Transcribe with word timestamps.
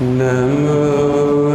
नमो 0.00 1.47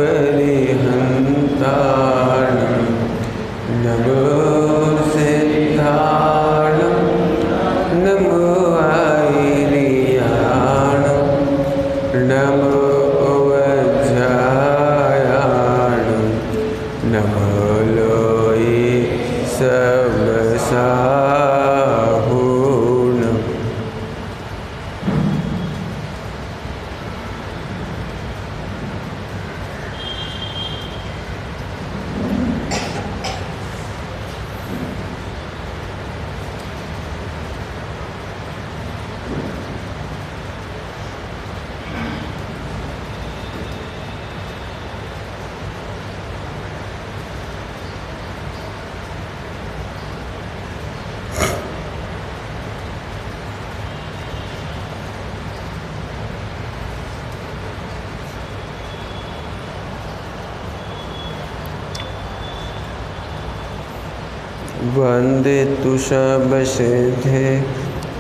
वंदे 65.94 65.94
तुषबसिद्धे 65.94 67.46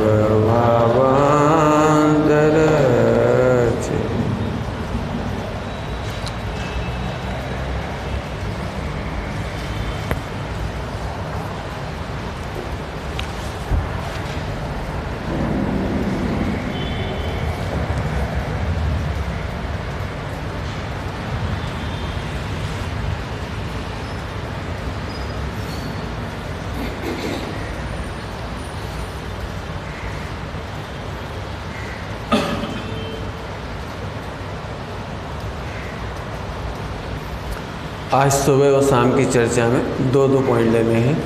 आज 38.24 38.32
सुबह 38.32 38.70
और 38.70 38.82
शाम 38.82 39.10
की 39.16 39.24
चर्चा 39.24 39.66
में 39.68 40.12
दो 40.12 40.28
दो 40.28 40.38
पॉइंट 40.40 40.72
लेने 40.72 40.94
हैं। 40.94 41.16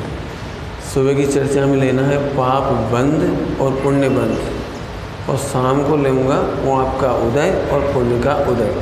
सुबह 0.94 1.14
की 1.14 1.26
चर्चा 1.26 1.66
में 1.66 1.76
लेना 1.76 2.02
है 2.02 2.16
पाप 2.28 2.62
बंद 2.92 3.58
और 3.60 3.70
पुण्य 3.72 4.08
बंद। 4.08 5.28
और 5.30 5.36
शाम 5.36 5.82
को 5.88 5.96
लेऊँगा 5.96 6.38
वो 6.64 6.76
आपका 6.76 7.12
उदय 7.12 7.68
और 7.72 7.80
पुण्य 7.94 8.20
का 8.22 8.34
उदय। 8.34 8.74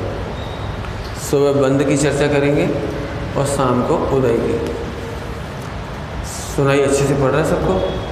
सुबह 1.30 1.60
बंद 1.60 1.84
की 1.84 1.96
चर्चा 1.96 2.26
करेंगे 2.26 2.66
और 3.36 3.46
शाम 3.46 3.82
को 3.82 3.98
उदय 4.16 4.38
की। 4.38 4.58
सुनाई 6.26 6.80
अच्छे 6.80 7.04
से 7.04 7.14
पढ़ 7.14 7.30
रहा 7.30 7.40
है 7.40 7.50
सबको? 7.50 8.05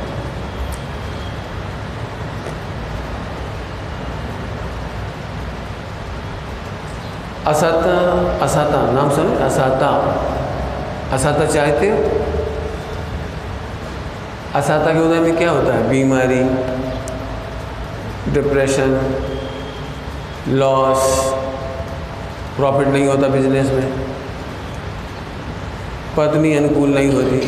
असाता 7.46 7.94
असाता 8.44 8.80
नाम 8.92 9.10
सुने? 9.10 9.42
असाता 9.44 9.88
असाता 11.12 11.46
चाहते 11.46 11.90
हो? 11.90 11.96
असाता 14.54 14.92
के 14.92 15.00
उदय 15.00 15.18
में 15.20 15.36
क्या 15.36 15.50
होता 15.50 15.74
है? 15.74 15.88
बीमारी 15.88 16.40
डिप्रेशन 18.32 18.96
लॉस 20.48 21.02
प्रॉफिट 22.56 22.88
नहीं 22.88 23.06
होता 23.08 23.28
बिज़नेस 23.28 23.70
में। 23.70 23.92
पत्नी 26.16 26.54
अनुकूल 26.56 26.94
नहीं 26.94 27.12
होती, 27.12 27.38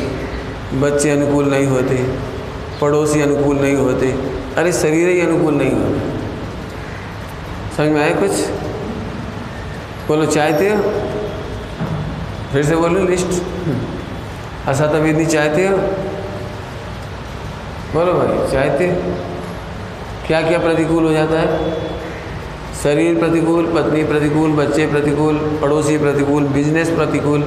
बच्चे 0.81 1.11
अनुकूल 1.11 1.51
नहीं 1.51 1.67
होते, 1.67 1.97
पड़ोसी 2.81 3.21
अनुकूल 3.23 3.57
नहीं 3.57 3.77
होते। 3.77 4.11
अरे 4.57 4.73
शरीर 4.73 5.09
ही 5.09 5.21
अनुकूल 5.21 5.55
नहीं 5.55 5.73
होते। 5.73 6.01
समझ 7.77 7.89
में 7.89 8.01
आया 8.03 8.15
कुछ? 8.17 8.33
बोलो 10.09 10.27
चाहते 10.27 10.69
हो 10.71 10.77
फिर 12.53 12.65
से 12.65 12.77
बोलो 12.77 13.05
लिस्ट 13.05 13.33
तभी 14.69 15.13
नहीं 15.13 15.27
चाहते 15.27 15.67
हो 15.67 15.77
बोलो 17.95 18.13
भाई 18.13 18.51
चाहते 18.53 18.87
क्या 20.27 20.41
क्या 20.43 20.59
प्रतिकूल 20.59 21.05
हो 21.05 21.13
जाता 21.13 21.41
है? 21.41 21.49
शरीर 22.83 23.19
प्रतिकूल, 23.19 23.67
पत्नी 23.75 24.03
प्रतिकूल, 24.05 24.53
बच्चे 24.55 24.87
प्रतिकूल, 24.87 25.37
पड़ोसी 25.63 25.97
प्रतिकूल 25.99 26.45
बिज़नेस 26.55 26.91
प्रतिकूल। 26.91 27.45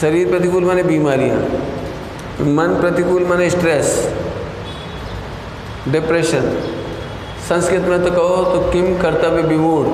शरीर 0.00 0.28
प्रतिकूल 0.30 0.64
माने 0.64 0.82
बीमारियाँ, 0.82 1.38
मन 2.56 2.76
प्रतिकूल 2.80 3.24
माने 3.26 3.48
स्ट्रेस 3.50 3.88
डिप्रेशन 5.88 6.50
संस्कृत 7.48 7.82
में 7.82 8.04
तो 8.04 8.10
कहो 8.10 8.44
तो 8.44 8.70
किम 8.72 8.96
कर्तव्य 9.02 9.42
विमूढ़। 9.44 9.86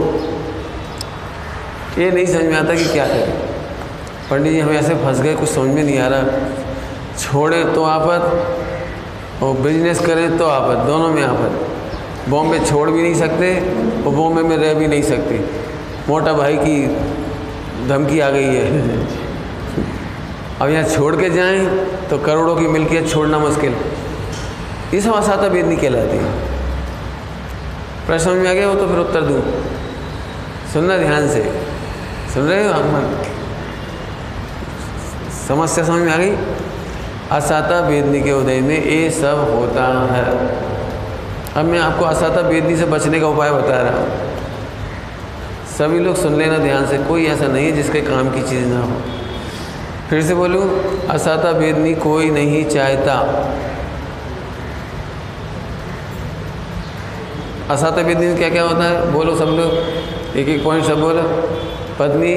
ये 1.99 2.10
नहीं 2.10 2.27
समझ 2.27 2.44
में 2.44 2.55
आता 2.55 2.75
कि 2.75 2.84
क्या 2.84 3.06
करें। 3.06 3.32
पंडित 4.31 4.53
जी, 4.53 4.60
हम 4.60 4.71
ऐसे 4.71 4.94
फंस 4.94 5.21
गए, 5.21 5.34
कुछ 5.34 5.49
समझ 5.49 5.75
में 5.75 5.82
नहीं 5.82 5.99
आ 5.99 6.06
रहा। 6.09 6.22
छोड़े 7.19 7.62
तो 7.65 7.84
आफत 7.84 9.43
और 9.43 9.56
बिज़नेस 9.56 10.00
करें 10.00 10.37
तो 10.38 10.44
आफत 10.47 10.87
दोनों 10.87 11.09
में 11.09 11.22
आफत 11.22 12.28
बॉम्बे 12.28 12.59
छोड़ 12.60 12.91
भी 12.91 13.03
नहीं 13.03 13.15
सकते, 13.15 13.54
और 14.03 14.15
बॉम्बे 14.15 14.43
में 14.43 14.56
रह 14.56 14.75
भी 14.75 14.87
नहीं 14.87 15.03
सकते। 15.03 15.38
मोटा 16.09 16.33
भाई 16.33 16.56
की 16.56 16.87
धमकी 17.88 18.21
आ 18.21 18.31
गई 18.31 18.44
है। 18.44 18.62
अब 20.60 20.71
यहाँ 20.71 20.84
छोड़ 20.88 21.15
के 21.16 21.31
जाएँ 21.31 21.66
तो 22.10 22.19
करोड़ों 22.19 22.56
की 22.56 22.66
मिल्कियत 22.69 23.09
छोड़ना 23.10 23.38
मुश्किल। 23.38 23.75
ये 24.94 25.00
सब 25.00 25.15
असाता 25.15 25.49
बेदनी 25.49 25.77
कहलाती 25.77 26.16
है। 26.16 26.33
प्रश्न 28.06 28.31
में 28.31 28.49
आ 28.50 28.53
गया 28.53 28.66
हो 28.66 28.75
तो 28.75 28.87
फिर 28.88 28.99
उत्तर 28.99 29.21
दूँ। 29.21 29.43
सुनना 30.72 30.97
ध्यान 30.98 31.28
से। 31.28 31.42
सुन 32.34 32.42
रहे 32.42 32.69
हो? 32.69 32.75
समस्या 35.48 35.84
समझ 35.84 36.03
में 36.03 36.13
आ 36.13 36.16
गई? 36.16 36.36
असाता 37.31 37.81
बेदनी 37.81 38.21
के 38.21 38.33
उदय 38.33 38.60
में 38.60 38.84
ये 38.84 39.10
सब 39.10 39.57
होता 39.59 40.15
है। 40.15 40.25
अब 41.57 41.65
मैं 41.65 41.78
आपको 41.78 42.04
असाता 42.04 42.42
बेदनी 42.42 42.77
से 42.77 42.84
बचने 42.84 43.21
का 43.21 43.27
उपाय 43.27 43.51
बता 43.51 43.83
रहा 43.83 43.98
हूँ। 43.98 44.09
सभी 45.78 45.98
लोग 45.98 46.16
सुन 46.16 46.39
लेना 46.39 46.59
ध्यान 46.59 46.86
से, 46.86 46.98
कोई 46.98 47.27
ऐसा 47.27 47.47
नहीं 47.47 47.66
है 47.66 47.72
जिसके 47.72 48.01
काम 48.01 48.31
की 48.31 48.42
चीज़ 48.42 48.66
ना 48.69 48.81
हो। 48.81 49.01
फिर 50.10 50.22
से 50.22 50.34
बोलूँ 50.34 50.65
असाता 51.07 51.53
बेदनी 51.53 51.95
कोई 51.95 52.31
नहीं 52.31 52.65
चाहता। 52.65 53.15
असाता 57.71 58.03
बेदनी 58.03 58.36
क्या 58.36 58.48
क्या 58.48 58.63
होता 58.63 58.84
है? 58.84 59.13
बोलो 59.13 59.36
सब 59.36 59.45
लोग। 59.45 60.36
एक 60.36 60.48
एक 60.48 60.65
पॉइंट 60.65 60.84
सब 60.84 61.01
बोलो। 61.01 61.53
पत्नी 61.99 62.35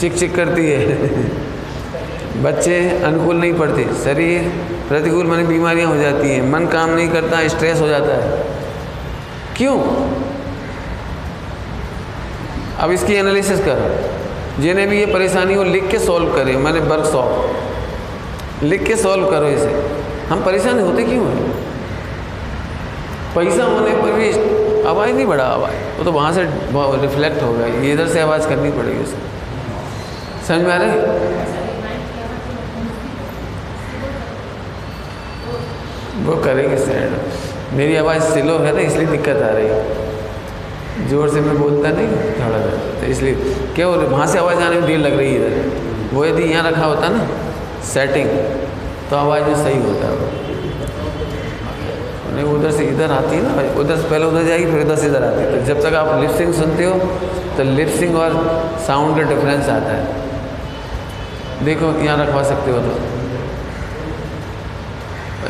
चिक 0.00 0.16
चिक 0.16 0.34
करती 0.36 0.70
है। 0.70 0.82
बच्चे 2.42 2.88
अनुकूल 3.04 3.36
नहीं 3.36 3.52
पड़ते 3.54 3.84
शरीर 4.04 4.42
प्रतिकूल 4.88 5.26
माने 5.26 5.44
बीमारियाँ 5.44 5.88
हो 5.88 5.96
जाती 5.96 6.30
हैं, 6.30 6.50
मन 6.50 6.66
काम 6.66 6.90
नहीं 6.90 7.08
करता 7.08 7.48
स्ट्रेस 7.48 7.80
हो 7.80 7.88
जाता 7.88 8.14
है। 8.14 8.44
क्यों? 9.56 9.76
अब 12.78 12.90
इसकी 12.90 13.14
एनालिसिस 13.14 13.60
कर। 13.60 13.78
जिन्हें 14.60 14.88
भी 14.88 14.98
ये 15.00 15.06
परेशानी 15.06 15.54
हो, 15.54 15.64
लिख 15.64 15.90
के 15.90 15.98
सॉल्व 15.98 16.32
करें, 16.34 16.56
मैंने 16.56 16.80
वर्क 16.80 17.04
सॉल्व 17.04 18.66
लिख 18.66 18.86
के 18.86 18.96
सॉल्व 18.96 19.30
करो 19.30 19.46
इसे। 19.46 19.72
हम 20.28 20.44
परेशान 20.44 20.80
होते 20.80 21.04
क्यों 21.04 21.26
हैं? 21.26 21.52
पैसा 23.34 23.64
होने 23.64 23.90
पर 23.90 24.12
भी 24.12 24.32
आवाज़ 24.88 25.12
नहीं 25.12 25.26
बढ़ा 25.26 25.44
आवाज़। 25.46 25.74
वो 25.98 26.04
तो 26.04 26.12
वहाँ 26.12 26.32
से 26.32 26.42
रिफ्लेक्ट 27.02 27.42
होगा 27.42 27.66
ये 27.66 27.92
इधर 27.92 28.08
से 28.08 28.20
आवाज़ 28.20 28.48
करनी 28.48 28.70
पड़ेगी 28.72 29.02
उसे। 29.02 29.16
समझ 30.48 30.62
में 30.62 30.72
आ 30.72 30.76
रहे 30.76 30.90
वो 36.20 36.36
करेंगे 36.44 36.76
सैड 36.78 37.76
मेरी 37.76 37.96
आवाज़ 37.96 38.22
स्लो 38.24 38.58
है 38.58 38.74
ना, 38.74 38.80
इसलिए 38.80 39.06
दिक्कत 39.08 39.42
आ 39.42 39.50
रही 39.50 39.66
है। 39.66 41.08
ज़ोर 41.08 41.28
से 41.30 41.40
मैं 41.40 41.56
बोलता 41.58 41.90
नहीं, 41.90 42.08
थोड़ा 42.36 42.58
सा। 42.60 42.70
तो 43.00 43.06
इसलिए, 43.06 43.34
क्या 43.76 43.86
हो 43.86 43.94
वहाँ 44.08 44.26
से 44.26 44.38
आवाज़ 44.38 44.58
आने 44.58 44.76
में 44.76 44.86
देर 44.86 44.98
लग 44.98 45.16
रही 45.18 45.34
है 45.34 45.36
इधर? 45.38 46.14
वो 46.14 46.24
यदि 46.24 46.42
यहाँ 46.44 46.70
रखा 46.70 46.84
होता 46.84 47.08
ना 47.08 47.26
सेटिंग 47.84 48.28
तो 49.10 49.16
आवाज़ 49.16 49.42
में 49.42 49.54
सही 49.56 49.82
होता। 49.82 50.06
है 50.06 50.37
नहीं, 52.38 52.50
उधर 52.54 52.70
से 52.72 52.84
इधर 52.86 53.10
आती 53.12 53.36
है 53.36 53.42
ना 53.42 53.52
उधर 53.80 53.96
से 53.96 54.08
पहले 54.10 54.24
उधर 54.26 54.44
जाएगी, 54.44 54.66
फिर 54.66 54.80
उधर 54.80 54.96
से 54.96 55.06
इधर 55.06 55.22
आती 55.24 55.40
है। 55.40 55.46
तो 55.50 55.58
जब 55.66 55.82
तक 55.82 55.94
आप 55.96 56.08
लिपसिंग 56.20 56.52
सुनते 56.54 56.84
हो 56.84 56.94
तो 57.56 57.62
लिपसिंग 57.66 58.16
और 58.16 58.34
साउंड 58.86 59.16
का 59.16 59.22
डिफरेंस 59.28 59.68
आता 59.68 59.92
है। 59.92 60.04
देखो, 61.64 61.86
यहाँ 62.00 62.16
रखवा 62.18 62.42
सकते 62.44 62.70
हो 62.70 62.78
तो। 62.80 62.92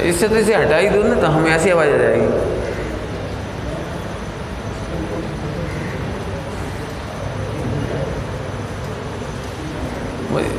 इससे 0.05 0.29
तो 0.29 0.37
इसे 0.37 0.55
हटा 0.55 0.77
ही 0.77 0.89
दो 0.89 1.03
ना 1.03 1.15
तो 1.21 1.27
हमें 1.29 1.51
ऐसी 1.51 1.71
आवाज़ 1.71 1.89
आ 1.89 1.97
जाएगी। 1.99 2.27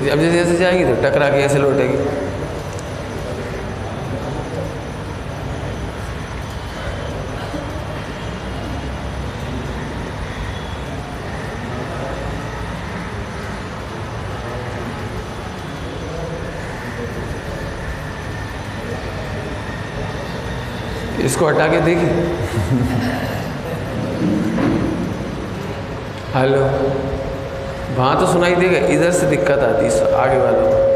अब 0.09 0.19
जैसे 0.19 0.39
ऐसे 0.39 0.55
जाएगी 0.57 0.83
तो 0.85 0.93
टकरा 1.01 1.29
के 1.29 1.37
ऐसे 1.43 1.57
लौटेगी। 1.59 1.97
इसको 21.29 21.47
हटा 21.47 21.67
के 21.67 21.79
देखिए 21.81 22.11
हेलो। 26.35 26.61
वहाँ 27.97 28.19
तो 28.19 28.25
सुनाई 28.31 28.55
देगा, 28.55 28.79
इधर 28.93 29.11
से 29.13 29.27
दिक्कत 29.27 29.59
आती 29.63 29.85
है, 29.85 30.13
आगे 30.15 30.37
वालों 30.39 30.65
को। 30.69 30.88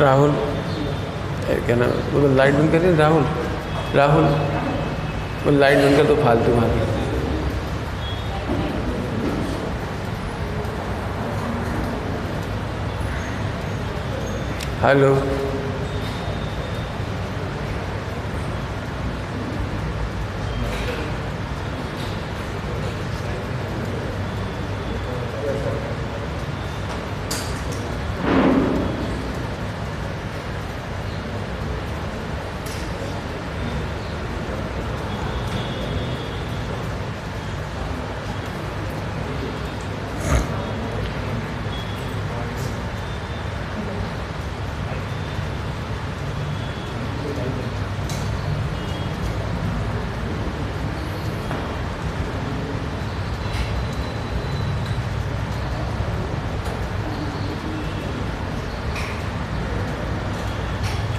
राहुल 0.00 0.30
क्या 1.66 1.76
नाम 1.76 1.90
बोलो 2.12 2.34
लाइट 2.36 2.54
बंद 2.54 2.72
कर 2.72 2.94
राहुल। 3.00 3.24
राहुल 3.98 4.24
वो 5.44 5.58
लाइट 5.58 5.78
बंद 5.84 5.96
कर 5.96 6.06
तो 6.08 6.16
फालतू 6.22 6.52
वहाँ 6.54 6.88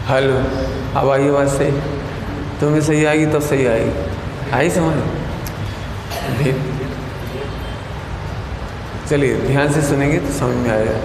हेलो 0.10 0.34
अब 1.00 1.10
आई 1.22 1.30
आवाज़ 1.30 1.50
सही 1.50 1.72
तुम्हें 2.62 2.82
सही 2.82 3.06
आएगी 3.06 3.26
तब 3.26 3.42
सही 3.42 3.66
आएगी। 3.66 4.52
आई 4.54 4.70
समझ? 4.70 4.96
चलिए, 9.10 9.36
ध्यान 9.36 9.72
से 9.72 9.82
सुनेंगे 9.82 10.20
तो 10.20 10.34
समझ 10.34 10.56
में 10.56 10.70
आएगा। 10.70 11.00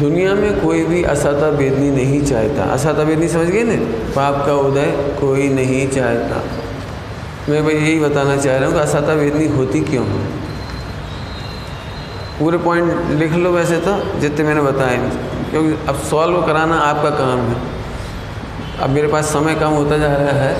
दुनिया 0.00 0.34
में 0.34 0.60
कोई 0.60 0.84
भी 0.84 1.02
असता 1.02 1.48
वेदनी 1.48 1.90
नहीं 1.90 2.24
चाहता। 2.26 2.62
असता 2.62 3.02
वेदनी 3.02 3.28
समझ 3.28 3.46
गए 3.46 3.62
ना? 3.62 3.76
पाप 4.16 4.46
का 4.46 4.54
उदय 4.54 4.90
कोई 5.20 5.48
नहीं 5.48 5.88
चाहता। 5.88 6.42
मैं 7.48 7.64
भाई 7.64 7.74
यही 7.74 7.98
बताना 8.00 8.36
चाह 8.36 8.56
रहा 8.56 8.66
हूँ 8.66 8.74
कि 8.74 8.80
असता 8.80 9.12
वेदनी 9.12 9.46
होती 9.46 9.80
क्यों 9.80 10.06
है? 10.06 10.47
पूरे 12.38 12.58
पॉइंट 12.58 13.10
लिख 13.12 13.32
लो 13.34 13.50
वैसे 13.52 13.76
तो 13.80 13.94
जितने 14.20 14.44
मैंने 14.44 14.60
बताए 14.62 14.96
क्योंकि 15.50 15.86
अब 15.88 15.96
सॉल्व 16.10 16.40
कराना 16.42 16.76
आपका 16.80 17.10
काम 17.10 17.40
है। 17.40 17.56
अब 18.78 18.90
मेरे 18.90 19.08
पास 19.08 19.32
समय 19.32 19.54
कम 19.54 19.70
होता 19.72 19.98
जा 19.98 20.12
रहा 20.16 20.32
है 20.34 20.52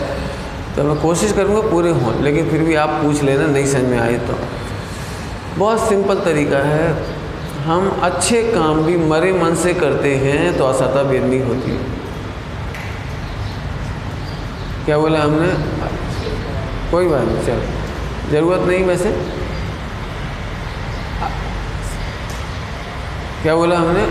तो 0.77 0.83
मैं 0.85 0.97
कोशिश 1.03 1.33
करूँगा 1.33 1.61
पूरे 1.71 1.91
हों, 1.91 2.15
लेकिन 2.23 2.49
फिर 2.51 2.63
भी 2.63 2.75
आप 2.77 2.89
पूछ 3.03 3.23
लेना, 3.23 3.47
नहीं 3.47 3.67
समझ 3.67 3.83
में 3.83 3.99
आए 3.99 4.19
तो। 4.19 4.35
बहुत 5.59 5.89
सिंपल 5.89 6.21
तरीका 6.21 6.59
है। 6.59 7.17
हम 7.65 7.89
अच्छे 8.03 8.43
काम 8.45 8.83
भी 8.83 8.97
मरे 8.97 9.33
मन 9.33 9.55
से 9.55 9.75
करते 9.75 10.15
हैं 10.17 10.57
तो 10.59 10.65
असता 10.65 11.03
बेदनी 11.03 11.39
होती। 11.43 11.71
है 11.71 11.97
क्या 14.85 14.99
बोला 14.99 15.21
हमने? 15.21 15.49
कोई 16.91 17.09
बात 17.09 17.23
नहीं, 17.23 17.43
चलो। 17.47 18.31
ज़रूरत 18.31 18.67
नहीं 18.69 18.85
वैसे? 18.85 19.11
क्या 23.43 23.55
बोला 23.57 23.77
हमने? 23.77 24.05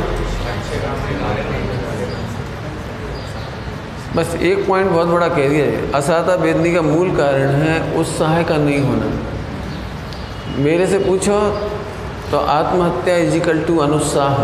बस 4.16 4.36
एक 4.42 4.68
पॉइंट 4.68 4.92
बहुत 4.92 5.08
बड़ा 5.08 5.28
कह 5.28 5.48
दिया 5.50 5.66
है। 5.66 5.92
असाता 5.92 6.36
बेदनी 6.36 6.74
का 6.74 6.82
मूल 6.82 7.10
कारण 7.16 7.56
है 7.56 7.74
उत्साह 8.00 8.42
का 8.44 8.58
नहीं 8.58 8.80
होना। 8.80 9.10
मेरे 10.64 10.88
से 10.88 11.00
पूछो 11.00 11.40
तो 12.32 12.38
आत्महत्या 12.38 13.18
इजिकल 13.18 13.60
टू 13.64 13.78
अनुत्साह। 13.78 14.36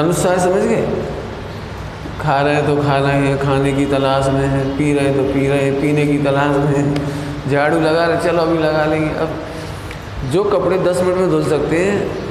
अनुत्साह 0.00 0.36
समझ 0.38 0.62
गए? 0.64 0.84
खा 2.20 2.40
रहे 2.40 2.54
हैं 2.54 2.66
तो 2.66 2.76
खा 2.82 2.96
रहे 2.98 3.16
हैं, 3.18 3.38
खाने 3.38 3.72
की 3.72 3.86
तलाश 3.86 4.26
में 4.28 4.46
है, 4.46 4.62
पी 4.78 4.92
रहे 4.92 5.04
हैं 5.04 5.16
तो 5.16 5.22
पी 5.34 5.48
रहे 5.48 5.64
हैं, 5.64 5.74
पीने 5.80 6.06
की 6.06 6.18
तलाश 6.18 6.56
में 6.56 6.72
है। 6.76 7.50
झाड़ू 7.50 7.80
लगा 7.80 8.04
रहे, 8.06 8.16
चलो 8.22 8.42
अभी 8.42 8.58
लगा 8.58 8.84
लेंगे। 8.84 9.10
अब 9.16 9.28
जो 10.32 10.44
कपड़े 10.44 10.78
दस 10.78 11.00
मिनट 11.02 11.16
में 11.16 11.30
धुल 11.30 11.44
सकते 11.50 11.76
हैं 11.76 12.27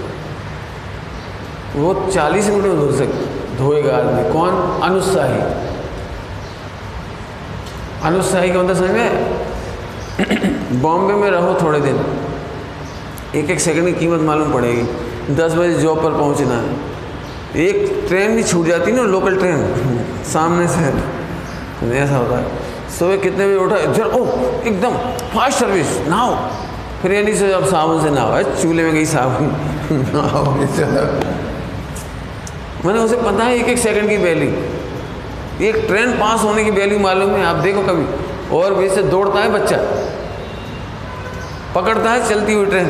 वो 1.75 2.12
चालीस 2.13 2.50
मिनट 2.50 2.65
में 2.65 2.79
धुल 2.79 2.97
सकते 2.97 3.57
धोएगा 3.57 3.97
आदमी। 3.97 4.33
कौन? 4.33 4.81
अनुत्साही 4.83 5.41
अनुत्साही 8.03 8.53
का 8.53 8.63
मतलब 8.63 8.75
समझे 8.75 9.09
बॉम्बे 10.81 11.13
में 11.13 11.31
रहो 11.31 11.59
थोड़े 11.62 11.79
दिन। 11.79 12.03
एक 13.36 13.50
एक 13.50 13.59
सेकंड 13.59 13.86
की 13.86 13.93
कीमत 13.93 14.21
मालूम 14.21 14.53
पड़ेगी। 14.53 15.36
दस 15.36 15.53
बजे 15.53 15.74
जॉब 15.74 16.03
पर 16.03 16.12
पहुँचना 16.12 16.55
है। 16.55 16.75
एक 17.55 18.05
ट्रेन 18.07 18.36
भी 18.36 18.43
छूट 18.43 18.65
जाती 18.65 18.91
ना, 18.91 19.01
लोकल 19.01 19.38
ट्रेन। 19.38 19.57
सामने 20.25 20.67
से। 20.67 21.89
ऐसा 21.97 22.17
होता 22.17 22.38
है। 22.38 22.45
सुबह 23.00 23.17
कितने 23.17 23.47
बजे 23.47 23.55
उठा? 23.55 23.77
जर 23.77 24.05
ओ 24.05 24.25
एकदम 24.63 24.91
फास्ट 25.07 25.57
सर्विस। 25.57 26.07
नहाओ। 26.07 26.36
फिर 27.01 27.13
ये 27.13 27.24
नहीं 27.24 27.36
से 27.36 27.53
अब 27.53 27.65
साबुन 27.65 28.03
से 28.03 28.09
नहाओ। 28.09 28.41
चूल्हे 28.43 28.86
में 28.86 28.93
गई 28.93 29.05
साबुन। 29.05 29.55
नहाओ। 30.15 30.57
मैंने 32.86 33.00
उसे 33.00 33.15
पता 33.17 33.43
है 33.43 33.55
एक 33.55 33.65
एक 33.65 33.77
सेकंड 33.77 34.10
की 34.10 34.17
वैल्यू 34.17 34.50
एक 35.65 35.84
ट्रेन 35.88 36.12
पास 36.12 36.43
होने 36.43 36.63
की 36.63 36.72
वैल्यू 36.72 37.00
मालूम 37.00 37.29
है, 37.29 37.46
आप 37.46 37.55
देखो 37.55 37.81
कभी। 37.81 38.05
और 38.57 38.74
वैसे 38.74 39.03
दौड़ता 39.03 39.39
है 39.39 39.50
बच्चा। 39.51 39.77
पकड़ता 41.75 42.12
है, 42.12 42.29
चलती 42.29 42.53
हुई 42.53 42.65
ट्रेन 42.65 42.89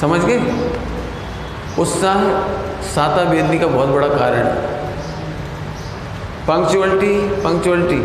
समझ 0.00 0.20
गए? 0.20 0.38
उत्साह 1.78 2.22
साता 2.84 3.24
बेदनी 3.24 3.58
का 3.58 3.66
बहुत 3.66 3.88
बड़ा 3.88 4.08
कारण। 4.08 4.46
है 4.46 4.54
पंक्चुअलिटी 6.46 7.42
पंक्चुअलिटी 7.42 8.00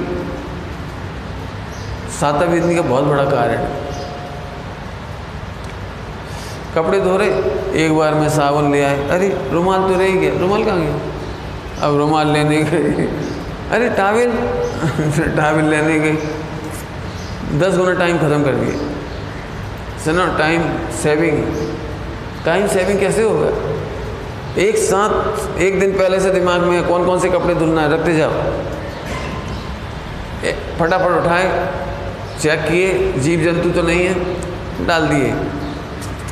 साता 2.11 2.45
बेदनी 2.45 2.75
का 2.75 2.81
बहुत 2.81 3.03
बड़ा 3.03 3.25
कारण। 3.25 3.57
है 3.57 3.82
कपड़े 6.75 6.99
धो 6.99 7.17
रहे 7.17 7.29
एक 7.85 7.97
बार 7.97 8.13
में 8.13 8.29
सावन 8.29 8.71
ले 8.71 8.83
आए। 8.83 9.09
अरे, 9.09 9.49
रुमाल 9.51 9.81
तो 9.81 9.99
रह 9.99 10.09
गया। 10.09 10.39
रुमाल 10.39 10.65
कहाँ 10.65 10.81
गया? 10.81 11.87
अब 11.87 11.97
रुमाल 11.97 12.27
लेने 12.27 12.63
गए। 12.63 13.07
अरे, 13.71 13.89
टावल? 13.89 14.31
टावल 15.37 15.63
लेने 15.63 15.99
गए। 15.99 16.17
दस 17.59 17.77
गुना 17.77 17.93
टाइम 17.93 18.17
ख़त्म 18.17 18.43
कर 18.43 18.51
दिए। 18.51 18.77
सुनो 20.05 20.37
टाइम 20.37 20.63
सेविंग 21.03 21.67
टाइम 22.45 22.67
सेविंग 22.67 22.99
कैसे 22.99 23.23
होगा? 23.23 23.47
एक 24.61 24.77
साथ, 24.77 25.57
एक 25.57 25.79
दिन 25.79 25.91
पहले 25.91 26.19
से 26.19 26.29
दिमाग 26.29 26.61
में 26.61 26.87
कौन 26.87 27.05
कौन 27.05 27.19
से 27.19 27.29
कपड़े 27.29 27.55
धुलना 27.55 27.81
है? 27.81 27.93
रखते 27.93 28.13
जाओ। 28.13 28.31
फटाफट 30.79 31.25
उठाए 31.25 31.73
चेक 32.41 32.59
किए 32.59 33.13
जीव 33.13 33.39
जंतु 33.39 33.81
तो 33.81 33.87
नहीं 33.87 34.05
है, 34.05 34.13
डाल 34.87 35.07
दिए। 35.07 35.35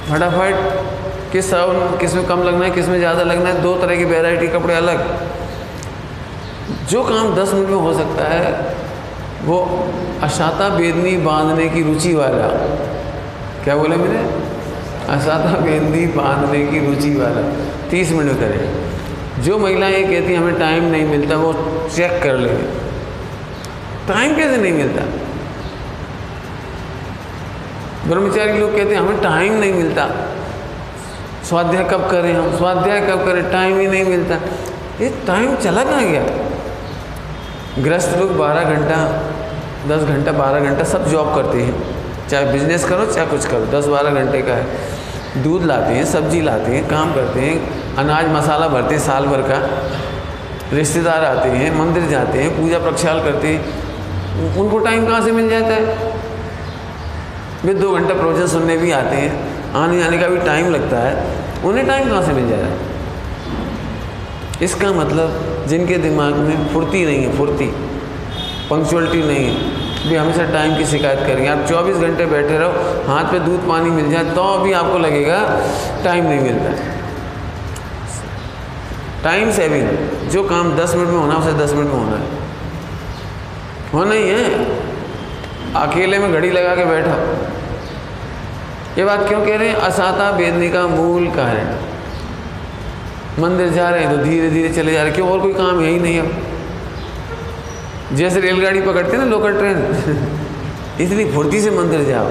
फटाफट 0.09 1.31
किस 1.31 1.49
साउन 1.51 1.97
किसमें 1.97 2.25
कम 2.25 2.43
लगना 2.43 2.65
है, 2.65 2.71
किसमें 2.71 2.97
ज़्यादा 2.97 3.23
लगना 3.23 3.49
है, 3.49 3.61
दो 3.61 3.75
तरह 3.75 3.95
की 3.95 4.05
वेराइटी 4.05 4.47
कपड़े 4.47 4.73
अलग। 4.73 4.97
जो 6.89 7.03
काम 7.03 7.35
दस 7.35 7.53
मिनट 7.53 7.69
में 7.69 7.77
हो 7.77 7.93
सकता 7.93 8.27
है, 8.27 8.75
वो 9.43 9.57
अशाता 10.23 10.69
बेदनी 10.69 11.15
बांधने 11.17 11.69
की 11.69 11.83
रुचि 11.83 12.13
वाला। 12.13 12.47
क्या 13.63 13.75
बोले 13.75 13.95
मैंने? 13.95 14.19
अशाता 15.09 15.57
बेदनी 15.59 16.05
बांधने 16.07 16.65
की 16.65 16.79
रुचि 16.85 17.15
वाला। 17.15 17.41
तीस 17.89 18.11
मिनट 18.11 18.39
करे 18.39 18.69
जो 19.43 19.57
महिलाएँ 19.59 19.93
ये 19.93 20.03
कहती 20.03 20.35
हमें 20.35 20.59
टाइम 20.59 20.83
नहीं 20.83 21.05
मिलता, 21.05 21.35
वो 21.35 21.53
चेक 21.95 22.21
कर 22.23 22.37
ले। 22.37 22.53
टाइम 24.07 24.35
कैसे 24.35 24.57
नहीं 24.57 24.73
मिलता? 24.73 25.03
ब्रह्मचारी 28.07 28.59
लोग 28.59 28.77
कहते 28.77 28.95
हैं, 28.95 29.01
हमें 29.01 29.21
टाइम 29.21 29.53
नहीं 29.53 29.73
मिलता। 29.73 30.09
स्वाध्याय 31.49 31.83
कब 31.83 32.11
करें 32.11 32.33
हम? 32.33 32.57
स्वाध्याय 32.57 33.01
कब 33.01 33.25
करें? 33.25 33.51
टाइम 33.51 33.79
ही 33.79 33.87
नहीं 33.87 34.05
मिलता। 34.05 34.35
ये 35.03 35.09
टाइम 35.27 35.55
चला 35.55 35.83
कहाँ 35.83 36.03
गया? 36.03 36.23
ग्रस्त 37.79 38.17
लोग 38.17 38.37
बारह 38.37 38.63
घंटा, 38.63 39.23
दस 39.87 40.03
घंटा, 40.03 40.31
बारह 40.31 40.59
घंटा 40.59 40.83
सब 40.83 41.07
जॉब 41.07 41.35
करते 41.35 41.61
हैं। 41.61 41.83
चाहे 42.27 42.45
बिज़नेस 42.45 42.85
करो, 42.85 43.05
चाहे 43.05 43.27
कुछ 43.27 43.45
करो, 43.45 43.65
दस 43.65 43.85
बारह 43.85 44.09
घंटे 44.09 44.41
का 44.41 44.53
है। 44.53 44.65
दूध 45.43 45.63
लाते 45.63 45.93
हैं, 45.93 46.05
सब्ज़ी 46.05 46.41
लाते 46.41 46.71
हैं, 46.71 46.87
काम 46.87 47.13
करते 47.13 47.39
हैं, 47.39 47.71
अनाज 47.95 48.25
मसाला 48.29 48.67
भरते 48.67 48.95
हैं 48.95 49.01
साल 49.01 49.25
भर 49.25 49.41
का। 49.41 49.69
रिश्तेदार 50.75 51.25
आते 51.25 51.49
हैं, 51.49 51.79
मंदिर 51.79 52.03
जाते 52.09 52.39
हैं 52.39 52.61
पूजा 52.61 52.79
प्रक्षाल 52.79 53.19
करते 53.19 53.47
हैं। 53.47 54.57
उनको 54.57 54.79
टाइम 54.79 55.07
कहाँ 55.07 55.21
से 55.21 55.31
मिल 55.31 55.49
जाता 55.49 55.67
है? 55.67 56.10
वे 57.65 57.73
दो 57.73 57.91
घंटा 57.91 58.13
प्रवचन 58.13 58.47
सुनने 58.47 58.77
भी 58.77 58.91
आते 58.91 59.15
हैं। 59.15 59.73
आने 59.73 59.99
जाने 59.99 60.17
का 60.17 60.27
भी 60.27 60.37
टाइम 60.37 60.69
लगता 60.69 60.97
है। 60.97 61.25
उन्हें 61.63 61.87
टाइम 61.87 62.09
कहाँ 62.09 62.21
से 62.21 62.33
मिल 62.33 62.49
जाएगा? 62.49 62.69
इसका 64.61 64.91
मतलब 64.91 65.65
जिनके 65.67 65.97
दिमाग 65.97 66.33
में 66.33 66.73
फुर्ती 66.73 67.05
नहीं 67.05 67.23
है, 67.23 67.37
फुर्ती 67.37 67.65
पंक्चुअलिटी 68.69 69.23
नहीं 69.23 69.45
है 69.45 69.81
भी 70.09 70.15
हमेशा 70.15 70.43
टाइम 70.43 70.77
की 70.77 70.85
शिकायत 70.85 71.19
करेंगे। 71.19 71.47
आप 71.47 71.65
24 71.67 71.95
घंटे 71.95 72.25
बैठे 72.25 72.57
रहो, 72.57 72.71
हाथ 73.13 73.23
पे 73.23 73.39
दूध 73.39 73.67
पानी 73.67 73.89
मिल 73.89 74.11
जाए 74.11 74.23
तो 74.23 74.57
भी 74.57 74.71
आपको 74.73 74.97
लगेगा 74.97 75.39
टाइम 76.03 76.25
नहीं 76.25 76.39
मिलता। 76.39 76.71
टाइम 79.23 79.51
सेविंग 79.51 79.87
जो 80.29 80.43
काम 80.43 80.75
10 80.77 80.95
मिनट 80.95 81.09
में 81.09 81.19
होना 81.19 81.35
उसे 81.35 81.53
10 81.53 81.73
मिनट 81.73 81.87
में 81.87 81.93
होना 81.93 82.17
है। 82.17 82.23
होना 83.93 84.13
ही 84.13 84.29
है। 84.29 84.90
अकेले 85.75 86.19
में 86.19 86.31
घड़ी 86.33 86.49
लगा 86.51 86.75
के 86.75 86.85
बैठा। 86.85 87.15
ये 88.97 89.05
बात 89.05 89.27
क्यों 89.27 89.45
कह 89.45 89.57
रहे 89.57 89.67
हैं? 89.67 89.75
असाता 89.75 90.31
बेदने 90.31 90.69
का 90.69 90.87
मूल 90.87 91.27
कारण। 91.27 91.75
मंदिर 93.41 93.69
जा 93.69 93.89
रहे 93.89 94.03
हैं 94.03 94.17
तो 94.17 94.23
धीरे 94.23 94.49
धीरे 94.49 94.69
चले 94.69 94.93
जा 94.93 95.03
रहे 95.03 95.11
क्यों? 95.11 95.29
और 95.29 95.39
कोई 95.39 95.53
काम 95.53 95.79
है 95.81 95.89
ही 95.89 95.99
नहीं 95.99 96.19
अब। 96.19 96.31
जैसे 98.15 98.39
रेलगाड़ी 98.39 98.81
पकड़ते 98.81 99.11
हैं 99.11 99.23
ना 99.23 99.29
लोकल 99.29 99.53
ट्रेन 99.53 99.77
इतनी 101.01 101.31
फुर्ती 101.31 101.61
से 101.61 101.71
मंदिर 101.71 102.03
जाओ। 102.03 102.29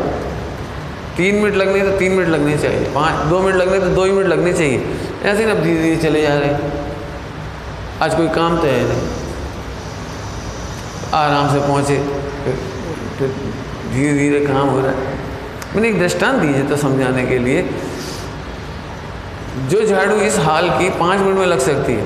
तीन 1.16 1.35
मिनट 1.35 1.54
लगने 1.54 1.80
तो 1.80 1.99
तीन 1.99 2.12
मिनट 2.12 2.28
लगने 2.28 2.59
चाहिए। 2.59 2.85
पाँच, 2.85 3.14
दो 3.14 3.40
मिनट 3.40 3.56
लगने 3.56 3.80
तो 3.80 3.87
दो 3.87 4.04
ही 4.04 4.12
मिनट 4.12 4.26
लगने 4.26 4.52
चाहिए। 4.52 4.97
ऐसे 5.25 5.47
ना 5.47 5.54
धीरे 5.54 5.82
धीरे 5.82 5.97
चले 5.97 6.23
जा 6.23 6.38
रहे 6.38 6.49
हैं। 6.49 6.73
आज 8.02 8.14
कोई 8.14 8.28
काम 8.28 8.59
तो 8.59 8.66
है 8.66 8.88
नहीं। 8.88 9.09
आराम 11.14 11.52
से 11.52 11.59
पहुँचे। 11.59 12.70
फिर 13.21 13.29
धीरे 13.93 14.12
धीरे 14.15 14.41
काम 14.47 14.69
हो 14.69 14.81
रहा 14.81 14.91
है। 14.91 15.19
मैंने 15.75 15.89
एक 15.89 15.99
दृष्टांत 15.99 16.41
दीजिए 16.43 16.62
तो 16.65 16.77
समझाने 16.79 17.25
के 17.27 17.39
लिए। 17.39 17.62
जो 19.69 19.85
झाड़ू 19.87 20.17
इस 20.23 20.39
हाल 20.39 20.69
की 20.71 20.89
पाँच 20.99 21.21
मिनट 21.21 21.39
में 21.39 21.47
लग 21.47 21.59
सकती 21.61 21.93
है। 21.93 22.05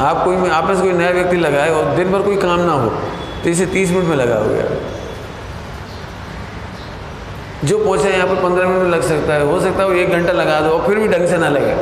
आप 0.00 0.24
कोई 0.24 0.36
में 0.36 0.50
से 0.50 0.82
कोई 0.82 0.92
नया 0.92 1.10
व्यक्ति 1.10 1.36
लगाए 1.36 1.70
और 1.70 1.94
दिन 1.96 2.10
भर 2.12 2.22
कोई 2.22 2.36
काम 2.38 2.60
ना 2.60 2.72
हो 2.74 2.88
तो 3.44 3.48
इसे 3.50 3.66
तीस 3.66 3.90
मिनट 3.90 4.04
में 4.04 4.16
लगा 4.16 4.36
हो 4.36 4.48
गया। 4.48 4.64
जो 7.64 7.78
पहुँचा 7.78 8.08
यहाँ 8.08 8.26
पर 8.26 8.42
पंद्रह 8.42 8.68
मिनट 8.68 8.82
में 8.82 8.90
लग 8.90 9.02
सकता 9.02 9.34
है। 9.34 9.44
हो 9.46 9.60
सकता 9.60 9.82
है 9.82 9.88
वो 9.88 9.94
एक 9.94 10.10
घंटा 10.10 10.32
लगा 10.32 10.60
दो 10.60 10.70
और 10.70 10.86
फिर 10.86 10.98
भी 10.98 11.08
ढंग 11.08 11.28
से 11.28 11.38
ना 11.38 11.48
लगे। 11.48 11.72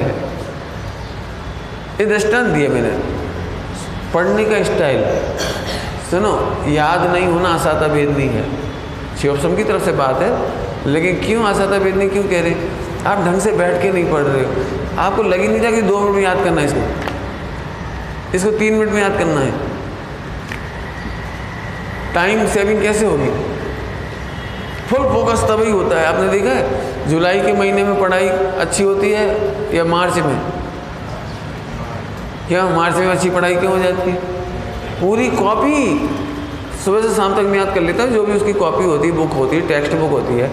ये 2.00 2.07
दृष्टांत 2.07 2.47
दिए 2.47 2.69
मैंने। 2.69 2.91
पढ़ने 4.15 4.45
का 4.45 4.62
स्टाइल। 4.65 5.00
सुनो, 6.11 6.57
याद 6.69 7.11
नहीं 7.12 7.27
होना 7.27 7.49
आसाता 7.49 7.88
भेद 7.88 8.11
नहीं 8.11 8.29
है। 8.29 8.45
शिवसम 9.17 9.57
की 9.57 9.65
तरफ़ 9.65 9.85
से 9.85 9.93
बात 9.93 10.23
है, 10.23 10.31
लेकिन 10.87 11.21
क्यों 11.21 11.45
आसाता 11.45 11.79
भेद 11.79 11.97
नहीं 11.97 12.09
क्यों 12.11 12.25
कह 12.25 12.43
रहे 12.43 12.55
आप 13.07 13.19
ढंग 13.19 13.41
से 13.41 13.53
बैठ 13.53 13.83
के 13.83 13.93
नहीं 13.93 14.12
पढ़ 14.12 14.23
रहे 14.23 14.45
हो। 14.45 14.50
आपको 14.99 15.23
लग 15.23 15.41
ही 15.41 15.49
नहीं 15.49 15.61
था 15.61 15.71
कि 15.71 15.83
दो 15.83 16.00
मिनट 16.00 16.15
में 16.15 16.23
याद 16.23 16.45
करना 16.45 16.61
है 16.61 16.67
इसको? 16.67 16.81
इसको 18.35 18.50
तीन 18.50 18.75
मिनट 18.75 18.93
में 18.93 19.03
याद 19.03 19.19
करना 19.19 19.41
है। 19.41 19.53
टाइम 22.15 22.47
सेविंग 22.47 22.83
कैसे 22.83 23.07
होगी? 23.07 23.29
फुल 24.91 25.07
फोकस 25.09 25.43
तभी 25.43 25.71
होता 25.71 25.99
है। 25.99 26.07
आपने 26.07 26.29
देखा 26.29 26.50
है, 26.50 27.09
जुलाई 27.09 27.41
के 27.41 27.53
महीने 27.53 27.85
में 27.85 28.00
पढ़ाई 28.00 28.29
अच्छी 28.29 28.83
होती 28.83 29.11
है 29.11 29.77
या 29.77 29.85
मार्च 29.85 30.19
में? 30.19 30.41
क्या 32.49 32.65
मार्च 32.69 32.97
में 32.97 33.07
अच्छी 33.07 33.31
पढ़ाई 33.31 33.55
क्यों 33.55 33.73
हो 33.73 33.79
जाती 33.79 34.11
है? 34.11 34.38
पूरी 35.00 35.28
कॉपी 35.31 35.76
सुबह 36.85 37.02
से 37.02 37.14
शाम 37.14 37.35
तक 37.35 37.43
मैं 37.43 37.59
याद 37.59 37.75
कर 37.75 37.81
लेता 37.81 38.02
हूँ 38.02 38.12
जो 38.12 38.23
भी 38.23 38.33
उसकी 38.33 38.52
कॉपी 38.52 38.85
होती 38.85 39.09
है 39.09 39.14
बुक 39.14 39.33
होती 39.33 39.57
है 39.57 39.67
टेक्स्ट 39.69 39.95
बुक 39.95 40.11
होती 40.11 40.35
है। 40.35 40.50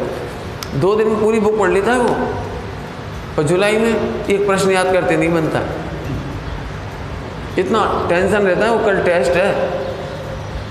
दो 0.80 0.96
दिन 0.96 1.08
में 1.08 1.20
पूरी 1.22 1.40
बुक 1.40 1.58
पढ़ 1.60 1.72
लेता 1.72 1.92
है 1.92 2.00
वो। 2.00 2.16
और 3.38 3.44
जुलाई 3.44 3.78
में 3.78 4.26
एक 4.30 4.46
प्रश्न 4.48 4.72
याद 4.72 4.92
करते 4.94 5.18
नहीं 5.18 5.34
बनता। 5.34 5.62
इतना 7.60 7.82
टेंशन 8.10 8.38
रहता 8.38 8.66
है 8.66 8.72
वो, 8.72 8.86
कल 8.86 9.02
टेस्ट 9.04 9.32
है। 9.32 9.52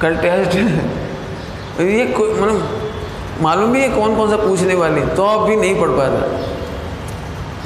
कल 0.00 0.16
टेस्ट 0.16 0.54
है। 0.54 1.88
ये 1.88 2.04
मतलब 2.06 3.40
मालूम 3.42 3.72
भी 3.72 3.80
है 3.80 3.88
कौन 3.88 4.16
कौन 4.16 4.30
सा 4.30 4.36
पूछने 4.36 4.74
वाले 4.74 5.00
तो 5.16 5.24
अब 5.24 5.46
भी 5.48 5.56
नहीं 5.56 5.80
पढ़ 5.80 5.90
पाता। 5.90 6.26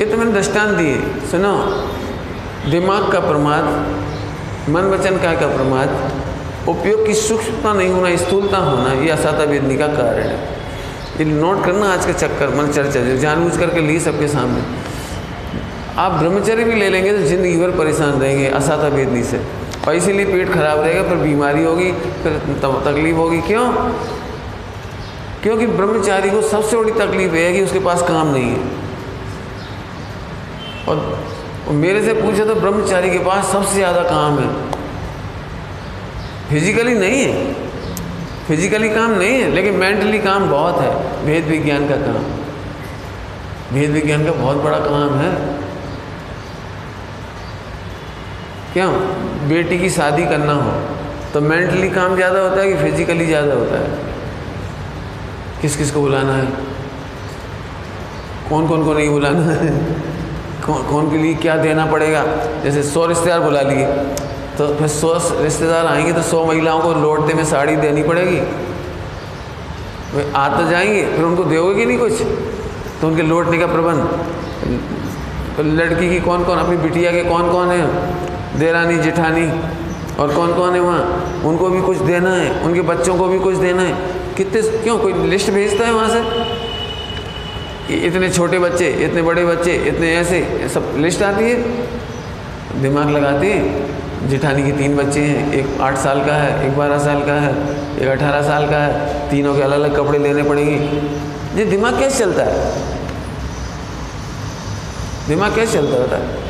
ये 0.01 0.07
तो 0.07 0.17
मैंने 0.17 0.33
दृष्टान 0.33 0.77
दिए, 0.77 0.97
सुनो। 1.31 1.55
दिमाग 2.71 3.11
का 3.13 3.21
प्रमाद 3.21 3.65
मन 4.69 4.83
वचन 4.83 5.17
का 5.17 5.35
का 5.35 5.47
प्रमाद? 5.47 6.13
उपयोग 6.69 7.07
की 7.07 7.15
सूक्ष्मता 7.15 7.73
नहीं 7.73 7.89
होना, 7.89 8.17
स्थूलता 8.17 8.57
होना, 8.57 8.93
ये 8.93 9.11
असाता 9.11 9.45
वेदनी 9.45 9.77
का 9.77 9.87
कारण 9.87 10.19
है। 10.19 10.37
ये 11.19 11.25
नोट 11.25 11.65
करना 11.65 11.93
आज 11.93 12.07
के 12.07 12.13
चक्कर, 12.13 12.49
मन 12.49 12.73
चर्चा, 12.73 13.01
जो 13.01 13.17
जानबूझ 13.17 13.57
करके 13.57 13.81
ली 13.81 14.01
सबके 14.01 14.29
सामने। 14.29 14.63
आप 15.99 16.13
ब्रह्मचर्य 16.13 16.65
भी 16.65 16.75
ले 16.75 16.89
लेंगे 16.89 17.13
तो 17.13 17.23
ज़िंदगी 17.23 17.57
भर 17.57 17.71
परेशान 17.71 18.11
रहेंगे 18.11 18.47
असाता 18.47 18.89
वेदनी 18.89 19.23
से। 19.23 19.41
और 19.89 19.95
इसीलिए 19.95 20.25
पेट 20.25 20.53
खराब 20.53 20.81
रहेगा, 20.81 21.03
फिर 21.03 21.17
बीमारी 21.17 21.65
होगी, 21.65 21.93
फिर 21.93 22.33
तकलीफ़ 22.63 23.17
होगी। 23.17 23.41
क्यों? 23.41 23.73
क्योंकि 25.43 25.67
ब्रह्मचारी 25.67 26.31
को 26.31 26.43
सबसे 26.43 26.77
बड़ी 26.77 26.93
तकलीफ़ 26.93 27.35
यह 27.35 27.47
है 27.47 27.53
कि 27.53 27.63
उसके 27.63 27.79
पास 27.79 28.03
काम 28.03 28.27
नहीं 28.27 28.45
है। 28.45 28.59
और 30.89 31.18
मेरे 31.73 32.03
से 32.03 32.13
पूछे 32.15 32.45
तो 32.45 32.55
ब्रह्मचारी 32.55 33.11
के 33.11 33.19
पास 33.25 33.53
सबसे 33.53 33.75
ज़्यादा 33.75 34.03
काम 34.03 34.39
है। 34.39 34.49
फिजिकली 36.51 36.95
नहीं 36.95 37.23
है। 37.23 37.55
फिजिकली 38.47 38.89
काम 38.89 39.11
नहीं 39.11 39.41
है, 39.41 39.51
लेकिन 39.51 39.75
मेंटली 39.75 40.19
काम 40.19 40.49
बहुत 40.51 40.81
है। 40.81 41.25
भेद 41.25 41.45
विज्ञान 41.47 41.89
का 41.89 41.97
काम। 41.97 42.23
भेद 43.73 43.91
विज्ञान 43.91 44.25
का 44.25 44.33
बहुत 44.33 44.57
बड़ा 44.57 44.79
काम 44.79 45.19
है। 45.19 45.31
क्यों? 48.73 48.91
बेटी 49.49 49.79
की 49.79 49.91
शादी 49.91 50.25
करना 50.27 50.53
हो 50.55 50.73
तो 51.35 51.41
मेंटली 51.41 51.89
काम 51.91 52.15
ज़्यादा 52.17 52.41
होता 52.41 52.61
है 52.61 52.73
कि 52.73 52.79
फिजिकली 52.83 53.27
ज़्यादा 53.27 53.55
होता 53.55 53.79
है? 53.79 53.89
किस 55.63 55.77
किस 55.77 55.91
को 55.91 56.01
बुलाना 56.01 56.33
है? 56.33 56.47
कौन 58.49 58.69
कौन 58.69 58.85
को 58.85 58.93
नहीं 58.95 59.09
बुलाना 59.11 59.53
है? 59.53 60.17
कौन 60.69 60.83
कौन 60.83 61.11
के 61.11 61.19
लिए 61.19 61.35
क्या 61.35 61.57
देना 61.57 61.87
पड़ेगा? 61.87 62.25
जैसे 62.65 62.83
सौ 62.83 63.07
रिश्तेदार 63.07 63.41
बुला 63.41 63.61
लिए। 63.61 63.87
तो 64.59 64.75
फिर 64.75 64.89
सौ 64.89 65.15
रिश्तेदार 65.43 65.87
आएँगे 65.87 66.13
तो 66.13 66.23
सौ 66.23 66.45
महिलाओं 66.45 66.81
को 66.81 66.93
लौटते 66.93 67.35
में 67.35 67.45
साड़ी 67.45 67.77
देनी 67.77 68.03
पड़ेगी। 68.03 68.41
वे 70.17 70.33
आ 70.37 70.49
तो 70.49 70.71
जाएँगे, 70.71 71.03
फिर 71.17 71.25
उनको 71.25 71.45
दोगे 71.45 71.75
कि 71.75 71.87
नहीं 71.87 71.99
कुछ? 71.99 72.13
तो 73.01 73.09
उनके 73.09 73.23
लौटने 73.23 73.59
का 73.59 73.67
प्रबंध। 73.67 74.05
तो 75.57 75.63
लड़की 75.63 76.09
की 76.09 76.21
कौन 76.21 76.45
कौन, 76.45 76.59
अपनी 76.59 76.77
बिटिया 76.77 77.13
के 77.13 77.25
कौन 77.25 77.53
कौन 77.53 77.69
है? 77.69 77.87
देरानी 78.59 78.99
जेठानी, 78.99 79.51
और 80.23 80.35
कौन 80.35 80.55
कौन 80.55 80.75
है 80.75 80.81
वहाँ? 80.81 81.33
उनको 81.45 81.69
भी 81.69 81.81
कुछ 81.81 81.97
देना 81.97 82.31
है, 82.31 82.63
उनके 82.63 82.81
बच्चों 82.81 83.17
को 83.17 83.27
भी 83.27 83.39
कुछ 83.39 83.57
देना 83.57 83.83
है। 83.83 83.93
कितने, 84.37 84.63
क्यों? 84.63 84.99
कोई 84.99 85.13
लिस्ट 85.13 85.51
भेजता 85.51 85.85
है 85.85 85.93
वहाँ 85.93 86.09
से? 86.09 86.21
इतने 87.91 88.29
छोटे 88.31 88.59
बच्चे, 88.59 88.89
इतने 89.05 89.23
बड़े 89.23 89.45
बच्चे, 89.45 89.75
इतने 89.89 90.15
ऐसे 90.17 90.69
सब 90.69 90.95
लिस्ट 90.99 91.23
आती 91.23 91.45
है। 91.45 92.83
दिमाग 92.83 93.11
लगाती 93.11 93.51
है, 93.51 94.29
जेठानी 94.29 94.63
के 94.63 94.73
तीन 94.73 94.97
बच्चे 94.97 95.21
हैं, 95.21 95.53
एक 95.53 95.81
आठ 95.81 95.97
साल 95.99 96.21
का 96.27 96.35
है, 96.35 96.67
एक 96.67 96.77
बारह 96.77 96.99
साल 96.99 97.21
का 97.27 97.35
है, 97.41 97.53
एक 98.01 98.09
अठारह 98.09 98.43
साल 98.43 98.69
का 98.71 98.79
है, 98.79 99.31
तीनों 99.31 99.55
के 99.55 99.63
अलग 99.63 99.81
अलग 99.81 99.97
कपड़े 99.97 100.19
लेने 100.19 100.43
पड़ेंगे। 100.43 100.77
ये 101.59 101.65
दिमाग 101.65 101.99
कैसे 102.01 102.19
चलता 102.19 102.43
है? 102.43 102.53
दिमाग 105.29 105.55
कैसे 105.55 105.73
चलता 105.73 105.97
होता 105.97 106.17
है 106.17 106.47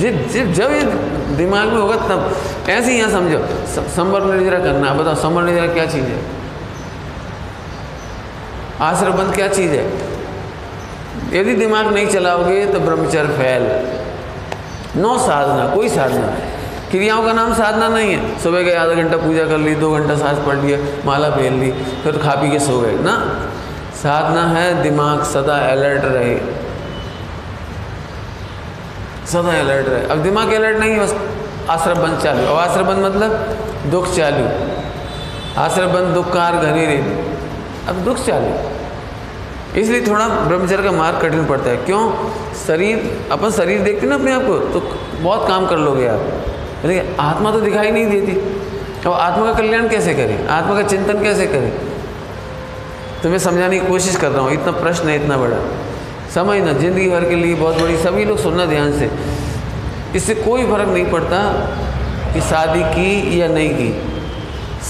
जब 0.00 0.52
जब 0.52 0.70
ये 0.72 0.82
दिमाग 1.36 1.68
में 1.68 1.76
होगा 1.76 1.96
तब, 2.08 2.36
ऐसे 2.68 2.92
ही 2.92 2.98
यहाँ 2.98 3.10
समझो 3.10 3.38
संबर 3.96 4.24
निजरा 4.34 4.58
करना, 4.58 4.92
बताओ 4.94 5.14
संबर 5.22 5.42
निजरा 5.42 5.66
क्या 5.74 5.86
चीज़ 5.86 6.04
है? 6.04 6.39
आश्रम 8.80 9.12
बंद 9.12 9.34
क्या 9.34 9.48
चीज़ 9.48 9.72
है? 9.72 9.84
यदि 11.40 11.54
दिमाग 11.54 11.86
नहीं 11.86 12.06
चलाओगे 12.06 12.66
तो 12.66 12.80
ब्रह्मचर्य 12.80 13.28
फैल। 13.28 13.62
नो 15.00 15.18
साधना, 15.18 15.74
कोई 15.74 15.88
साधना 15.88 16.26
क्रियाओं 16.90 17.22
का 17.22 17.32
नाम 17.32 17.54
साधना 17.54 17.88
नहीं 17.88 18.12
है। 18.12 18.38
सुबह 18.38 18.62
गए, 18.62 18.74
आधा 18.74 18.94
घंटा 18.94 19.16
पूजा 19.16 19.44
कर 19.44 19.58
ली, 19.58 19.74
दो 19.74 19.90
घंटा 19.90 20.16
सांस 20.16 20.38
पढ़ 20.46 20.56
लिया, 20.56 20.78
माला 21.06 21.30
पहन 21.30 21.60
ली, 21.60 21.72
फिर 21.72 22.18
खा 22.18 22.34
पी 22.34 22.50
के 22.50 22.58
सो 22.58 22.80
गए। 22.80 22.92
ना। 22.92 23.40
साधना 23.94 24.42
है, 24.46 24.82
दिमाग 24.82 25.22
सदा 25.22 25.56
अलर्ट 25.56 26.04
रहे। 26.04 26.36
सदा 29.26 29.60
अलर्ट 29.60 29.88
रहे। 29.88 30.02
अब 30.02 30.22
दिमाग 30.22 30.52
अलर्ट 30.52 30.76
नहीं 30.76 30.90
है 30.90 31.00
बस 31.00 31.14
आश्रम 31.70 31.98
बंद 31.98 32.18
चालू। 32.18 32.46
अब 32.46 32.56
आश्रम 32.56 32.86
बंद 32.86 33.04
मतलब 33.04 33.56
दुख 33.86 34.14
चालू। 34.16 34.48
आश्रम 35.60 35.86
बंद 35.86 36.14
दुख 36.14 36.32
कार 36.32 36.56
घनी 36.56 36.86
रही 36.86 37.29
अब 37.90 37.96
दुख 37.96 38.26
चालू 38.26 39.80
इसलिए 39.80 40.06
थोड़ा 40.06 40.28
ब्रह्मचर्य 40.28 40.82
का 40.82 40.92
मार्ग 40.92 41.20
कठिन 41.22 41.46
पड़ता 41.46 41.70
है। 41.70 41.76
क्यों? 41.76 42.00
शरीर, 42.66 43.28
अपन 43.32 43.50
शरीर 43.50 43.82
देखते 43.82 44.06
ना 44.06 44.14
अपने 44.14 44.32
आप 44.32 44.42
को 44.42 44.58
तो 44.58 44.80
बहुत 45.20 45.48
काम 45.48 45.66
कर 45.66 45.76
लोगे 45.76 46.06
आप। 46.06 46.20
लेकिन 46.84 47.16
आत्मा 47.20 47.50
तो 47.50 47.60
दिखाई 47.60 47.90
नहीं 47.90 48.06
देती। 48.06 48.32
अब 49.06 49.12
आत्मा 49.12 49.44
का 49.44 49.52
कल्याण 49.52 49.88
कैसे 49.88 50.14
करें? 50.14 50.46
आत्मा 50.46 50.74
का 50.74 50.88
चिंतन 50.88 51.22
कैसे 51.22 51.46
करें? 51.46 51.70
तो 53.22 53.28
मैं 53.28 53.38
समझाने 53.38 53.80
की 53.80 53.86
कोशिश 53.86 54.16
कर 54.16 54.28
रहा 54.28 54.42
हूँ, 54.42 54.52
इतना 54.52 54.72
प्रश्न 54.72 55.08
है, 55.08 55.16
इतना 55.16 55.36
बड़ा। 55.36 55.56
समझना 56.34 56.72
ज़िंदगी 56.72 57.08
भर 57.08 57.28
के 57.28 57.34
लिए 57.34 57.54
बहुत 57.54 57.80
बड़ी, 57.80 57.96
सभी 57.96 58.24
लोग 58.24 58.38
सुनना 58.38 58.66
ध्यान 58.66 58.98
से। 58.98 59.10
इससे 60.16 60.34
कोई 60.34 60.66
फ़र्क 60.66 60.88
नहीं 60.88 61.10
पड़ता 61.10 61.42
कि 62.34 62.40
शादी 62.40 62.82
की 62.82 63.40
या 63.42 63.48
नहीं 63.48 63.70
की। 63.70 64.02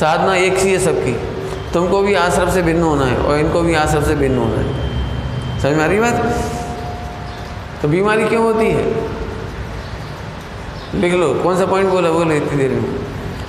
साधना 0.00 0.36
एक 0.36 0.58
सी 0.58 0.72
है 0.72 0.78
सबकी। 0.78 1.29
तुमको 1.74 2.02
भी 2.02 2.14
आश्रम 2.14 2.50
से 2.50 2.62
भिन्न 2.62 2.82
होना 2.82 3.04
है 3.04 3.16
और 3.16 3.38
इनको 3.38 3.60
भी 3.60 3.74
आश्रम 3.74 4.02
से 4.02 4.14
भिन्न 4.14 4.38
होना 4.38 4.56
है। 4.56 5.60
समझ 5.60 5.72
में 5.72 5.84
आ 5.84 5.86
रही 5.86 6.00
बात? 6.00 6.14
तो 7.82 7.88
बीमारी 7.88 8.24
क्यों 8.24 8.42
होती 8.44 8.66
है? 8.66 8.84
लिख 10.94 11.14
लो, 11.14 11.34
कौन 11.34 11.58
सा 11.58 11.66
पॉइंट 11.66 11.90
बोला 11.90 12.10
बोले 12.10 12.36
इतनी 12.36 12.58
देर 12.58 12.70
में? 12.70 12.84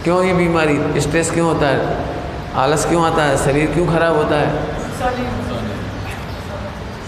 क्यों 0.04 0.24
ये 0.24 0.34
बीमारी? 0.34 1.02
स्ट्रेस 1.02 1.32
क्यों 1.32 1.48
होता 1.48 1.68
है? 1.68 1.98
आलस 2.56 2.86
क्यों 2.86 3.06
आता 3.06 3.24
है? 3.24 3.38
शरीर 3.38 3.72
क्यों 3.72 3.88
खराब 3.88 4.16
होता 4.16 4.36
है? 4.36 4.48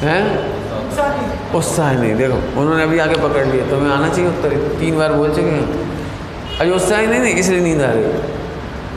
हैं? 0.01 0.53
उत्साह 1.53 1.93
नहीं। 1.93 2.15
देखो, 2.15 2.61
उन्होंने 2.61 2.83
अभी 2.83 2.99
आगे 2.99 3.15
पकड़ 3.15 3.45
लिया, 3.45 3.69
तुम्हें 3.69 3.93
आना 3.93 4.09
चाहिए 4.09 4.27
उत्तर। 4.27 4.77
तीन 4.79 4.97
बार 4.97 5.13
बोल 5.13 5.29
चुके 5.29 5.41
हैं। 5.41 6.59
अभी 6.59 6.71
उत्साह 6.71 7.01
नहीं 7.01 7.19
नहीं, 7.19 7.33
इसलिए 7.33 7.59
नींद 7.59 7.81
आ 7.81 7.91
रही 7.91 8.03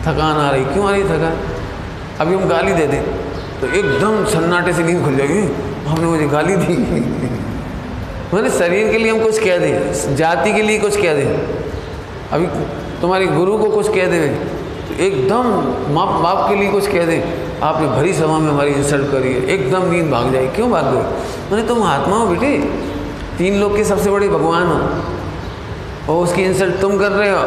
थकान 0.02 0.36
आ 0.36 0.50
रही। 0.50 0.64
क्यों 0.64 0.88
आ 0.88 0.90
रही 0.90 1.04
थकान? 1.04 1.55
अभी 2.20 2.34
हम 2.34 2.48
गाली 2.48 2.72
दे 2.72 2.86
दें। 2.86 3.02
तो 3.60 3.66
एकदम 3.66 4.24
सन्नाटे 4.24 4.72
से 4.72 4.82
नींद 4.82 5.04
खुल 5.04 5.16
जाएगी। 5.16 5.40
हमने 5.86 6.06
मुझे 6.06 6.26
गाली 6.26 6.56
दी। 6.56 6.76
मैंने 8.34 8.50
शरीर 8.50 8.92
के 8.92 8.98
लिए 8.98 9.10
हम 9.12 9.22
कुछ 9.22 9.38
कह 9.38 9.58
दें, 9.58 10.16
जाति 10.16 10.52
के 10.52 10.62
लिए 10.62 10.78
कुछ 10.78 10.96
कह 10.96 11.14
दें। 11.14 11.26
अभी 12.32 12.46
तुम्हारे 13.00 13.26
गुरु 13.26 13.58
को 13.58 13.70
कुछ 13.70 13.88
कह 13.88 14.06
दें। 14.06 14.34
तो 14.88 14.94
एकदम 15.04 15.42
माँ 15.94 16.06
बाप 16.22 16.48
के 16.48 16.54
लिए 16.54 16.70
कुछ 16.70 16.86
कह 16.86 17.06
दें। 17.06 17.20
आपने 17.62 17.86
भरी 17.88 18.12
सभा 18.12 18.38
में 18.38 18.50
हमारी 18.50 18.70
इंसल्ट 18.70 19.10
करी 19.10 19.32
है। 19.32 19.46
एकदम 19.46 19.90
नींद 19.90 20.10
भाग 20.10 20.32
जाए 20.32 20.46
क्यों 20.46 20.70
भाग 20.70 20.84
गई 20.84 21.02
मैंने, 21.52 21.68
तुम 21.68 21.82
आत्मा 21.82 22.16
हो 22.16 22.26
बेटे। 22.26 22.58
तीन 23.38 23.60
लोग 23.60 23.76
के 23.76 23.84
सबसे 23.84 24.10
बड़े 24.10 24.28
भगवान 24.28 24.66
हो। 24.66 26.12
और 26.12 26.24
उसकी 26.24 26.42
इंसल्ट 26.42 26.80
तुम 26.80 26.98
कर 26.98 27.10
रहे 27.10 27.30
हो। 27.30 27.38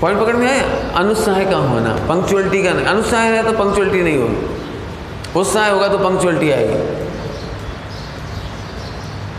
पॉइंट 0.00 0.20
पकड़ 0.20 0.36
में 0.36 0.46
आए 0.48 0.60
अनुत्साह 0.96 1.42
का 1.44 1.56
होना। 1.56 1.94
पंक्चुअलिटी 2.08 2.62
का 2.62 2.72
नहीं। 2.72 2.86
अनुत्साह 2.86 3.20
है 3.22 3.42
तो 3.42 3.52
पंक्चुअलिटी 3.54 4.02
नहीं 4.02 4.18
होगी। 4.18 5.38
उत्साह 5.38 5.68
होगा 5.70 5.88
तो 5.88 5.98
पंक्चुअलिटी 5.98 6.50
आएगी। 6.50 6.78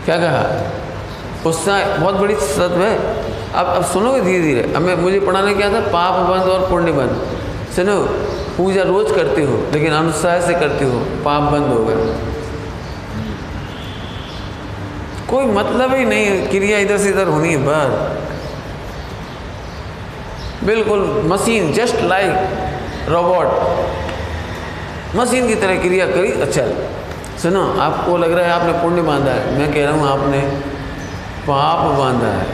क्या 0.04 0.16
कहा? 0.16 0.44
उत्साह 1.46 1.96
बहुत 1.96 2.14
बड़ी 2.14 2.34
सत्व 2.36 2.82
है। 2.82 2.96
अब 3.52 3.66
अब 3.66 3.84
सुनोगे 3.84 4.20
धीरे 4.20 4.42
धीरे 4.42 4.62
अब 4.74 4.82
मैं, 4.82 4.94
मुझे 4.96 5.20
पढ़ाने 5.20 5.54
क्या 5.54 5.72
था? 5.72 5.80
पाप 5.88 6.14
बंद 6.28 6.42
और 6.42 6.68
पुण्य 6.70 6.92
बंद। 6.92 7.12
सुनो, 7.76 7.98
पूजा 8.56 8.82
रोज 8.82 9.10
करते 9.12 9.42
हो, 9.42 9.56
लेकिन 9.72 9.92
अनुत्साह 9.92 10.40
से 10.40 10.54
करते 10.54 10.84
हो। 10.84 10.98
पाप 11.24 11.52
बंद 11.52 11.66
हो 11.66 11.84
गए 11.84 12.30
कोई 15.28 15.44
मतलब 15.46 15.94
ही 15.94 16.04
नहीं 16.04 16.46
क्रिया 16.48 16.78
इधर 16.78 16.98
से 16.98 17.08
इधर 17.08 17.28
होनी 17.28 17.52
है, 17.52 17.58
बस। 17.58 18.21
बिल्कुल 20.64 21.00
machine 21.26 21.72
just 21.72 22.02
like 22.04 23.08
robot 23.08 23.48
machine 25.16 25.48
की 25.48 25.54
तरह 25.54 25.80
क्रिया 25.80 26.06
करी 26.06 26.30
अच्छा। 26.40 26.62
सुनो, 27.42 27.62
आपको 27.80 28.16
लग 28.16 28.32
रहा 28.32 28.46
है 28.46 28.52
आपने 28.52 28.72
पुण्य 28.82 29.02
बांधा 29.02 29.30
है। 29.30 29.58
मैं 29.58 29.72
कह 29.72 29.84
रहा 29.84 29.94
हूँ 29.94 30.08
आपने 30.08 30.40
पाप 31.46 31.80
बांधा 31.98 32.28
है। 32.28 32.46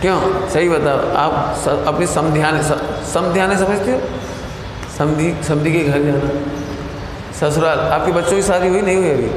क्यों? 0.00 0.48
सही 0.50 0.68
बताओ, 0.68 0.98
आप 1.16 1.32
अपनी 1.86 2.06
समध्यान 2.08 2.60
समध्यान 3.12 3.56
समझते 3.58 3.92
हो? 3.92 4.00
समधि 4.98 5.34
समधि 5.44 5.72
के 5.72 5.84
घर 5.84 6.02
जाना। 6.02 6.30
ससुराल, 7.40 7.78
आपके 7.78 8.12
बच्चों 8.12 8.36
की 8.36 8.42
शादी 8.42 8.68
हुई? 8.68 8.80
नहीं 8.82 8.96
हुई 8.96 9.10
अभी? 9.10 9.30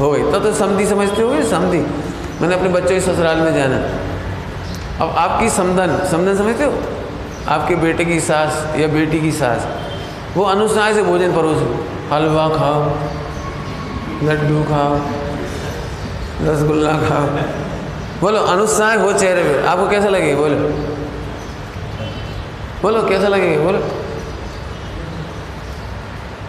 हो 0.00 0.10
गई। 0.10 0.22
तो 0.32 0.38
तो 0.40 0.52
समझी 0.54 0.86
समझते 0.86 1.22
हो 1.22 1.42
समझी 1.50 1.80
मैंने 2.40 2.54
अपने 2.54 2.68
बच्चों 2.68 2.90
के 2.90 3.00
ससुराल 3.00 3.36
में 3.38 3.54
जाना। 3.54 3.78
अब 5.00 5.14
आपकी 5.18 5.48
समधन 5.50 5.96
समधन 6.10 6.36
समझते 6.36 6.64
हो? 6.64 6.72
आपके 7.48 7.74
बेटे 7.74 8.04
की 8.04 8.20
सास 8.20 8.66
या 8.76 8.86
बेटी 8.88 9.20
की 9.20 9.32
सास, 9.32 9.66
वो 10.36 10.44
अनुसार 10.44 10.94
से 10.94 11.02
भोजन 11.02 11.32
परोस 11.32 11.62
हलवा 12.12 12.48
खाओ, 12.48 12.84
लड्डू 14.24 14.62
खाओ, 14.62 14.94
रसगुल्ला 16.42 16.92
खाओ। 16.92 17.26
बोलो 18.20 18.40
अनुसार 18.40 18.98
हो 18.98 19.12
चेहरे 19.12 19.42
पे। 19.42 19.66
आपको 19.66 19.88
कैसा 19.90 20.08
लगे 20.08 20.34
बोलो। 20.34 20.56
बोलो, 22.82 23.02
कैसा 23.02 23.28
लगेगा? 23.28 23.62
बोलो। 23.62 23.78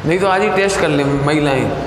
नहीं 0.06 0.20
तो 0.20 0.28
आज 0.28 0.42
ही 0.42 0.50
टेस्ट 0.50 0.80
कर 0.80 0.88
ले 0.88 1.04
महिलाएँ। 1.04 1.85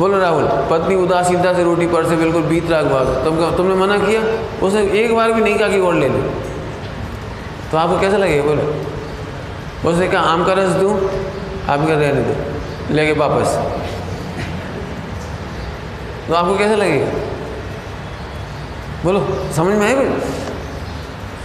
बोलो 0.00 0.18
राहुल, 0.18 0.44
पत्नी 0.70 0.94
उदासीनता 0.94 1.52
से 1.54 1.62
रोटी 1.64 1.86
पर 1.86 2.06
से 2.08 2.16
बिल्कुल 2.16 2.42
बीत 2.42 2.70
रहा 2.70 2.82
भाग। 2.82 3.06
तुम 3.24 3.36
तुमने 3.56 3.74
मना 3.74 3.96
किया? 3.98 4.20
उसने 4.66 4.82
एक 5.00 5.14
बार 5.16 5.32
भी 5.32 5.40
नहीं 5.40 5.58
कहा 5.58 5.68
कि 5.68 5.78
और 5.78 5.94
ले 5.94 6.08
ले। 6.08 6.20
तो 7.70 7.76
आपको 7.76 8.00
कैसा 8.00 8.16
लगेगा? 8.16 8.42
बोलो। 8.42 9.90
उसने 9.90 10.08
कहा, 10.08 10.22
आम 10.22 10.44
का 10.44 10.52
रस 10.52 10.70
दूँ 10.70 10.94
आप 11.68 11.84
क्या 11.86 11.98
रहने 11.98 12.22
दो, 12.22 12.94
लेके 12.94 13.12
वापस। 13.12 13.54
तो 16.28 16.34
आपको 16.34 16.56
कैसा 16.58 16.74
लगेगा? 16.74 17.06
बोलो, 19.04 19.20
समझ 19.56 19.74
में 19.74 19.86
आए 19.86 19.94
भाई? 19.94 20.18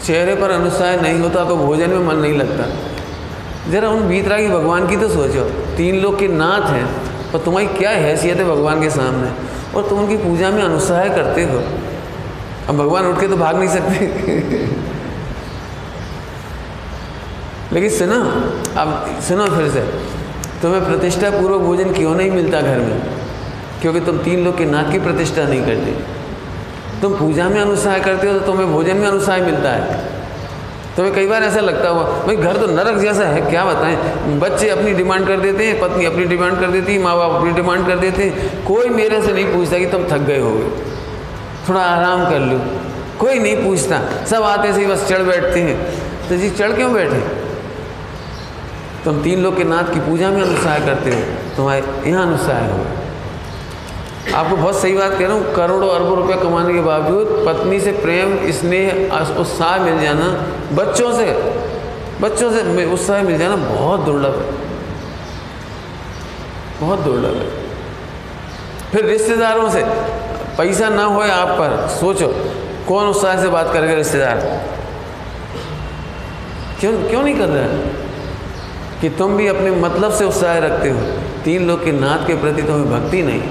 चेहरे 0.06 0.36
पर 0.36 0.52
अनुसार 0.52 1.02
नहीं 1.02 1.20
होता 1.20 1.46
तो 1.46 1.56
भोजन 1.58 1.90
में 1.90 2.00
मन 2.00 2.16
नहीं 2.16 2.34
लगता। 2.34 3.72
जरा 3.72 3.90
उन 3.90 4.08
बीतरागी 4.08 4.48
भगवान 4.48 4.88
की 4.88 4.98
तो 4.98 5.10
सोचो। 5.10 5.44
तीन 5.78 5.96
लोग 5.96 6.20
के 6.20 6.28
नाथ 6.28 6.70
हैं। 6.70 7.05
और 7.36 7.42
तुम्हारी 7.42 7.68
क्या 7.68 7.90
हैसियत 7.90 8.38
है 8.38 8.46
भगवान 8.46 8.82
के 8.82 8.90
सामने? 8.90 9.32
और 9.78 9.90
तुम 9.90 10.00
उनकी 10.00 10.18
पूजा 10.18 10.50
में 10.50 10.64
अनुसार 10.64 11.10
करते 11.10 11.44
हो। 11.44 11.64
अब 12.70 12.78
भगवान 12.78 13.06
उठ 13.06 13.20
के 13.20 13.28
तो 13.28 13.38
भाग 13.38 13.56
नहीं 13.56 13.70
सकते। 13.70 14.06
लेकिन 17.74 17.90
सुनो, 17.90 18.22
अब 18.82 19.20
सुनो 19.28 19.46
फिर 19.46 19.70
से। 19.70 19.82
तुम्हें 20.62 20.86
प्रतिष्ठा 20.86 21.30
पूर्वक 21.30 21.62
भोजन 21.62 21.94
क्यों 21.94 22.16
नहीं 22.16 22.32
मिलता 22.32 22.62
घर 22.62 22.78
में? 22.78 23.02
क्योंकि 23.82 24.00
तुम 24.00 24.18
तीन 24.18 24.46
लोग 24.46 24.58
के 24.58 24.66
नाक 24.66 24.92
की 24.92 25.00
प्रतिष्ठा 25.00 25.44
नहीं 25.44 25.62
करते। 25.62 26.16
तुम 27.02 27.14
पूजा 27.14 27.50
में 27.50 27.62
अनुसार 27.62 28.00
करते 28.00 28.28
हो 28.28 28.40
तो 28.40 28.46
तुम्हें 28.46 28.74
भोजन 28.74 28.98
में 28.98 29.08
अनुसार 29.08 29.42
मिलता 29.42 29.72
है। 29.72 30.15
तुम्हें 30.96 31.16
कई 31.16 31.28
बार 31.28 31.44
ऐसा 31.44 31.60
लगता 31.60 31.90
हुआ, 31.90 32.04
भाई, 32.04 32.36
घर 32.36 32.58
तो 32.58 32.68
नरक 32.68 32.98
जैसा 32.98 33.24
है, 33.24 33.42
क्या 33.42 33.66
बताएँ? 33.66 33.96
बच्चे 34.40 34.70
अपनी 34.70 34.94
डिमांड 34.94 35.28
कर 35.28 35.40
देते 35.40 35.68
हैं, 35.68 35.80
पत्नी 35.80 36.06
अपनी 36.06 36.26
डिमांड 36.26 36.60
कर 36.60 36.68
देती 36.68 36.96
है 36.96 37.02
माँ 37.02 37.18
बाप 37.18 37.32
अपनी 37.32 37.52
डिमांड 37.52 37.88
कर 37.88 37.98
देते 37.98 38.24
हैं। 38.24 38.64
कोई 38.66 38.90
मेरे 38.90 39.22
से 39.22 39.34
नहीं 39.34 39.46
पूछता 39.46 39.80
कि 39.80 39.86
तुम 39.86 40.04
थक 40.04 40.18
गए 40.18 40.40
होगे 40.40 40.70
थोड़ा 41.70 41.82
आराम 41.82 42.30
कर 42.30 42.40
लो। 42.40 42.60
कोई 43.20 43.40
नहीं 43.40 43.56
पूछता। 43.56 44.26
सब 44.26 44.44
आते 44.44 44.74
से 44.74 44.82
ही 44.82 44.88
बस 44.88 45.08
चढ़ 45.10 45.22
बैठते 45.22 45.60
हैं। 45.60 45.78
तो 46.30 46.38
जी, 46.38 46.50
चढ़ 46.50 46.72
क्यों 46.72 46.94
बैठे? 46.94 47.20
तुम 49.06 49.24
तीन 49.24 49.40
लोग 49.40 49.58
के 49.58 49.64
नाथ 49.64 49.94
की 49.94 50.00
पूजा 50.00 50.30
में 50.30 50.42
अनुसार 50.42 50.80
करते 50.80 51.10
हो। 51.10 51.22
तुम्हारे 51.58 52.10
यहाँ 52.10 52.28
अनुसार 52.28 52.72
होगा 52.72 53.05
आपको 54.34 54.56
बहुत 54.56 54.82
सही 54.82 54.94
बात 54.94 55.12
कह 55.12 55.26
रहा 55.26 55.34
हूँ, 55.34 55.54
करोड़ों 55.54 55.90
अरबों 55.90 56.16
रुपए 56.16 56.34
कमाने 56.34 56.74
के 56.74 56.80
बावजूद 56.80 57.44
पत्नी 57.48 57.80
से 57.80 57.92
प्रेम, 57.92 58.52
स्नेह 58.52 59.14
उत्साह 59.40 59.78
मिल 59.78 60.00
जाना, 60.00 60.28
बच्चों 60.76 61.12
से 61.14 61.26
बच्चों 62.22 62.52
से 62.52 62.94
उत्साह 62.94 63.22
मिल 63.22 63.38
जाना 63.38 63.56
बहुत 63.56 64.00
दुर्लभ 64.00 64.36
है। 64.36 64.52
बहुत 66.82 67.00
दुर्लभ 67.00 67.36
है। 67.36 67.50
फिर 68.92 69.06
रिश्तेदारों 69.06 69.70
से, 69.70 69.84
पैसा 70.58 70.90
ना 70.90 71.04
हो 71.04 71.20
आप 71.22 71.48
पर, 71.48 71.88
सोचो, 71.88 72.28
कौन 72.88 73.08
उत्साह 73.08 73.42
से 73.42 73.48
बात 73.48 73.74
करेगा 73.74 73.94
रिश्तेदार? 73.94 74.62
क्यों 76.80 76.94
क्यों 76.94 77.24
नहीं 77.24 77.36
कर 77.36 77.48
रहा? 77.48 77.68
कि 79.02 79.10
तुम 79.10 79.38
भी 79.38 79.48
अपने 79.48 79.72
मतलब 79.72 80.12
से 80.12 80.26
उत्साह 80.26 80.58
रखते 80.58 80.90
हो, 80.90 81.00
तीन 81.44 81.68
लोग 81.68 81.86
के 81.86 81.92
नाथ 81.92 82.28
के 82.28 82.34
प्रति 82.34 82.62
तुम्हें 82.62 82.92
भक्ति 82.92 83.24
नहीं। 83.24 83.42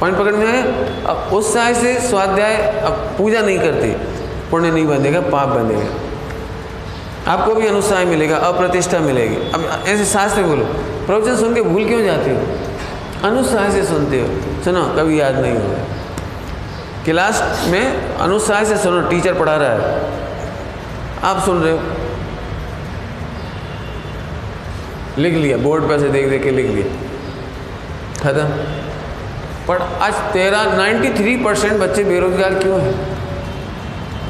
पॉइंट 0.00 0.18
पकड़ 0.18 0.32
में 0.32 0.46
है 0.46 0.62
अब 1.04 1.16
उस 1.32 1.54
साय 1.54 1.74
से 1.74 1.94
स्वाध्याय 2.00 2.56
अब 2.56 2.92
पूजा 3.18 3.40
नहीं 3.40 3.58
करते। 3.58 3.88
पुण्य 4.50 4.70
नहीं 4.70 4.86
बंधेगा 4.86 5.20
पाप 5.20 5.48
बंधेगा 5.48 7.32
आपको 7.32 7.54
भी 7.54 7.66
अनुसाय 7.66 8.04
मिलेगा, 8.04 8.36
अप्रतिष्ठा 8.36 8.98
मिलेगी। 8.98 9.34
अब 9.34 9.84
ऐसे 9.86 10.04
शास्त्र 10.04 10.42
बोलो, 10.42 10.64
प्रवचन 11.06 11.36
सुन 11.36 11.54
के 11.54 11.62
भूल 11.62 11.84
क्यों 11.84 12.04
जाते 12.04 12.30
हो? 12.30 12.42
अनुसाय 13.28 13.70
से 13.70 13.84
सुनते 13.84 14.20
हो। 14.20 14.62
सुनो, 14.64 14.84
कभी 14.84 15.20
याद 15.20 15.36
नहीं 15.36 15.52
होगा। 15.52 15.78
क्लास 17.04 17.64
में 17.68 18.16
अनुसाय 18.18 18.64
से 18.64 18.76
सुनो, 18.76 19.00
टीचर 19.00 19.34
पढ़ा 19.34 19.56
रहा 19.56 19.70
है। 19.70 20.10
आप 21.22 21.42
सुन 21.42 21.62
रहे 21.62 21.72
हो। 21.72 21.80
लिख 25.18 25.34
लिया, 25.34 25.56
बोर्ड 25.56 25.84
पर 25.84 25.98
से 25.98 26.08
देख 26.08 26.28
देख 26.28 26.42
के 26.42 26.50
लिख 26.50 26.66
लिया 26.66 26.86
खत्म। 28.22 28.83
पर 29.68 29.82
आज 30.02 30.14
तेरह 30.32 30.76
नाइन्टी 30.76 31.10
थ्री 31.12 31.36
परसेंट 31.44 31.80
बच्चे 31.80 32.02
बेरोजगार 32.04 32.54
क्यों 32.54 32.80
हैं? 32.80 32.94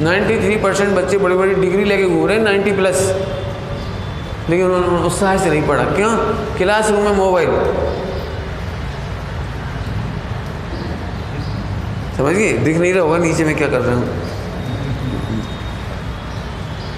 नाइन्टी 0.01 0.37
थ्री 0.39 0.57
परसेंट 0.57 0.95
बच्चे 0.97 1.19
बड़ी 1.19 1.37
बड़ी 1.37 1.55
डिग्री 1.55 1.85
लेके 1.85 2.05
घूम 2.05 2.27
रहे 2.27 2.37
हैं 2.37 2.45
नाइन्टी 2.45 2.73
प्लस 2.73 3.01
लेकिन 4.51 4.67
उन्होंने 4.67 5.05
उत्साह 5.07 5.37
से 5.37 5.51
नहीं 5.51 5.63
पढ़ा। 5.69 5.85
क्यों? 5.91 6.11
क्लासरूम 6.57 7.05
में 7.05 7.13
मोबाइल। 7.13 7.49
समझिए 12.17 12.53
दिख 12.59 12.77
नहीं 12.77 12.93
रहा 12.93 13.03
होगा, 13.03 13.19
नीचे 13.19 13.45
में 13.45 13.57
क्या 13.57 13.69
कर 13.69 13.81
रहा 13.81 13.95
हूँ? 13.97 14.09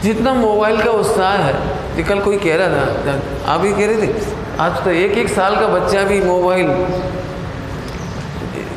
जितना 0.02 0.34
मोबाइल 0.34 0.82
का 0.82 0.90
उत्साह 0.92 1.36
है, 1.36 1.54
ये 1.96 2.02
कल 2.02 2.20
कोई 2.20 2.38
कह 2.38 2.56
रहा 2.56 2.68
था, 2.68 3.20
आप 3.52 3.64
ही 3.64 3.72
कह 3.72 3.86
रहे 3.86 4.06
थे? 4.06 4.10
आज 4.60 4.84
तो 4.84 4.90
एक 4.90 5.18
एक 5.18 5.28
साल 5.28 5.56
का 5.56 5.66
बच्चा 5.68 6.02
भी 6.02 6.20
मोबाइल 6.20 6.66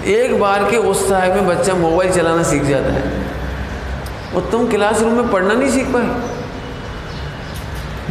एक 0.10 0.39
बार 0.39 0.72
के 0.72 0.78
उस 0.78 1.02
उत्साह 1.02 1.28
में 1.28 1.48
बच्चा 1.48 1.74
मोबाइल 1.74 2.12
चलाना 2.12 2.43
सीख 2.43 2.63
जाता 2.63 2.93
है। 2.93 3.02
और 4.36 4.50
तुम 4.52 4.67
क्लासरूम 4.67 5.13
में 5.13 5.32
पढ़ना 5.32 5.54
नहीं 5.54 5.69
सीख 5.69 5.86
पाए। 5.86 6.39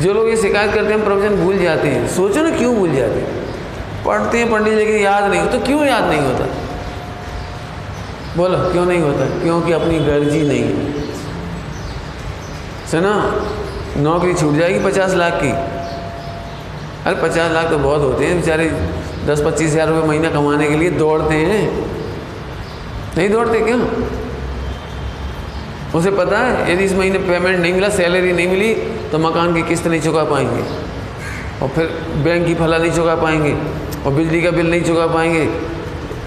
जो 0.02 0.12
लोग 0.12 0.28
ये 0.28 0.36
शिकायत 0.36 0.74
करते 0.74 0.94
हैं, 0.94 1.04
प्रवचन 1.04 1.36
भूल 1.36 1.58
जाते 1.58 1.88
हैं। 1.88 2.08
सोचो 2.08 2.42
ना 2.42 2.50
क्यों 2.50 2.76
भूल 2.76 2.96
जाते 2.96 3.20
हैं? 3.20 3.48
पढ़ते 4.04 4.38
हैं 4.38 4.50
पंडित 4.50 4.74
लेकिन 4.74 4.96
याद 4.96 5.24
नहीं 5.24 5.40
होता। 5.40 5.58
तो 5.58 5.64
क्यों 5.64 5.86
याद 5.86 6.04
नहीं 6.04 6.20
होता? 6.20 6.44
बोलो, 8.36 8.72
क्यों 8.72 8.86
नहीं 8.86 9.00
होता? 9.00 9.42
क्योंकि 9.42 9.72
अपनी 9.72 9.98
गर्जी 9.98 10.42
नहीं 10.42 10.64
है। 10.64 10.92
सुना, 12.90 13.44
नौकरी 13.96 14.34
छूट 14.34 14.54
जाएगी 14.54 14.90
पचास 14.90 15.14
लाख 15.14 15.32
की। 15.34 15.50
अरे 17.04 17.28
पचास 17.28 17.52
लाख 17.52 17.70
तो 17.70 17.78
बहुत 17.78 18.00
होते 18.00 18.26
हैं, 18.26 18.40
बेचारे 18.40 18.64
दस 19.28 19.42
पच्चीस 19.42 19.72
हज़ार 19.72 19.88
रुपये 19.88 20.08
महीना 20.08 20.30
कमाने 20.30 20.68
के 20.68 20.76
लिए 20.76 20.90
दौड़ते 20.92 21.34
हैं। 21.36 21.62
नहीं 23.16 23.28
दौड़ते 23.30 23.60
क्यों? 23.60 23.80
उसे 25.94 26.10
पता 26.12 26.38
है, 26.38 26.72
यदि 26.72 26.84
इस 26.84 26.92
महीने 26.94 27.18
पेमेंट 27.20 27.58
नहीं 27.58 27.72
मिला 27.72 27.88
सैलरी 27.90 28.32
नहीं 28.32 28.48
मिली 28.48 28.74
तो 29.12 29.18
मकान 29.18 29.54
की 29.54 29.62
किस्त 29.68 29.86
नहीं 29.86 30.00
चुका 30.00 30.24
पाएँगे। 30.24 30.62
और 31.62 31.68
फिर 31.68 31.86
बैंक 32.24 32.46
की 32.46 32.54
फला 32.54 32.78
नहीं 32.78 32.92
चुका 32.92 33.14
पाएँगे, 33.16 33.54
और 34.06 34.12
बिजली 34.14 34.42
का 34.42 34.50
बिल 34.50 34.70
नहीं 34.70 34.82
चुका 34.82 35.06
पाएँगे। 35.08 35.48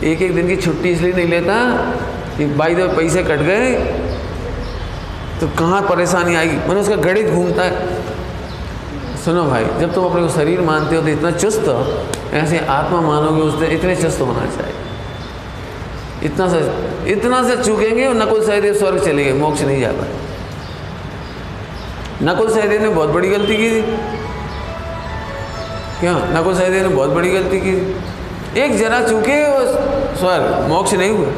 एक 0.03 0.21
एक 0.21 0.35
दिन 0.35 0.47
की 0.47 0.55
छुट्टी 0.57 0.89
इसलिए 0.89 1.13
नहीं 1.13 1.27
लेता 1.27 1.55
कि 2.37 2.45
बाई 2.57 2.75
दो 2.75 2.87
पैसे 2.89 3.23
कट 3.23 3.41
गए 3.41 3.73
तो 5.41 5.47
कहाँ 5.59 5.81
परेशानी 5.81 6.35
आएगी? 6.35 6.55
मैंने 6.57 6.81
उसका 6.81 6.95
गणित 6.97 7.29
घूमता 7.29 7.63
है। 7.63 8.00
सुनो 9.25 9.43
भाई, 9.43 9.65
जब 9.79 9.93
तुम 9.93 10.05
अपने 10.05 10.21
को 10.21 10.29
शरीर 10.29 10.62
मानते 10.62 10.95
हो 10.95 11.01
तो 11.01 11.07
इतना 11.07 11.31
चुस्त 11.31 11.65
ऐसे 12.34 12.60
आत्मा 12.67 13.01
मानोगे 13.01 13.41
उस 13.41 13.63
इतने 13.63 13.95
चुस्त 13.95 14.21
होना 14.21 14.45
चाहिए। 14.47 14.79
इतना 16.23 16.47
से 16.49 16.60
इतना 17.12 17.41
से 17.43 17.55
चूकेंगे 17.63 18.05
और 18.07 18.13
नकुल 18.13 18.45
सहदेव 18.45 18.73
स्वर्ग 18.73 19.03
चले 19.05 19.23
गए 19.23 19.34
मोक्ष 19.34 19.62
नहीं 19.62 19.81
जा 19.81 19.91
पाए 19.91 20.10
नकुल 22.23 22.49
सहदेव 22.49 22.81
ने 22.81 22.89
बहुत 22.89 23.10
बड़ी 23.10 23.29
गलती 23.29 23.57
की 23.57 23.69
थी। 23.71 23.81
क्यों? 25.99 26.15
नकुल 26.34 26.55
सहदेव 26.55 26.84
ने 26.84 26.95
बहुत 26.95 27.10
बड़ी 27.10 27.31
गलती 27.31 27.60
की 27.60 27.73
एक 28.62 28.77
जरा 28.77 28.99
चूके 29.07 29.38
स्वर्ग, 30.19 30.67
मोक्ष 30.69 30.93
नहीं 30.93 31.12
हुआ। 31.12 31.31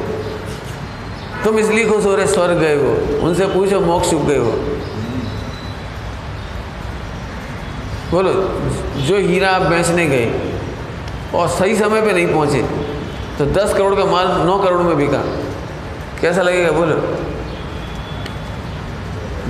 तुम 1.44 1.60
इसलिए 1.60 1.86
खुश 1.86 2.06
हो 2.06 2.16
रहे, 2.16 2.28
स्वर्ग 2.28 2.60
गए 2.60 2.76
हो। 2.76 2.92
उनसे 3.28 3.46
पूछो, 3.46 3.80
मोक्ष 3.80 4.10
चुक 4.10 4.22
गए 4.22 4.38
हो। 4.38 4.52
बोलो 8.14 8.32
जो 9.02 9.18
हीरा 9.18 9.50
आप 9.50 9.62
बेचने 9.62 10.06
गए 10.08 10.26
और 11.36 11.48
सही 11.50 11.76
समय 11.76 12.02
पे 12.02 12.12
नहीं 12.14 12.28
पहुँचे 12.28 12.62
तो 13.38 13.46
दस 13.46 13.74
करोड़ 13.74 13.96
का 13.96 14.06
माल 14.06 14.28
नौ 14.46 14.58
करोड़ 14.60 14.82
में 14.82 14.98
बिका। 14.98 15.22
कैसा 16.22 16.42
लगेगा? 16.42 16.72
बोलो। 16.72 16.98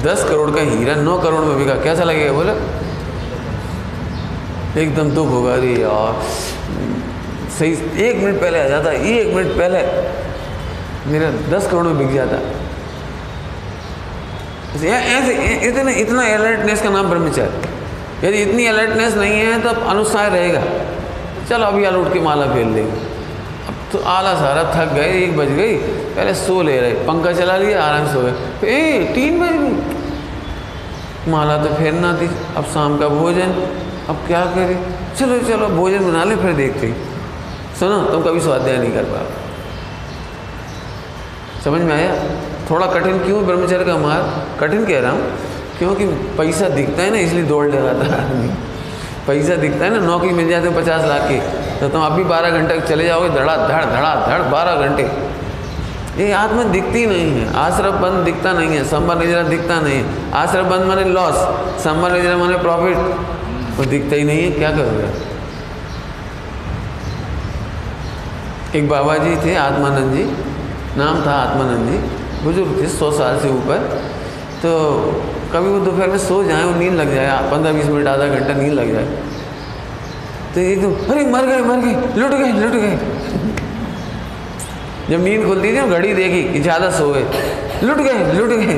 दस 0.04 0.24
करोड़ 0.30 0.50
का 0.52 0.62
हीरा 0.62 0.96
नौ 0.96 1.18
करोड़ 1.20 1.42
में 1.42 1.58
बिका, 1.58 1.74
कैसा 1.84 2.04
लगेगा? 2.04 2.32
बोलो। 2.34 2.56
एकदम 4.82 5.12
दुख 5.12 5.28
होगा, 5.30 5.54
अरे 5.54 5.74
यार। 5.74 6.22
सही, 7.60 7.72
एक 8.04 8.16
मिनट 8.18 8.42
पहले 8.42 8.62
आ 8.62 8.68
जाता 8.68 8.92
ये 8.92 9.20
एक 9.22 9.36
मिनट 9.36 9.52
पहले 9.58 9.82
मेरा 11.12 11.30
दस 11.52 11.68
करोड़ 11.68 11.86
में 11.86 11.98
बिक 11.98 12.14
जाता। 12.14 12.38
ऐसे 14.88 15.34
इतने, 15.68 15.94
इतना 15.94 16.22
अलर्टनेस 16.34 16.82
का 16.82 16.90
नाम 16.90 17.10
ब्रह्मचर्य 17.10 17.73
यदि 18.24 18.42
इतनी 18.42 18.66
अलर्टनेस 18.68 19.16
नहीं 19.16 19.34
है 19.34 19.60
तो 19.62 19.70
अनुसार 19.90 20.32
रहेगा। 20.32 20.62
चलो 21.50 21.66
अभी 21.66 21.86
उठ 21.88 22.14
के 22.14 22.20
माला 22.22 22.46
फेर 22.54 22.66
लेंगे 22.68 22.92
अब 23.68 23.76
तो 23.92 24.00
आला 24.10 24.34
सारा 24.36 24.64
थक 24.74 24.94
गए, 24.94 25.12
एक 25.24 25.38
बज 25.38 25.52
गई। 25.52 25.76
पहले 26.16 26.34
सो 26.36 26.62
ले 26.62 26.80
रहे, 26.80 26.94
पंखा 27.08 27.32
चला 27.34 27.58
लिया, 27.58 27.82
आराम 27.84 28.06
से 28.08 28.14
सो 28.14 28.22
गए 28.22 28.34
ए, 28.70 29.14
तीन 29.16 29.40
बज 29.40 29.56
गई 29.60 31.32
माला 31.32 31.58
तो 31.58 31.74
फेरना 31.76 32.14
थी 32.14 32.30
अब 32.58 32.66
शाम 32.74 32.98
का 32.98 33.08
भोजन। 33.10 33.52
अब 34.10 34.16
क्या 34.28 34.44
करें? 34.56 34.78
चलो 35.20 35.40
चलो, 35.42 35.68
भोजन 35.70 36.06
बना 36.08 36.24
ले, 36.24 36.36
फिर 36.36 36.54
देखते 36.54 36.94
सुनो, 37.80 38.02
तुम 38.04 38.24
कभी 38.24 38.40
स्वाध्याय 38.40 38.78
नहीं 38.78 38.92
कर 38.92 39.04
पाओ 39.04 39.28
समझ 41.64 41.82
में 41.82 41.94
आया? 41.94 42.14
थोड़ा 42.70 42.88
कठिन 42.88 43.20
क्यों, 43.20 43.46
ब्रह्मचर्य 43.46 43.86
का 43.86 43.98
मार्ग? 43.98 44.26
कठिन 44.60 44.86
कह 44.86 45.00
रहा 45.00 45.12
हूँ। 45.12 45.22
क्योंकि 45.84 46.06
पैसा 46.38 46.68
दिखता 46.72 47.02
है 47.04 47.10
ना, 47.12 47.18
इसलिए 47.20 47.44
दौड़ 47.46 47.66
ले 47.68 47.80
रहा 47.80 47.94
था 47.96 48.18
पैसा 49.28 49.56
दिखता 49.58 49.86
है 49.86 49.90
ना, 49.92 50.00
नौकरी 50.02 50.30
मिल 50.34 50.48
जाते 50.50 50.70
पचास 50.72 51.04
लाख 51.06 51.22
की 51.30 51.40
तो 51.80 51.90
तुम 51.90 52.02
अभी 52.04 52.24
बारह 52.26 52.50
घंटे 52.52 52.80
चले 52.82 53.06
जाओगे, 53.06 53.30
धड़ा, 53.30 53.56
धड़ 53.58 53.84
धड़ा, 53.86 54.14
धड़, 54.28 54.42
बारह 54.52 54.76
घंटे। 54.86 55.04
ये 56.18 56.32
आत्मा 56.34 56.64
दिखती 56.72 57.06
नहीं 57.06 57.32
है, 57.32 57.46
आश्रम 57.58 57.98
बंद 58.02 58.24
दिखता 58.26 58.52
नहीं 58.54 58.70
है 58.70 58.84
संबर 58.88 59.18
निजरा 59.18 59.42
दिखता 59.44 59.80
नहीं 59.82 59.96
है। 59.96 60.32
आश्रम 60.36 60.70
बंद 60.70 60.86
माने 60.88 61.04
लॉस 61.12 61.36
संबर 61.84 62.12
निजरा 62.12 62.38
माने 62.38 62.58
प्रॉफिट 62.60 62.98
वो 63.78 63.86
दिखता 63.92 64.16
ही 64.16 64.24
नहीं 64.24 64.44
है, 64.44 64.50
क्या 64.54 64.72
करोगे? 64.72 65.08
एक 68.80 68.90
बाबा 68.90 69.18
जी 69.18 69.36
थे, 69.38 69.56
आत्मानंद 69.58 70.16
जी, 70.16 70.24
नाम 70.98 71.26
था 71.26 71.34
आत्मानंद 71.42 71.90
जी, 71.90 71.98
बुज़ुर्ग 72.44 72.82
थे, 72.82 72.88
सौ 72.90 73.12
साल 73.14 73.40
से 73.40 73.50
ऊपर। 73.52 73.78
तो 74.62 74.72
कभी 75.54 75.70
वो 75.70 75.80
दोपहर 75.80 76.10
में 76.10 76.18
सो 76.18 76.44
जाए, 76.44 76.64
वो 76.64 76.74
नींद 76.80 76.94
लग 76.94 77.14
जाए 77.16 77.52
पंद्रह, 77.52 77.74
बीस 77.74 77.86
मिनट, 77.86 78.08
आधा 78.08 78.28
घंटा 78.28 78.54
नींद 78.54 78.74
लग 78.74 78.94
जाए। 78.94 79.06
तो 80.54 80.60
एकदम 80.62 81.12
अरे 81.12 81.26
मर 81.26 81.46
गए 81.46 81.62
मर 81.62 81.78
गए, 81.78 81.94
लुट 82.20 82.32
गए 82.32 82.52
लुट 82.54 82.74
गए। 82.74 82.98
जब 85.10 85.24
नींद 85.24 85.46
खुलती 85.46 85.72
थी 85.72 85.82
घड़ी 85.90 86.14
देखी 86.14 86.44
कि 86.44 86.60
ज़्यादा 86.60 86.90
सो 86.92 87.10
गए। 87.14 87.26
लुट 87.84 87.98
गए 87.98 88.34
लुट 88.34 88.50
गए। 88.50 88.76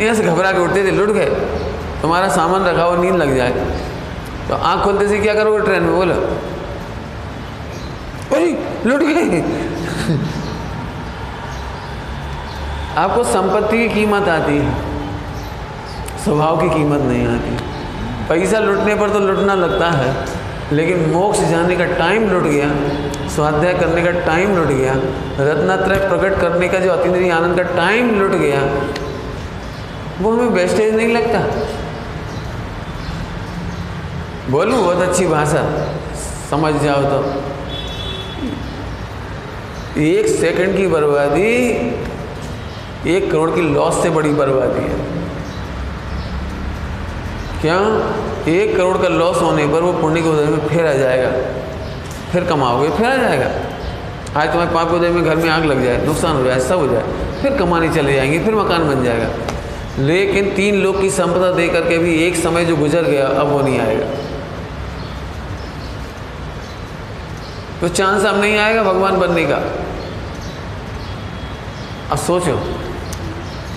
ऐसे 0.00 0.22
घबरा 0.24 0.52
के 0.52 0.58
उठते 0.58 0.84
थे, 0.84 0.90
लुट 0.90 1.10
गए। 1.10 1.30
तुम्हारा 2.02 2.28
सामान 2.30 2.64
रखा 2.64 2.82
हुआ, 2.82 2.96
नींद 2.96 3.16
लग 3.16 3.36
जाए। 3.36 3.52
तो 4.48 4.54
आँख 4.54 4.84
खोलते 4.84 5.08
से 5.08 5.18
क्या 5.18 5.34
करोगे 5.34 5.64
ट्रेन 5.64 5.82
में? 5.82 5.94
बोलो 5.94 6.14
अरे 8.32 8.46
लुट 8.86 9.02
गए। 9.02 9.42
आपको 12.98 13.24
संपत्ति 13.24 13.78
की 13.78 13.88
कीमत 13.94 14.28
आती 14.28 14.56
है। 14.58 14.89
स्वभाव 16.24 16.60
की 16.60 16.68
कीमत 16.68 17.00
नहीं 17.02 17.26
आती। 17.26 17.50
पैसा 18.28 18.58
लुटने 18.58 18.94
पर 18.94 19.10
तो 19.10 19.18
लुटना 19.18 19.54
लगता 19.54 19.90
है, 19.90 20.10
लेकिन 20.72 20.98
मोक्ष 21.10 21.38
जाने 21.40 21.76
का 21.76 21.84
टाइम 21.94 22.28
लुट 22.30 22.42
गया, 22.42 22.68
स्वाध्याय 23.28 23.74
करने 23.74 24.02
का 24.02 24.10
टाइम 24.26 24.56
लुट 24.56 24.68
गया, 24.68 24.94
रत्नात्रय 25.40 25.98
प्रकट 26.08 26.40
करने 26.40 26.68
का 26.68 26.78
जो 26.78 26.90
अतिद्रीय 26.90 27.30
आनंद 27.30 27.56
का 27.56 27.62
टाइम 27.76 28.10
लुट 28.20 28.32
गया, 28.32 28.60
वो 30.20 30.32
हमें 30.32 30.50
वेस्टेज 30.52 30.94
नहीं 30.94 31.12
लगता। 31.14 31.40
बोलूँ, 34.50 34.78
बहुत 34.78 35.00
अच्छी 35.00 35.26
भाषा, 35.26 35.62
समझ 36.50 36.74
जाओ 36.74 37.02
तो। 37.04 37.18
एक 40.02 40.26
सेकंड 40.30 40.76
की 40.76 40.86
बर्बादी, 40.86 41.52
एक 43.08 43.30
करोड़ 43.32 43.50
की 43.50 43.62
लॉस 43.74 44.02
से 44.02 44.10
बड़ी 44.10 44.32
बर्बादी 44.34 44.82
है। 44.82 45.09
क्या? 47.60 47.76
एक 48.48 48.76
करोड़ 48.76 48.98
का 48.98 49.08
लॉस 49.08 49.42
होने 49.42 49.66
पर 49.66 49.80
वो 49.80 49.92
पुण्य 49.92 50.22
के 50.22 50.28
उदय 50.28 50.44
में 50.44 50.68
फिर 50.68 50.86
आ 50.86 50.92
जाएगा। 50.92 51.30
फिर 52.32 52.44
कमाओगे, 52.44 52.90
फिर 52.90 53.06
आ 53.06 53.16
जाएगा। 53.16 53.50
आज 54.40 54.48
तुम्हारे 54.48 54.74
पाप 54.74 54.90
के 54.90 54.96
उदय 54.96 55.08
में 55.08 55.24
घर 55.24 55.36
में 55.36 55.50
आग 55.50 55.64
लग 55.64 55.84
जाए, 55.84 56.06
नुकसान 56.06 56.36
हो 56.36 56.44
जाए 56.44 56.60
सब 56.60 56.78
हो 56.78 56.88
जाए, 56.88 57.02
फिर 57.42 57.56
कमाने 57.58 57.88
चले 57.88 58.14
जाएँगे, 58.14 58.38
फिर 58.38 58.54
मकान 58.54 58.88
बन 58.88 59.04
जाएगा। 59.04 59.28
लेकिन 59.98 60.50
तीन 60.54 60.74
लोग 60.74 61.00
की 61.00 61.10
संपदा 61.10 61.52
दे 61.52 61.68
करके 61.68 61.98
भी 61.98 62.14
एक 62.14 62.36
समय 62.36 62.64
जो 62.64 62.76
गुजर 62.76 63.02
गया, 63.02 63.26
अब 63.26 63.48
वो 63.48 63.60
नहीं 63.60 63.80
आएगा। 63.80 64.06
तो 67.80 67.88
चांस 67.88 68.24
अब 68.24 68.40
नहीं 68.40 68.58
आएगा 68.58 68.82
भगवान 68.82 69.20
बनने 69.20 69.44
का। 69.44 69.56
अब 72.10 72.18
सोचो, 72.18 72.56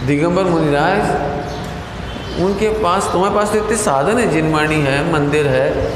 दिगंबर 0.07 0.43
मुनिराज 0.43 1.33
उनके 2.39 2.69
पास, 2.83 3.09
तुम्हारे 3.11 3.35
पास 3.35 3.51
तो 3.51 3.57
इतने 3.57 3.77
साधन 3.77 4.17
है, 4.17 4.29
जिनवाणी 4.29 4.75
है, 4.75 5.13
मंदिर 5.13 5.47
है, 5.47 5.91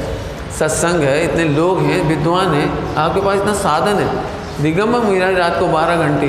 सत्संग 0.58 1.02
है, 1.02 1.24
इतने 1.24 1.44
लोग 1.44 1.80
हैं, 1.80 2.02
विद्वान 2.02 2.54
हैं, 2.54 2.94
आपके 2.94 3.20
पास 3.20 3.40
इतना 3.40 3.52
साधन 3.52 4.00
है। 4.00 4.08
दिगंबर 4.62 4.98
मुनिराज 4.98 5.34
रात 5.34 5.58
को 5.60 5.66
बारह 5.66 5.96
घंटे, 5.96 6.26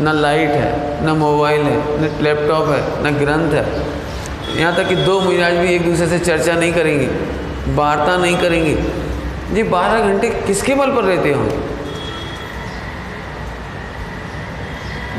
न 0.00 0.12
लाइट 0.12 0.50
है, 0.50 1.06
न 1.06 1.10
मोबाइल 1.10 1.62
है, 1.62 2.00
न 2.00 2.10
लैपटॉप 2.22 2.68
है, 2.68 2.80
न 3.04 3.14
ग्रंथ 3.16 3.54
है। 3.54 3.64
यहाँ 4.60 4.74
तक 4.76 4.88
कि 4.88 4.96
दो 4.96 5.20
मुनिराज 5.20 5.54
भी 5.54 5.74
एक 5.74 5.84
दूसरे 5.84 6.06
से 6.06 6.18
चर्चा 6.18 6.54
नहीं 6.54 6.72
करेंगे, 6.72 7.06
वार्ता 7.74 8.16
नहीं 8.16 8.36
करेंगे। 8.36 8.74
जी 9.54 9.62
बारह 9.62 10.00
घंटे 10.00 10.30
किसके 10.30 10.74
बल 10.74 10.90
पर 10.90 11.04
रहते 11.04 11.32
हो? 11.32 11.48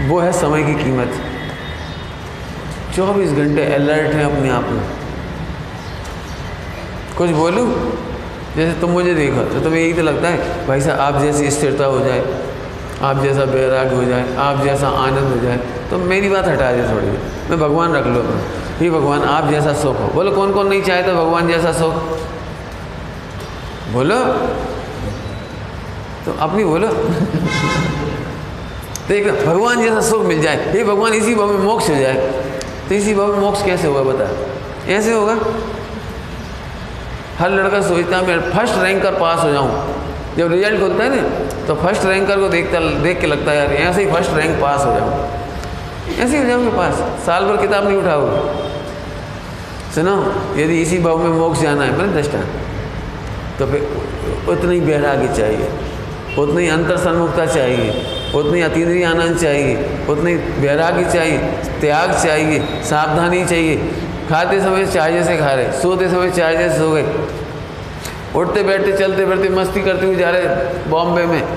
वो 0.07 0.19
है 0.19 0.31
समय 0.31 0.63
की 0.63 0.73
कीमत। 0.83 1.21
चौबीस 2.99 3.31
घंटे 3.31 3.65
अलर्ट 3.73 4.13
हैं 4.13 4.23
अपने 4.25 4.49
आप 4.49 4.65
में? 4.69 4.83
कुछ 7.17 7.29
बोलूँ? 7.31 7.67
जैसे 8.55 8.79
तुम 8.81 8.89
मुझे 8.89 9.13
देखो 9.13 9.43
तो 9.43 9.59
तुम्हें 9.59 9.81
यही 9.81 9.93
तो 9.93 10.01
लगता 10.01 10.27
है, 10.27 10.67
भाई 10.67 10.81
साहब, 10.81 10.99
आप 10.99 11.21
जैसी 11.21 11.51
स्थिरता 11.51 11.85
हो 11.85 11.99
जाए, 11.99 12.23
आप 13.01 13.21
जैसा 13.23 13.45
बैराग 13.45 13.93
हो 13.93 14.03
जाए, 14.03 14.35
आप 14.37 14.63
जैसा 14.63 14.87
आनंद 14.87 15.33
हो 15.33 15.39
जाए 15.43 15.57
तो 15.89 15.97
मेरी 15.97 16.29
बात 16.29 16.47
हटा 16.47 16.71
दे 16.71 16.81
थोड़ी 16.83 17.07
मैं 17.49 17.59
भगवान 17.59 17.93
रख 17.93 18.07
लो 18.07 18.23
ही 18.79 18.89
भगवान, 18.89 19.23
आप 19.23 19.49
जैसा 19.49 19.73
सुख 19.73 19.99
हो। 19.99 20.07
बोलो 20.07 20.31
कौन 20.31 20.51
कौन 20.53 20.67
नहीं 20.67 20.81
चाहता 20.83 21.13
भगवान 21.13 21.47
जैसा 21.47 21.71
सुख? 21.71 21.93
बोलो। 23.93 24.19
तो 26.25 26.29
अपनी 26.39 26.63
बोलो। 26.63 26.87
तो 29.09 29.13
भगवान 29.45 29.81
जैसा 29.81 30.01
सुख 30.09 30.21
मिल 30.25 30.41
जाए 30.41 30.57
ये 30.75 30.83
भगवान, 30.83 31.13
इसी 31.13 31.35
भाव 31.35 31.47
में 31.47 31.59
मोक्ष 31.59 31.89
हो 31.89 31.95
जाए। 31.95 32.17
तो 32.89 32.95
इसी 32.95 33.13
भाव 33.13 33.33
में 33.33 33.39
मोक्ष 33.39 33.63
कैसे 33.65 33.87
होगा 33.87 34.01
बता? 34.03 34.29
ऐसे 34.91 35.11
होगा? 35.13 35.35
हर 37.39 37.49
लड़का 37.51 37.81
सोचता 37.81 38.17
है, 38.17 38.25
मैं 38.27 38.51
फ़र्स्ट 38.51 38.77
रैंक 38.77 39.01
कर 39.03 39.19
पास 39.19 39.43
हो 39.43 39.51
जाऊँ। 39.51 39.71
जब 40.37 40.51
रिज़ल्ट 40.51 40.81
होता 40.81 41.03
है 41.03 41.09
ना 41.15 41.21
तो 41.67 41.75
फ़र्स्ट 41.75 42.05
रैंकर 42.05 42.39
को 42.39 42.47
देखता, 42.49 42.79
देख 43.03 43.19
के 43.21 43.27
लगता 43.27 43.51
है, 43.51 43.57
यार 43.57 43.73
ऐसे 43.73 44.03
ही 44.03 44.11
फ़र्स्ट 44.11 44.31
रैंक 44.33 44.59
पास 44.61 44.85
हो 44.85 44.93
जाऊँ। 44.93 45.11
ऐसे 46.09 46.37
ही 46.37 46.43
हो 46.43 46.49
जाओगे 46.49 46.69
पास 46.77 46.93
साल 47.25 47.45
भर 47.45 47.57
किताब 47.57 47.87
नहीं 47.87 47.97
उठाओगे। 47.97 48.37
सुनो, 49.95 50.15
यदि 50.55 50.81
इसी 50.81 50.97
भाव 50.99 51.17
में 51.17 51.29
मोक्ष 51.29 51.59
जाना 51.59 51.83
है, 51.83 51.97
मैंने 51.97 52.13
दृष्टा 52.13 52.39
तो 53.59 53.65
फिर 53.67 54.49
उतनी 54.49 54.79
बैराग्य 54.81 55.27
चाहिए। 55.37 55.69
उतनी 56.37 56.67
अंतर 56.69 56.97
सन्मुखता 56.97 57.45
चाहिए। 57.45 58.18
उतनी 58.35 58.61
अतीन्द्रिय 58.61 59.05
आनंद 59.05 59.37
चाहिए, 59.37 59.89
उतनी 60.09 60.35
वैराग्य 60.35 61.11
चाहिए, 61.11 61.37
त्याग 61.81 62.11
चाहिए, 62.11 62.59
सावधानी 62.59 63.45
चाहिए। 63.45 63.77
खाते 64.29 64.61
समय 64.61 64.85
चाय 64.85 65.11
जैसे 65.11 65.37
खा 65.37 65.53
रहे, 65.53 65.71
सोते 65.71 66.09
समय 66.09 66.31
चाय 66.31 66.57
जैसे 66.57 66.77
सो 66.77 66.91
गए। 66.91 67.13
उठते 68.35 68.63
बैठते, 68.63 68.97
चलते 68.97 69.25
फिरते, 69.25 69.49
मस्ती 69.49 69.81
करते 69.81 70.05
हुए 70.05 70.15
जा 70.15 70.29
रहे 70.29 70.43
बॉम्बे 70.89 71.25
में। 71.25 71.47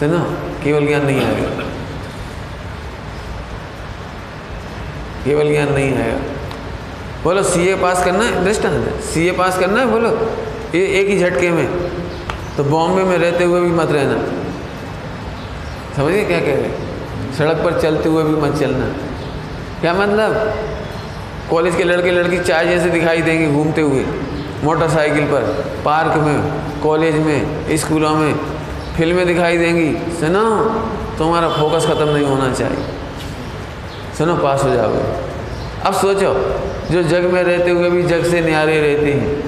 से 0.00 0.08
सुनो 0.08 0.18
केवल 0.64 0.86
ज्ञान 0.86 1.06
नहीं 1.06 1.24
आएगा। 1.24 1.48
केवल 5.24 5.48
ज्ञान 5.48 5.72
नहीं 5.72 5.98
आएगा। 5.98 6.18
बोलो 7.24 7.42
सीए 7.42 7.74
पास 7.74 8.04
करना 8.04 8.24
है? 8.24 8.44
दृष्टांत 8.44 9.00
सीए 9.02 9.32
पास 9.32 9.58
करना 9.58 9.80
है? 9.80 9.86
बोलो, 9.86 10.08
ये 10.74 10.86
एक 10.86 11.08
ही 11.08 11.18
झटके 11.18 11.50
में। 11.50 11.66
तो 12.56 12.64
बॉम्बे 12.64 13.02
में 13.02 13.18
रहते 13.18 13.44
हुए 13.44 13.60
भी 13.60 13.70
मत 13.70 13.88
रहना। 13.90 14.43
समझिए 15.96 16.24
क्या 16.24 16.40
कह 16.40 16.54
रहे 16.54 17.32
सड़क 17.38 17.56
पर 17.56 17.80
चलते 17.80 18.08
हुए 18.08 18.22
भी 18.22 18.34
मत 18.36 18.56
चलना। 18.58 18.86
क्या 19.80 19.94
मतलब? 19.94 20.54
कॉलेज 21.50 21.76
के 21.76 21.84
लड़के 21.84 22.10
लड़की 22.10 22.38
चाय 22.38 22.66
जैसे 22.66 22.90
दिखाई 22.90 23.22
देंगे 23.22 23.46
घूमते 23.52 23.80
हुए, 23.80 24.04
मोटरसाइकिल 24.64 25.24
पर, 25.24 25.42
पार्क 25.84 26.16
में, 26.16 26.52
कॉलेज 26.82 27.14
में, 27.14 27.76
स्कूलों 27.76 28.14
में, 28.14 28.34
फ़िल्में 28.96 29.26
दिखाई 29.26 29.58
देंगी। 29.58 29.92
सुनो, 30.20 30.44
तुम्हारा 31.18 31.48
फोकस 31.48 31.86
ख़त्म 31.86 32.08
नहीं 32.08 32.24
होना 32.24 32.52
चाहिए। 32.54 32.84
सुनो, 34.18 34.36
पास 34.36 34.64
हो 34.64 34.70
जाओगे। 34.70 35.02
अब 35.86 35.94
सोचो, 35.94 36.32
जो 36.92 37.02
जग 37.02 37.24
में 37.24 37.42
रहते 37.42 37.70
हुए 37.70 37.90
भी 37.90 38.02
जग 38.02 38.24
से 38.24 38.40
न्यारे 38.40 38.80
रहते 38.80 39.12
हैं, 39.12 39.42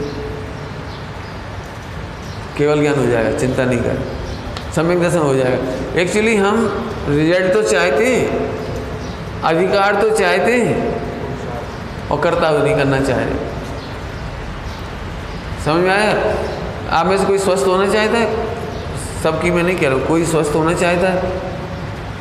केवल 2.59 2.80
ज्ञान 2.80 2.94
हो 2.94 3.06
जाएगा, 3.06 3.38
चिंता 3.38 3.64
नहीं 3.64 3.78
कर 3.78 3.98
सम्यक 4.76 5.00
दर्शन 5.00 5.18
हो 5.18 5.34
जाएगा। 5.34 6.00
एक्चुअली 6.00 6.36
हम 6.36 6.56
रिज़ल्ट 7.08 7.52
तो 7.52 7.62
चाहते 7.62 8.06
हैं, 8.06 8.56
अधिकार 9.42 10.00
तो 10.02 10.10
चाहते 10.10 10.52
हैं, 10.52 10.78
और 12.10 12.20
करता 12.20 12.48
हुआ 12.48 12.62
नहीं 12.62 12.76
करना 12.76 13.00
चाह 13.00 13.18
रहे 13.18 13.54
समझ 15.64 15.82
में 15.82 15.90
आया? 15.90 16.34
आप 16.90 17.06
में 17.06 17.18
से 17.18 17.24
कोई 17.24 17.38
स्वस्थ 17.38 17.66
होना 17.66 17.92
चाहता 17.92 18.18
है? 18.18 18.46
सबकी 19.22 19.50
मैं 19.50 19.62
नहीं 19.62 19.76
कह 19.76 19.88
रहा 19.88 19.98
हूँ, 19.98 20.06
कोई 20.06 20.24
स्वस्थ 20.24 20.54
होना 20.54 20.74
चाहता 20.74 21.08
है? 21.08 21.32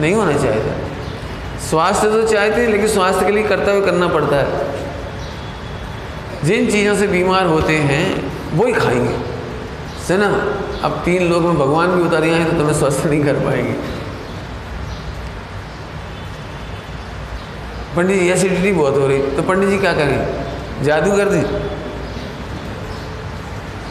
नहीं 0.02 0.14
होना 0.14 0.38
चाहता। 0.38 1.60
स्वास्थ्य 1.70 2.08
तो 2.10 2.28
चाहते 2.28 2.62
हैं, 2.62 2.70
लेकिन 2.70 2.88
स्वास्थ्य 2.88 3.26
के 3.26 3.32
लिए 3.32 3.44
करता 3.44 3.72
हुआ 3.72 3.86
करना 3.86 4.08
पड़ता 4.08 4.36
है। 4.36 4.76
जिन 6.44 6.72
चीज़ों 6.72 6.96
से 6.96 7.08
बीमार 7.08 7.46
होते 7.46 7.74
हैं 7.74 8.32
वही 8.58 8.74
खाएँगे। 8.74 9.18
से 10.08 10.18
ना? 10.18 10.30
अब 10.84 11.02
तीन 11.06 11.30
लोग 11.30 11.44
में 11.44 11.58
भगवान 11.60 11.88
भी 11.88 12.04
उतारे 12.04 12.30
हैं 12.30 12.52
तो 12.52 12.58
तुम्हें 12.58 12.74
स्वस्थ 12.74 13.06
नहीं 13.06 13.24
कर 13.24 13.34
पाएँगे। 13.34 13.74
पंडित 17.96 18.20
जी 18.20 18.30
एसिडिटी 18.30 18.72
बहुत 18.72 18.94
हो 18.94 19.08
रही। 19.08 19.18
तो 19.18 19.42
पंडित 19.42 19.70
जी 19.70 19.78
क्या 19.78 19.94
करें 19.94 20.46
जादू 20.84 21.12
कर 21.12 21.30
दी। 21.30 21.42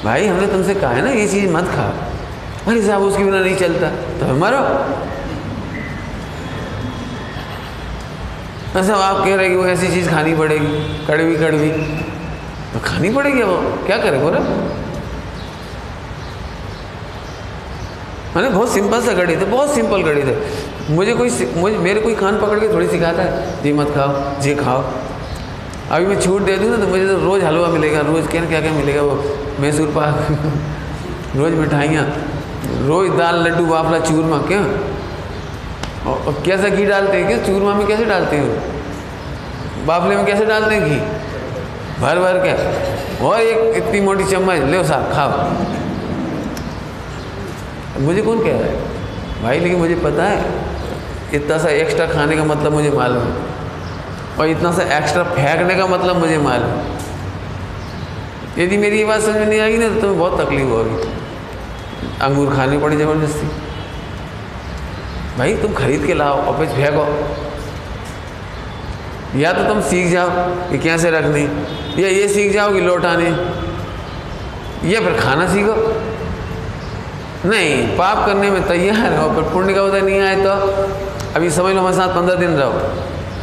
भाई, 0.04 0.26
हमने 0.26 0.46
तुमसे 0.46 0.74
कहा 0.74 0.90
है 0.90 1.02
ना, 1.02 1.10
ये 1.10 1.28
चीज़ 1.28 1.50
मत 1.50 1.64
खा। 1.64 2.10
अरे 2.66 2.82
साहब 2.82 3.02
उसके 3.02 3.24
बिना 3.24 3.40
नहीं 3.40 3.56
चलता। 3.56 3.88
तो 3.88 4.34
मारो। 4.34 4.58
ऐसा 8.80 8.96
आप 8.96 9.24
कह 9.24 9.36
रहे 9.36 9.48
कि 9.48 9.56
वो 9.56 9.66
ऐसी 9.66 9.88
चीज़ 9.88 10.10
खानी 10.10 10.34
पड़ेगी, 10.34 11.06
कड़वी 11.06 11.36
कड़वी। 11.36 11.70
तो 12.72 12.80
खानी 12.84 13.10
पड़ेगी 13.10 13.42
वो। 13.42 13.56
क्या 13.86 13.98
करे 13.98 14.18
बोला? 14.18 14.38
मैंने 18.36 18.48
बहुत 18.48 18.72
सिंपल 18.72 19.02
सा 19.02 19.12
गणित 19.12 19.38
है 19.38 19.44
बहुत 19.44 19.74
सिंपल 19.74 20.02
गणित 20.02 20.24
है 20.24 20.36
मुझे 20.90 21.14
कोई 21.14 21.30
मुझे 21.56 21.76
मेरे 21.78 22.00
कोई 22.00 22.14
कान 22.14 22.40
पकड़ 22.40 22.58
के 22.58 22.68
थोड़ी 22.72 22.88
सिखाता 22.88 23.22
है 23.22 23.62
जी 23.62 23.72
मत 23.72 23.86
खाओ 23.86 24.42
जी 24.42 24.54
खाओ। 24.54 24.84
अभी 25.90 26.06
मैं 26.06 26.20
छूट 26.20 26.42
दे 26.42 26.56
दूँ 26.56 26.70
ना 26.70 26.76
तो 26.76 26.86
मुझे 26.86 27.06
तो 27.06 27.18
रोज़ 27.18 27.44
हलवा 27.44 27.68
मिलेगा 27.68 28.00
रोज़ 28.00 28.26
क्या 28.26 28.44
क्या 28.44 28.60
क्या 28.60 28.72
मिलेगा 28.72 29.02
वो 29.02 29.24
मैसूर 29.60 29.88
पाक 29.88 30.26
रोज़ 31.36 31.54
मिठाइयाँ 31.54 32.04
रोज़ 32.86 33.12
दाल 33.12 33.34
लड्डू 33.34 33.66
बाफला 33.66 33.98
चूरमा 33.98 34.38
क्या? 34.38 34.60
और, 36.10 36.18
और 36.26 36.42
कैसा 36.46 36.68
घी 36.68 36.84
डालते 36.86 37.16
हैं 37.16 37.26
क्या? 37.26 37.38
चूरमा 37.46 37.74
में 37.74 37.86
कैसे 37.86 38.04
डालते 38.04 38.36
हैं? 38.36 39.86
बाफले 39.86 40.16
में 40.16 40.26
कैसे 40.26 40.44
डालते 40.44 40.74
हैं 40.74 40.84
घी? 40.84 40.96
भर 42.00 42.18
भर 42.18 42.38
के। 42.38 43.24
और 43.26 43.40
एक 43.40 43.76
इतनी 43.76 44.00
मोटी 44.00 44.24
चम्मच 44.24 44.58
ले 44.58 44.84
साहब 44.84 45.02
खाओ। 45.02 45.30
मुझे 47.98 48.22
कौन 48.22 48.38
कह 48.44 48.50
रहा 48.50 48.58
है? 48.60 48.76
भाई, 49.42 49.58
लेकिन 49.60 49.78
मुझे 49.78 49.94
पता 49.94 50.24
है, 50.24 50.44
इतना 51.34 51.58
सा 51.58 51.68
एक्स्ट्रा 51.70 52.06
खाने 52.06 52.36
का 52.36 52.44
मतलब 52.44 52.72
मुझे 52.72 52.90
मालूम 52.90 53.26
और 54.40 54.48
इतना 54.48 54.72
सा 54.72 54.82
एक्स्ट्रा 54.98 55.22
फेंकने 55.24 55.74
का 55.74 55.86
मतलब 55.86 56.16
मुझे 56.16 56.38
मालूम 56.38 56.72
यदि 58.58 58.76
मेरी 58.76 58.98
ये 58.98 59.04
बात 59.04 59.20
समझ 59.20 59.36
में 59.36 59.46
नहीं 59.46 59.60
आएगी 59.60 59.78
ना 59.78 59.88
तो 59.88 60.00
तुम्हें 60.00 60.18
बहुत 60.18 60.40
तकलीफ़ 60.40 60.68
होगी। 60.68 60.96
अंगूर 62.22 62.54
खाने 62.54 62.78
पड़े 62.78 62.96
ज़बरदस्ती। 62.96 63.46
भाई, 65.38 65.56
तुम 65.56 65.72
खरीद 65.72 66.04
के 66.06 66.14
लाओ 66.14 66.36
और 66.38 66.56
फिर 66.58 66.68
फेंको। 66.68 67.04
या 69.38 69.52
तो 69.52 69.64
तुम 69.64 69.80
सीख 69.80 70.06
जाओ 70.12 70.28
कि 70.70 70.78
कैसे 70.78 71.10
रखनी, 71.10 71.44
या 72.02 72.08
ये 72.08 72.28
सीख 72.28 72.52
जाओ 72.52 72.72
कि 72.72 72.80
लौटाने 72.80 73.30
या 74.90 75.00
फिर 75.00 75.20
खाना 75.20 75.46
सीखो। 75.54 75.74
नहीं, 77.44 77.96
पाप 77.96 78.24
करने 78.26 78.50
में 78.50 78.62
तैयार 78.68 79.16
हो, 79.16 79.28
पर 79.30 79.42
पुण्य 79.52 79.74
का 79.74 79.82
उदय 79.82 80.00
नहीं 80.00 80.20
आए 80.20 80.36
तो 80.36 80.50
अभी 81.36 81.50
समझ 81.50 81.74
लो 81.74 81.80
हमारे 81.80 81.96
साथ 81.96 82.14
पंद्रह 82.14 82.36
दिन 82.36 82.50
रहो, 82.50 82.72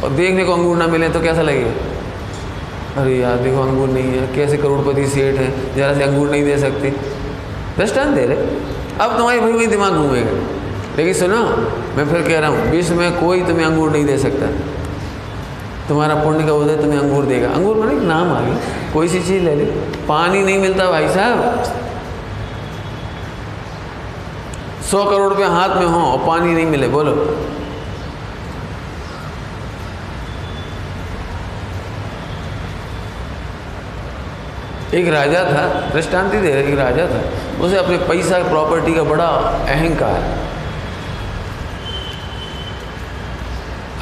और 0.04 0.10
देखने 0.10 0.44
को 0.44 0.52
अंगूर 0.52 0.76
ना 0.76 0.86
मिले 0.86 1.08
तो 1.08 1.20
कैसा 1.20 1.42
लगेगा? 1.42 3.02
अरे 3.02 3.16
यार, 3.16 3.36
देखो 3.36 3.62
अंगूर 3.62 3.88
नहीं 3.88 4.12
है, 4.12 4.26
कैसे 4.34 4.56
करोड़पति 4.56 5.06
सेठ 5.06 5.36
है, 5.36 5.74
ज़रा 5.76 5.92
से 5.94 6.02
अंगूर 6.02 6.30
नहीं 6.30 6.44
दे 6.44 6.58
सकते। 6.58 6.90
दृष्टान 7.78 8.14
दे 8.14 8.26
रहे 8.26 8.36
अब 9.00 9.16
तुम्हारे 9.16 9.40
भाई 9.40 9.52
वही 9.52 9.66
दिमाग 9.66 9.92
घूमेगा। 9.92 10.32
लेकिन 10.96 11.14
सुनो, 11.14 11.42
मैं 11.96 12.08
फिर 12.08 12.22
कह 12.22 12.38
रहा 12.38 12.50
हूँ, 12.50 12.70
विश्व 12.70 12.94
में 12.94 13.20
कोई 13.20 13.42
तुम्हें 13.42 13.66
अंगूर 13.66 13.90
नहीं 13.90 14.04
दे 14.04 14.18
सकता। 14.18 14.46
तुम्हारा 15.88 16.14
पुण्य 16.14 16.46
का 16.46 16.52
उदय 16.52 16.76
तुम्हें 16.76 16.98
अंगूर 16.98 17.24
देगा। 17.24 17.48
अंगूर 17.48 17.76
मैंने 17.76 18.00
नाम 18.00 18.32
आ 18.32 18.40
गया। 18.40 18.56
कोई 18.92 19.08
सी 19.08 19.20
चीज़ 19.20 19.42
ले 19.42 19.54
ली। 19.54 19.64
पानी 20.08 20.42
नहीं 20.42 20.58
मिलता 20.58 20.90
भाई 20.90 21.08
साहब। 21.08 21.80
सौ 24.90 25.04
करोड़ 25.04 25.32
रुपये 25.32 25.46
हाथ 25.46 25.68
में 25.68 25.86
हो 25.86 26.00
और 26.00 26.26
पानी 26.26 26.54
नहीं 26.54 26.66
मिले, 26.66 26.88
बोलो। 26.88 27.12
एक 34.94 35.08
राजा 35.08 35.44
था, 35.44 35.90
दृष्टांति 35.90 36.38
दे 36.38 36.50
रहे 36.50 36.72
एक 36.72 36.78
राजा 36.78 37.06
था। 37.06 37.20
उसे 37.62 37.76
अपने 37.76 37.96
पैसा 37.96 38.48
प्रॉपर्टी 38.48 38.94
का 38.94 39.02
बड़ा 39.02 39.24
अहंकार। 39.24 40.48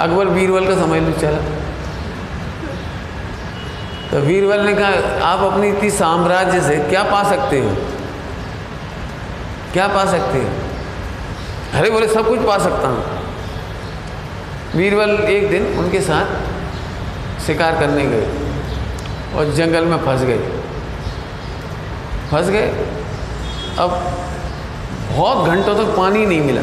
अकबर 0.01 0.27
बीरबल 0.27 0.67
का 0.67 0.75
समझ 0.75 1.03
लो 1.03 1.13
चला। 1.13 1.39
तो 4.11 4.21
बीरबल 4.27 4.61
ने 4.61 4.75
कहा, 4.75 5.27
आप 5.27 5.53
अपनी 5.53 5.69
इतनी 5.69 5.91
साम्राज्य 5.91 6.61
से 6.61 6.77
क्या 6.77 7.03
पा 7.03 7.23
सकते 7.23 7.61
हो? 7.61 7.77
क्या 9.73 9.89
पा 9.89 10.05
सकते 10.05 10.39
हो? 10.39 10.70
अरे 11.75 11.91
बोले, 11.91 12.07
सब 12.09 12.29
कुछ 12.29 12.41
पा 12.41 12.59
सकता 12.59 12.89
हूँ। 12.89 13.03
बीरबल 14.77 15.11
एक 15.11 15.51
दिन 15.51 15.67
उनके 15.79 16.01
साथ 16.01 16.27
शिकार 17.47 17.79
करने 17.81 18.07
गए 18.07 18.27
और 19.37 19.53
जंगल 19.53 19.85
में 19.85 19.99
फंस 19.99 20.21
गए। 20.21 20.39
फंस 22.31 22.49
गए। 22.49 22.69
अब 23.79 23.91
बहुत 25.13 25.47
घंटों 25.47 25.75
तक 25.75 25.81
तो 25.81 25.97
पानी 25.97 26.27
नहीं 26.27 26.41
मिला। 26.41 26.63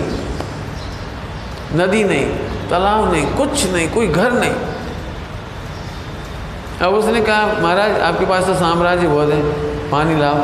नदी 1.76 2.04
नहीं, 2.04 2.26
तालाब 2.70 3.12
नहीं, 3.14 3.26
कुछ 3.36 3.66
नहीं, 3.66 3.90
कोई 3.90 4.08
घर 4.08 4.32
नहीं। 4.32 4.54
अब 6.82 6.94
उसने 6.94 7.22
कहा, 7.22 7.46
महाराज, 7.46 8.00
आपके 8.02 8.26
पास 8.26 8.46
तो 8.46 8.54
साम्राज्य 8.56 9.08
बहुत 9.08 9.30
है, 9.30 9.42
पानी 9.92 10.20
लाओ। 10.20 10.36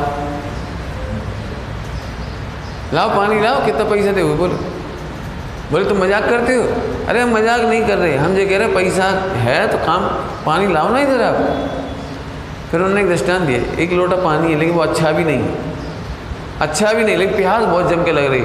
लाओ 2.94 3.10
पानी 3.10 3.42
लाओ 3.42 3.66
कितना 3.66 3.84
पैसा 3.90 4.12
दे 4.12 4.24
बोलो। 4.24 4.58
बोले 5.72 5.86
तुम 5.86 5.98
मज़ाक 5.98 6.24
करते 6.24 6.56
हो? 6.56 6.64
अरे 7.10 7.20
हम 7.22 7.30
मज़ाक 7.36 7.62
नहीं 7.62 7.82
कर 7.88 7.98
रहे। 7.98 8.16
हम 8.18 8.36
जो 8.36 8.46
कह 8.48 8.58
रहे 8.58 8.68
पैसा 8.74 9.06
है 9.44 9.68
तो 9.68 9.78
काम 9.86 10.02
पानी 10.46 10.74
लाओ 10.74 10.90
ना 10.94 11.00
इधर 11.00 11.22
आप। 11.24 11.38
फिर 12.72 12.82
उन्होंने 12.82 13.02
एक 13.02 13.08
दृष्टान 13.08 13.46
दिया 13.48 13.60
एक 13.84 13.94
लोटा 13.94 14.16
पानी 14.24 14.52
है 14.52 14.60
लेकिन 14.60 14.76
वो 14.76 14.82
अच्छा 14.82 15.12
भी 15.12 15.24
नहीं 15.24 15.40
है। 15.40 15.72
अच्छा 16.62 16.94
भी 16.94 17.04
नहीं 17.04 17.18
लेकिन 17.18 17.36
प्यास 17.38 17.64
बहुत 17.64 17.90
जम 17.90 18.04
के 18.04 18.12
लग 18.12 18.32
रही 18.32 18.42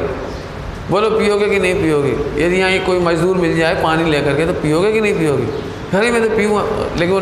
बोलो 0.91 1.11
पियोगे 1.11 1.49
कि 1.49 1.59
नहीं 1.59 1.75
पियोगे? 1.83 2.13
यदि 2.45 2.57
यहाँ 2.57 2.79
कोई 2.87 2.99
मजदूर 3.01 3.37
मिल 3.37 3.57
जाए 3.57 3.83
पानी 3.83 4.05
लेकर 4.11 4.37
के 4.37 4.47
तो 4.47 4.53
पियोगे 4.61 4.93
कि 4.93 5.01
नहीं 5.01 5.15
पियोगे? 5.15 5.47
अरे 5.95 6.11
मैं 6.11 6.23
तो 6.23 6.37
पीऊँगा 6.37 6.63
लेकिन 6.97 7.15
वो 7.15 7.21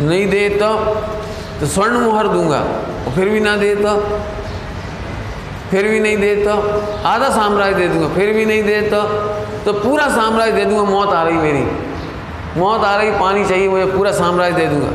नहीं 0.00 0.26
दे 0.30 0.48
तो, 0.60 0.74
तो 1.60 1.66
स्वर्ण 1.66 1.98
मुहर 2.00 2.28
दूँगा 2.28 2.58
और 2.58 3.12
फिर 3.14 3.28
भी 3.28 3.40
ना 3.40 3.56
दे 3.56 3.74
तो 3.76 3.94
फिर 5.70 5.88
भी 5.88 5.98
नहीं 6.00 6.16
दे 6.16 6.34
तो 6.44 6.52
आधा 7.06 7.28
साम्राज्य 7.30 7.74
दे 7.76 7.88
दूँगा, 7.88 8.08
फिर 8.14 8.32
भी 8.34 8.44
नहीं 8.46 8.62
दे 8.62 8.80
तो 8.90 9.02
तो 9.64 9.72
पूरा 9.74 10.08
साम्राज्य 10.10 10.52
दे 10.52 10.64
दूँगा, 10.64 10.84
मौत 10.84 11.08
आ 11.10 11.22
रही 11.22 11.36
मेरी। 11.36 11.64
मौत 12.56 12.84
आ 12.84 12.96
रही, 12.96 13.10
पानी 13.20 13.44
चाहिए 13.44 13.68
मुझे, 13.68 13.84
पूरा 13.86 14.12
साम्राज्य 14.14 14.56
दे 14.56 14.66
दूँगा। 14.66 14.92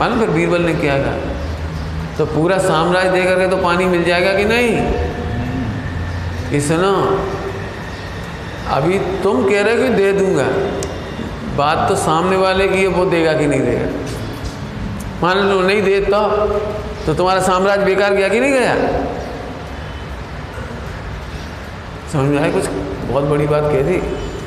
मालूम 0.00 0.18
फिर 0.20 0.30
बीरबल 0.30 0.62
ने 0.62 0.74
क्या 0.76 0.96
कहा 0.98 1.14
तो 2.18 2.26
पूरा 2.26 2.58
साम्राज्य 2.60 3.10
दे 3.10 3.22
करके 3.24 3.46
तो 3.48 3.56
पानी 3.58 3.84
मिल 3.86 4.04
जाएगा 4.04 4.32
कि 4.34 4.44
नहीं? 4.44 4.70
सुनो 6.60 6.92
अभी 8.70 8.98
तुम 9.22 9.42
कह 9.44 9.62
रहे 9.62 9.74
हो 9.74 9.82
कि 9.82 9.88
दे 9.94 10.12
दूँगा। 10.12 10.46
बात 11.56 11.88
तो 11.88 11.94
सामने 11.98 12.36
वाले 12.36 12.66
की 12.68 12.80
है, 12.80 12.86
वो 12.88 13.04
देगा 13.06 13.32
कि 13.32 13.46
नहीं 13.46 13.60
देगा? 13.60 13.86
मान 15.22 15.38
लो 15.40 15.60
नहीं 15.60 15.82
दे 15.82 16.00
तो 16.02 16.20
तो 17.06 17.14
तुम्हारा 17.14 17.40
साम्राज्य 17.42 17.84
बेकार 17.84 18.14
गया 18.14 18.28
कि 18.28 18.40
नहीं 18.40 18.52
गया? 18.52 18.74
समझ 22.12 22.30
में 22.30 22.38
आया? 22.38 22.50
कुछ 22.52 22.64
बहुत 23.08 23.24
बड़ी 23.24 23.46
बात 23.46 23.62
कह 23.64 23.82
दी 23.82 23.96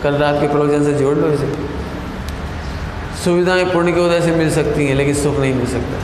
कल 0.03 0.15
रात 0.15 0.35
के 0.41 0.47
प्रवचन 0.47 0.83
से 0.83 0.93
जोड़ 0.93 1.15
लो 1.17 1.27
इसे। 1.27 1.47
सुविधाएँ 3.23 3.65
पुण्य 3.65 3.91
के 3.91 3.99
उदय 3.99 4.21
से 4.21 4.31
मिल 4.31 4.49
सकती 4.51 4.85
हैं, 4.85 4.95
लेकिन 4.95 5.13
सुख 5.15 5.39
नहीं 5.39 5.53
मिल 5.53 5.67
सकता। 5.67 5.99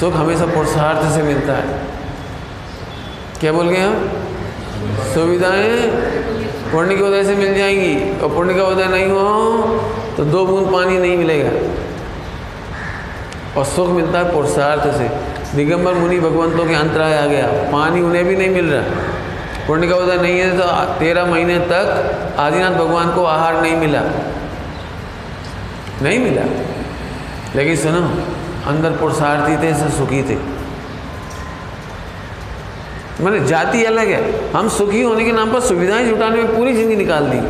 सुख 0.00 0.14
हमेशा 0.14 0.46
पुरुषार्थ 0.46 1.14
से 1.14 1.22
मिलता 1.22 1.52
है। 1.52 1.80
क्या 3.40 3.52
बोल 3.52 3.68
गए 3.68 3.78
हम 3.78 3.94
सुविधाएँ 5.14 5.90
पुण्य 6.72 6.96
के 6.96 7.02
उदय 7.02 7.24
से 7.24 7.34
मिल 7.36 7.54
जाएँगी, 7.54 8.20
और 8.20 8.34
पुण्य 8.34 8.54
का 8.54 8.64
उदय 8.64 8.86
नहीं 8.86 9.06
हो 9.06 9.24
तो 10.16 10.24
दो 10.24 10.44
बूंद 10.46 10.72
पानी 10.72 10.98
नहीं 10.98 11.16
मिलेगा। 11.16 11.50
और 13.56 13.64
सुख 13.66 13.88
मिलता 13.88 14.18
है 14.18 14.32
पुरुषार्थ 14.34 14.84
से। 14.98 15.08
दिगंबर 15.56 15.94
मुनि 15.94 16.18
भगवंतों 16.20 16.66
के 16.66 16.74
अंतराय 16.74 17.14
आ 17.14 17.26
गया। 17.26 17.46
पानी 17.72 18.00
उन्हें 18.02 18.24
भी 18.24 18.36
नहीं 18.36 18.50
मिल 18.50 18.70
रहा। 18.70 18.84
पुण्य 19.66 19.88
का 19.88 19.96
उदय 19.96 20.16
नहीं 20.16 20.38
है 20.38 20.58
तो 20.58 20.98
तेरह 20.98 21.26
महीने 21.26 21.58
तक 21.58 22.36
आदिनाथ 22.38 22.70
भगवान 22.70 23.14
को 23.14 23.24
आहार 23.24 23.62
नहीं 23.62 23.76
मिला। 23.76 24.00
नहीं 26.02 26.18
मिला। 26.18 26.42
लेकिन 27.56 27.76
सुनो, 27.76 28.00
अंदर 28.66 28.90
पुरुषार्थी 28.90 29.56
थे 29.56 29.74
सब 29.74 29.90
सुखी 29.90 30.22
थे। 30.22 30.36
मैंने 33.24 33.46
जाति 33.46 33.84
अलग 33.84 34.08
है। 34.08 34.52
हम 34.52 34.68
सुखी 34.68 35.02
होने 35.02 35.24
के 35.24 35.32
नाम 35.32 35.52
पर 35.52 35.60
सुविधाएँ 35.60 36.06
जुटाने 36.06 36.36
में 36.36 36.56
पूरी 36.56 36.72
ज़िंदगी 36.72 36.96
निकाल 36.96 37.24
दी। 37.24 37.40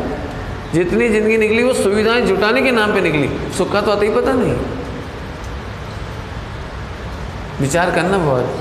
जितनी 0.74 1.08
ज़िंदगी 1.08 1.38
निकली, 1.38 1.62
वो 1.62 1.72
सुविधाएँ 1.74 2.20
जुटाने 2.20 2.62
के 2.62 2.70
नाम 2.70 2.94
पे 2.94 3.00
निकली। 3.00 3.30
सुख 3.58 3.72
का 3.72 3.80
तो 3.80 3.90
आता 3.90 4.04
ही 4.04 4.10
पता 4.14 4.32
नहीं। 4.32 4.56
विचार 7.60 7.90
करना 7.90 8.18
बहुत। 8.18 8.56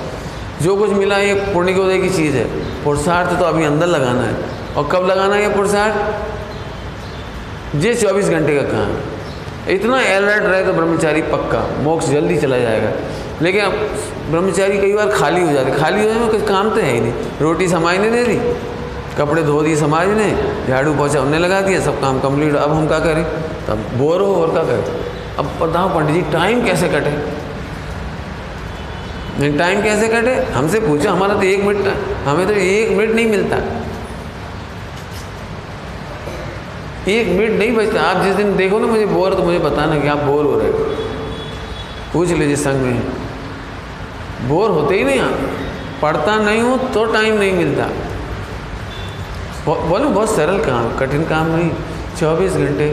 जो 0.61 0.75
कुछ 0.75 0.89
मिला, 0.89 1.17
ये 1.17 1.33
पुण्य 1.33 1.73
उदय 1.73 1.97
की 1.97 2.09
चीज़ 2.09 2.37
है। 2.37 2.70
पुरुषार्थ 2.83 3.29
तो 3.39 3.45
अभी 3.45 3.63
अंदर 3.65 3.87
लगाना 3.87 4.21
है। 4.21 4.35
और 4.77 4.87
कब 4.91 5.05
लगाना 5.05 5.35
है 5.35 5.41
ये 5.41 5.49
पुरुषार्थ? 5.49 5.95
जे 7.75 7.93
चौबीस 7.95 8.29
घंटे 8.29 8.55
का 8.55 8.61
काम। 8.69 8.89
इतना 9.69 9.97
अलर्ट 10.15 10.43
रहे 10.43 10.63
तो 10.65 10.73
ब्रह्मचारी 10.73 11.21
पक्का, 11.23 11.59
मोक्ष 11.83 12.05
जल्दी 12.07 12.37
चला 12.37 12.57
जाएगा। 12.57 12.91
लेकिन 13.41 13.61
अब 13.61 13.73
ब्रह्मचारी 14.31 14.77
कई 14.77 14.93
बार 14.93 15.09
खाली 15.09 15.41
हो 15.41 15.51
जाते 15.53 15.71
खाली 15.71 16.03
होने 16.03 16.19
में 16.19 16.29
कुछ 16.29 16.47
काम 16.47 16.69
तो 16.69 16.75
है 16.75 16.91
ही 16.91 16.99
नहीं। 17.01 17.13
रोटी 17.41 17.67
समाज 17.67 17.99
ने 17.99 18.09
दे 18.11 18.23
दी, 18.23 18.35
कपड़े 19.17 19.43
धो 19.43 19.61
दिए 19.61 19.75
समाज 19.75 20.07
ने, 20.09 20.31
झाड़ू 20.67 20.93
पोछा 20.93 21.19
उन्हें 21.19 21.39
लगा 21.39 21.61
दिया, 21.61 21.79
सब 21.79 22.01
काम 22.01 22.19
कंप्लीट 22.19 22.55
अब 22.55 22.71
हम 22.71 22.87
क्या 22.87 22.99
करें? 22.99 23.23
तब 23.67 23.77
बोर 23.97 24.21
हो 24.21 24.35
और 24.35 24.51
क्या 24.51 24.63
करें? 24.63 24.83
अब 25.39 25.45
बताओ 25.61 25.89
पंडित 25.95 26.15
जी 26.15 26.21
टाइम 26.31 26.65
कैसे 26.65 26.87
कटे? 26.89 27.11
टाइम 29.39 29.81
कैसे 29.83 30.07
कटे? 30.07 30.33
हमसे 30.53 30.79
पूछो, 30.79 31.09
हमारा 31.09 31.33
तो 31.33 31.43
एक 31.43 31.63
मिनट, 31.63 31.87
हमें 32.25 32.47
तो 32.47 32.53
एक 32.53 32.89
मिनट 32.89 33.15
नहीं 33.15 33.25
मिलता। 33.25 33.57
एक 37.11 37.27
मिनट 37.27 37.59
नहीं 37.59 37.71
बचता। 37.71 38.01
आप 38.01 38.23
जिस 38.23 38.35
दिन 38.35 38.55
देखो 38.55 38.79
ना 38.79 38.87
मुझे 38.87 39.05
बोर 39.05 39.33
तो 39.33 39.43
मुझे 39.43 39.59
बताना 39.59 39.99
कि 39.99 40.07
आप 40.07 40.17
बोर 40.17 40.45
हो 40.45 40.59
रहे 40.59 40.71
हो। 40.71 40.77
पूछ 42.13 42.29
लीजिए 42.29 42.55
संग 42.55 42.81
में। 42.81 43.01
बोर 44.47 44.69
होते 44.69 44.95
ही 44.95 45.03
नहीं 45.03 45.19
आप। 45.19 45.39
पढ़ता 46.01 46.35
नहीं 46.35 46.61
हूँ 46.61 46.91
तो 46.91 47.05
टाइम 47.05 47.37
नहीं 47.37 47.51
मिलता। 47.51 47.87
बोलो, 49.67 50.09
बहुत 50.09 50.35
सरल 50.35 50.57
काम, 50.57 50.97
कठिन 50.97 51.23
काम 51.23 51.47
नहीं। 51.47 51.71
चौबीस 52.19 52.53
घंटे। 52.53 52.89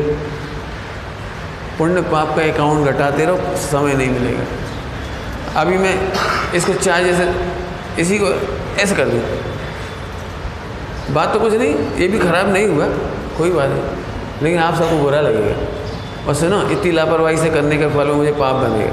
पुण्य 1.78 2.00
पाप 2.02 2.36
का 2.36 2.42
अकाउंट 2.42 2.88
घटाते 2.88 3.24
रहो, 3.24 3.56
समय 3.56 3.94
नहीं 3.94 4.08
मिलेगा। 4.08 4.67
अभी 5.56 5.78
मैं 5.78 5.94
इसको 6.52 6.74
चाय 6.74 7.04
जैसे 7.04 7.24
इसी 8.00 8.18
को 8.18 8.26
ऐसे 8.80 8.94
कर 8.94 9.08
दूँ। 9.08 9.20
बात 11.14 11.32
तो 11.32 11.40
कुछ 11.40 11.52
नहीं, 11.52 11.74
ये 11.96 12.08
भी 12.08 12.18
ख़राब 12.18 12.52
नहीं 12.52 12.66
हुआ, 12.66 12.86
कोई 13.38 13.50
बात 13.50 13.70
नहीं। 13.70 13.82
लेकिन 14.42 14.58
आप 14.58 14.74
सबको 14.74 14.98
बुरा 14.98 15.20
लगेगा। 15.20 16.26
और 16.28 16.34
सुनो, 16.34 16.60
इतनी 16.70 16.90
लापरवाही 16.92 17.36
से 17.36 17.50
करने 17.50 17.76
के 17.78 17.88
फल 17.88 18.06
में 18.06 18.14
मुझे 18.14 18.32
पाप 18.32 18.54
बनेगा 18.56 18.92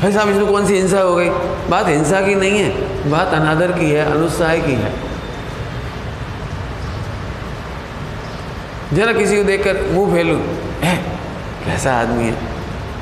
भाई 0.00 0.12
साहब, 0.12 0.28
इसमें 0.30 0.46
कौन 0.46 0.66
सी 0.66 0.74
हिंसा 0.74 1.00
हो 1.00 1.14
गई? 1.16 1.28
बात 1.70 1.88
हिंसा 1.88 2.20
की 2.20 2.34
नहीं 2.34 2.58
है, 2.58 3.10
बात 3.10 3.34
अनादर 3.34 3.72
की 3.72 3.90
है, 3.90 4.04
अनुत्साह 4.12 4.56
की 4.56 4.72
है। 4.72 4.92
जरा 8.92 9.12
किसी 9.12 9.36
को 9.36 9.44
देखकर 9.44 9.82
मुँह 9.92 10.14
फैलू। 10.14 10.36
कैसा 11.64 11.94
आदमी 11.94 12.24
है? 12.24 12.53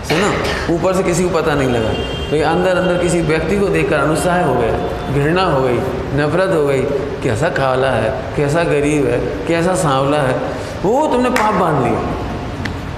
सुनो, 0.09 0.75
ऊपर 0.75 0.97
से 0.97 1.03
किसी 1.03 1.25
को 1.25 1.31
पता 1.31 1.55
नहीं 1.55 1.69
लगा। 1.69 1.91
लेकिन 2.31 2.43
अंदर 2.43 2.77
अंदर 2.77 3.03
किसी 3.03 3.21
व्यक्ति 3.21 3.61
को 3.61 3.69
देखकर 3.69 3.97
अनुत्साह 3.97 4.45
हो 4.45 4.55
गया 4.55 4.73
घृणा 5.13 5.45
हो 5.45 5.63
गई, 5.63 5.79
नफरत 6.15 6.55
हो 6.55 6.67
गई, 6.67 6.83
कैसा 7.23 7.49
खावला 7.49 7.91
है, 7.91 8.37
कैसा 8.37 8.65
गरीब 8.65 9.07
है, 9.07 9.47
कैसा 9.47 9.75
सांवला 9.75 10.19
है, 10.19 10.41
वो 10.83 11.07
तुमने 11.07 11.31
पाप 11.31 11.55
बाँध 11.55 11.87
लिया। 11.87 12.15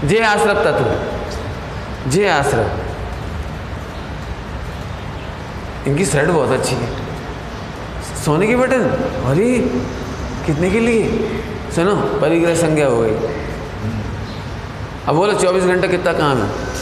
जे 0.09 0.19
आश्रम 0.25 0.55
तत्व 0.55 1.15
जे 2.11 2.29
आश्रम। 2.29 2.81
इनकी 5.91 6.07
शर्ट 6.07 6.31
बहुत 6.31 6.51
अच्छी 6.51 6.75
है। 6.75 6.87
सोने 8.25 8.47
की 8.47 8.57
बटन? 8.57 8.83
अरे, 9.25 9.59
कितने 10.47 10.71
के 10.71 10.81
लिए? 10.81 11.29
सुनो, 11.75 11.97
परिग्रह 11.97 12.55
संज्ञा 12.55 12.87
हो 12.87 13.01
गई। 13.01 13.15
अब 15.09 15.15
बोलो 15.15 15.33
24 15.33 15.65
घंटा 15.65 15.87
कितना 15.87 16.13
काम 16.13 16.43
है? 16.43 16.74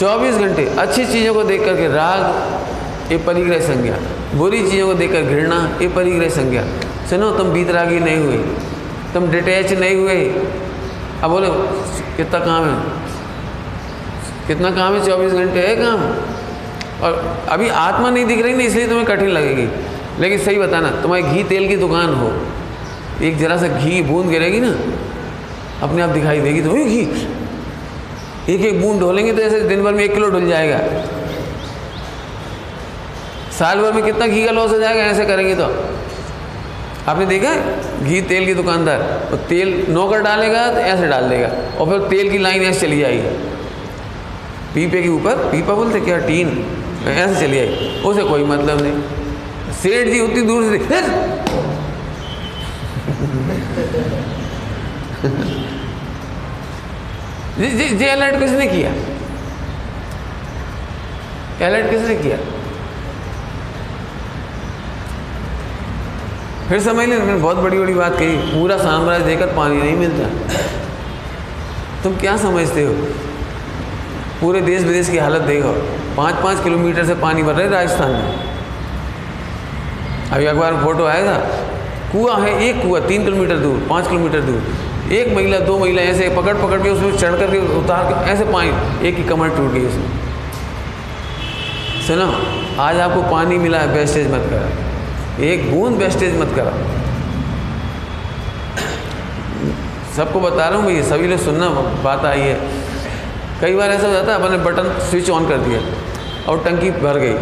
24 0.00 0.36
घंटे 0.36 0.64
अच्छी 0.64 1.04
चीज़ों 1.06 1.34
को 1.34 1.42
देख 1.44 1.64
करके 1.64 1.88
राग, 1.88 3.12
ये 3.12 3.18
परिग्रह 3.18 3.60
संज्ञा। 3.60 3.96
बुरी 4.34 4.70
चीज़ों 4.70 4.86
को 4.86 4.94
देखकर 4.94 5.22
घृणा, 5.22 5.56
ये 5.82 5.88
परिग्रह 5.88 6.28
संज्ञा। 6.28 6.62
सुनो, 7.10 7.30
तुम 7.30 7.48
बीतरागी 7.48 8.00
नहीं 8.00 8.16
हुई 8.16 8.44
तुम 9.14 9.26
डिटैच 9.30 9.72
नहीं 9.72 9.96
हुए। 9.96 10.24
अब 11.22 11.30
बोलो, 11.30 11.48
कितना 12.16 12.38
काम 12.38 12.64
है? 12.64 12.74
कितना 14.46 14.70
काम 14.70 14.94
है? 14.94 15.04
चौबीस 15.06 15.32
घंटे 15.32 15.60
है 15.60 15.76
काम। 15.76 16.00
और 17.02 17.44
अभी 17.48 17.68
आत्मा 17.68 18.10
नहीं 18.10 18.24
दिख 18.24 18.42
रही 18.42 18.54
ना, 18.54 18.62
इसलिए 18.62 18.86
तुम्हें 18.86 19.06
कठिन 19.06 19.28
लगेगी। 19.28 19.68
लेकिन 20.20 20.38
सही 20.38 20.58
बताना, 20.58 20.90
तुम्हारी 20.90 21.22
घी 21.22 21.44
तेल 21.44 21.68
की 21.68 21.76
दुकान 21.76 22.14
हो, 22.14 22.32
एक 23.22 23.38
जरा 23.38 23.56
सा 23.56 23.68
घी 23.68 24.02
बूंद 24.02 24.30
गिरेगी 24.30 24.60
ना, 24.60 24.72
अपने 25.82 26.02
आप 26.02 26.10
दिखाई 26.10 26.40
देगी 26.40 26.62
तो 26.62 26.70
घी। 26.70 27.04
एक 28.50 28.64
एक 28.64 28.80
बूंद 28.82 29.00
ढोलेंगे 29.00 29.32
तो 29.32 29.42
ऐसे 29.42 29.60
दिन 29.62 29.82
भर 29.84 29.92
में 29.94 30.02
एक 30.04 30.12
किलो 30.14 30.28
ढुल 30.30 30.48
जाएगा। 30.48 30.78
साल 33.58 33.80
भर 33.80 33.92
में 33.92 34.02
कितना 34.04 34.26
घी 34.26 34.44
का 34.44 34.52
लॉस 34.52 34.70
हो 34.70 34.78
जाएगा, 34.78 35.02
ऐसे 35.04 35.24
करेंगे 35.26 35.54
तो। 35.54 35.64
आपने 37.08 37.26
देखा 37.26 37.54
घी 38.04 38.20
तेल 38.22 38.46
की 38.46 38.54
दुकानदार 38.54 39.02
तो 39.30 39.36
तेल 39.48 39.86
नौकर 39.90 40.20
डालेगा 40.22 40.66
तो 40.72 40.78
ऐसे 40.80 41.06
डाल 41.06 41.28
देगा, 41.30 41.48
और 41.78 41.88
फिर 41.90 42.08
तेल 42.08 42.30
की 42.30 42.38
लाइन 42.38 42.62
ऐसे 42.62 42.80
चली 42.80 42.98
जाएगी। 43.00 43.28
पीपे 44.74 45.02
के 45.02 45.08
ऊपर, 45.10 45.36
पीपा 45.52 45.74
बोलते 45.74 46.00
क्या 46.00 46.18
टीन? 46.26 46.48
ऐसे 47.08 47.40
चली 47.40 47.56
जाएगी। 47.56 48.02
उसे 48.08 48.22
कोई 48.24 48.44
मतलब 48.46 48.82
नहीं। 48.82 49.72
सेठ 49.74 50.08
जी 50.08 50.20
उतनी 50.20 50.42
दूर 50.42 50.62
से 50.64 50.78
जी 57.60 58.06
अलर्ट 58.06 58.38
किसने 58.38 58.66
किया? 58.66 58.90
अलर्ट 61.66 61.90
किसने 61.90 62.14
किया? 62.16 62.36
फिर 66.68 66.80
समझ 66.80 67.06
लें, 67.08 67.16
मैंने 67.18 67.34
बहुत 67.34 67.56
बड़ी 67.56 67.78
बड़ी 67.78 67.94
बात 67.94 68.16
कही, 68.18 68.36
पूरा 68.52 68.76
साम्राज्य 68.78 69.24
देकर 69.24 69.46
पानी 69.56 69.76
नहीं 69.76 69.96
मिलता। 69.96 70.28
तुम 72.04 72.16
क्या 72.16 72.36
समझते 72.36 72.84
हो? 72.84 72.92
पूरे 74.40 74.60
देश 74.60 74.82
विदेश 74.82 75.08
की 75.10 75.18
हालत 75.18 75.42
देखो 75.42 75.72
पाँच 76.16 76.34
पाँच 76.34 76.62
किलोमीटर 76.64 77.04
से 77.06 77.14
पानी 77.16 77.42
भर 77.42 77.54
रहे 77.54 77.68
राजस्थान 77.68 78.10
में। 78.10 78.48
अभी 80.32 80.46
अखबार 80.46 80.72
में 80.72 80.82
फ़ोटो 80.82 81.04
आया 81.06 81.24
था, 81.26 81.38
कुआ 82.12 82.36
है, 82.38 82.60
एक 82.68 82.82
कुआ, 82.82 83.00
तीन 83.00 83.24
किलोमीटर 83.24 83.56
दूर, 83.56 83.86
पाँच 83.90 84.08
किलोमीटर 84.08 84.40
दूर। 84.40 84.62
एक 85.12 85.28
महिला, 85.34 85.58
दो 85.58 85.78
महिला 85.78 86.02
ऐसे 86.02 86.28
पकड़ 86.28 86.56
पकड़ 86.56 86.82
के 86.82 86.88
उसमें 86.88 87.16
चढ़ 87.18 87.36
करके 87.36 87.58
उतार 87.78 88.04
के 88.04 88.30
ऐसे 88.30 88.44
पानी 88.44 89.08
एक 89.08 89.16
ही 89.16 89.22
कमर 89.24 89.48
टूट 89.48 89.72
गई 89.72 89.86
उसमें। 89.86 90.08
सुनो, 92.06 92.26
आज 92.82 93.00
आपको 93.00 93.22
पानी 93.22 93.58
मिला 93.58 93.78
है 93.78 93.86
वेस्टेज 93.86 94.30
मत 94.32 94.46
करा। 94.50 95.44
एक 95.44 95.70
बूंद 95.70 95.96
वेस्टेज 95.96 96.38
मत 96.40 96.52
करा। 96.56 96.72
सबको 100.16 100.40
बता 100.40 100.68
रहा 100.68 100.78
हूँ 100.78 100.86
भैया 100.86 101.02
सभी 101.02 101.28
लोग 101.28 101.38
सुनना, 101.38 101.68
बात 102.04 102.24
आई 102.24 102.40
है। 102.40 102.54
कई 103.60 103.74
बार 103.74 103.90
ऐसा 103.90 104.06
हो 104.06 104.12
जाता 104.12 104.32
है, 104.32 104.42
अपने 104.42 104.58
बटन 104.58 105.00
स्विच 105.10 105.30
ऑन 105.30 105.48
कर 105.48 105.58
दिया, 105.58 105.80
और 106.48 106.62
टंकी 106.64 106.90
भर 106.90 107.18
गई। 107.18 107.34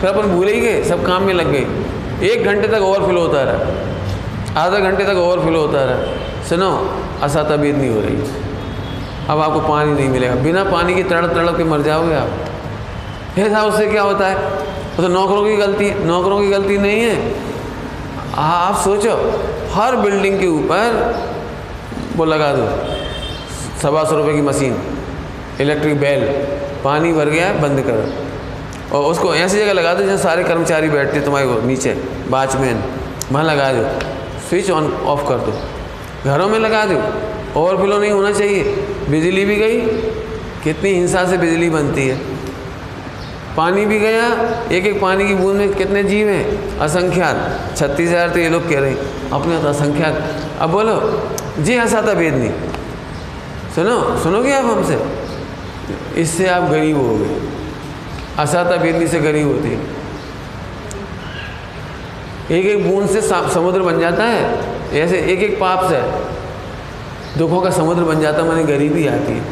फिर 0.00 0.10
अपन 0.10 0.28
भूल 0.28 0.48
ही 0.48 0.60
गए, 0.60 0.82
सब 0.84 1.06
काम 1.06 1.22
में 1.22 1.34
लग 1.34 1.52
गए। 1.52 2.28
एक 2.28 2.44
घंटे 2.44 2.68
तक 2.68 2.82
ओवरफ्लो 2.82 3.20
होता 3.20 3.42
रहा। 3.42 4.64
आधा 4.64 4.78
घंटे 4.78 5.04
तक 5.04 5.16
ओवरफ्लो 5.16 5.60
होता 5.60 5.84
रहा। 5.84 6.23
सुनो, 6.48 6.94
असा 7.22 7.42
तबीयत 7.42 7.76
नहीं 7.76 7.90
हो 7.90 8.00
रही। 8.00 8.16
अब 9.28 9.40
आपको 9.40 9.60
पानी 9.60 9.92
नहीं 9.92 10.08
मिलेगा। 10.08 10.34
बिना 10.34 10.64
पानी 10.64 10.94
की 10.94 11.02
तड़प 11.02 11.30
तड़प 11.34 11.56
के 11.56 11.64
मर 11.64 11.82
जाओगे 11.82 12.14
आप। 12.14 12.28
फिर 13.34 13.52
साहब, 13.52 13.66
उससे 13.66 13.86
क्या 13.86 14.02
होता 14.02 14.26
है? 14.26 14.36
वो 14.96 15.02
तो 15.02 15.08
नौकरों 15.08 15.44
की 15.44 15.56
गलती, 15.56 16.04
नौकरों 16.04 16.40
की 16.40 16.48
गलती 16.48 16.78
नहीं 16.78 17.00
है। 17.00 17.34
हाँ 18.32 18.66
आप 18.66 18.80
सोचो, 18.84 19.40
हर 19.72 19.96
बिल्डिंग 19.96 20.40
के 20.40 20.46
ऊपर, 20.46 21.14
वो 22.16 22.24
लगा 22.24 22.52
दो, 22.52 22.66
सवा 23.82 24.04
सौ 24.04 24.16
रुपये 24.16 24.34
की 24.34 24.40
मशीन, 24.40 24.78
इलेक्ट्रिक 25.60 26.00
बेल, 26.00 26.24
पानी 26.84 27.12
भर 27.12 27.24
गया 27.24 27.46
है 27.46 27.60
बंद 27.60 27.80
करो। 27.80 28.24
और 28.98 29.10
उसको 29.10 29.34
ऐसी 29.34 29.58
जगह 29.58 29.72
लगा 29.72 29.94
दो 29.94 30.02
जहाँ 30.02 30.16
सारे 30.16 30.44
कर्मचारी 30.44 30.88
बैठते 30.88 31.20
तुम्हारे 31.20 31.46
नीचे 31.46 32.04
वॉचमैन 32.28 32.82
वहाँ 33.32 33.44
लगा 33.44 33.72
दो। 33.72 34.00
स्विच 34.48 34.70
ऑन 34.70 34.92
ऑफ़ 34.92 35.28
कर 35.28 35.34
दो। 35.34 35.73
घरों 36.24 36.48
में 36.48 36.58
लगा 36.58 36.84
दो। 36.84 36.98
ओवरफ्लो 37.60 37.98
नहीं 37.98 38.10
होना 38.10 38.32
चाहिए। 38.32 38.62
बिजली 39.08 39.44
भी 39.44 39.56
गई, 39.56 39.80
कितनी 40.64 40.90
हिंसा 40.90 41.24
से 41.24 41.36
बिजली 41.38 41.70
बनती 41.70 42.06
है। 42.08 42.18
पानी 43.56 43.84
भी 43.86 43.98
गया 43.98 44.28
एक 44.72 44.86
एक 44.86 45.00
पानी 45.00 45.26
की 45.28 45.34
बूंद 45.34 45.56
में 45.56 45.74
कितने 45.74 46.02
जीव 46.04 46.28
हैं? 46.28 46.78
असंख्यात। 46.78 47.76
छत्तीस 47.76 48.08
हज़ार 48.08 48.28
तो 48.28 48.38
ये 48.38 48.48
लोग 48.48 48.68
कह 48.68 48.80
रहे 48.80 48.90
हैं। 48.90 49.30
अपने 49.30 49.60
तो 49.62 49.68
असंख्यात। 49.68 50.22
अब 50.60 50.70
बोलो, 50.70 50.96
जी 51.60 51.76
हंसाता 51.76 52.12
वेदनी 52.12 52.48
सुनो, 53.74 53.98
सुनोगे 54.22 54.52
आप 54.52 54.64
हमसे? 54.64 54.98
इससे 56.20 56.46
आप 56.48 56.70
गरीब 56.70 56.96
हो 56.96 57.14
गए। 57.16 57.40
असाता 58.38 58.76
बेदनी 58.76 59.06
से 59.06 59.20
गरीब 59.20 59.46
होती 59.46 59.68
है। 59.68 59.78
एक 62.50 62.66
एक 62.66 62.88
बूंद 62.88 63.08
से, 63.08 63.20
समुद्र 63.54 63.82
बन 63.82 64.00
जाता 64.00 64.24
है। 64.24 64.73
ऐसे 64.94 65.18
एक 65.32 65.42
एक 65.42 65.58
पाप 65.60 65.84
से 65.90 66.00
दुखों 67.38 67.60
का 67.60 67.70
समुद्र 67.70 68.04
बन 68.04 68.20
जाता, 68.20 68.42
मैंने 68.42 68.64
गरीबी 68.64 69.06
आती 69.06 69.32
है। 69.32 69.42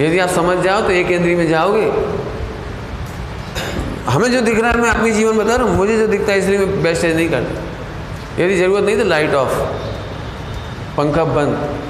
यदि 0.00 0.18
आप 0.18 0.28
समझ 0.28 0.58
जाओ 0.58 0.80
तो 0.80 0.90
एक 0.90 1.10
इंद्री 1.10 1.34
में 1.34 1.48
जाओगे। 1.48 1.90
हमें 4.06 4.30
जो 4.32 4.40
दिख 4.40 4.60
रहा 4.60 4.70
है, 4.70 4.80
मैं 4.80 4.90
अपनी 4.90 5.10
जीवन 5.10 5.38
बता 5.38 5.56
रहा 5.56 5.66
हूँ, 5.66 5.76
मुझे 5.76 5.96
जो 5.98 6.06
दिखता 6.06 6.32
है, 6.32 6.38
इसलिए 6.38 6.58
मैं 6.58 6.82
बेस्टेज 6.82 7.16
नहीं 7.16 7.28
करता। 7.28 8.42
यदि 8.42 8.56
ज़रूरत 8.56 8.84
नहीं 8.84 8.96
तो 8.96 9.04
लाइट 9.04 9.34
ऑफ़ 9.34 9.54
पंखा 10.96 11.24
बंद। 11.24 11.84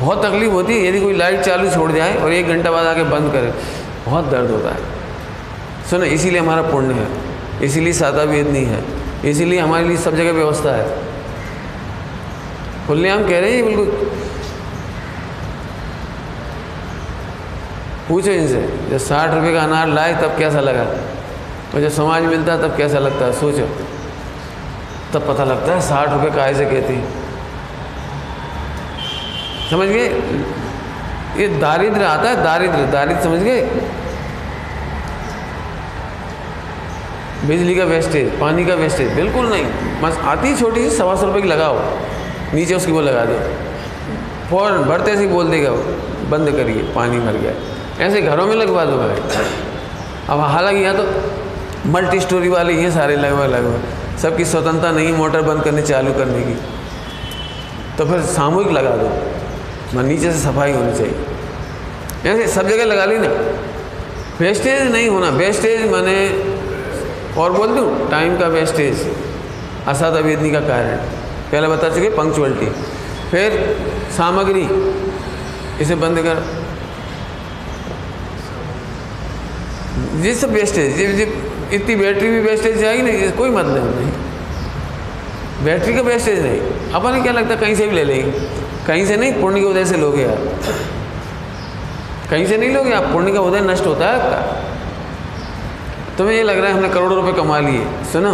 बहुत 0.00 0.24
तकलीफ़ 0.24 0.52
होती 0.52 0.72
है, 0.74 0.86
यदि 0.88 1.00
कोई 1.00 1.14
लाइट 1.14 1.40
चालू 1.40 1.70
छोड़ 1.70 1.90
जाए 1.92 2.14
और 2.16 2.32
एक 2.32 2.46
घंटा 2.46 2.70
बाद 2.70 2.86
आके 2.86 3.02
बंद 3.02 3.32
करे, 3.32 3.52
बहुत 4.06 4.24
दर्द 4.24 4.50
होता 4.50 4.70
है। 4.70 4.80
सुनो, 5.90 6.04
इसीलिए 6.04 6.40
हमारा 6.40 6.62
पुण्य 6.62 6.94
है, 6.94 7.06
इसीलिए 7.62 7.92
सादा 7.92 8.22
वेद 8.22 8.48
नहीं 8.48 8.66
है। 8.66 8.99
इसीलिए 9.24 9.60
हमारे 9.60 9.84
लिए 9.84 9.96
सब 9.96 10.16
जगह 10.16 10.32
व्यवस्था 10.32 10.76
है। 10.76 10.98
खुलेआम 12.86 13.28
कह 13.28 13.40
रहे 13.40 13.56
हैं 13.56 13.66
बिल्कुल। 13.66 13.86
पूछो 18.08 18.30
इनसे, 18.30 18.88
जब 18.90 18.98
साठ 18.98 19.34
रुपये 19.34 19.52
का 19.52 19.62
अनार 19.62 19.88
लाए 19.88 20.14
तब 20.22 20.38
कैसा 20.38 20.60
लगा? 20.60 20.82
और 21.74 21.80
जब 21.80 21.88
समाज 21.88 22.22
मिलता 22.22 22.52
है 22.52 22.62
तब 22.62 22.76
कैसा 22.76 22.98
लगता 22.98 23.24
है? 23.24 23.32
सोचो। 23.32 23.66
तब 25.12 25.34
पता 25.34 25.44
लगता 25.44 25.72
है 25.72 25.80
साठ 25.80 26.12
रुपये 26.12 26.30
का 26.30 26.46
ऐसे 26.46 26.64
कहती 26.64 27.04
समझ 29.70 29.88
गए? 29.88 30.08
ये 31.42 31.48
दारिद्र 31.48 32.02
आता 32.02 32.28
है 32.28 32.42
दारिद्र 32.42 32.86
दारिद्र 32.86 33.22
समझ 33.22 33.40
गए? 33.40 33.89
बिजली 37.46 37.74
का 37.74 37.84
वेस्टेज 37.84 38.38
पानी 38.40 38.64
का 38.66 38.74
वेस्टेज 38.74 39.12
बिल्कुल 39.12 39.46
नहीं। 39.46 39.64
बस 40.02 40.18
आती 40.24 40.56
छोटी 40.56 40.90
सी 40.90 40.96
सवा 40.96 41.14
सौ 41.16 41.26
रुपये 41.26 41.42
की 41.42 41.48
लगाओ। 41.48 41.78
नीचे 42.54 42.74
उसकी 42.74 42.92
वो 42.92 43.00
लगा 43.00 43.24
दो। 43.24 43.38
फ़ौरन 44.50 44.82
भरते 44.82 45.16
से 45.16 45.26
बोल 45.26 45.50
देगा, 45.50 45.70
बंद 46.30 46.50
करिए, 46.50 46.82
पानी 46.94 47.18
मर 47.18 47.32
गया। 47.32 48.06
ऐसे 48.06 48.22
घरों 48.22 48.46
में 48.46 48.54
लगवा 48.56 48.84
दो 48.84 48.96
भाई। 48.96 49.20
अब 50.28 50.40
हालाँकि 50.40 50.78
यहाँ 50.78 50.96
तो 50.96 51.90
मल्टी 51.90 52.20
स्टोरी 52.20 52.48
वाले 52.48 52.74
ये 52.74 52.90
सारे 52.90 53.16
लगवा 53.16 53.46
लगवा 53.46 53.78
सबकी 54.18 54.44
स्वतंत्रता 54.44 54.90
नहीं, 54.90 55.12
मोटर 55.12 55.42
बंद 55.42 55.62
करने, 55.62 55.82
चालू 55.82 56.12
करने 56.12 56.40
की। 56.40 56.54
तो 57.98 58.04
फिर 58.04 58.20
सामूहिक 58.20 58.72
लगा 58.72 58.90
दो। 58.90 59.08
मैं 59.96 60.04
नीचे 60.04 60.32
से 60.32 60.38
सफ़ाई 60.38 60.72
होनी 60.72 60.92
चाहिए। 60.92 62.32
ऐसे 62.32 62.46
सब 62.52 62.68
जगह 62.68 62.84
लगा 62.84 63.04
ली 63.04 63.18
ना। 63.18 63.28
वेस्टेज 64.40 64.90
नहीं 64.92 65.08
होना। 65.08 65.28
वेस्टेज 65.28 65.90
मैंने 65.92 66.16
और 67.38 67.52
बोल 67.52 67.68
दूँ 67.68 68.10
टाइम 68.10 68.38
का 68.38 68.46
वेस्टेज 68.48 69.06
असाद 69.88 70.14
अवेदनी 70.14 70.50
का 70.50 70.60
कारण। 70.60 70.96
पहले 71.50 71.68
बता 71.68 71.88
चुके 71.88 72.08
पंक्चुअलिटी 72.16 72.66
फिर 73.30 73.52
सामग्री, 74.16 74.66
इसे 75.80 75.94
बंद 75.96 76.18
कर। 76.18 76.42
सब 80.34 80.50
वेस्टेज 80.52 81.00
इतनी 81.72 81.94
बैटरी 81.96 82.28
भी 82.28 82.40
वेस्टेज 82.40 82.78
जाएगी 82.78 83.02
नहीं 83.02 83.30
कोई 83.32 83.50
मतलब 83.50 83.84
नहीं। 83.96 85.64
बैटरी 85.64 85.94
का 85.94 86.02
वेस्टेज 86.02 86.40
नहीं। 86.40 86.60
अपन 86.92 87.22
क्या 87.22 87.32
लगता 87.32 87.56
कहीं 87.56 87.74
से 87.74 87.86
भी 87.86 87.96
ले 87.96 88.04
लेंगे। 88.04 88.30
कहीं 88.86 89.06
से 89.06 89.16
नहीं, 89.16 89.32
पुण्य 89.40 89.60
की 89.60 89.66
वजह 89.66 89.84
से 89.84 89.96
लोगे 89.96 90.24
आप। 90.24 90.38
कहीं 92.30 92.46
से 92.46 92.56
नहीं 92.56 92.70
लोगे 92.70 92.92
आप, 92.92 93.04
पुण्य 93.12 93.32
का 93.32 93.40
उदय 93.40 93.60
नष्ट 93.60 93.86
होता 93.86 94.06
है 94.06 94.18
तुम्हें 96.20 96.36
ये 96.36 96.42
लग 96.42 96.58
रहा 96.58 96.68
है 96.68 96.74
हमने 96.74 96.88
करोड़ों 96.88 97.16
रुपए 97.16 97.32
कमा 97.32 97.58
लिए। 97.58 97.84
सुनो, 98.12 98.32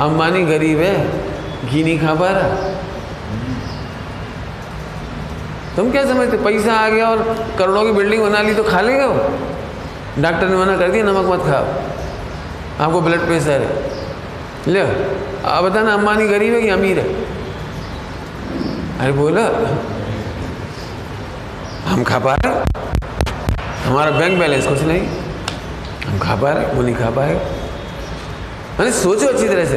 अंबानी 0.00 0.44
गरीब 0.44 0.78
है, 0.78 1.68
घी 1.68 1.84
नहीं 1.84 1.98
खा 2.00 2.14
पा 2.14 2.28
रहा। 2.28 2.48
तुम 5.76 5.90
क्या 5.90 6.04
समझते, 6.04 6.36
पैसा 6.36 6.74
आ 6.74 6.88
गया 6.88 7.08
और 7.08 7.22
करोड़ों 7.58 7.84
की 7.84 7.92
बिल्डिंग 7.92 8.22
बना 8.22 8.42
ली 8.42 8.54
तो 8.54 8.64
खा 8.64 8.80
लेगा 8.80 9.06
वो? 9.06 9.30
डॉक्टर 10.22 10.48
ने 10.48 10.56
मना 10.56 10.76
कर 10.76 10.90
दिया, 10.90 11.04
नमक 11.04 11.32
मत 11.32 11.46
खाओ। 11.46 11.64
आपको 12.84 13.00
ब्लड 13.00 13.26
प्रेशर 13.26 13.62
है। 13.62 14.72
ले 14.72 14.80
अब 14.80 15.64
बताना, 15.64 15.94
अंबानी 15.94 16.28
गरीब 16.28 16.54
है 16.54 16.62
कि 16.62 16.68
अमीर 16.68 16.98
है? 16.98 17.08
अरे 19.00 19.12
बोला, 19.12 19.48
हम 21.88 22.04
खा 22.04 22.18
पा 22.18 22.34
रहे 22.34 22.52
हमारा 23.84 24.10
बैंक 24.10 24.38
बैलेंस 24.38 24.66
कुछ 24.66 24.82
नहीं। 24.82 25.23
हम 26.06 26.18
खा 26.18 26.34
पा 26.34 26.50
रहे 26.50 26.66
वो 26.66 26.82
नहीं 26.82 26.94
खा 26.94 27.10
पाए। 27.10 27.34
मैंने 28.78 28.92
सोचो 28.92 29.26
अच्छी 29.26 29.48
तरह 29.48 29.64
से। 29.64 29.76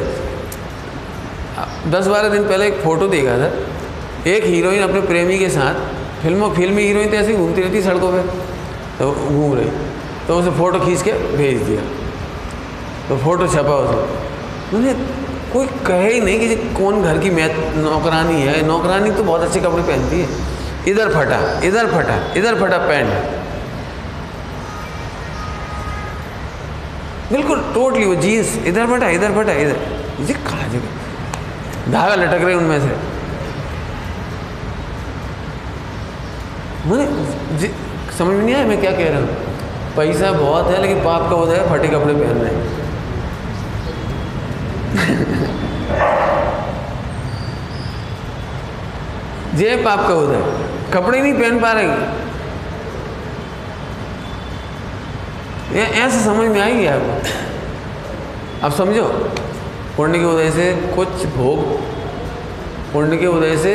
दस 1.89 2.07
बारह 2.07 2.29
दिन 2.29 2.43
पहले 2.43 2.67
एक 2.67 2.79
फ़ोटो 2.81 3.07
देखा 3.07 3.37
था। 3.37 3.51
एक 4.29 4.43
हीरोइन 4.43 4.81
अपने 4.83 5.01
प्रेमी 5.01 5.37
के 5.39 5.49
साथ, 5.49 5.75
फ़िल्मों 6.21 6.49
फिल्मी 6.53 6.83
हीरोइन 6.83 7.09
तो 7.09 7.15
ऐसे 7.15 7.33
घूमती 7.33 7.61
रहती 7.61 7.81
सड़कों 7.81 8.11
पे। 8.11 8.21
तो 8.99 9.11
घूम 9.11 9.53
रही। 9.55 9.69
तो 10.27 10.39
उसे 10.39 10.51
फ़ोटो 10.51 10.79
खींच 10.79 11.01
के 11.01 11.11
भेज 11.37 11.61
दिया। 11.61 11.81
तो 13.09 13.17
फ़ोटो 13.17 13.47
छपा 13.47 13.75
उसे 13.75 14.77
मैंने 14.77 14.93
कोई 15.53 15.67
कहे 15.87 16.13
ही 16.13 16.21
नहीं 16.21 16.39
कि 16.39 16.55
कौन 16.73 17.01
घर 17.03 17.17
की 17.17 17.29
मैथ 17.29 17.75
नौकरानी 17.75 18.41
है। 18.41 18.65
नौकरानी 18.65 19.11
तो 19.11 19.23
बहुत 19.23 19.41
अच्छे 19.41 19.59
कपड़े 19.59 19.83
पहनती 19.83 20.21
है। 20.21 20.27
इधर 20.87 21.09
फटा 21.09 21.39
इधर 21.63 21.87
फटा 21.87 22.33
इधर 22.37 22.55
फटा 22.55 22.77
पैंट। 22.77 23.36
बिल्कुल 27.31 27.59
टोटली 27.73 28.05
वो 28.05 28.15
जीन्स 28.15 28.57
इधर 28.67 28.85
फटा 28.87 29.07
इधर 29.09 29.31
फटा 29.33 29.53
इधर। 29.53 29.75
ये 30.27 30.33
कहा 30.45 30.67
जगह? 30.67 31.91
धागा 31.91 32.15
लटक 32.15 32.43
रहे 32.43 32.55
उनमें 32.55 32.79
से। 32.79 32.95
मुझे 36.85 37.05
समझ 38.17 38.29
में 38.29 38.43
नहीं 38.43 38.55
आया 38.55 38.65
मैं 38.65 38.79
क्या 38.81 38.91
कह 38.91 39.09
रहा 39.09 39.19
हूँ। 39.19 39.27
पैसा 39.95 40.31
बहुत 40.31 40.67
है, 40.67 40.81
लेकिन 40.81 41.03
पाप 41.03 41.29
का 41.29 41.35
होता 41.35 41.53
है 41.53 41.69
फटे 41.69 41.87
कपड़े 41.87 42.13
पहन 42.13 42.37
रहे 42.37 42.53
हैं 42.53 42.75
जे 49.57 49.75
पाप 49.85 49.99
का 49.99 50.13
होता 50.13 50.33
है। 50.33 50.41
कपड़े 50.93 51.21
नहीं 51.21 51.33
पहन 51.33 51.59
पा 51.59 51.71
रहे। 51.71 51.87
ये, 55.73 55.81
ऐसे 55.81 56.23
समझ 56.23 56.49
में 56.49 56.61
आएगी 56.61 56.85
आपको। 56.85 57.21
अब 58.65 58.71
समझो, 58.71 59.03
पुण्य 59.97 60.19
के 60.19 60.25
उदय 60.25 60.51
से 60.51 60.73
कुछ 60.95 61.07
भोग, 61.07 61.59
पुण्य 62.93 63.17
के 63.17 63.27
उदय 63.27 63.57
से 63.57 63.73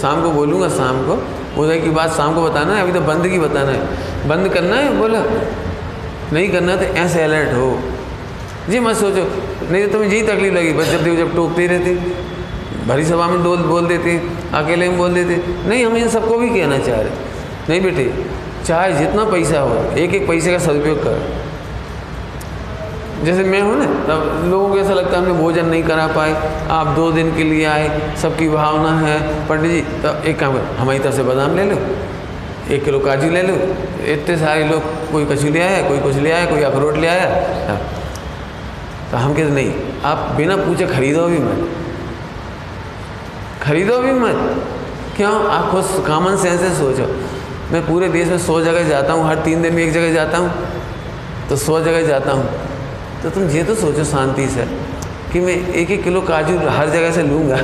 शाम 0.00 0.22
को 0.22 0.30
बोलूँगा 0.30 0.68
शाम 0.68 0.96
को, 1.02 1.22
उदय 1.62 1.80
की 1.80 1.90
बात 1.90 2.10
शाम 2.10 2.34
को 2.34 2.42
बताना 2.42 2.74
है, 2.74 2.82
अभी 2.82 2.92
तो 2.92 3.00
बंद 3.00 3.28
की 3.28 3.38
बताना 3.38 3.70
है। 3.70 4.28
बंद 4.28 4.48
करना 4.48 4.76
है, 4.76 4.98
बोला। 4.98 5.22
नहीं 6.32 6.48
करना 6.48 6.76
तो 6.76 6.82
ऐसे 6.82 7.22
अलर्ट 7.22 7.48
हो। 7.48 7.78
जी, 8.70 8.80
मत 8.80 8.96
सोचो। 8.96 9.24
नहीं 9.72 9.86
तो 9.86 9.92
तुम्हें 9.92 10.10
यही 10.10 10.22
तकलीफ़ 10.22 10.54
लगी, 10.54 10.72
बस 10.72 10.86
जब 10.86 11.16
जब 11.16 11.34
टोकती 11.34 11.66
रहती। 11.66 11.94
भरी 12.86 13.04
सभा 13.04 13.26
में 13.26 13.42
डोल 13.42 13.58
बोल 13.58 13.86
देती, 13.86 14.16
अकेले 14.54 14.88
में 14.88 14.98
बोल 14.98 15.14
देती। 15.14 15.68
नहीं, 15.68 15.86
हम 15.86 15.96
इन 15.96 16.08
सबको 16.08 16.38
भी 16.38 16.48
कहना 16.50 16.78
चाह 16.78 17.00
रहे 17.00 17.10
नहीं 17.68 17.80
बेटे 17.80 18.24
चाहे 18.68 18.92
जितना 18.92 19.24
पैसा 19.24 19.60
हो 19.60 19.76
एक 19.98 20.14
एक 20.14 20.26
पैसे 20.28 20.52
का 20.52 20.58
सदुपयोग 20.58 20.98
कर। 20.98 21.46
जैसे 23.24 23.44
मैं 23.44 23.60
हूँ 23.62 23.76
ना, 23.78 23.84
तब 23.84 24.48
लोगों 24.50 24.68
को 24.68 24.78
ऐसा 24.78 24.94
लगता 24.94 25.10
है 25.10 25.22
हमने 25.24 25.32
भोजन 25.32 25.66
नहीं 25.66 25.82
करा 25.82 26.06
पाए, 26.06 26.32
आप 26.70 26.86
दो 26.86 27.10
दिन 27.12 27.34
के 27.36 27.44
लिए 27.44 27.64
आए, 27.64 28.16
सबकी 28.16 28.48
भावना 28.48 28.90
है। 29.00 29.48
पंडित 29.48 29.70
जी 29.70 29.80
तो 29.80 30.22
एक 30.22 30.38
काम 30.38 30.52
कर, 30.52 30.76
हमारी 30.76 30.98
तरफ़ 30.98 31.14
से 31.14 31.22
बादाम 31.22 31.56
ले 31.56 31.64
लो, 31.64 31.76
एक 32.70 32.84
किलो 32.84 32.98
काजू 32.98 33.30
ले 33.30 33.42
लो, 33.42 33.54
इतने 34.12 34.36
सारे 34.36 34.64
लोग, 34.64 34.82
कोई 35.12 35.24
कचू 35.24 35.48
ले 35.48 35.62
आया, 35.62 35.88
कोई 35.88 35.98
कुछ 35.98 36.16
ले 36.16 36.32
आया, 36.32 36.46
कोई 36.46 36.62
अखरोट 36.62 36.96
ले 36.96 37.06
आया 37.06 37.26
हाँ। 37.68 37.80
तो 39.10 39.16
हम 39.16 39.34
कहते, 39.34 39.50
नहीं, 39.50 39.72
आप 40.04 40.34
बिना 40.36 40.56
पूछे 40.56 40.86
खरीदो 40.86 41.26
भी 41.26 41.38
मत। 41.38 41.68
खरीदो 43.62 43.98
भी 43.98 44.12
मत। 44.12 44.62
क्यों? 45.16 45.48
आप 45.50 45.70
खुद 45.70 46.04
कॉमन 46.06 46.36
सेंस 46.36 46.60
से 46.60 46.70
सोचो। 46.70 47.37
मैं 47.72 47.86
पूरे 47.86 48.08
देश 48.08 48.28
में 48.28 48.38
सौ 48.38 48.60
जगह 48.60 48.88
जाता 48.88 49.12
हूँ, 49.12 49.26
हर 49.28 49.42
तीन 49.44 49.62
दिन 49.62 49.74
में 49.74 49.82
एक 49.82 49.92
जगह 49.92 50.12
जाता 50.12 50.38
हूँ 50.38 50.50
तो 51.48 51.56
सौ 51.56 51.80
जगह 51.80 52.06
जाता 52.06 52.32
हूँ। 52.32 52.44
तो 53.22 53.30
तुम 53.30 53.48
ये 53.50 53.62
तो 53.64 53.74
सोचो 53.74 54.04
शांति 54.04 54.46
से 54.48 54.64
कि 55.32 55.40
मैं 55.40 55.54
एक 55.72 55.90
एक 55.90 56.02
किलो 56.04 56.20
काजू 56.22 56.58
हर 56.68 56.90
जगह 56.90 57.12
से 57.12 57.22
लूँगा, 57.22 57.58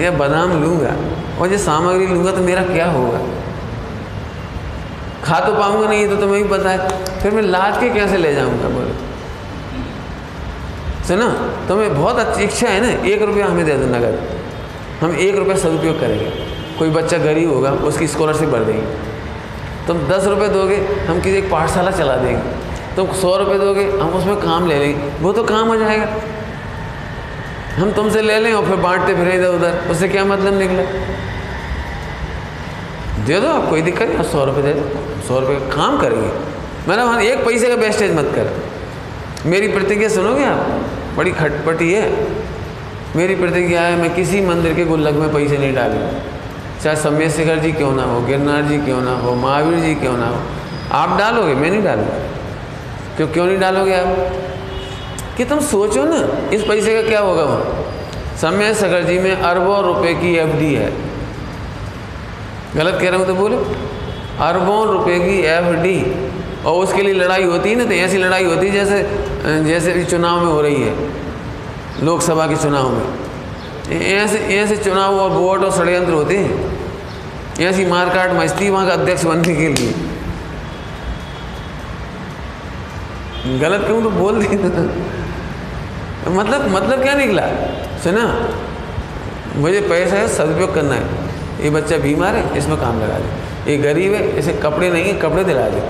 या 0.00 0.10
बादाम 0.12 0.52
लूँगा, 0.62 0.94
और 1.40 1.52
ये 1.52 1.58
सामग्री 1.60 2.06
लूँगा 2.06 2.32
तो 2.32 2.42
मेरा 2.42 2.62
क्या 2.64 2.86
होगा? 2.90 3.20
खा 5.24 5.38
तो 5.40 5.52
पाऊँगा 5.54 5.88
नहीं 5.88 6.08
तो 6.08 6.16
तुम्हें 6.16 6.42
भी 6.42 6.48
पता 6.48 6.70
है। 6.70 7.20
फिर 7.20 7.32
मैं 7.32 7.42
लाद 7.42 7.80
के 7.80 7.88
कैसे 7.90 8.16
ले 8.18 8.34
जाऊँगा, 8.34 8.68
बोले? 8.68 8.92
सुनो, 11.08 11.28
तुम्हें 11.68 11.94
बहुत 11.94 12.18
अच्छी 12.18 12.42
इच्छा 12.44 12.68
है 12.68 12.80
ना, 12.80 12.88
एक 13.06 13.22
रुपया 13.22 13.46
हमें 13.46 13.64
दे 13.66 13.76
दो 13.76 13.86
नगद 13.86 14.18
हम 15.00 15.16
एक 15.16 15.36
रुपया 15.36 15.56
सदुपयोग 15.56 16.00
करेंगे। 16.00 16.30
कोई 16.78 16.90
बच्चा 16.92 17.18
गरीब 17.18 17.52
होगा, 17.52 17.70
उसकी 17.70 18.06
स्कॉलरशिप 18.08 18.48
भर 18.48 18.64
देंगे 18.64 19.04
तुम 19.86 19.98
दस 19.98 20.24
रुपये 20.24 20.48
दोगे, 20.48 20.76
हम 20.76 21.20
किसी 21.20 21.36
एक 21.36 21.50
पाठशाला 21.50 21.90
चला 21.90 22.16
देंगे। 22.16 22.42
तुम 22.96 23.12
सौ 23.12 23.36
रुपये 23.36 23.58
दोगे, 23.58 23.84
हम 23.84 24.08
उसमें 24.08 24.36
काम 24.36 24.66
ले 24.66 24.78
लेंगे। 24.78 25.10
वो 25.20 25.32
तो 25.32 25.42
काम 25.42 25.68
हो 25.68 25.76
जाएगा। 25.76 26.06
हम 27.76 27.92
तुमसे 27.92 28.22
ले 28.22 28.40
लें 28.40 28.52
और 28.52 28.66
फिर 28.66 28.76
बांटते 28.76 29.14
फिर 29.14 29.28
इधर 29.28 29.48
उधर। 29.48 29.88
उससे 29.90 30.08
क्या 30.08 30.24
मतलब 30.24 30.58
निकला? 30.58 30.82
दे 33.24 33.40
दो 33.40 33.48
आप, 33.48 33.70
कोई 33.70 33.82
दिक्कत 33.82 34.08
नहीं 34.08 34.22
सौ 34.22 34.44
रुपये 34.44 34.62
दे 34.62 34.72
दो। 34.72 35.22
सौ 35.28 35.40
रुपये 35.40 35.56
का 35.56 35.76
काम 35.76 35.98
करेंगे। 35.98 36.30
मैंने 36.88 37.02
वहाँ 37.02 37.22
एक 37.22 37.46
पैसे 37.46 37.68
का 37.68 37.74
वेस्टेज 37.74 38.16
मत 38.16 38.32
कर। 38.34 38.62
मेरी 39.46 39.68
प्रतिज्ञा 39.68 40.08
सुनोगे 40.08 40.44
आप? 40.44 40.84
बड़ी 41.16 41.30
खटपटी 41.30 41.92
है। 41.92 42.26
मेरी 43.16 43.34
प्रतिज्ञा 43.34 43.82
है, 43.82 43.96
मैं 43.96 44.14
किसी 44.14 44.40
मंदिर 44.40 44.74
के 44.74 44.84
गुल्लक 44.84 45.14
में 45.14 45.32
पैसे 45.32 45.58
नहीं 45.58 45.74
डालूँगा। 45.74 46.35
चाहे 46.82 46.96
समय 46.96 47.30
शेखर 47.30 47.58
जी 47.58 47.72
क्यों 47.72 47.92
ना 47.92 48.02
हो, 48.02 48.20
गिरनार 48.20 48.62
जी 48.62 48.78
क्यों 48.78 49.00
ना 49.02 49.14
हो, 49.16 49.34
महावीर 49.34 49.78
जी 49.80 49.94
क्यों 49.94 50.16
ना 50.16 50.28
हो, 50.28 50.40
आप 50.92 51.18
डालोगे? 51.18 51.54
मैं 51.54 51.70
नहीं 51.70 51.82
डालूँगा। 51.82 52.18
क्यों 53.16 53.28
क्यों 53.28 53.46
नहीं 53.46 53.58
डालोगे 53.58 53.94
आप? 53.94 54.16
कि 55.36 55.44
तुम 55.44 55.60
सोचो 55.62 56.04
ना, 56.04 56.16
इस 56.50 56.62
पैसे 56.62 56.94
का 56.94 57.08
क्या 57.08 57.20
होगा 57.20 57.44
वहाँ? 57.44 57.84
समय 58.40 58.74
शेखर 58.74 59.02
जी 59.02 59.18
में 59.18 59.32
अरबों 59.32 59.82
रुपए 59.84 60.14
की 60.14 60.34
एफडी 60.36 60.72
है। 60.74 60.92
गलत 62.76 63.00
कह 63.00 63.08
रहा 63.08 63.18
हूँ 63.18 63.26
तो 63.26 63.34
बोलो। 63.34 63.56
अरबों 64.40 64.86
रुपए 64.86 65.18
की 65.18 65.38
एफडी 65.48 65.98
और 66.66 66.82
उसके 66.84 67.02
लिए 67.02 67.14
लड़ाई 67.14 67.44
होती 67.44 67.70
है 67.70 67.76
ना 67.76 67.84
तो 67.84 67.92
ऐसी 67.94 68.18
लड़ाई 68.18 68.44
होती 68.44 68.66
है 68.66 68.72
जैसे 68.72 69.62
जैसे 69.64 70.04
चुनाव 70.04 70.40
में 70.40 70.52
हो 70.52 70.60
रही 70.60 70.82
है, 70.82 70.94
लोकसभा 72.04 72.46
के 72.46 72.56
चुनाव 72.56 72.88
में। 72.90 73.04
ऐसे 73.88 74.38
ऐसे 74.56 74.76
चुनाव 74.76 75.18
और 75.20 75.30
वोट 75.30 75.64
और 75.64 75.70
षडयंत्र 75.72 76.12
होते 76.12 76.36
हैं। 76.36 77.60
ऐसी 77.60 77.84
मारकाट 77.86 78.32
मस्ती 78.32 78.70
वहाँ 78.70 78.86
का 78.86 78.92
अध्यक्ष 78.92 79.24
बनने 79.24 79.54
के 79.56 79.68
लिए। 79.68 79.92
गलत 83.58 83.84
क्यों 83.86 84.02
तो 84.02 84.10
बोल 84.10 84.44
दी 84.44 84.56
मतलब 86.28 86.68
मतलब 86.70 87.02
क्या 87.02 87.14
निकला? 87.14 87.42
सुना? 88.02 88.24
मुझे 89.56 89.80
पैसा 89.80 90.16
है, 90.16 90.28
सदुपयोग 90.28 90.74
करना 90.74 90.94
है। 90.94 91.64
ये 91.64 91.70
बच्चा 91.70 91.96
बीमार 91.96 92.34
है, 92.34 92.58
इसमें 92.58 92.76
काम 92.80 93.00
लगा 93.00 93.18
दे। 93.18 93.72
ये 93.72 93.76
गरीब 93.78 94.14
है, 94.14 94.38
इसे 94.38 94.52
कपड़े 94.54 94.90
नहीं 94.90 95.04
है, 95.04 95.12
कपड़े 95.20 95.44
दिला 95.44 95.68
दे। 95.68 95.82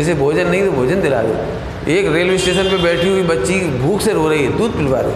इसे 0.00 0.14
भोजन 0.14 0.48
नहीं 0.48 0.64
तो 0.66 0.72
भोजन 0.72 1.00
दिला 1.00 1.22
दे। 1.22 1.92
एक 1.92 2.12
रेलवे 2.12 2.38
स्टेशन 2.38 2.70
पे 2.70 2.76
बैठी 2.82 3.08
हुई 3.08 3.22
बच्ची 3.22 3.60
भूख 3.78 4.00
से 4.00 4.12
रो 4.12 4.28
रही 4.28 4.44
है, 4.44 4.56
दूध 4.58 4.76
पिलवा 4.76 5.02
दे 5.02 5.12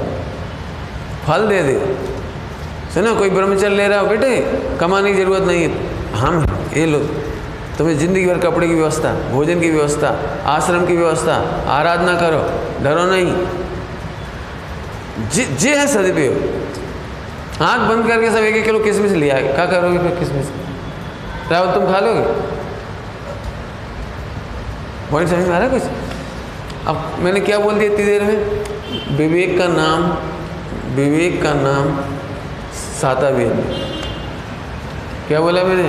फल 1.27 1.47
दे 1.49 1.63
दे। 1.63 1.75
सुनो 2.95 3.15
कोई 3.15 3.31
ब्रह्मचर्य 3.31 3.69
ले 3.69 3.87
रहा 3.89 4.01
हो, 4.01 4.07
बेटे, 4.07 4.31
कमाने 4.81 5.13
की 5.13 5.19
ज़रूरत 5.19 5.43
नहीं 5.43 5.63
है। 5.63 5.71
हम, 6.15 6.47
ये 6.77 6.87
लो, 6.87 6.99
तुम्हें 7.79 7.99
ज़िंदगी 7.99 8.27
भर 8.27 8.39
कपड़े 8.39 8.67
की 8.69 8.75
व्यवस्था, 8.75 9.13
भोजन 9.31 9.61
की 9.61 9.71
व्यवस्था, 9.71 10.09
आश्रम 10.47 10.87
की 10.87 10.97
व्यवस्था, 10.97 11.37
आराधना 11.69 12.15
करो, 12.21 12.41
डरो 12.85 13.05
नहीं। 13.05 13.35
जी 15.29 15.45
जी 15.45 15.69
है 15.69 15.87
सदुपयोग। 15.87 17.63
आँख 17.63 17.81
बंद 17.89 18.09
करके 18.09 18.31
सब 18.31 18.37
एक 18.37 18.57
एक 18.57 18.65
किलो 18.65 18.79
किसमिस 18.79 19.13
लिया 19.13 19.35
है 19.35 19.43
क्या 19.43 19.67
करोगे 19.67 19.99
फिर 19.99 20.15
किसमिस 20.19 20.47
राहुल, 21.53 21.75
तुम 21.75 21.93
खा 21.93 21.99
लोगे? 22.01 22.21
पॉइंट 25.11 25.31
समझ 25.31 25.49
में 25.49 25.55
आ 25.55 25.59
रहा 25.59 25.69
कुछ? 25.69 25.83
अब 26.87 27.17
मैंने 27.19 27.41
क्या 27.41 27.59
बोल 27.59 27.75
दिया 27.75 27.93
इतनी 27.93 28.05
देर 28.05 28.23
में? 28.23 29.17
विवेक 29.17 29.59
का 29.59 29.67
नाम, 29.67 30.03
विवेक 30.95 31.43
का 31.43 31.53
नाम। 31.55 31.87
साता 33.03 33.29
वेद 33.31 33.53
क्या 35.29 35.41
बोला 35.41 35.63
मैंने? 35.65 35.89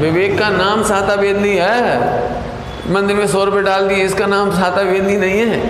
विवेक 0.00 0.38
का 0.38 0.48
नाम 0.50 0.82
साता 0.84 1.14
वेदनी 1.14 1.54
है। 1.56 2.92
मंदिर 2.92 3.16
में 3.16 3.26
सौ 3.26 3.44
रुपये 3.44 3.62
डाल 3.62 3.88
दिए, 3.88 4.04
इसका 4.04 4.26
नाम 4.26 4.50
साता 4.50 4.82
वेदनी 4.82 5.16
नहीं 5.16 5.38
है। 5.40 5.60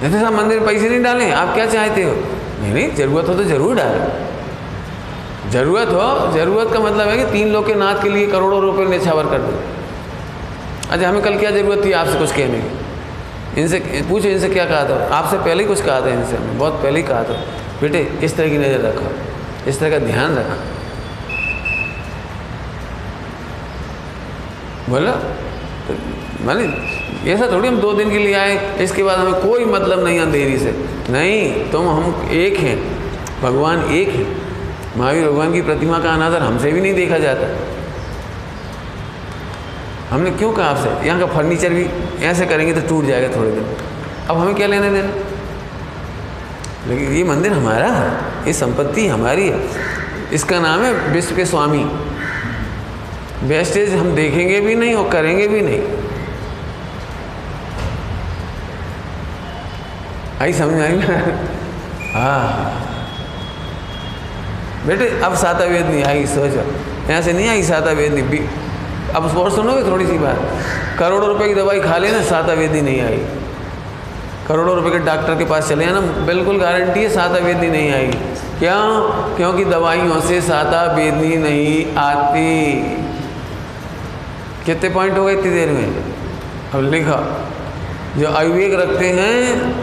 जैसे 0.00 0.20
साहब 0.20 0.34
मंदिर 0.34 0.58
में 0.58 0.66
पैसे 0.66 0.88
नहीं 0.88 1.02
डालें, 1.02 1.30
आप 1.32 1.54
क्या 1.54 1.66
चाहते 1.66 2.02
हो? 2.02 2.12
नहीं 2.60 2.72
नहीं, 2.74 2.94
ज़रूरत 2.96 3.28
हो 3.28 3.34
तो 3.34 3.44
ज़रूर 3.44 3.74
डालें। 3.76 5.50
ज़रूरत 5.50 5.88
हो, 5.88 6.32
ज़रूरत 6.32 6.72
का 6.72 6.80
मतलब 6.80 7.08
है 7.08 7.16
कि 7.16 7.24
तीन 7.32 7.48
लोग 7.48 7.66
के 7.66 7.74
नाथ 7.74 8.02
के 8.02 8.08
लिए 8.08 8.26
करोड़ों 8.26 8.60
रुपए 8.60 8.84
निछावर 8.88 9.26
कर 9.26 9.38
दो। 9.38 9.52
अच्छा 10.90 11.08
हमें 11.08 11.22
कल 11.22 11.38
क्या 11.38 11.50
ज़रूरत 11.50 11.84
थी 11.84 11.92
आपसे 11.92 12.18
कुछ 12.18 12.32
कहने 12.32 12.58
की? 12.58 12.89
इनसे 13.58 13.78
पूछो, 14.08 14.28
इनसे 14.28 14.48
क्या 14.48 14.64
कहा 14.64 14.84
था? 14.84 15.14
आपसे 15.14 15.36
पहले 15.36 15.62
ही 15.62 15.68
कुछ 15.68 15.82
कहा 15.82 16.00
था 16.00 16.08
इनसे। 16.08 16.36
बहुत 16.36 16.72
पहले 16.72 17.00
ही 17.00 17.06
कहा 17.06 17.22
था। 17.24 17.44
बेटे, 17.82 17.98
इस 18.22 18.36
तरह 18.36 18.48
की 18.48 18.58
नज़र 18.58 18.80
रखो। 18.80 19.06
इस 19.68 19.80
तरह 19.80 19.90
का 19.90 19.98
ध्यान 19.98 20.36
रखो। 20.36 20.80
बोला? 24.92 25.12
तो 25.88 25.94
मैंने, 26.44 26.64
ऐसा 27.30 27.52
थोड़ी 27.52 27.68
हम 27.68 27.80
दो 27.80 27.92
दिन 27.92 28.10
के 28.10 28.18
लिए 28.18 28.34
आए, 28.34 28.76
इसके 28.78 29.02
बाद 29.02 29.18
हमें 29.18 29.34
कोई 29.34 29.64
मतलब 29.64 30.04
नहीं 30.04 30.20
अंधेरी 30.20 30.58
से। 30.58 30.74
नहीं, 31.10 31.70
तुम, 31.70 31.88
हम 31.88 32.28
एक 32.32 32.56
हैं। 32.56 33.00
भगवान 33.42 33.84
एक 33.84 34.08
है। 34.08 34.26
महावीर 34.98 35.28
भगवान 35.28 35.52
की 35.52 35.62
प्रतिमा 35.62 35.98
का 35.98 36.10
अनादर 36.10 36.42
हमसे 36.42 36.72
भी 36.72 36.80
नहीं 36.80 36.94
देखा 36.94 37.18
जाता। 37.18 37.46
हमने 40.10 40.30
क्यों 40.30 40.52
कहा 40.52 40.66
आपसे? 40.66 41.06
यहाँ 41.06 41.18
का 41.20 41.26
फर्नीचर 41.26 41.72
भी 41.72 41.84
ऐसे 42.26 42.46
करेंगे 42.46 42.72
तो 42.72 42.88
टूट 42.88 43.04
जाएगा 43.04 43.36
थोड़े 43.36 43.50
दिन 43.50 43.64
अब 44.30 44.38
हमें 44.38 44.54
क्या 44.54 44.66
लेने 44.66 44.90
देना? 44.90 45.12
लेकिन 46.88 47.12
ये 47.12 47.24
मंदिर 47.24 47.52
हमारा 47.52 47.86
है, 47.86 48.10
ये 48.46 48.52
संपत्ति 48.52 49.06
हमारी 49.08 49.48
है। 49.48 49.60
इसका 50.32 50.60
नाम 50.60 50.82
है 50.82 50.92
विश्व 51.12 51.36
के 51.36 51.44
स्वामी। 51.46 51.84
वेस्टेज 53.48 53.94
हम 53.94 54.14
देखेंगे 54.14 54.60
भी 54.60 54.74
नहीं 54.74 54.94
और 54.94 55.10
करेंगे 55.10 55.48
भी 55.48 55.60
नहीं। 55.60 55.80
आई 60.40 60.52
समझ 60.52 60.80
आई? 60.80 60.96
ना 60.96 61.16
हाँ। 62.14 62.86
बेटे, 64.86 65.08
अब 65.20 65.34
साता 65.34 65.64
वेद 65.64 65.86
नहीं, 65.86 66.04
आई 66.04 66.26
सोचो। 66.26 66.64
यहाँ 67.10 67.22
से 67.22 67.32
नहीं 67.32 67.48
आई 67.48 67.62
साता 67.62 67.90
वेद 67.90 68.14
नहीं 68.14 68.24
अब 69.14 69.38
और 69.38 69.50
सुनोगे 69.50 69.90
थोड़ी 69.90 70.06
सी 70.06 70.18
बात? 70.18 70.40
करोड़ों 70.98 71.28
रुपए 71.28 71.48
की 71.48 71.54
दवाई 71.54 71.80
खा 71.80 71.98
लेना 71.98 72.22
साता 72.22 72.52
वेदी 72.52 72.82
नहीं 72.82 73.00
आई। 73.00 73.26
करोड़ों 74.48 74.76
रुपए 74.76 74.90
के 74.90 74.98
डॉक्टर 74.98 75.34
के 75.34 75.44
पास 75.44 75.68
चले 75.68 75.86
ना 75.86 76.00
बिल्कुल 76.00 76.58
गारंटी 76.58 77.02
है 77.02 77.10
सात 77.10 77.42
वेदी 77.42 77.68
नहीं 77.68 77.92
आई। 77.92 78.06
क्यों? 78.58 79.10
क्योंकि 79.36 79.64
दवाइयों 79.64 80.20
से 80.20 80.40
साता 80.40 80.92
वेदनी 80.92 81.36
नहीं 81.36 81.96
आती। 81.96 82.72
कितने 84.66 84.88
पॉइंट 84.88 85.18
हो 85.18 85.24
गए 85.24 85.32
इतनी 85.32 85.50
देर 85.50 85.68
में? 85.68 86.04
अब 86.74 86.90
लिखा, 86.90 87.48
जो 88.16 88.26
अविवेक 88.26 88.74
रखते 88.74 89.06
हैं, 89.06 89.74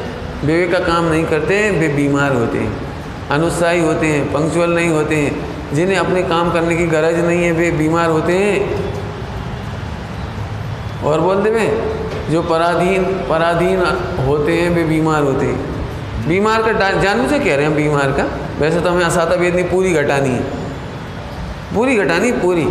विवेक 0.45 0.71
का 0.71 0.79
काम 0.79 1.05
नहीं 1.05 1.25
करते 1.25 1.71
वे 1.71 1.87
बीमार 1.87 2.31
होते 2.31 2.57
हैं। 2.57 2.77
अनुत्साही 3.29 3.81
होते 3.81 4.07
हैं, 4.07 4.33
पंक्चुअल 4.33 4.69
नहीं 4.69 4.89
होते 4.89 5.15
हैं। 5.15 5.57
जिन्हें 5.73 5.97
अपने 5.97 6.23
काम 6.23 6.51
करने 6.51 6.75
की 6.75 6.85
गरज 6.85 7.25
नहीं 7.25 7.43
है, 7.43 7.51
वे 7.51 7.71
बीमार 7.71 8.09
होते 8.09 8.33
हैं। 8.33 8.86
और 11.07 11.21
बोल 11.21 11.41
दे 11.43 11.65
जो 12.29 12.41
पराधीन 12.43 13.03
पराधीन 13.29 13.81
होते 14.25 14.53
हैं, 14.53 14.69
वे 14.69 14.83
बीमार 14.83 15.23
होते 15.23 15.45
हैं। 15.45 16.27
बीमार 16.27 16.63
का 16.63 16.89
जानबूझ 17.01 17.29
कह 17.31 17.55
रहे 17.55 17.65
हैं 17.65 17.75
बीमार 17.75 18.11
का। 18.11 18.23
वैसे 18.59 18.79
तो 18.81 18.89
हमें 18.89 19.05
असाता 19.05 19.35
वेदनी 19.35 19.63
पूरी 19.63 19.93
घटानी 19.93 20.29
है। 20.29 20.41
पूरी 21.75 21.95
घटानी, 21.95 22.31
पूरी। 22.31 22.65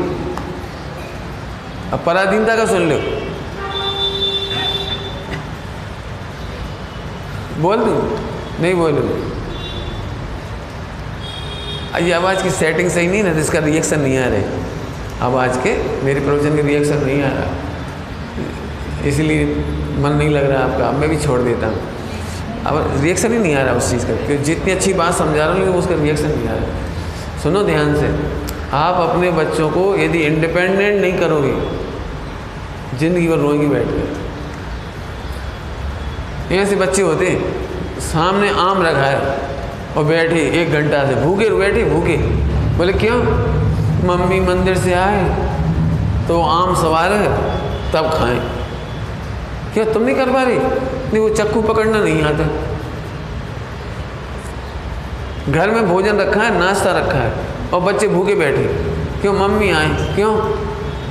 अब 1.93 2.03
पराधीनता 2.07 2.57
का 2.57 2.66
सुन 2.66 2.89
लो। 2.91 2.99
बोल 7.62 7.76
दूँ? 7.76 7.99
नहीं 8.61 8.74
बोलूँ। 8.74 9.32
ये 12.03 12.12
आवाज़ 12.12 12.43
की 12.43 12.51
सेटिंग 12.51 12.91
सही 12.91 13.07
नहीं 13.07 13.22
ना 13.22 13.32
तो 13.32 13.39
इसका 13.39 13.59
रिएक्शन 13.59 14.01
नहीं 14.01 14.18
आ 14.18 14.26
रहा 14.26 14.39
है। 14.39 14.61
आवाज़ 15.22 15.59
के, 15.59 16.03
मेरे 16.05 16.20
प्रोविज़न 16.20 16.57
के 16.57 16.62
रिएक्शन 16.62 16.99
नहीं 17.05 17.22
आ 17.22 17.28
रहा। 17.28 17.66
इसलिए 19.07 19.45
मन 19.99 20.13
नहीं 20.13 20.31
लग 20.31 20.51
रहा 20.51 20.63
आपका, 20.65 20.91
मैं 20.93 21.09
भी 21.09 21.17
छोड़ 21.17 21.41
देता 21.43 21.67
हूँ। 21.67 21.77
अब 22.67 22.75
रिएक्शन 23.03 23.33
ही 23.33 23.39
नहीं 23.39 23.55
आ 23.55 23.63
रहा 23.63 23.75
उस 23.75 23.91
चीज़ 23.91 24.07
का, 24.07 24.15
क्योंकि 24.17 24.45
जितनी 24.45 24.73
अच्छी 24.73 24.93
बात 24.93 25.15
समझा 25.15 25.45
रहा 25.45 25.49
हूँ, 25.49 25.59
लेकिन 25.59 25.75
उसका 25.75 25.95
रिएक्शन 25.95 26.29
नहीं 26.29 26.49
आ 26.49 26.53
रहा। 26.53 26.67
सुनो 27.43 27.63
ध्यान 27.63 27.95
से, 27.95 28.09
आप 28.75 28.95
अपने 29.01 29.31
बच्चों 29.33 29.69
को 29.71 29.83
यदि 29.97 30.19
इंडिपेंडेंट 30.21 31.01
नहीं 31.01 31.19
करोगे, 31.19 31.55
ज़िंदगी 32.99 33.29
भर 33.29 33.39
रोएँगे 33.39 33.67
बैठ 33.69 33.87
के। 36.49 36.57
ऐसे 36.57 36.77
बच्चे 36.77 37.03
होते 37.03 37.27
सामने 38.03 38.49
आम 38.61 38.83
रखा 38.83 39.05
है, 39.05 39.21
और 39.97 40.05
बैठे 40.05 40.41
एक 40.63 40.73
घंटा 40.73 41.05
से, 41.07 41.15
भूखे, 41.17 41.49
बैठे, 41.51 41.85
भूखे। 41.85 42.17
बोले, 42.77 42.93
क्यों? 42.95 43.19
मम्मी 44.07 44.41
मंदिर 44.43 44.77
से 44.79 44.93
आए 44.95 45.23
तो 46.29 46.41
आम 46.43 46.75
सवार 46.75 47.13
है, 47.13 47.29
तब 47.93 48.11
खाएँ। 48.11 48.41
क्या 49.77 49.85
तुम 49.85 50.03
नहीं 50.03 50.16
कर 50.16 50.31
पा 50.33 50.43
रही? 50.43 50.57
नहीं, 50.57 51.18
वो 51.18 51.29
चक्कू 51.29 51.62
पकड़ना 51.62 51.99
नहीं 51.99 52.22
आता। 52.22 52.45
घर 55.53 55.70
में 55.70 55.89
भोजन 55.89 56.16
रखा 56.16 56.43
है, 56.43 56.59
नाश्ता 56.59 56.91
रखा 56.91 57.18
है, 57.18 57.33
और 57.74 57.81
बच्चे 57.81 58.09
भूखे 58.09 58.35
बैठे 58.35 58.62
क्यों 59.20 59.35
मम्मी 59.35 59.70
आए? 59.70 60.14
क्यों? 60.14 60.35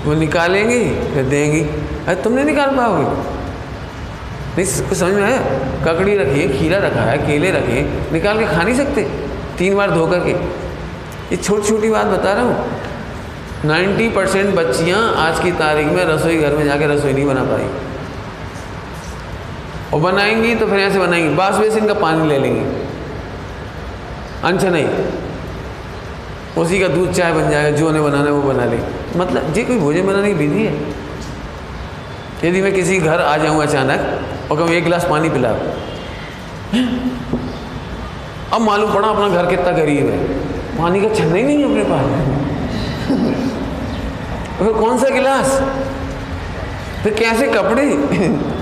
वो 0.05 0.13
निकालेंगी, 0.13 1.13
फिर 1.13 1.23
देंगी। 1.23 1.61
अरे, 1.61 2.15
तुम 2.15 2.33
नहीं 2.33 2.45
निकाल 2.45 2.69
पाओगे। 2.69 3.03
नहीं 4.57 4.89
कुछ 4.89 4.97
समझ 4.97 5.13
में 5.13 5.23
आया? 5.23 5.37
ककड़ी 5.85 6.17
रखी 6.17 6.39
है, 6.41 6.59
खीरा 6.59 6.77
रखा 6.77 7.01
है, 7.01 7.17
केले 7.17 7.51
रखे 7.51 8.11
निकाल 8.13 8.39
के 8.39 8.45
खा 8.45 8.63
नहीं 8.63 8.75
सकते? 8.75 9.01
तीन 9.57 9.75
बार 9.75 9.91
धो 9.91 10.07
करके। 10.07 10.31
ये 11.31 11.35
छोटी 11.35 11.67
छोटी 11.67 11.89
बात 11.89 12.05
बता 12.05 12.33
रहा 12.33 12.43
हूँ। 12.43 12.71
नाइन्टी 13.65 14.09
परसेंट 14.09 14.55
बच्चियाँ 14.55 15.15
आज 15.17 15.39
की 15.39 15.51
तारीख 15.51 15.87
में 15.87 16.05
रसोई 16.05 16.37
घर 16.37 16.55
में 16.55 16.65
जाके 16.65 16.87
रसोई 16.87 17.13
नहीं 17.13 17.25
बना 17.25 17.43
पाई। 17.43 17.94
और 19.95 20.01
बनाएँगी 20.01 20.55
तो 20.55 20.65
फिर 20.67 20.79
ऐसे 20.79 20.99
बनाएँगी। 20.99 21.35
बास 21.35 21.55
बेसिन 21.55 21.87
का 21.87 21.93
पानी 21.93 22.27
ले 22.29 22.37
लेंगी। 22.39 22.63
अंश 24.43 24.63
नहीं। 24.63 24.87
उसी 26.57 26.79
का 26.79 26.87
दूध 26.87 27.11
चाय 27.11 27.31
बन 27.33 27.49
जाएगा, 27.49 27.77
जो 27.77 27.87
उन्हें 27.87 28.03
बनाना 28.03 28.23
है 28.23 28.31
वो 28.31 28.41
बना 28.41 28.65
ले 28.65 28.77
मतलब 29.17 29.53
जी 29.53 29.63
कोई 29.63 29.77
भोजन 29.77 30.07
बनाने 30.07 30.27
की 30.27 30.33
विधि 30.33 30.63
है? 30.63 30.73
यदि 32.43 32.61
मैं 32.61 32.73
किसी 32.73 32.99
घर 32.99 33.21
आ 33.21 33.37
जाऊँ 33.37 33.61
अचानक 33.63 34.51
और 34.51 34.57
कहूँ, 34.57 34.69
एक 34.69 34.83
गिलास 34.83 35.07
पानी 35.09 35.29
पिलाओ 35.29 35.55
अब 38.53 38.61
मालूम 38.61 38.93
पड़ा 38.93 39.07
अपना 39.07 39.27
घर 39.29 39.49
कितना 39.49 39.71
गरीब 39.71 40.09
है। 40.09 40.17
पानी 40.77 41.01
का 41.01 41.13
छन्ना 41.15 41.35
ही 41.35 41.43
नहीं 41.43 41.57
है 41.57 41.63
अपने 41.63 41.83
पास। 41.83 42.05
फिर 44.59 44.73
कौन 44.73 44.97
सा 44.97 45.09
गिलास? 45.09 45.61
फिर 47.03 47.13
कैसे 47.13 47.47
कपड़े? 47.47 47.87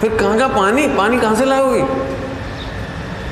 फिर 0.00 0.16
कहाँ 0.16 0.38
का 0.38 0.46
पानी? 0.48 0.86
पानी 0.88 1.18
कहाँ 1.18 1.34
से 1.34 1.44
लाओगे? 1.44 1.80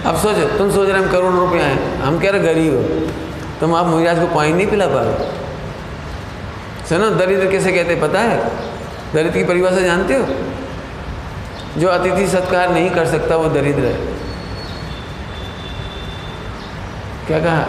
अब 0.07 0.17
सोचो, 0.17 0.47
तुम 0.59 0.71
सोच 0.71 0.89
रहे 0.89 1.03
हम 1.03 1.11
करोड़ 1.11 1.35
रुपये 1.35 1.63
आए 1.63 1.77
हम 1.97 2.19
कह 2.21 2.31
रहे 2.31 2.41
गरीब 2.43 2.75
हो। 2.75 2.83
तुम 3.61 3.75
आप 3.75 3.87
मुझे 3.87 4.07
आज 4.07 4.19
को 4.19 4.27
पानी 4.35 4.53
नहीं 4.53 4.67
पिला 4.67 4.87
पा 4.87 5.01
रहे 5.03 5.37
सुनो, 6.89 7.11
दरिद्र 7.11 7.51
कैसे 7.51 7.73
कहते 7.73 7.95
पता 7.95 8.21
है? 8.21 8.37
दरिद्र 9.15 9.31
की 9.31 9.45
परिभाषा 9.45 9.81
जानते 9.81 10.15
हो? 10.15 10.27
जो 11.81 11.89
अतिथि 11.89 12.27
सत्कार 12.29 12.71
नहीं 12.71 12.91
कर 12.91 13.07
सकता, 13.07 13.37
वो 13.37 13.49
दरिद्र 13.49 13.85
है। 13.85 13.97
क्या 17.27 17.39
कहा? 17.39 17.63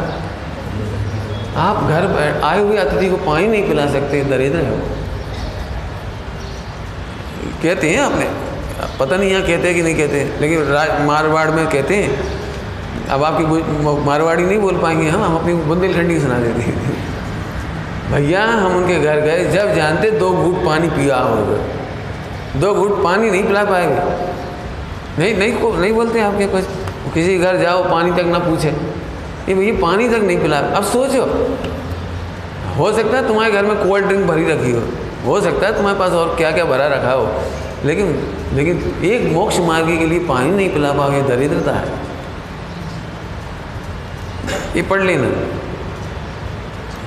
आप 1.62 1.84
घर 1.84 2.42
आए 2.44 2.60
हुए 2.60 2.78
अतिथि 2.78 3.10
को 3.10 3.18
पानी 3.26 3.48
नहीं 3.48 3.68
पिला 3.68 3.86
सकते, 3.92 4.24
दरिद्र 4.26 4.58
है 4.58 4.98
कहते 7.64 7.90
हैं 7.90 8.00
आपने। 8.00 8.49
पता 9.00 9.16
नहीं 9.16 9.30
यहाँ 9.32 9.44
कहते 9.44 9.68
हैं 9.68 9.76
कि 9.76 9.82
नहीं 9.82 9.96
कहते 9.96 10.24
लेकिन 10.42 11.06
मारवाड़ 11.08 11.50
में 11.52 11.66
कहते 11.70 11.96
हैं, 11.96 13.08
अब 13.10 13.24
आपकी 13.24 13.46
मारवाड़ी 14.06 14.44
नहीं 14.44 14.58
बोल 14.60 14.78
पाएँगे। 14.78 15.08
हम 15.10 15.24
हम 15.24 15.36
अपनी 15.36 15.54
बुंदेलखंडी 15.54 16.20
सुना 16.20 16.38
देते 16.40 16.62
हैं। 16.62 16.76
भैया, 18.12 18.44
हम 18.44 18.76
उनके 18.76 19.00
घर 19.00 19.20
गए। 19.20 19.44
जब 19.46 19.74
जानते 19.76 20.12
दो 20.12 20.30
घूट 20.30 20.66
पानी 20.66 20.88
पिया 20.90 21.18
होगा। 21.18 21.58
दो 22.60 22.74
घूट 22.74 23.04
पानी 23.04 23.30
नहीं 23.32 23.44
पिला 23.44 23.64
पाएँगे। 23.66 24.02
नहीं 25.20 25.36
नहीं 25.38 25.54
को 25.54 25.76
नहीं 25.76 25.92
बोलते 25.94 26.20
आपके 26.20 26.46
पास। 26.46 26.68
किसी 27.14 27.38
घर 27.40 27.58
जाओ, 27.58 27.84
पानी 27.84 28.12
तक 28.12 28.28
ना 28.28 28.40
पूछे। 28.40 28.70
ये 28.70 29.54
भैया, 29.54 29.74
पानी 29.82 30.10
तक 30.10 30.22
नहीं 30.24 30.40
पिला। 30.40 30.58
अब 30.58 30.84
सोचो। 30.84 31.24
हो 32.78 32.92
सकता 32.94 33.18
है 33.18 33.28
तुम्हारे 33.28 33.52
घर 33.52 33.64
में 33.64 33.76
कोल्ड 33.78 34.06
ड्रिंक 34.06 34.26
भरी 34.26 34.46
रखी 34.46 34.72
हो। 34.72 34.82
हो 35.26 35.42
सकता 35.42 35.68
है 35.68 35.76
तुम्हारे 35.76 36.00
पास 36.00 36.12
और 36.12 36.36
क्या 36.36 36.52
क्या 36.52 36.66
भरा 36.66 36.88
रखा 36.88 37.12
हो। 37.12 37.26
लेकिन 37.86 38.34
लेकिन 38.54 39.02
एक 39.04 39.32
मोक्ष 39.34 39.60
मार्गी 39.60 39.98
के 39.98 40.06
लिए 40.06 40.20
पानी 40.20 40.52
नहीं 40.52 40.70
पिला 40.70 40.92
पाओगे, 40.92 41.22
दरिद्रता 41.22 41.72
है। 41.72 41.88
ये 44.76 44.82
पढ़ 44.82 45.02
लेना। 45.02 45.28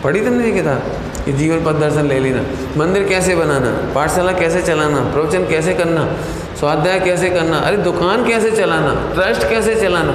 पढ़ी 0.04 0.20
तुमने 0.20 0.44
ये 0.44 0.52
किताब? 0.52 0.82
ये 1.28 1.32
जीवन 1.32 1.64
पद 1.64 1.72
दर्शन 1.72 2.06
ले 2.06 2.18
लेना। 2.18 2.42
मंदिर 2.76 3.08
कैसे 3.08 3.34
बनाना? 3.34 3.94
पाठशाला 3.94 4.32
कैसे 4.32 4.62
चलाना? 4.62 5.00
प्रवचन 5.00 5.48
कैसे 5.48 5.74
करना? 5.74 6.16
स्वाध्याय 6.58 7.00
कैसे 7.00 7.30
करना? 7.30 7.56
अरे, 7.58 7.76
दुकान 7.76 8.28
कैसे 8.28 8.50
चलाना? 8.50 9.14
ट्रस्ट 9.14 9.48
कैसे 9.48 9.74
चलाना? 9.74 10.12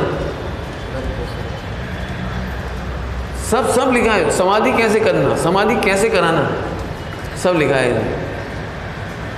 सब 3.52 3.70
सब 3.70 3.92
लिखा 3.94 4.14
है। 4.14 4.32
समाधि 4.32 4.72
कैसे 4.72 5.00
करना? 5.00 5.38
समाधि 5.38 5.76
कैसे 5.76 6.10
कराना? 6.10 6.52
सब 7.44 7.54
लिखा 7.54 7.76
है। 7.76 8.27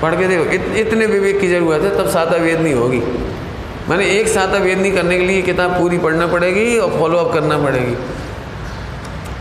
पढ़ 0.02 0.16
के 0.16 0.28
देखो 0.28 0.44
इत, 0.46 0.66
इतने 0.78 1.06
विवेक 1.06 1.40
की 1.40 1.48
ज़रूरत 1.48 1.82
है 1.82 1.98
तब 1.98 2.10
साता 2.10 2.38
वेद 2.38 2.60
नहीं 2.60 2.74
होगी। 2.74 3.02
मैंने 3.90 4.06
एक 4.10 4.28
साता 4.28 4.58
वेद 4.60 4.80
नहीं 4.80 4.92
करने 4.94 5.18
के 5.18 5.26
लिए 5.26 5.42
किताब 5.42 5.78
पूरी 5.78 5.98
पढ़ना 5.98 6.28
पड़ेगी 6.28 6.78
और 6.78 6.98
फॉलोअप 7.00 7.34
करना 7.34 7.58
पड़ेगी। 7.58 7.96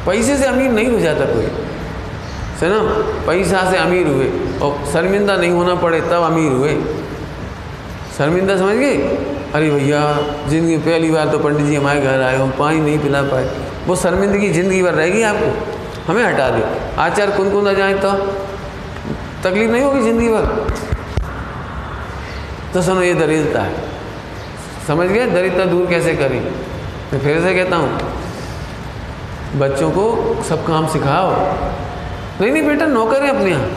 पैसे 0.07 0.37
से 0.37 0.47
अमीर 0.47 0.71
नहीं 0.71 0.89
हो 0.89 1.01
जाता 1.01 1.25
कोई 1.25 1.49
है 2.61 2.69
ना? 2.69 2.79
पैसा 3.27 3.71
से 3.71 3.77
अमीर 3.77 4.07
हुए 4.07 4.29
और 4.63 4.85
शर्मिंदा 4.93 5.37
नहीं 5.37 5.51
होना 5.51 5.75
पड़े 5.75 6.01
तब 6.01 6.23
अमीर 6.25 6.53
हुए। 6.53 6.75
शर्मिंदा 8.19 8.57
समझ 8.57 8.77
गए? 8.77 8.97
अरे 9.55 9.71
भैया 9.71 10.01
ज़िंदगी 10.49 10.77
पहली 10.79 11.11
बार 11.11 11.29
तो 11.29 11.39
पंडित 11.39 11.67
जी 11.67 11.75
हमारे 11.75 12.01
घर 12.01 12.23
आए 12.23 12.37
हम 12.37 12.51
पानी 12.59 12.81
नहीं 12.81 12.99
पिला 12.99 13.23
पाए। 13.23 13.47
वो 13.87 13.97
शर्मिंदगी 13.97 14.49
ज़िंदगी 14.51 14.83
भर 14.83 14.95
रहेगी 14.95 15.23
आपको 15.23 16.09
हमें 16.09 16.23
हटा 16.25 16.49
दे। 16.51 16.63
आचार 17.01 17.31
कुन 17.31 17.51
कुन 17.51 17.75
जाए 17.75 17.95
तो? 17.95 18.11
तकलीफ़ 19.45 19.71
नहीं 19.71 19.83
होगी 19.83 20.01
ज़िंदगी 20.03 20.29
भर? 20.29 20.45
तो 22.75 22.83
सुनो, 22.83 23.03
ये 23.03 23.15
दरिद्रता 23.15 23.63
है। 23.63 23.73
समझ 24.87 25.09
गए? 25.09 25.27
दरिद्रता 25.27 25.65
दूर 25.65 25.87
कैसे 25.87 26.15
करें? 26.17 26.41
मैं 27.13 27.21
फिर 27.21 27.41
से 27.43 27.55
कहता 27.55 27.77
हूँ, 27.77 27.89
बच्चों 29.57 29.91
को 29.91 30.43
सब 30.45 30.67
काम 30.67 30.87
सिखाओ। 30.89 31.31
नहीं 32.41 32.51
नहीं 32.51 32.63
बेटा, 32.63 32.87
नौकर 32.87 33.23
है 33.23 33.31
अपने 33.31 33.51
यहाँ। 33.51 33.69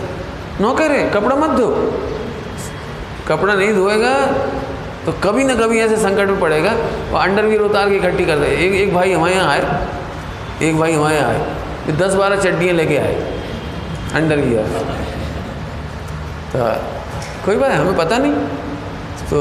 नौकर 0.62 0.92
है, 0.92 1.10
कपड़ा 1.12 1.36
मत 1.36 1.58
धो। 1.60 1.68
कपड़ा 3.28 3.54
नहीं 3.54 3.74
धोएगा 3.74 4.16
तो 5.06 5.12
कभी 5.24 5.44
ना 5.44 5.54
कभी 5.56 5.80
ऐसे 5.80 5.96
संकट 5.98 6.28
में 6.28 6.40
पड़ेगा। 6.40 6.72
वो 7.12 7.18
अंडरवियर 7.18 7.62
उतार 7.62 7.90
के 7.90 7.96
इकट्ठी 7.96 8.26
कर 8.26 8.40
दे। 8.40 8.48
एक 8.66 8.74
एक 8.74 8.94
भाई 8.94 9.14
हमारे 9.14 9.36
यहाँ 9.36 9.50
आए। 9.50 10.68
एक 10.68 10.78
भाई 10.80 10.94
हमारे 10.94 11.16
यहाँ 11.16 11.30
आए। 11.30 11.96
दस 11.98 12.14
बारह 12.16 12.42
चड्डियाँ 12.42 12.76
लेके 12.76 12.98
आए। 12.98 13.16
अंडरवियर 14.16 15.21
तो 16.54 16.60
कोई 17.46 17.56
बात 17.56 17.72
हमें 17.72 17.96
पता 17.98 18.18
नहीं। 18.18 18.34
तो 19.30 19.40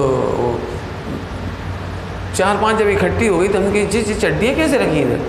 चार 2.36 2.56
पाँच 2.56 2.76
जब 2.76 2.88
इकट्ठी 2.88 3.26
हो 3.26 3.38
गई 3.38 3.48
तो 3.48 3.58
हम 3.58 3.72
कही, 3.72 3.86
जी 3.86 4.02
जी, 4.02 4.14
चड्डियाँ 4.14 4.54
कैसे 4.54 4.78
रखी 4.78 5.00
इधर? 5.00 5.20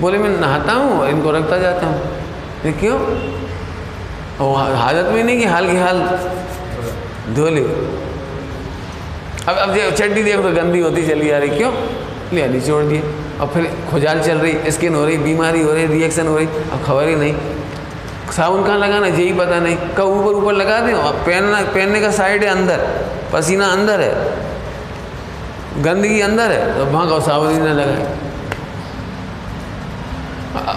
बोले, 0.00 0.18
मैं 0.18 0.30
नहाता 0.30 0.72
हूँ 0.72 0.98
और 1.00 1.08
इनको 1.08 1.30
रखता 1.30 1.58
जाता 1.58 1.86
हूँ। 1.86 2.72
क्यों? 2.80 2.98
और 4.40 4.74
हालत 4.74 5.12
में 5.12 5.22
नहीं 5.24 5.38
कि 5.38 5.44
हाल 5.44 5.70
की 5.70 5.76
हाल, 5.76 6.00
धो 7.34 7.48
ले। 7.48 7.62
अब 9.44 9.56
अब 9.56 9.76
चड्डी 9.90 10.22
देखो 10.22 10.42
तो 10.42 10.50
गंदी 10.52 10.80
होती 10.80 11.06
चली 11.06 11.30
आ 11.30 11.38
रही, 11.38 11.56
क्यों? 11.58 11.72
आली 12.42 12.60
छोड़ 12.60 12.82
दिए। 12.84 13.02
और 13.40 13.46
फिर 13.46 13.70
खुजाल 13.90 14.20
चल 14.20 14.38
रही 14.38 14.70
स्किन 14.72 14.94
हो 14.94 15.04
रही, 15.04 15.16
बीमारी 15.18 15.62
हो 15.62 15.72
रही 15.72 15.86
रिएक्शन 15.86 16.26
हो 16.26 16.36
रही, 16.36 16.46
अब 16.46 16.84
खबर 16.86 17.08
ही 17.08 17.14
नहीं। 17.16 17.34
साबुन 18.32 18.64
कहाँ 18.64 18.78
लगाना 18.78 19.06
यही 19.06 19.32
पता 19.32 19.58
नहीं। 19.60 19.76
कब 19.76 20.06
ऊपर 20.06 20.34
ऊपर 20.34 20.52
लगा 20.52 20.80
दें 20.80 20.92
और 20.92 21.12
पहनना, 21.12 21.60
पहनने 21.62 22.00
का 22.00 22.10
साइड 22.10 22.44
है 22.44 22.50
अंदर। 22.50 22.86
पसीना 23.32 23.66
अंदर 23.66 24.00
है। 24.00 25.82
गंदगी 25.82 26.20
अंदर 26.20 26.50
है। 26.50 26.78
तो 26.78 26.84
वहाँ 26.84 27.08
का 27.08 27.18
साबुन 27.18 27.52
ही 27.52 27.58
ना 27.58 27.72
लगाए। 27.72 28.16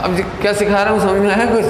अब 0.03 0.17
क्या 0.41 0.53
सिखा 0.53 0.83
रहा 0.83 0.93
हूँ? 0.93 0.99
समझ 0.99 1.21
में 1.21 1.29
आया 1.31 1.45
कुछ? 1.45 1.65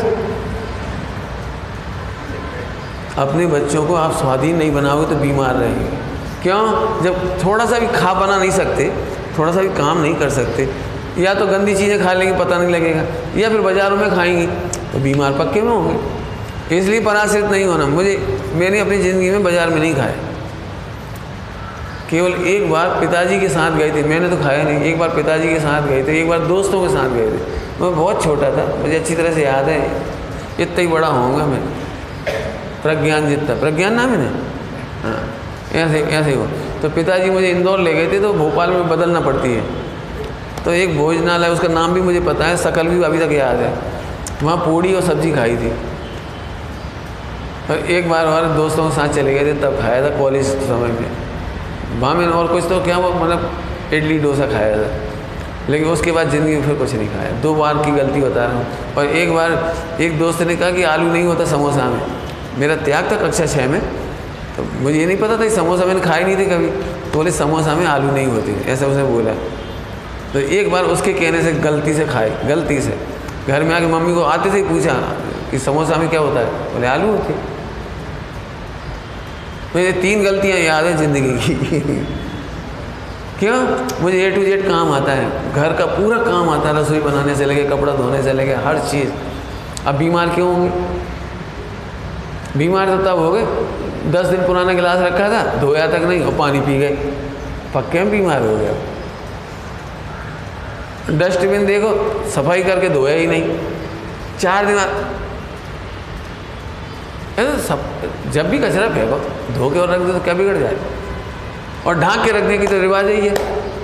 अपने 3.17 3.45
बच्चों 3.45 3.85
को 3.87 3.95
आप 3.95 4.11
स्वाधीन 4.11 4.55
नहीं 4.55 4.71
बनाओगे 4.71 5.05
तो 5.05 5.15
बीमार 5.15 5.55
रहेंगे। 5.55 5.85
क्यों? 6.43 7.03
जब 7.03 7.45
थोड़ा 7.45 7.65
सा 7.65 7.79
भी 7.79 7.87
खा 7.87 8.13
बना 8.13 8.37
नहीं 8.37 8.51
सकते, 8.51 8.91
थोड़ा 9.37 9.51
सा 9.51 9.61
भी 9.61 9.69
काम 9.69 10.01
नहीं 10.01 10.15
कर 10.15 10.29
सकते, 10.29 10.69
या 11.17 11.33
तो 11.33 11.45
गंदी 11.47 11.75
चीज़ें 11.75 12.03
खा 12.03 12.13
लेंगे, 12.13 12.33
पता 12.45 12.57
नहीं 12.57 12.69
लगेगा, 12.69 13.03
या 13.35 13.49
फिर 13.49 13.61
बाज़ारों 13.61 13.97
में 13.97 14.09
खाएँगे। 14.09 14.47
तो 14.93 14.99
बीमार 14.99 15.31
पक्के 15.31 15.61
में 15.61 15.71
होंगे। 15.71 16.77
इसलिए 16.77 16.99
पराश्रित 16.99 17.45
नहीं 17.45 17.65
होना। 17.65 17.85
मुझे, 17.85 18.17
मैंने 18.53 18.79
अपनी 18.79 18.97
ज़िंदगी 18.97 19.29
में 19.29 19.43
बाज़ार 19.43 19.69
में 19.69 19.79
नहीं 19.79 19.95
खाया। 19.95 20.15
केवल 22.09 22.33
एक 22.47 22.69
बार 22.71 22.89
पिताजी 22.99 23.39
के 23.39 23.49
साथ 23.49 23.71
गए 23.71 23.91
थे। 23.91 24.03
मैंने 24.03 24.29
तो 24.29 24.37
खाया 24.37 24.63
नहीं। 24.63 24.83
एक 24.83 24.99
बार 24.99 25.09
पिताजी 25.09 25.49
के 25.49 25.59
साथ 25.59 25.81
गए 25.81 26.03
थे। 26.03 26.19
एक 26.21 26.29
बार 26.29 26.39
दोस्तों 26.39 26.81
के 26.81 26.89
साथ 26.89 27.09
गए 27.09 27.27
थे। 27.27 27.83
मैं 27.83 27.95
बहुत 27.95 28.23
छोटा 28.23 28.51
था। 28.51 28.65
मुझे 28.75 28.95
अच्छी 28.95 29.15
तरह 29.15 29.33
से 29.33 29.45
याद 29.45 29.69
है। 29.69 29.79
इतना 30.59 30.79
ही 30.79 30.87
बड़ा 30.87 31.07
होऊँगा 31.07 31.45
मैं। 31.45 31.61
प्रज्ञान 32.83 33.29
जितना। 33.29 33.55
प्रज्ञान 33.55 33.93
ना? 33.93 34.03
हाँ। 35.03 35.19
ऐसे 35.75 35.99
ऐसे 35.99 36.33
हो 36.33 36.47
तो 36.81 36.89
पिताजी 36.89 37.29
मुझे 37.29 37.49
इंदौर 37.49 37.79
ले 37.79 37.93
गए 37.93 38.11
थे 38.11 38.19
तो 38.19 38.33
भोपाल 38.33 38.69
में 38.69 38.89
बदलना 38.89 39.19
पड़ती 39.19 39.53
है। 39.53 39.63
तो 40.65 40.73
एक 40.73 40.97
भोजनालय, 40.97 41.47
उसका 41.47 41.67
नाम 41.67 41.93
भी 41.93 42.01
मुझे 42.01 42.19
पता 42.19 42.45
है। 42.45 42.57
शकल 42.57 42.87
भी 42.87 43.03
अभी 43.03 43.19
तक 43.19 43.31
याद 43.31 43.55
है। 43.55 43.73
वहाँ 44.43 44.57
पूड़ी 44.57 44.93
और 44.93 45.01
सब्ज़ी 45.01 45.31
खाई 45.31 45.55
थी। 45.57 45.71
और 47.69 47.77
एक 47.91 48.09
बार 48.09 48.25
और 48.25 48.47
दोस्तों 48.55 48.89
के 48.89 48.95
साथ 48.95 49.13
चले 49.15 49.33
गए 49.33 49.45
थे, 49.45 49.53
तब 49.61 49.79
खाया 49.81 50.03
था 50.03 50.17
कॉलेज 50.17 50.45
समय 50.45 50.87
में 50.89 51.99
वहाँ 51.99 52.13
मैंने 52.15 52.31
और 52.31 52.47
कुछ 52.47 52.63
तो 52.63 52.79
क्या 52.83 52.97
वो 52.97 53.11
मतलब 53.13 53.93
इडली 53.93 54.17
डोसा 54.19 54.45
खाया 54.47 54.77
था। 54.77 54.89
लेकिन 55.69 55.87
उसके 55.87 56.11
बाद 56.11 56.29
ज़िंदगी 56.29 56.55
में 56.55 56.63
फिर 56.63 56.75
कुछ 56.75 56.93
नहीं 56.93 57.07
खाया। 57.07 57.31
दो 57.41 57.53
बार 57.55 57.77
की 57.77 57.91
गलती 57.91 58.21
बता 58.21 58.45
रहा 58.45 58.57
हूँ। 58.57 58.95
और 58.97 59.05
एक 59.05 59.33
बार 59.33 60.01
एक 60.01 60.17
दोस्त 60.19 60.41
ने 60.41 60.55
कहा 60.55 60.71
कि 60.71 60.83
आलू 60.83 61.11
नहीं 61.11 61.23
होता 61.23 61.45
समोसा 61.45 61.85
में। 61.85 62.01
मेरा 62.59 62.75
त्याग 62.75 63.11
था 63.11 63.17
कक्षा 63.17 63.45
छः 63.45 63.67
में। 63.69 63.81
तो 64.57 64.63
मुझे 64.81 64.99
ये 64.99 65.05
नहीं 65.05 65.17
पता 65.17 65.37
था 65.37 65.43
कि 65.43 65.49
समोसा 65.49 65.85
मैंने 65.85 66.01
खाए 66.01 66.23
नहीं 66.23 66.37
थे 66.37 66.45
कभी। 66.45 66.67
तो 66.67 67.13
बोले, 67.13 67.31
समोसा 67.31 67.75
में 67.75 67.85
आलू 67.85 68.11
नहीं 68.11 68.27
होती। 68.27 68.55
ऐसा 68.71 68.85
उसने 68.85 69.03
बोला। 69.03 69.33
तो 70.33 70.39
एक 70.39 70.71
बार 70.71 70.83
उसके 70.85 71.13
कहने 71.13 71.41
से 71.43 71.51
गलती 71.59 71.93
से 71.93 72.05
खाए, 72.05 72.29
गलती 72.47 72.81
से। 72.81 72.97
घर 73.47 73.63
में 73.63 73.75
आके 73.75 73.85
मम्मी 73.85 74.13
को 74.13 74.21
आते 74.21 74.51
से 74.51 74.57
ही 74.57 74.63
पूछा 74.63 74.93
कि 75.51 75.59
समोसा 75.59 75.95
में 75.95 76.09
क्या 76.09 76.19
होता 76.19 76.39
है? 76.39 76.45
बोले, 76.45 76.87
आलू 76.87 77.11
होती। 77.11 77.33
मुझे 79.75 79.91
तीन 79.91 80.23
गलतियाँ 80.23 80.57
याद 80.57 80.85
है 80.85 80.97
ज़िंदगी 80.97 81.31
की। 81.31 81.95
क्यों? 83.39 83.87
मुझे 84.01 84.27
ए 84.27 84.31
टू 84.31 84.41
जेड 84.43 84.67
काम 84.67 84.91
आता 84.91 85.11
है। 85.11 85.53
घर 85.53 85.73
का 85.73 85.85
पूरा 85.85 86.17
काम 86.17 86.49
आता 86.49 86.69
है, 86.69 86.81
रसोई 86.81 86.99
बनाने 86.99 87.35
से 87.35 87.45
लेके 87.45 87.63
कपड़ा 87.63 87.93
धोने 87.93 88.23
से 88.23 88.33
लेके 88.33 88.53
हर 88.53 88.79
चीज़। 88.79 89.09
अब 89.87 89.95
बीमार 89.95 90.29
क्यों 90.29 90.55
होंगे? 90.55 90.69
बीमार 92.57 92.85
तो 92.85 92.97
तब 92.97 93.19
हो 93.19 93.31
गए। 93.31 93.45
दस 94.11 94.25
दिन 94.25 94.47
पुराना 94.47 94.73
गिलास 94.73 94.99
रखा 94.99 95.29
था, 95.29 95.61
धोया 95.61 95.87
तक 95.87 96.03
नहीं, 96.03 96.21
और 96.21 96.35
पानी 96.35 96.59
पी 96.59 96.79
गए। 96.79 96.95
पक्के 97.73 97.99
में 97.99 98.11
बीमार 98.11 98.41
हो 98.41 98.57
गया। 98.57 98.90
डस्टबिन 101.09 101.65
देखो, 101.65 101.89
सफ़ाई 102.29 102.63
करके 102.63 102.89
धोया 102.89 103.15
ही 103.15 103.27
नहीं। 103.27 103.59
चार 104.39 104.65
दिन 104.65 104.77
ऐसे 107.39 107.61
सब 107.63 108.31
जब 108.31 108.49
भी 108.49 108.57
कचरा 108.59 108.87
फेंको, 108.89 109.17
धो 109.53 109.69
के 109.69 109.79
और 109.79 109.89
रख 109.89 109.99
दो 109.99 110.13
तो 110.13 110.19
क्या 110.19 110.33
बिगड़ 110.33 110.57
जाए? 110.57 110.77
और 111.87 111.99
ढांक 111.99 112.23
के 112.25 112.31
रखने 112.31 112.57
की 112.57 112.67
तो 112.67 112.79
रिवाज 112.81 113.05
ही 113.05 113.27
है। 113.27 113.33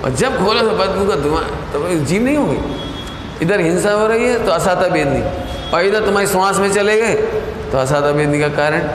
और 0.02 0.10
जब 0.10 0.36
खोला 0.38 0.62
तो 0.62 0.70
बदबू 0.70 1.06
का 1.06 1.16
धुआँ 1.16 1.42
तो 1.72 1.88
जीव 2.04 2.22
नहीं 2.22 2.36
होगी। 2.36 2.58
इधर 3.42 3.60
हिंसा 3.60 3.92
हो 3.92 4.06
रही 4.06 4.24
है 4.24 4.44
तो 4.44 4.50
असाता 4.50 4.88
बेंदी। 4.88 5.22
और 5.70 5.84
इधर 5.84 6.04
तुम्हारी 6.04 6.26
श्वास 6.26 6.58
में 6.58 6.70
चले 6.72 7.00
गए 7.00 7.14
तो 7.72 7.78
असाता 7.78 8.12
बेंदी 8.12 8.40
का 8.40 8.48
कारण। 8.48 8.88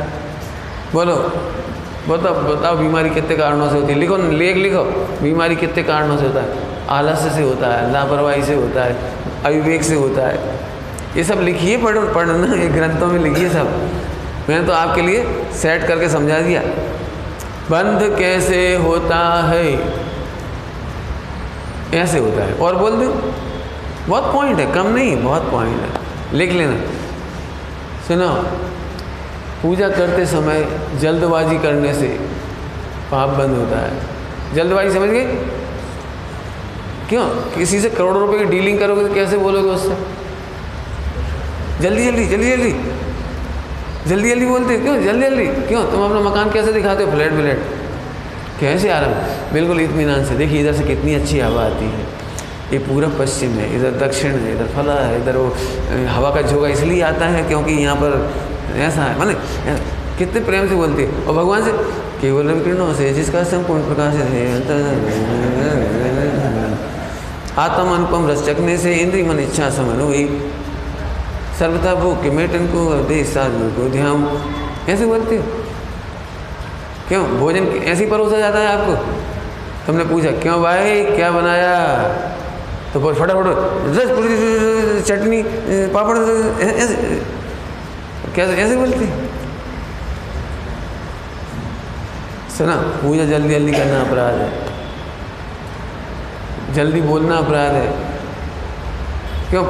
बोलो, 0.94 1.16
बताओ 2.10 2.34
बताओ, 2.44 2.76
बीमारी 2.76 3.10
कितने 3.10 3.36
कारणों 3.38 3.70
से 3.70 3.76
होती 3.76 3.94
है? 3.94 4.00
लिखो, 4.00 4.18
लेख 4.18 4.56
लिखो, 4.58 4.84
बीमारी 5.22 5.56
कितने 5.56 5.84
कारणों 5.84 6.18
से 6.18 6.26
होता 6.28 6.40
है? 6.40 6.73
आलस्य 6.94 7.30
से 7.30 7.42
होता 7.42 7.68
है, 7.68 7.92
लापरवाही 7.94 8.44
से 8.44 8.56
होता 8.56 8.84
है, 8.84 8.96
अविवेक 9.46 9.84
से 9.84 9.96
होता 9.96 10.28
है। 10.28 10.60
ये 11.18 11.24
सब 11.24 11.40
लिखिए, 11.42 11.78
पढ़ 11.78 11.98
पढ़ना 11.98 12.56
ये 12.56 12.68
ग्रंथों 12.68 13.08
में 13.08 13.20
लिखिए 13.20 13.50
सब। 13.50 13.90
मैंने 14.50 14.68
तो 14.68 14.74
आपके 14.74 15.02
लिए 15.02 15.46
सेट 15.54 15.88
करके 15.88 16.10
समझा 16.10 16.40
दिया। 16.40 16.62
बंध 17.72 18.20
कैसे 18.20 18.76
होता 18.76 19.44
है? 19.44 19.94
ऐसे 21.94 22.18
होता 22.18 22.44
है। 22.44 22.54
और 22.54 22.76
बोल 22.76 22.92
दो, 22.92 23.34
बहुत 24.08 24.34
पॉइंट 24.34 24.60
है, 24.60 24.74
कम 24.74 24.88
नहीं, 24.88 25.24
बहुत 25.24 25.52
पॉइंट 25.52 25.82
है। 25.82 25.90
लिख 26.34 26.52
लेना। 26.52 26.78
सुनो, 28.08 28.30
पूजा 29.64 29.90
करते 29.90 30.26
समय 30.26 30.80
जल्दबाजी 31.00 31.58
करने 31.58 31.94
से 31.94 32.08
पाप 33.12 33.30
बंद 33.30 33.58
होता 33.58 33.80
है। 33.80 33.92
जल्दबाजी 34.56 34.92
समझ 34.92 35.10
गए? 35.10 35.26
क्यों? 37.14 37.26
किसी 37.56 37.80
से 37.80 37.90
करोड़ों 37.90 38.22
रुपए 38.22 38.38
की 38.38 38.46
डीलिंग 38.52 38.78
करोगे 38.80 39.08
तो 39.08 39.14
कैसे 39.14 39.38
बोलोगे 39.38 39.70
उससे? 39.70 39.96
जल्दी 41.82 42.06
जल्दी 42.06 42.26
जल्दी 42.28 42.50
जल्दी। 42.52 42.72
जल्दी 44.10 44.30
जल्दी 44.30 44.46
बोलते 44.46 44.78
क्यों? 44.78 44.96
जल्दी 45.04 45.26
जल्दी। 45.26 45.46
क्यों? 45.68 45.84
तुम 45.92 46.04
अपना 46.06 46.20
मकान 46.30 46.50
कैसे 46.52 46.74
दिखाते 46.74 47.04
हो? 47.04 47.12
फ्लैट 47.12 47.32
व्लैट 47.32 47.60
कैसे 48.60 48.90
आ 48.90 49.00
रहा 49.00 49.10
हूँ? 49.10 49.52
बिल्कुल 49.54 49.82
इतमान 49.82 50.26
से। 50.26 50.36
देखिए, 50.36 50.62
इधर 50.62 50.74
से 50.74 50.84
कितनी 50.84 51.14
अच्छी 51.14 51.40
हवा 51.40 51.62
आती 51.64 51.86
है। 51.86 52.04
ये 52.74 52.80
पूरब 52.80 53.18
पश्चिम 53.20 53.52
है, 53.52 53.66
इधर 53.76 53.92
दक्षिण 54.00 54.32
है, 54.32 54.54
इधर 54.56 54.68
फला 54.76 54.94
है, 55.02 55.22
इधर 55.22 55.38
वो 55.38 55.48
हवा 56.10 56.30
का 56.36 56.42
झोंका 56.42 56.68
इसलिए 56.68 57.02
आता 57.04 57.26
है 57.28 57.44
क्योंकि 57.48 57.74
यहाँ 57.74 57.96
पर 57.96 58.12
ऐसा 58.88 59.02
है। 59.02 59.18
माने 59.20 59.34
कितने 60.18 60.40
प्रेम 60.42 60.68
से 60.70 60.76
बोलती 60.76 61.04
है। 61.04 61.26
और 61.26 61.34
भगवान 61.36 61.64
से, 61.64 61.72
केवल 62.22 62.54
किरणों 62.64 62.94
से 62.94 63.14
जिसका 63.14 63.44
संपूर्ण 63.54 63.82
प्रकाश 63.86 64.14
है 64.16 64.46
आत्म 67.60 67.96
अनुपम 67.96 68.28
रस 68.30 68.46
चकने 68.46 68.78
से 68.78 68.94
इंद्री 68.94 69.24
मन 69.24 69.40
इच्छा 69.40 69.70
समन 69.70 70.00
हुई। 70.00 70.52
सर्वथा 71.60 71.96
भूख 71.96 72.24
के 72.24 72.30
मेटन 72.30 72.68
को 72.68 72.94
देश 73.04 73.28
साधु 73.28 73.70
को 73.70 73.90
ध्यान। 73.90 74.48
ऐसे 74.90 75.06
बोलते 75.06 75.38
हो? 75.38 75.44
क्यों? 77.08 77.26
भोजन 77.28 77.66
ऐसे 77.66 78.06
परोसा 78.06 78.38
जाता 78.38 78.60
है 78.60 78.68
आपको? 78.68 78.96
तुमने 79.88 80.06
पूछा, 80.06 80.32
क्यों 80.32 80.62
भाई? 80.62 81.06
क्या 81.06 81.32
बनाया? 81.32 82.04
तो 82.94 83.00
बोल, 83.00 83.14
फटाफट, 83.14 83.46
रस 83.98 85.08
चटनी, 85.08 85.44
पापड़, 85.88 86.18
ऐसे 86.64 87.22
कैसे 88.36 88.54
ऐसे 88.54 88.76
बोलते? 88.76 89.06
सुना, 92.58 92.76
पूजा 92.76 93.26
जल्दी 93.26 93.50
जल्दी 93.50 93.72
करना 93.72 94.02
अपराध 94.02 94.36
है। 94.36 94.73
जल्दी 96.74 97.02
बोलना 97.02 97.36
अपराध 97.36 97.72
है। 97.72 97.88
क्यों? 99.50 99.64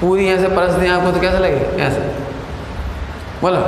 पूरी 0.00 0.26
ऐसे 0.26 0.48
परस 0.48 0.72
दें 0.72 0.88
आपको 0.88 1.12
तो 1.12 1.20
कैसे 1.20 1.38
लगे? 1.38 1.82
ऐसे 1.82 2.00
बोलो। 3.42 3.60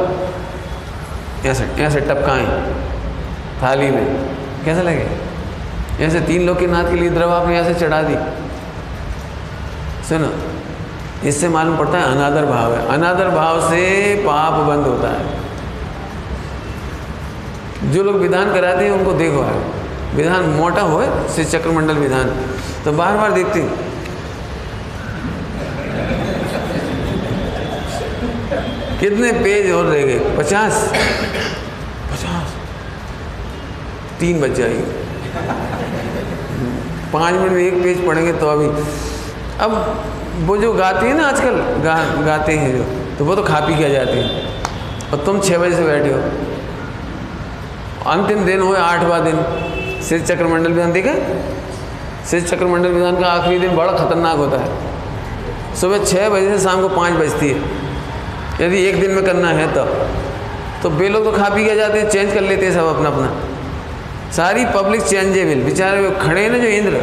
ऐसे 1.48 1.64
ऐसे 1.82 2.00
टपकाएँ। 2.00 2.46
थाली 3.62 3.90
में। 3.90 4.34
कैसे 4.64 4.82
लगे? 4.82 5.06
ऐसे 6.04 6.20
तीन 6.20 6.46
लोग 6.46 6.58
के 6.60 6.66
नाथ 6.66 6.84
के 6.84 6.96
लिए 6.96 7.10
द्रव 7.10 7.32
आपने 7.32 7.60
ऐसे 7.60 7.74
चढ़ा 7.74 8.02
दी। 8.02 8.16
सुनो, 10.08 10.30
इससे 11.28 11.48
मालूम 11.48 11.76
पड़ता 11.76 11.98
है 11.98 12.04
अनादर 12.04 12.44
भाव 12.46 12.74
है। 12.74 12.86
अनादर 12.88 13.28
भाव 13.28 13.60
से 13.70 14.14
पाप 14.26 14.52
बंद 14.52 14.86
होता 14.86 15.08
है। 15.08 15.44
जो 17.92 18.02
लोग 18.02 18.16
विधान 18.16 18.52
कराते 18.54 18.84
हैं 18.84 18.90
उनको 18.90 19.12
देखो 19.12 19.42
है 19.42 19.83
विधान 20.14 20.44
मोटा 20.44 20.82
हो 20.82 21.02
श्री 21.28 21.44
चक्रमंडल 21.44 21.94
विधान। 21.94 22.30
तो 22.84 22.92
बार 22.92 23.16
बार 23.16 23.32
देखते 23.32 23.60
हैं। 23.60 23.94
कितने 29.00 29.32
पेज 29.32 29.70
और 29.72 29.84
रह 29.84 30.02
गए? 30.02 30.18
पचास। 30.38 30.92
पचास। 32.12 32.54
तीन 34.20 34.40
बच 34.40 34.50
जाएँगे। 34.50 35.04
पाँच 37.12 37.34
मिनट 37.34 37.52
में 37.52 37.62
एक 37.62 37.82
पेज 37.82 38.06
पढ़ेंगे 38.06 38.32
तो 38.32 38.48
अभी। 38.48 38.66
अब 39.60 40.04
वो 40.38 40.56
जो 40.56 40.72
गाती 40.72 41.06
है 41.06 41.14
ना 41.14 41.28
आजकल, 41.28 41.56
गा, 41.82 42.22
गाते 42.22 42.52
हैं 42.52 42.76
जो 42.76 42.84
तो 43.18 43.24
वो 43.24 43.36
तो 43.36 43.42
खा 43.42 43.60
पी 43.60 43.74
के 43.78 43.90
जाते 43.90 44.12
हैं। 44.12 44.62
और 45.10 45.24
तुम 45.24 45.40
छः 45.40 45.58
बजे 45.58 45.76
से 45.76 45.84
बैठे 45.84 46.10
हो। 46.12 46.18
अंतिम 48.10 48.44
दिन 48.44 48.60
हो 48.60 48.74
आठवा 48.74 49.18
दिन। 49.18 49.36
सिर 50.08 50.20
चक्रमंडल 50.20 50.72
विधान, 50.72 50.92
देखे? 50.92 51.14
सिर 52.26 52.42
चक्रमंडल 52.42 52.88
विधान 52.88 53.20
का 53.20 53.26
आखिरी 53.26 53.58
दिन 53.58 53.76
बड़ा 53.76 53.92
खतरनाक 53.92 54.36
होता 54.36 54.58
है। 54.58 54.68
सुबह 55.76 56.04
छः 56.04 56.28
बजे 56.28 56.48
से 56.48 56.58
शाम 56.64 56.80
को 56.80 56.88
पाँच 56.88 57.12
बजती 57.12 57.48
है। 57.48 57.60
यदि 58.60 58.84
एक 58.84 59.00
दिन 59.00 59.10
में 59.10 59.24
करना 59.24 59.48
है 59.48 59.74
तब। 59.74 60.08
तो 60.82 60.90
बे 60.90 61.08
लोग 61.08 61.24
तो 61.24 61.32
खा 61.32 61.48
पी 61.48 61.64
के 61.64 61.76
जाते 61.76 62.00
हैं, 62.00 62.10
चेंज 62.10 62.34
कर 62.34 62.40
लेते 62.40 62.66
हैं 62.66 62.72
सब 62.72 62.86
अपना 62.86 63.08
अपना 63.08 63.40
सारी 64.32 64.64
पब्लिक 64.64 65.02
चेंजेबल, 65.02 65.62
बेचारे 65.62 66.16
खड़े 66.20 66.42
हैं 66.42 66.50
ना 66.50 66.58
जो 66.58 66.68
इंद्र, 66.68 67.00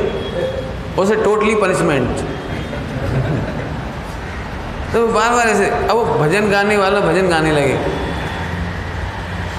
उसे 0.99 1.15
टोटली 1.15 1.55
पनिशमेंट 1.55 2.07
तो 4.93 5.07
बार 5.07 5.31
बार 5.31 5.47
ऐसे, 5.47 5.65
अब 5.65 5.91
वो 5.91 6.19
भजन 6.19 6.51
गाने 6.51 6.77
वाला 6.77 6.99
भजन 6.99 7.29
गाने 7.29 7.51
लगे। 7.51 8.00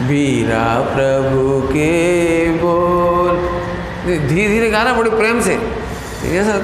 वीरा 0.01 0.64
प्रभु 0.95 1.61
के 1.68 1.90
बोल। 2.59 3.36
धीरे 4.07 4.49
धीरे 4.49 4.70
गाना 4.70 4.93
बड़े 4.93 5.11
प्रेम 5.11 5.40
से। 5.40 5.55
ऐसा 6.38 6.59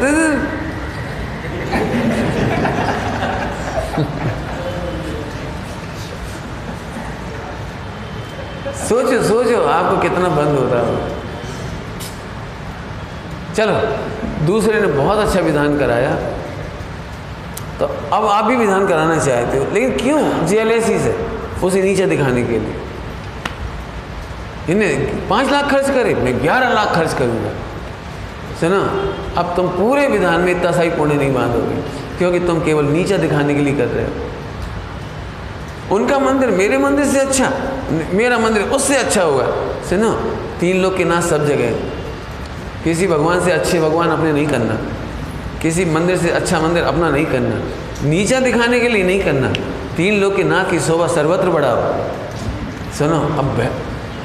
सोचो 8.88 9.22
सोचो, 9.22 9.62
आपको 9.62 10.00
कितना 10.02 10.28
बंद 10.28 10.58
होता 10.58 10.78
है 10.78 11.16
चलो, 13.54 13.74
दूसरे 14.46 14.80
ने 14.80 14.86
बहुत 14.86 15.18
अच्छा 15.18 15.40
विधान 15.40 15.78
कराया। 15.78 16.10
तो 17.78 17.86
अब 17.86 18.26
आप 18.26 18.44
भी 18.44 18.56
विधान 18.56 18.86
कराना 18.86 19.18
चाहते 19.18 19.58
हो, 19.58 19.64
लेकिन 19.72 19.96
क्यों? 19.96 20.46
जेएलएसी 20.46 20.98
से, 20.98 21.16
उसे 21.62 21.82
नीचे 21.82 22.06
दिखाने 22.06 22.42
के 22.42 22.58
लिए। 22.58 22.87
इन्हें 24.68 25.28
पाँच 25.28 25.50
लाख 25.50 25.70
खर्च 25.70 25.90
करे, 25.90 26.14
मैं 26.14 26.40
ग्यारह 26.42 26.72
लाख 26.72 26.94
खर्च 26.94 27.14
करूँगा। 27.14 27.52
सुना, 28.60 28.80
अब 29.36 29.54
तुम 29.56 29.68
पूरे 29.68 30.06
विधान 30.08 30.40
में 30.40 30.50
इतना 30.52 30.70
सही 30.72 30.90
पुण्य 30.90 31.14
नहीं 31.14 31.32
बांधोगे, 31.34 31.76
क्योंकि 32.18 32.40
तुम 32.40 32.60
केवल 32.60 32.84
नीचा 32.86 33.16
दिखाने 33.16 33.54
के 33.54 33.60
लिए 33.60 33.74
कर 33.74 33.86
रहे 33.86 34.04
हो। 34.04 34.10
उनका 35.96 36.18
मंदिर 36.18 36.50
मेरे 36.50 36.78
मंदिर 36.78 37.06
से 37.06 37.18
अच्छा 37.18 37.52
मेरा 38.12 38.38
मंदिर 38.38 38.62
उससे 38.62 38.96
अच्छा 38.96 39.22
होगा 39.22 39.46
सुनो, 39.88 40.10
तीन 40.60 40.82
लोग 40.82 40.96
के 40.96 41.04
नाच 41.04 41.24
सब 41.24 41.46
जगह 41.46 41.70
किसी 42.84 43.06
भगवान 43.06 43.40
से 43.44 43.52
अच्छे 43.52 43.80
भगवान 43.80 44.08
अपने 44.08 44.32
नहीं 44.32 44.46
करना। 44.46 44.74
किसी 45.62 45.84
मंदिर 45.84 46.16
से 46.16 46.30
अच्छा 46.30 46.60
मंदिर 46.60 46.84
अपना 46.84 47.08
नहीं 47.10 47.26
करना। 47.26 48.08
नीचा 48.08 48.40
दिखाने 48.40 48.80
के 48.80 48.88
लिए 48.88 49.04
नहीं 49.04 49.20
करना। 49.20 49.48
तीन 49.96 50.20
लोग 50.20 50.36
के 50.36 50.42
नाक 50.44 50.70
की 50.70 50.80
शोभा 50.80 51.06
सर्वत्र 51.06 51.50
बढ़ाओ। 51.50 51.80
सुनो, 52.98 53.18
अब 53.38 53.60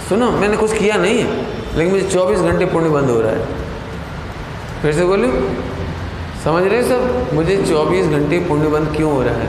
सुनो, 0.09 0.31
मैंने 0.31 0.57
कुछ 0.57 0.77
किया 0.77 0.95
नहीं 0.95 1.19
है, 1.19 1.27
लेकिन 1.77 1.93
मुझे 1.93 2.09
24 2.09 2.39
घंटे 2.39 2.65
पुण्य 2.65 2.89
बंद 2.89 3.09
हो 3.09 3.21
रहा 3.21 3.31
है। 3.31 3.45
फिर 4.81 4.93
से 4.93 5.05
बोलूँ, 5.05 5.55
समझ 6.43 6.63
रहे 6.63 6.83
सब? 6.83 7.29
मुझे 7.33 7.57
24 7.57 8.05
घंटे 8.05 8.39
पुण्य 8.39 8.67
बंद 8.67 8.93
क्यों 8.95 9.11
हो 9.11 9.23
रहा 9.23 9.35
है? 9.35 9.47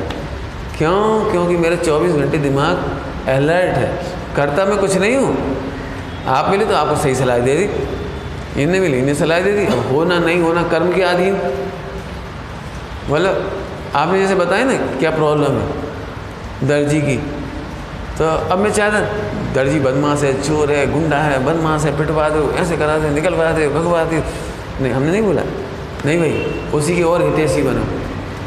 क्यों? 0.79 1.31
क्योंकि 1.31 1.57
मेरा 1.57 1.77
24 1.77 2.13
घंटे 2.13 2.39
दिमाग 2.39 2.77
अलर्ट 3.29 3.75
है। 3.75 4.07
करता 4.37 4.65
मैं 4.65 4.79
कुछ 4.79 4.97
नहीं 4.97 5.17
हूँ। 5.17 5.57
आप 6.27 6.51
मिले 6.51 6.65
तो 6.65 6.75
आपको 6.75 6.97
सही 6.97 7.15
सलाह 7.15 7.39
दे 7.39 7.57
दी। 7.57 7.65
इन्हें 8.63 8.81
मिली 8.81 8.99
इन्हें 8.99 9.15
सलाह 9.15 9.41
दे 9.41 9.53
दी। 9.53 9.95
होना 9.95 10.19
नहीं, 10.19 10.41
होना 10.41 10.63
कर्म 10.63 10.93
के 10.93 11.03
अधीन। 11.03 11.35
बोलो, 13.09 13.31
आपने 13.99 14.19
जैसे 14.19 14.35
बताया 14.35 14.65
ना, 14.65 14.77
क्या 14.77 15.11
प्रॉब्लम 15.11 15.53
है? 15.53 15.69
दर्जी 16.69 17.01
की। 17.01 17.17
तो 18.19 18.29
अब 18.29 18.59
मैं 18.59 18.73
चाहता 18.73 18.99
दर्जी 19.55 19.81
बदमाश 19.81 20.23
है, 20.23 20.43
चोर 20.43 20.71
है, 20.71 20.93
गुंडा 20.93 21.17
है, 21.17 21.45
बदमाश 21.45 21.85
है, 21.85 21.99
पिटवा 21.99 22.29
दो, 22.29 22.53
ऐसे 22.53 22.77
करा 22.77 22.99
दो, 22.99 23.09
निकलवा 23.09 23.53
दो, 23.53 23.71
भगवा 23.71 24.05
दो। 24.05 24.23
नहीं, 24.83 24.93
हमने 24.93 25.13
नहीं 25.13 25.23
बोला। 25.23 25.43
नहीं 26.07 26.19
भाई, 26.19 26.63
उसी 26.75 26.97
की 26.97 27.03
और 27.03 27.23
हितेशी 27.23 27.63
बनो। 27.63 27.85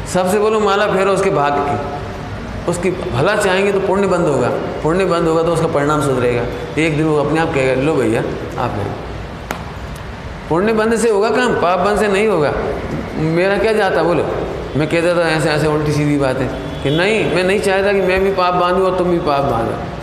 सबसे 0.08 0.38
बोलो, 0.38 0.60
माला 0.60 0.86
फेरो 0.86 1.12
उसके 1.12 1.30
भाग 1.30 1.52
की। 1.52 1.98
उसकी 2.70 2.90
भला 2.90 3.36
चाहेंगे 3.36 3.72
तो 3.72 3.80
पुण्य 3.80 4.06
बंद 4.06 4.26
होगा। 4.26 4.48
पुण्य 4.82 5.04
बंद 5.04 5.28
होगा 5.28 5.42
तो 5.42 5.52
उसका 5.52 5.66
परिणाम 5.66 6.02
सुधरेगा। 6.02 6.42
एक 6.82 6.96
दिन 6.96 7.06
वो 7.06 7.16
अपने 7.16 7.40
आप 7.40 7.54
कहेगा, 7.54 7.82
लो 7.82 7.94
भैया, 7.94 8.20
आप 8.58 8.74
नहीं 8.76 8.86
पुण्य 10.48 10.72
बंद 10.72 10.96
से 10.96 11.10
होगा 11.10 11.30
काम, 11.30 11.54
पाप 11.54 11.78
बंद 11.78 11.98
से 11.98 12.08
नहीं 12.08 12.28
होगा। 12.28 12.52
मेरा 13.16 13.58
क्या 13.58 13.72
जाता, 13.72 14.02
बोलो। 14.02 14.24
मैं 14.76 14.88
कहता 14.88 15.14
था 15.14 15.28
ऐसे 15.28 15.48
ऐसे 15.48 15.66
उल्टी 15.66 15.92
सीधी 15.92 16.18
बातें 16.18 16.48
कि 16.82 16.90
नहीं, 16.90 17.34
मैं 17.34 17.44
नहीं 17.44 17.60
चाहता 17.60 17.92
कि 17.92 18.00
मैं 18.00 18.24
भी 18.24 18.30
पाप 18.30 18.54
बांधूँ 18.54 18.86
और 18.86 18.98
तुम 18.98 19.08
भी 19.08 19.18
पाप 19.18 19.44
बांधो। 19.44 19.97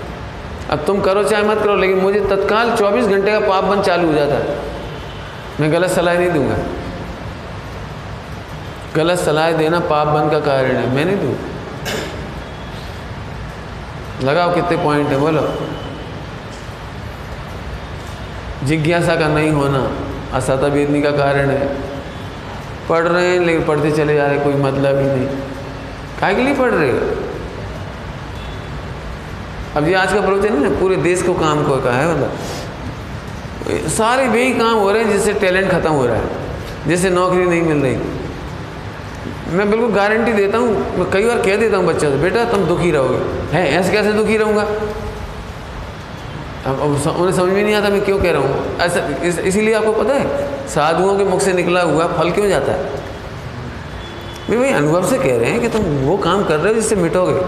अब 0.69 0.83
तुम 0.87 1.01
करो 1.01 1.23
चाहे 1.23 1.43
मत 1.43 1.57
करो, 1.57 1.75
लेकिन 1.75 1.97
मुझे 1.97 2.19
तत्काल 2.19 2.75
24 2.75 3.05
घंटे 3.05 3.31
का 3.31 3.39
पाप 3.39 3.63
बंद 3.63 3.83
चालू 3.83 4.07
हो 4.07 4.13
जाता 4.13 4.35
है। 4.35 4.59
मैं 5.61 5.73
गलत 5.73 5.89
सलाह 5.89 6.13
नहीं 6.13 6.31
दूँगा। 6.31 6.57
गलत 8.95 9.19
सलाह 9.19 9.51
देना 9.51 9.79
पाप 9.79 10.07
बंद 10.07 10.31
का 10.31 10.39
कारण 10.39 10.71
है, 10.71 10.89
मैं 10.89 11.05
नहीं 11.05 11.17
दूँ। 11.17 11.35
लगाओ 14.23 14.55
कितने 14.55 14.83
पॉइंट 14.83 15.09
है, 15.09 15.17
बोलो। 15.17 15.53
जिज्ञासा 18.63 19.15
का 19.15 19.27
नहीं 19.27 19.51
होना 19.51 19.91
असाता 20.33 20.67
वेदनी 20.67 21.01
का 21.01 21.11
कारण 21.11 21.49
है। 21.49 21.77
पढ़ 22.89 23.03
रहे 23.03 23.27
हैं, 23.27 23.39
लेकिन 23.39 23.65
पढ़ते 23.65 23.91
चले 23.91 24.15
जा 24.15 24.27
रहे 24.27 24.39
कोई 24.39 24.53
मतलब 24.53 24.99
ही 24.99 25.05
नहीं। 25.05 25.27
काय 26.19 26.35
के 26.35 26.41
लिए 26.41 26.53
पढ़ 26.53 26.71
रहे 26.71 26.91
हो? 26.91 27.24
अब 29.77 29.87
ये 29.87 29.93
आज 29.95 30.13
का 30.13 30.21
प्रवचन 30.21 30.53
है 30.53 30.59
ना 30.61 30.69
पूरे 30.79 30.95
देश 30.97 31.21
को 31.21 31.33
काम 31.35 31.63
को 31.63 31.77
कहा 31.81 31.93
है 31.93 32.13
मतलब। 32.13 33.87
सारे 33.89 34.27
वही 34.27 34.51
काम 34.53 34.77
हो 34.77 34.91
रहे 34.91 35.03
हैं 35.03 35.11
जिससे 35.11 35.33
टैलेंट 35.39 35.71
खत्म 35.71 35.91
हो 35.91 36.05
रहा 36.05 36.15
है 36.15 36.87
जिससे 36.87 37.09
नौकरी 37.09 37.45
नहीं 37.45 37.61
मिल 37.61 37.77
रही। 37.77 37.95
मैं 39.57 39.69
बिल्कुल 39.69 39.91
गारंटी 39.93 40.33
देता 40.33 40.57
हूँ 40.57 40.69
मैं 40.97 41.09
कई 41.11 41.25
बार 41.25 41.41
कह 41.41 41.55
देता 41.57 41.77
हूँ 41.77 41.85
बच्चा 41.85 42.09
से 42.09 42.17
बेटा 42.17 42.45
तुम 42.51 42.65
दुखी 42.67 42.91
रहोगे। 42.91 43.17
हैं 43.51 43.65
ऐसे 43.69 43.91
कैसे 43.91 44.13
दुखी 44.13 44.37
रहूँगा? 44.37 44.65
अब 46.65 46.79
उन्हें 46.81 47.31
समझ 47.33 47.51
में 47.51 47.63
नहीं 47.63 47.73
आता 47.75 47.89
मैं 47.89 48.03
क्यों 48.05 48.19
कह 48.19 48.31
रहा 48.31 48.41
हूँ। 48.41 48.77
ऐसा 48.79 48.99
इस, 49.23 49.39
इसीलिए 49.39 49.73
आपको 49.73 49.91
पता 49.93 50.13
है 50.13 50.67
साधुओं 50.67 51.17
के 51.17 51.23
मुख 51.23 51.41
से 51.41 51.53
निकला 51.53 51.81
हुआ 51.83 52.07
फल 52.07 52.31
क्यों 52.31 52.47
जाता 52.49 52.71
है? 52.71 53.03
भाई 54.47 54.57
भाई 54.57 54.71
अनुभव 54.71 55.05
से 55.09 55.17
कह 55.17 55.37
रहे 55.37 55.51
हैं 55.51 55.61
कि 55.61 55.69
तुम 55.69 55.83
वो 56.07 56.17
काम 56.23 56.43
कर 56.43 56.57
रहे 56.57 56.73
हो 56.73 56.79
जिससे 56.79 56.95
मिटोगे। 56.95 57.41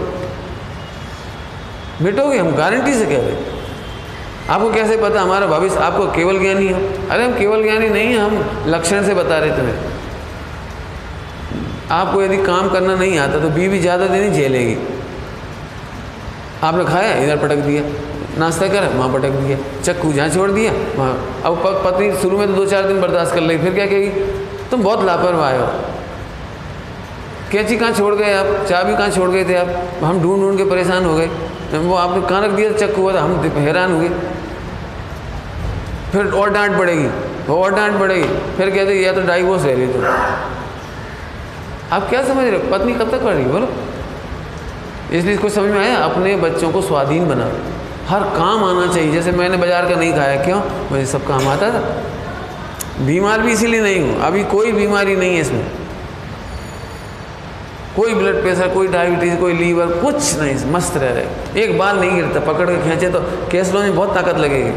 मिटोगे, 2.02 2.38
हम 2.38 2.50
गारंटी 2.54 2.94
से 2.94 3.06
कह 3.06 3.18
रहे 3.18 3.56
आपको 4.50 4.70
कैसे 4.72 4.96
पता? 4.96 5.20
हमारा 5.20 5.46
भविष्य 5.46 5.76
आपको 5.76 6.06
केवल 6.06 6.38
ज्ञानी 6.38 6.66
है। 6.66 7.08
अरे, 7.08 7.24
हम 7.24 7.38
केवल 7.38 7.62
ज्ञानी 7.62 7.88
नहीं 7.88 8.08
हैं, 8.08 8.18
हम 8.18 8.64
लक्षण 8.66 9.04
से 9.06 9.14
बता 9.14 9.38
रहे 9.38 9.50
तुम्हें। 9.50 9.96
आपको 11.90 12.22
यदि 12.22 12.36
काम 12.36 12.68
करना 12.68 12.94
नहीं 12.94 13.18
आता 13.18 13.38
तो 13.38 13.48
बीवी 13.48 13.78
ज़्यादा 13.78 14.06
देनी 14.06 14.30
झेलेगी। 14.30 14.76
आपने 16.62 16.84
खाया? 16.84 17.14
इधर 17.14 17.36
पटक 17.36 17.56
दिया। 17.56 17.82
नाश्ता 18.38 18.68
कर? 18.68 18.86
वहाँ 18.94 19.12
पटक 19.12 19.30
दिया। 19.30 19.58
चक्कू 19.82 20.12
जहाँ 20.12 20.28
छोड़ 20.28 20.50
दिया? 20.50 20.72
वहाँ। 20.96 21.42
अब 21.44 21.82
पत्नी 21.84 22.10
शुरू 22.22 22.38
में 22.38 22.46
तो 22.48 22.54
दो 22.54 22.66
चार 22.66 22.86
दिन 22.86 23.00
बर्दाश्त 23.00 23.34
कर 23.34 23.40
लेगी, 23.40 23.62
फिर 23.62 23.74
क्या 23.74 23.86
कहेगी? 23.86 24.10
तुम 24.70 24.82
बहुत 24.82 25.04
लापरवाह 25.04 25.56
हो। 25.56 25.66
कैची 27.52 27.76
कहाँ 27.76 27.92
छोड़ 27.92 28.14
गए 28.14 28.32
आप? 28.32 28.46
चाबी 28.68 28.96
कहाँ 28.96 29.10
छोड़ 29.10 29.30
गए 29.30 29.44
थे 29.44 29.54
आप? 29.54 29.68
हम 30.04 30.20
ढूंढ 30.22 30.40
ढूंढ 30.40 30.58
के 30.58 30.64
परेशान 30.64 31.04
हो 31.04 31.14
गए। 31.14 31.30
वो 31.72 31.94
आपने 31.96 32.20
कहाँ 32.28 32.40
रख 32.42 32.50
दिया, 32.50 32.72
चक्कू 32.74 33.02
हुआ 33.02 33.14
था 33.14 33.20
हम 33.20 33.42
हैरान 33.58 33.92
हुए। 33.92 34.08
फिर 36.12 36.26
और 36.32 36.50
डांट 36.50 36.76
पड़ेगी 36.78 37.08
और 37.52 37.74
डांट 37.74 37.98
पड़ेगी। 38.00 38.28
फिर 38.56 38.70
कहते, 38.70 38.94
या 38.94 39.12
तो 39.12 39.22
डाइवोर्स 39.22 39.64
है 39.64 39.74
रही 39.74 39.86
तो 39.86 40.00
आप 41.92 42.08
क्या 42.08 42.22
समझ 42.22 42.44
रहे 42.44 42.56
हो? 42.56 42.70
पत्नी 42.70 42.92
कब 42.94 43.10
तक 43.10 43.22
कर 43.22 43.32
रही 43.32 43.44
बोलो। 43.44 43.68
इसलिए 45.12 45.34
इसको 45.34 45.48
समझ 45.48 45.70
में 45.70 45.78
आया, 45.80 45.96
अपने 45.98 46.36
बच्चों 46.36 46.70
को 46.72 46.82
स्वाधीन 46.82 47.28
बना। 47.28 47.50
हर 48.08 48.22
काम 48.36 48.64
आना 48.64 48.86
चाहिए। 48.94 49.12
जैसे 49.12 49.32
मैंने 49.32 49.56
बाज़ार 49.56 49.88
का 49.88 49.94
नहीं 49.94 50.12
खाया, 50.12 50.42
क्यों? 50.44 50.60
मुझे 50.90 51.04
सब 51.06 51.26
काम 51.26 51.48
आता 51.48 51.70
था। 51.70 51.80
बीमार 53.06 53.40
भी 53.40 53.52
इसीलिए 53.52 53.80
नहीं 53.80 54.00
हूँ। 54.00 54.20
अभी 54.20 54.44
कोई 54.44 54.72
बीमारी 54.72 55.16
नहीं 55.16 55.34
है 55.34 55.40
इसमें। 55.40 55.66
कोई 57.98 58.14
ब्लड 58.14 58.40
प्रेशर 58.42 58.68
कोई 58.68 58.88
डायबिटीज़ 58.88 59.36
कोई 59.36 59.52
लीवर 59.54 59.86
कुछ 60.00 60.38
नहीं, 60.38 60.54
मस्त 60.72 60.96
रह 60.96 61.12
रहे। 61.12 61.62
एक 61.62 61.78
बाल 61.78 61.98
नहीं 62.00 62.14
गिरता, 62.14 62.40
पकड़ 62.42 62.68
के 62.70 62.76
खींचे 62.82 63.08
तो 63.10 63.20
कैसलों 63.52 63.82
में 63.82 63.94
बहुत 63.96 64.14
ताकत 64.14 64.38
लगेगी। 64.38 64.70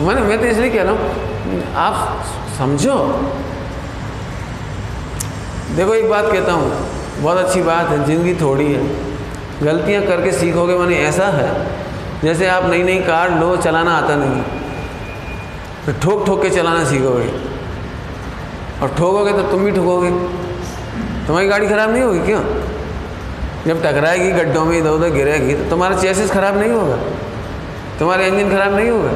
मैंने, 0.00 0.20
मैं 0.20 0.38
तो 0.40 0.46
इसलिए 0.46 0.70
कह 0.70 0.82
रहा 0.82 0.92
हूँ, 0.92 1.62
आप 1.76 2.24
समझो। 2.58 2.96
देखो, 5.76 5.94
एक 5.94 6.08
बात 6.10 6.32
कहता 6.32 6.52
हूँ, 6.52 6.70
बहुत 7.20 7.36
अच्छी 7.38 7.62
बात 7.62 7.88
है, 7.88 8.04
ज़िंदगी 8.06 8.34
थोड़ी 8.40 8.72
है। 8.72 8.82
गलतियाँ 9.62 10.02
करके 10.02 10.32
सीखोगे, 10.32 10.76
मैंने 10.76 10.98
ऐसा 11.04 11.26
है, 11.30 11.48
जैसे 12.22 12.46
आप 12.48 12.70
नई 12.70 12.82
नई 12.82 12.98
कार 13.02 13.40
लो, 13.40 13.56
चलाना 13.58 13.96
आता 13.96 14.16
नहीं। 14.16 14.42
फिर 15.84 16.00
ठोक 16.02 16.26
ठोक 16.26 16.42
के 16.42 16.50
चलाना 16.50 16.84
सीखोगे। 16.84 17.52
और 18.82 18.94
ठोकोगे 18.98 19.32
तो 19.32 19.42
तुम 19.42 19.64
भी 19.64 19.70
ठोकोगे। 19.70 20.10
तुम्हारी 21.26 21.48
गाड़ी 21.48 21.66
ख़राब 21.68 21.90
नहीं 21.90 22.02
होगी 22.02 22.18
क्यों? 22.20 22.42
जब 23.66 23.82
टकराएगी, 23.82 24.30
गड्ढों 24.30 24.64
में 24.64 24.78
इधर 24.78 24.90
उधर 24.90 25.10
गिरेगी 25.10 25.54
तो 25.54 25.70
तुम्हारा 25.70 25.96
चेसिस 25.96 26.30
ख़राब 26.30 26.58
नहीं 26.58 26.72
होगा? 26.72 26.96
तुम्हारा 27.98 28.24
इंजन 28.24 28.50
ख़राब 28.50 28.74
नहीं 28.74 28.90
होगा? 28.90 29.12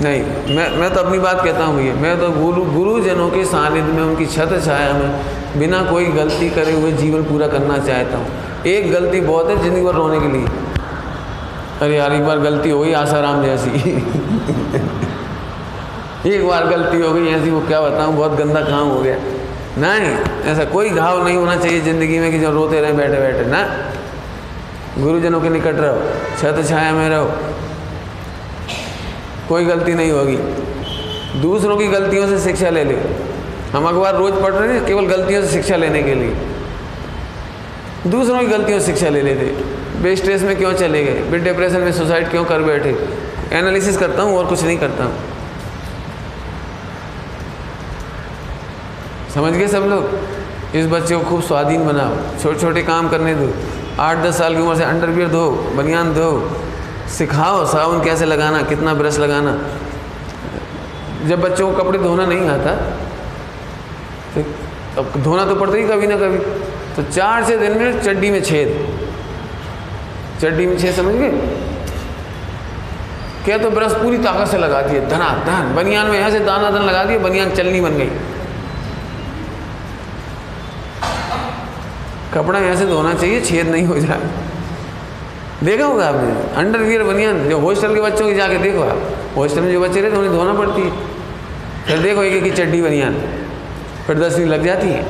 नहीं, 0.00 0.22
मैं 0.56 0.68
मैं 0.78 0.92
तो 0.94 1.00
अपनी 1.00 1.18
बात 1.18 1.44
कहता 1.44 1.64
हूँ 1.64 1.76
भैया, 1.76 1.94
मैं 1.94 2.18
तो 2.20 2.30
गुरु, 2.30 2.62
गुरुजनों 2.64 3.28
के 3.30 3.44
सानिध्य 3.44 3.92
में 3.92 4.02
उनकी 4.02 4.26
छत 4.26 4.60
छाया 4.64 4.92
में 4.92 5.58
बिना 5.58 5.82
कोई 5.82 6.04
गलती 6.12 6.48
करे 6.50 6.72
हुए 6.72 6.92
जीवन 6.92 7.24
पूरा 7.24 7.46
करना 7.46 7.78
चाहता 7.78 8.18
हूँ। 8.18 8.62
एक 8.66 8.90
गलती 8.92 9.20
बहुत 9.20 9.50
है 9.50 9.56
ज़िंदगी 9.62 9.82
भर 9.82 9.94
रोने 9.94 10.20
के 10.20 10.28
लिए। 10.28 10.46
अरे 11.82 11.96
यार, 11.96 12.12
एक 12.12 12.24
बार 12.26 12.38
गलती 12.38 12.70
हो 12.70 12.80
गई 12.80 12.92
आसाराम 12.92 13.44
जैसी। 13.44 13.70
एक 16.26 16.48
बार 16.48 16.66
गलती 16.66 17.00
हो 17.00 17.12
गई, 17.12 17.28
ऐसी 17.28 17.50
वो 17.50 17.60
क्या 17.60 17.80
बताऊँ, 17.80 18.16
बहुत 18.16 18.32
गंदा 18.32 18.60
काम 18.60 18.88
हो 18.88 19.00
गया। 19.00 19.16
नहीं, 19.78 20.10
ऐसा 20.52 20.64
कोई 20.64 20.90
घाव 20.90 21.24
नहीं 21.24 21.36
होना 21.36 21.56
चाहिए 21.56 21.80
ज़िंदगी 21.80 22.18
में 22.18 22.32
कि 22.32 22.38
जो 22.38 22.50
रोते 22.50 22.80
रहे, 22.80 22.92
बैठे 22.92 23.16
बैठे, 23.16 23.44
ना। 23.44 23.86
गुरुजनों 24.98 25.40
के 25.40 25.48
निकट 25.48 25.74
रहो, 25.74 25.98
छत 26.38 26.68
छाया 26.68 26.92
में 26.92 27.08
रहो। 27.08 27.32
कोई 29.48 29.64
गलती 29.64 29.94
नहीं 29.94 30.10
होगी। 30.10 30.36
दूसरों 31.40 31.76
की 31.76 31.86
गलतियों 31.86 32.26
से 32.26 32.38
शिक्षा 32.38 32.70
ले 32.70 32.84
ले। 32.84 32.94
हम 33.72 33.88
अखबार 33.88 34.16
रोज 34.16 34.32
पढ़ 34.32 34.52
रहे 34.52 34.74
हैं, 34.74 34.86
केवल 34.86 35.06
गलतियों 35.06 35.42
से 35.42 35.48
शिक्षा 35.48 35.76
लेने 35.76 36.02
के 36.02 36.14
लिए। 36.14 36.36
दूसरों 38.06 38.38
की 38.40 38.46
गलतियों 38.46 38.80
से 38.80 38.86
शिक्षा 38.86 39.08
ले 39.08 39.22
लेते। 39.22 39.44
बे 40.02 40.16
स्ट्रेस 40.16 40.42
में 40.42 40.56
क्यों 40.56 40.72
चले 40.72 41.04
गए? 41.04 41.22
बे 41.22 41.38
डिप्रेशन 41.38 41.80
में 41.80 41.92
सुसाइड 41.92 42.30
क्यों 42.30 42.44
कर 42.44 42.62
बैठे? 42.62 43.08
एनालिसिस 43.52 43.96
करता 43.96 44.22
हूँ 44.22 44.38
और 44.38 44.46
कुछ 44.46 44.62
नहीं 44.62 44.78
करता 44.78 45.04
हूँ। 45.04 45.12
समझ 49.34 49.52
गए 49.52 49.66
सब 49.68 49.84
लोग? 49.84 50.76
इस 50.76 50.86
बच्चे 50.86 51.16
को 51.16 51.22
खूब 51.24 51.42
स्वाधीन 51.42 51.86
बनाओ। 51.86 52.16
छोटे 52.42 52.60
छोटे 52.60 52.82
काम 52.82 53.08
करने 53.08 53.34
दो। 53.34 53.52
आठ 54.00 54.18
दस 54.18 54.38
साल 54.38 54.54
की 54.54 54.60
उम्र 54.60 54.76
से 54.76 54.84
अंडरवियर 54.84 55.28
दो, 55.28 55.50
बनियान 55.76 56.12
दो। 56.14 56.30
सिखाओ, 57.08 57.64
साबुन 57.66 58.02
कैसे 58.04 58.24
लगाना, 58.26 58.62
कितना 58.62 58.94
ब्रश 58.94 59.18
लगाना। 59.18 59.56
जब 61.28 61.40
बच्चों 61.40 61.70
को 61.70 61.82
कपड़े 61.82 61.98
धोना 61.98 62.26
नहीं 62.26 62.48
आता 62.48 62.74
तो 64.34 64.40
अब 64.98 65.12
धोना 65.22 65.44
तो 65.44 65.54
पड़ता 65.54 65.76
ही 65.76 65.82
कभी 65.84 66.06
ना 66.06 66.16
कभी। 66.16 66.38
तो 66.96 67.02
चार 67.10 67.44
छः 67.44 67.56
दिन 67.56 67.78
में 67.78 68.02
चड्डी 68.02 68.30
में 68.30 68.42
छेद। 68.42 68.68
चड्डी 70.42 70.66
में 70.66 70.76
छेद, 70.78 70.94
समझ 70.94 71.14
गए? 71.14 71.30
क्या 73.44 73.58
तो 73.58 73.70
ब्रश 73.70 73.92
पूरी 73.92 74.18
ताकत 74.18 74.50
से 74.50 74.58
लगा 74.58 74.80
दिए। 74.82 75.00
धना 75.08 75.28
धन 75.46 75.74
बनियान 75.74 76.06
में 76.06 76.18
ऐसे 76.18 76.40
दाना 76.40 76.70
धन 76.70 76.82
लगा 76.82 77.04
दिए, 77.04 77.18
बनियान 77.18 77.50
चलनी 77.50 77.80
बन 77.80 77.96
गई। 77.98 78.10
कपड़ा 82.34 82.58
ऐसे 82.58 82.86
धोना 82.86 83.14
चाहिए, 83.14 83.40
छेद 83.40 83.68
नहीं 83.68 83.86
हो 83.86 83.98
जाए। 83.98 84.20
देखा 85.64 85.84
होगा 85.84 86.08
आपने? 86.08 86.54
अंडरवियर 86.54 87.02
बनियान 87.02 87.48
जो 87.48 87.58
हॉस्टल 87.58 87.94
के 87.94 88.00
बच्चों 88.00 88.26
की 88.26 88.34
जाके 88.34 88.58
देखो 88.58 88.82
आप। 88.82 89.02
हॉस्टल 89.36 89.60
में 89.60 89.72
जो 89.72 89.80
बच्चे 89.80 90.00
रहते 90.00 90.16
उन्हें 90.16 90.32
धोना 90.32 90.54
पड़ती 90.54 90.82
है। 90.82 90.90
फिर 91.86 91.98
देखो 91.98 92.22
एक 92.22 92.46
एक 92.46 92.56
चड्डी 92.56 92.82
बनियान 92.82 93.14
फिर 94.06 94.18
दस 94.18 94.32
दिन 94.32 94.48
लग 94.48 94.64
जाती 94.64 94.88
है। 94.88 95.02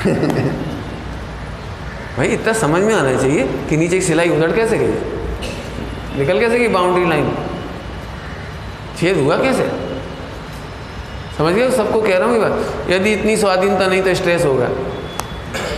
भाई, 2.16 2.26
इतना 2.26 2.52
समझ 2.52 2.82
में 2.82 2.94
आना 2.94 3.20
चाहिए 3.20 3.48
कि 3.70 3.76
नीचे 3.76 3.98
की 3.98 4.04
सिलाई 4.04 4.28
उधड़ 4.28 4.52
कैसे 4.52 4.78
गई? 4.78 4.92
निकल 6.18 6.40
कैसे 6.40 6.58
गई 6.58 6.68
बाउंड्री 6.68 7.08
लाइन 7.08 7.32
छेद 9.00 9.16
हुआ 9.16 9.36
कैसे? 9.36 9.70
समझ 11.38 11.54
गए 11.54 11.70
सबको 11.70 12.00
कह 12.00 12.18
रहा 12.18 12.28
हूँ 12.28 12.34
ये 12.34 12.40
बात। 12.40 12.90
यदि 12.90 13.12
इतनी 13.12 13.36
स्वाधीनता 13.36 13.86
नहीं 13.86 14.02
तो 14.02 14.14
स्ट्रेस 14.14 14.44
होगा। 14.44 14.68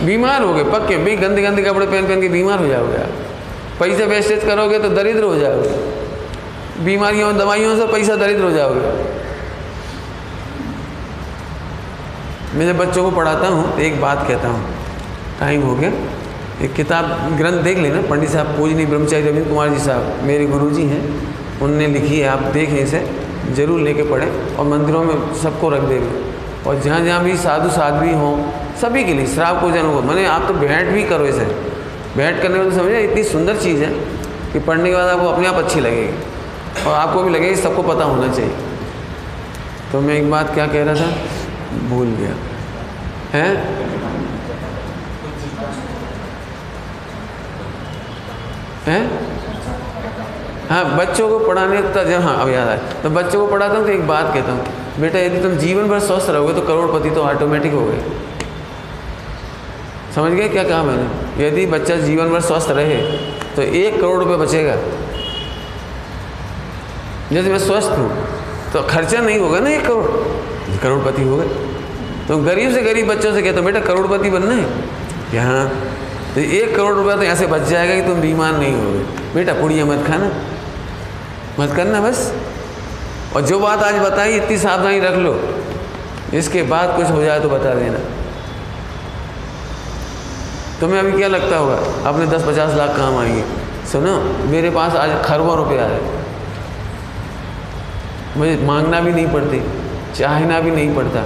बीमार 0.05 0.41
हो 0.41 0.53
गए, 0.53 0.63
पक्के, 0.63 0.97
भाई 0.97 1.15
गंदे 1.17 1.41
गंदे 1.41 1.61
कपड़े 1.63 1.85
पहन 1.85 2.07
पहन 2.07 2.21
के 2.21 2.29
बीमार 2.29 2.59
हो 2.59 2.67
जाओगे 2.67 2.97
आप। 2.97 3.79
पैसे 3.79 4.05
वेस्टेज 4.05 4.43
करोगे 4.43 4.79
तो 4.79 4.89
दरिद्र 4.89 5.23
हो 5.23 5.35
जाओगे। 5.35 6.83
बीमारियों, 6.85 7.35
दवाइयों 7.37 7.75
से 7.77 7.85
पैसा 7.87 8.15
दरिद्र 8.15 8.43
हो 8.43 8.51
जाओगे। 8.51 8.81
मैं 12.53 12.65
जब 12.67 12.77
बच्चों 12.77 13.03
को 13.03 13.11
पढ़ाता 13.11 13.47
हूँ 13.47 13.75
तो 13.75 13.81
एक 13.81 14.01
बात 14.01 14.27
कहता 14.27 14.47
हूँ। 14.47 15.39
टाइम 15.39 15.61
हो 15.61 15.75
गया। 15.75 15.91
एक 16.61 16.73
किताब 16.73 17.05
ग्रंथ 17.37 17.61
देख 17.63 17.77
लेना, 17.77 18.01
पंडित 18.01 18.29
साहब 18.29 18.57
पूजनी 18.57 18.85
ब्रह्मचारी 18.85 19.23
रविंद्र 19.23 19.49
कुमार 19.49 19.69
जी 19.69 19.79
साहब, 19.79 20.19
मेरे 20.23 20.45
गुरु 20.45 20.69
जी 20.71 20.83
हैं। 20.83 21.61
उनने 21.61 21.87
लिखी 21.87 22.19
है, 22.19 22.27
आप 22.27 22.39
देखें 22.53 22.77
इसे, 22.77 23.01
ज़रूर 23.53 23.79
लेके 23.79 24.03
पढ़ें। 24.03 24.55
और 24.55 24.65
मंदिरों 24.67 25.03
में 25.03 25.33
सबको 25.35 25.69
रख 25.69 25.81
देंगे 25.81 26.69
और 26.69 26.79
जहाँ 26.81 26.99
जहाँ 27.01 27.23
भी 27.23 27.35
साधु 27.37 27.69
साध्वी 27.69 28.13
हों 28.13 28.35
सभी 28.83 29.03
के 29.03 29.13
लिए 29.13 29.27
श्राव 29.27 29.59
को 29.61 29.69
जनों 29.71 29.93
को। 29.93 30.01
मैंने 30.01 30.25
आप 30.27 30.47
तो 30.47 30.53
भेंट 30.55 30.87
भी 30.93 31.03
करो 31.03 31.25
इसे। 31.25 31.45
भेंट 32.15 32.41
करने 32.41 32.57
में 32.57 32.69
तो 32.69 32.75
समझे, 32.77 33.01
इतनी 33.01 33.23
सुंदर 33.23 33.57
चीज़ 33.57 33.83
है 33.83 33.89
कि 34.53 34.59
पढ़ने 34.59 34.89
के 34.89 34.95
बाद 34.95 35.09
आपको 35.09 35.27
अपने 35.27 35.47
आप 35.47 35.55
अच्छी 35.55 35.79
लगेगी। 35.79 36.83
और 36.83 36.93
आपको 36.93 37.21
भी 37.23 37.29
लगेगी, 37.29 37.55
सबको 37.55 37.83
पता 37.83 38.03
होना 38.05 38.33
चाहिए। 38.33 38.55
तो 39.91 40.01
मैं 40.01 40.15
एक 40.15 40.29
बात 40.31 40.53
क्या 40.53 40.65
कह 40.67 40.83
रहा 40.83 40.95
था? 40.95 41.87
भूल 41.89 42.07
गया। 42.17 42.35
हैं? 43.33 43.53
हैं? 48.85 49.03
हाँ 50.69 50.83
बच्चों 50.97 51.29
को 51.29 51.39
पढ़ाने 51.39 51.81
का 51.83 52.03
जब 52.03 52.21
हाँ 52.21 52.35
अब 52.41 52.49
याद 52.49 52.67
आए 52.67 53.01
तो 53.03 53.09
बच्चों 53.11 53.45
को 53.45 53.51
पढ़ाता 53.51 53.73
हूँ 53.73 53.85
तो 53.85 53.91
एक 53.91 54.07
बात 54.07 54.33
कहता 54.33 54.51
हूँ। 54.51 55.01
बेटा, 55.01 55.19
यदि 55.19 55.41
तुम 55.41 55.55
जीवन 55.57 55.87
भर 55.89 55.99
स्वस्थ 56.01 56.29
रहोगे 56.29 56.53
तो 56.53 56.61
करोड़पति 56.61 57.09
तो 57.09 57.21
ऑटोमेटिक 57.23 57.73
हो 57.73 57.85
गए। 57.85 58.01
समझ 60.15 60.31
गए 60.31 60.47
क्या 60.49 60.63
कहा 60.63 60.83
मैंने? 60.83 61.45
यदि 61.45 61.65
बच्चा 61.67 61.95
जीवन 61.97 62.29
भर 62.29 62.41
स्वस्थ 62.41 62.69
रहे 62.71 62.97
तो 63.55 63.61
एक 63.61 63.99
करोड़ 64.01 64.19
रुपये 64.19 64.37
बचेगा। 64.37 64.75
जैसे 67.31 67.49
मैं 67.49 67.59
स्वस्थ 67.59 67.97
हूँ 67.97 68.09
तो 68.73 68.81
खर्चा 68.87 69.21
नहीं 69.21 69.39
होगा 69.39 69.59
ना 69.59 69.69
एक 69.69 69.85
करोड़? 69.85 70.05
करोड़पति 70.81 71.23
हो 71.23 71.37
गए 71.37 71.47
तो 72.27 72.37
गरीब 72.39 72.73
से 72.73 72.81
गरीब 72.81 73.07
बच्चों 73.07 73.33
से 73.33 73.41
कहते 73.41 73.57
हूँ 73.57 73.65
बेटा, 73.65 73.79
करोड़पति 73.81 74.29
बनना 74.29 74.53
है? 74.53 74.67
यहाँ 75.33 75.67
तो 76.35 76.41
एक 76.41 76.75
करोड़ 76.75 76.93
रुपया 76.93 77.15
तो 77.15 77.23
ऐसे 77.23 77.47
बच 77.47 77.61
जाएगा 77.69 77.95
कि 77.95 78.07
तुम 78.07 78.21
बीमार 78.21 78.57
नहीं 78.57 78.73
होगे। 78.73 78.99
बेटा, 79.33 79.53
पुड़िया 79.53 79.85
मत 79.85 80.05
खाना। 80.07 80.31
मत 81.59 81.75
करना 81.75 82.01
बस। 82.01 82.33
और 83.35 83.41
जो 83.41 83.59
बात 83.59 83.83
आज 83.83 83.99
बताई, 83.99 84.35
इतनी 84.35 84.57
सावधानी 84.57 84.99
रख 84.99 85.15
लो। 85.17 85.33
इसके 86.37 86.63
बाद 86.63 86.95
कुछ 86.97 87.11
हो 87.11 87.21
जाए 87.23 87.39
तो 87.39 87.49
बता 87.49 87.73
देना। 87.73 87.99
तुम्हें 90.83 90.99
अभी 90.99 91.11
क्या 91.11 91.27
लगता 91.27 91.57
होगा? 91.57 91.75
अपने 92.09 92.25
दस 92.27 92.41
पचास 92.43 92.73
लाख 92.73 92.89
काम 92.97 93.17
आएँगे 93.17 93.43
सुनो, 93.87 94.15
मेरे 94.51 94.69
पास 94.69 94.95
आज 94.95 95.11
खरबों 95.25 95.55
रुपये 95.57 95.77
रहे 95.77 95.99
मुझे 98.37 98.55
मांगना 98.65 98.99
भी 98.99 99.11
नहीं 99.11 99.27
पड़ती, 99.27 99.61
चाहना 100.15 100.59
भी 100.59 100.71
नहीं 100.71 100.95
पड़ता। 100.95 101.23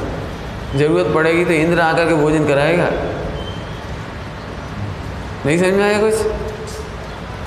ज़रूरत 0.77 1.11
पड़ेगी 1.15 1.45
तो 1.45 1.51
इंद्र 1.51 1.79
आकर 1.79 2.05
के 2.05 2.15
भोजन 2.15 2.47
कराएगा। 2.47 2.85
नहीं 5.45 5.57
समझ 5.57 5.73
में 5.73 5.83
आया 5.83 5.99
कुछ? 6.01 6.13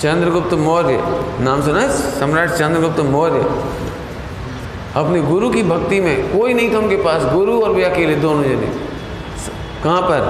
चंद्रगुप्त 0.02 0.54
मौर्य, 0.54 1.00
नाम 1.40 1.62
सुना 1.62 1.80
है? 1.80 1.88
सम्राट 2.20 2.50
चंद्रगुप्त 2.50 3.00
मौर्य। 3.00 3.40
अपने 4.96 5.20
गुरु 5.22 5.50
की 5.50 5.62
भक्ति 5.62 6.00
में 6.00 6.38
कोई 6.38 6.54
नहीं 6.54 6.72
था 6.74 6.78
उनके 6.78 6.96
पास। 6.96 7.32
गुरु 7.32 7.60
और 7.62 7.70
वे 7.70 7.84
अकेले, 7.84 8.14
दोनों 8.14 8.42
जने। 8.42 8.89
कहाँ 9.84 10.02
पर? 10.02 10.20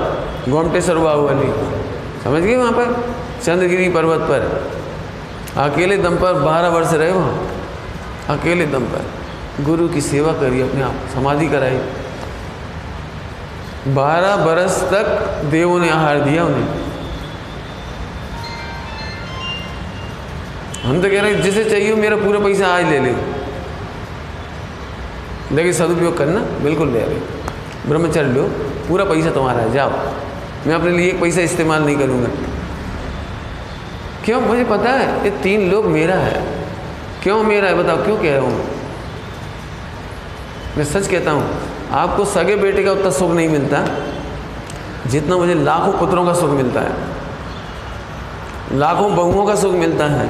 गोमटेश्वर 0.50 0.98
बाहुबली 0.98 1.48
समझ 2.24 2.42
गए 2.42 2.56
वहाँ 2.56 2.72
पर? 2.72 3.14
चंद्रगिरी 3.44 3.88
पर्वत 3.88 4.20
पर। 4.20 4.42
अकेले 5.60 5.96
दम 5.96 6.16
पर 6.16 6.32
बारह 6.32 6.68
वर्ष 6.68 6.92
रहे 6.92 7.12
वहाँ। 7.12 7.48
अकेले 8.28 8.66
दम 8.66 8.84
पर। 8.84 9.64
गुरु 9.64 9.88
की 9.88 10.00
सेवा 10.00 10.32
करी 10.32 10.60
अपने 10.60 10.82
आप 10.82 10.94
समाधि 11.14 11.48
कराई 11.48 11.78
बारह 13.88 14.36
बरस 14.36 14.80
तक 14.82 15.06
देवों 15.44 15.78
ने 15.78 15.90
आहार 15.90 16.20
दिया 16.20 16.44
उन्हें। 16.44 16.68
हम 20.84 21.02
तो 21.02 21.08
कह 21.10 21.20
रहे 21.20 21.34
हैं, 21.34 21.42
जिसे 21.42 21.64
चाहिए 21.64 21.94
मेरा 21.94 22.16
पूरा 22.16 22.40
पैसा 22.40 22.66
आज 22.66 22.84
ले 22.84 22.98
ले। 22.98 23.12
लेकिन 25.52 25.72
सदुपयोग 25.72 26.16
करना 26.18 26.40
बिल्कुल 26.40 26.88
ले 26.88 27.00
रहे 27.00 27.18
ब्रह्मचर्य 27.86 28.28
लो 28.28 28.42
पूरा 28.88 29.04
पैसा 29.04 29.30
तुम्हारा 29.30 29.60
है, 29.60 29.72
जाओ। 29.72 29.90
मैं 30.66 30.74
अपने 30.74 30.90
लिए 30.90 31.08
एक 31.08 31.20
पैसा 31.20 31.40
इस्तेमाल 31.40 31.82
नहीं 31.82 31.96
करूँगा। 31.96 32.28
क्यों? 34.24 34.40
मुझे 34.40 34.64
पता 34.64 34.90
है, 34.90 35.24
ये 35.24 35.30
तीन 35.42 35.70
लोग 35.70 35.86
मेरा 35.86 36.14
है। 36.16 36.42
क्यों 37.22 37.42
मेरा 37.42 37.68
है? 37.68 37.74
बताओ, 37.74 38.04
क्यों 38.04 38.16
कह 38.16 38.36
रहा 38.36 38.42
हूँ 38.42 38.64
मैं 40.76 40.84
सच 40.84 41.06
कहता 41.08 41.30
हूँ, 41.30 41.44
आपको 41.92 42.24
सगे 42.24 42.56
बेटे 42.56 42.82
का 42.84 42.92
उतना 42.92 43.10
सुख 43.10 43.30
नहीं 43.30 43.48
मिलता, 43.48 43.84
जितना 45.06 45.36
मुझे 45.36 45.54
लाखों 45.54 45.92
पुत्रों 45.92 46.24
का 46.26 46.32
सुख 46.32 46.50
मिलता 46.50 46.80
है। 46.80 46.92
लाखों 48.72 49.14
बहुओं 49.16 49.46
का 49.46 49.54
सुख 49.54 49.72
मिलता 49.74 50.06
है। 50.06 50.28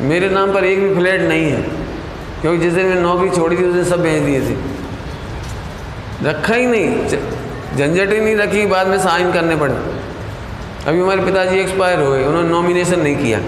मेरे 0.00 0.28
नाम 0.28 0.52
पर 0.54 0.64
एक 0.64 0.80
भी 0.80 0.94
फ्लैट 0.94 1.20
नहीं 1.20 1.50
है, 1.50 1.62
क्योंकि 2.40 2.58
जिस 2.58 2.72
दिन 2.74 2.86
मैंने 2.86 3.00
नौकरी 3.00 3.30
छोड़ी 3.30 3.56
थी, 3.56 3.64
उस 3.64 3.74
दिन 3.74 3.84
सब 3.84 4.02
भेज 4.02 4.22
दिए 4.22 4.40
थे। 4.40 4.54
रखा 6.22 6.54
ही 6.54 6.66
नहीं। 6.66 7.08
झंझट 7.76 8.12
ही 8.12 8.20
नहीं 8.20 8.36
रखी, 8.36 8.66
बाद 8.66 8.86
में 8.86 8.98
साइन 8.98 9.32
करने 9.32 9.56
पड़े। 9.56 9.74
अभी 10.86 11.00
हमारे 11.00 11.24
पिताजी 11.24 11.56
एक्सपायर 11.56 12.00
हुए, 12.00 12.24
उन्होंने 12.24 12.48
नॉमिनेशन 12.48 13.00
नहीं 13.00 13.16
किया। 13.16 13.40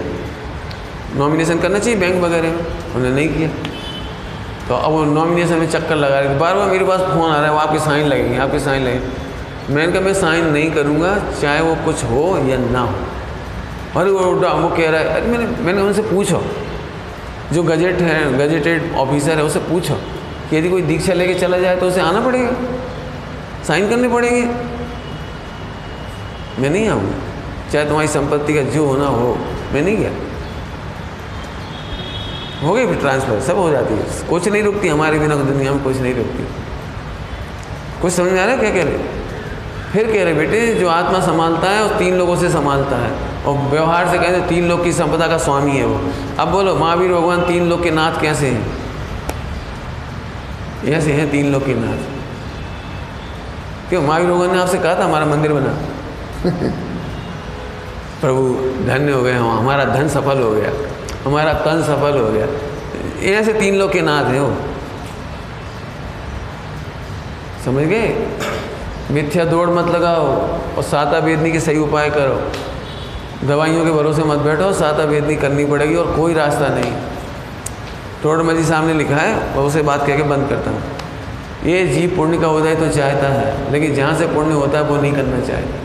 नॉमिनेशन 1.15 1.59
करना 1.59 1.79
चाहिए 1.79 1.99
बैंक 1.99 2.23
वगैरह 2.23 2.47
में, 2.47 2.59
उन्होंने 2.95 3.09
नहीं 3.09 3.29
किया। 3.29 3.49
तो 4.67 4.75
अब 4.75 4.91
वो 4.91 5.05
नॉमिनेशन 5.05 5.55
में 5.55 5.69
चक्कर 5.69 5.95
लगा 5.95 6.19
रहे 6.19 6.29
थे 6.29 6.39
बार 6.39 6.55
बार 6.55 6.69
मेरे 6.69 6.85
पास 6.85 6.99
फ़ोन 6.99 7.31
आ 7.31 7.35
रहा 7.35 7.45
है, 7.45 7.51
वो 7.51 7.57
आपके 7.57 7.79
साइन 7.79 8.07
लगेंगे, 8.07 8.37
आपके 8.37 8.59
साइन 8.59 8.83
लगेंगे। 8.83 9.07
मैंने 9.73 9.91
कहा, 9.91 10.01
मैं 10.01 10.13
साइन 10.13 10.45
नहीं 10.45 10.71
करूँगा, 10.71 11.21
चाहे 11.41 11.61
वो 11.61 11.75
कुछ 11.75 12.03
हो 12.03 12.47
या 12.47 12.57
ना 12.57 12.79
हो। 12.79 12.95
अरे 13.99 14.11
वो 14.11 14.19
वो 14.35 14.69
कह 14.69 14.89
रहा 14.89 15.01
है, 15.01 15.07
अरे, 15.07 15.27
मैंने 15.27 15.45
मैंने 15.45 15.81
उनसे 15.81 16.01
पूछो। 16.01 16.45
जो 17.53 17.63
गजेट 17.63 17.95
है 17.95 18.37
गजेटेड 18.37 18.95
ऑफिसर 18.95 19.31
है 19.31 19.43
उससे 19.43 19.59
पूछो। 19.59 20.01
कि 20.49 20.57
यदि 20.57 20.69
कोई 20.69 20.81
दीक्षा 20.81 21.13
लेके 21.13 21.33
चला 21.33 21.57
जाए 21.57 21.75
तो 21.75 21.87
उसे 21.87 22.01
आना 22.01 22.21
पड़ेगा। 22.21 22.51
साइन 23.63 23.89
करने 23.89 24.07
पड़ेंगे। 24.07 24.41
मैं 26.61 26.69
नहीं 26.69 26.89
आऊँगा। 26.89 27.15
चाहे 27.71 27.85
तुम्हारी 27.85 28.07
संपत्ति 28.07 28.53
का 28.53 28.61
जो 28.61 28.85
होना 28.85 29.05
हो, 29.05 29.37
मैं 29.73 29.81
नहीं 29.81 29.97
गया। 29.97 30.11
हो 32.67 32.73
गई 32.73 32.85
फिर 32.85 32.95
ट्रांसफ़र 32.95 33.39
सब 33.41 33.57
हो 33.57 33.69
जाती 33.69 33.93
है। 33.93 34.27
कुछ 34.29 34.47
नहीं 34.47 34.63
रुकती, 34.63 34.87
हमारे 34.87 35.19
बिना 35.19 35.35
दुनिया 35.35 35.71
में 35.71 35.83
कुछ 35.83 35.97
नहीं 35.97 36.15
रुकती। 36.15 36.47
कुछ 38.01 38.13
समझ 38.13 38.31
में 38.31 38.41
आ 38.41 38.45
रहा 38.45 38.55
है 38.55 38.59
क्या 38.61 38.71
कह 38.71 38.83
रहे 38.83 38.97
फिर 39.93 40.11
कह 40.11 40.23
रहे 40.23 40.33
बेटे, 40.33 40.75
जो 40.75 40.89
आत्मा 40.89 41.19
संभालता 41.19 41.69
है, 41.69 41.83
वो 41.83 41.99
तीन 41.99 42.15
लोगों 42.15 42.35
से 42.35 42.49
संभालता 42.49 42.95
है। 42.95 43.11
और 43.43 43.57
व्यवहार 43.57 44.09
से 44.09 44.17
कहते 44.17 44.49
तीन 44.49 44.69
लोग 44.69 44.83
की 44.83 44.91
संपदा 44.91 45.27
का 45.27 45.37
स्वामी 45.37 45.71
है 45.71 45.85
वो। 45.85 46.11
अब 46.39 46.47
बोलो, 46.47 46.75
महावीर, 46.75 47.13
भगवान 47.13 47.41
तीन 47.41 47.69
लोग 47.69 47.83
के 47.83 47.91
नाथ 47.91 48.21
कैसे 48.21 48.47
हैं? 48.47 48.84
ऐसे 50.85 51.13
हैं 51.13 51.31
तीन 51.31 51.51
लोग 51.51 51.65
के 51.65 51.73
नाथ 51.73 52.25
क्यों? 53.89 54.01
महावीर 54.01 54.27
लोगों 54.27 54.47
ने 54.47 54.61
आपसे 54.61 54.77
कहा 54.77 54.95
था 54.95 55.05
हमारा 55.05 55.25
मंदिर 55.25 55.53
बना। 55.53 55.73
प्रभु, 58.21 58.49
धन्य 58.85 59.11
हो 59.11 59.21
गए 59.21 59.33
हम। 59.33 59.59
हमारा 59.59 59.85
धन 59.85 60.07
सफल 60.07 60.41
हो 60.41 60.51
गया। 60.51 60.71
हमारा 61.25 61.53
तन 61.53 61.83
सफल 61.83 62.19
हो 62.19 62.31
गया। 62.31 62.47
ऐसे 63.39 63.53
तीन 63.53 63.75
लोग 63.75 63.91
के 63.91 64.01
नाथ 64.01 64.25
हैं 64.25 64.41
वो। 64.41 64.55
समझ 67.65 67.83
गए? 67.83 68.27
मिथ्या 69.11 69.45
दौड़ 69.45 69.69
मत 69.69 69.87
लगाओ 69.95 70.25
और 70.75 70.83
साता 70.83 71.17
वेदनी 71.17 71.51
के 71.51 71.59
सही 71.59 71.77
उपाय 71.77 72.09
करो। 72.09 72.51
दवाइयों 73.47 73.85
के 73.85 73.91
भरोसे 73.91 74.23
मत 74.23 74.37
बैठो, 74.37 74.73
साता 74.73 75.03
वेदनी 75.03 75.35
करनी 75.35 75.65
पड़ेगी 75.65 75.95
और 75.95 76.15
कोई 76.15 76.33
रास्ता 76.33 76.67
नहीं। 76.67 76.93
तोड़ 78.25 78.41
मजी 78.41 78.63
सामने 78.63 78.93
लिखा 78.93 79.15
है 79.15 79.33
और 79.53 79.63
उसे 79.63 79.81
बात 79.83 80.05
कह 80.07 80.17
के 80.17 80.23
बंद 80.23 80.47
करता 80.49 80.71
हूँ। 80.71 80.79
ये 81.65 81.85
जीव 81.87 82.15
पुण्य 82.15 82.37
का 82.37 82.47
उदय 82.49 82.75
तो 82.75 82.87
चाहता 82.89 83.27
है, 83.29 83.71
लेकिन 83.71 83.93
जहाँ 83.95 84.13
से 84.15 84.27
पुण्य 84.27 84.53
होता 84.53 84.77
है, 84.77 84.83
वो 84.83 84.95
नहीं 84.97 85.11
करना 85.13 85.39
चाहता। 85.39 85.83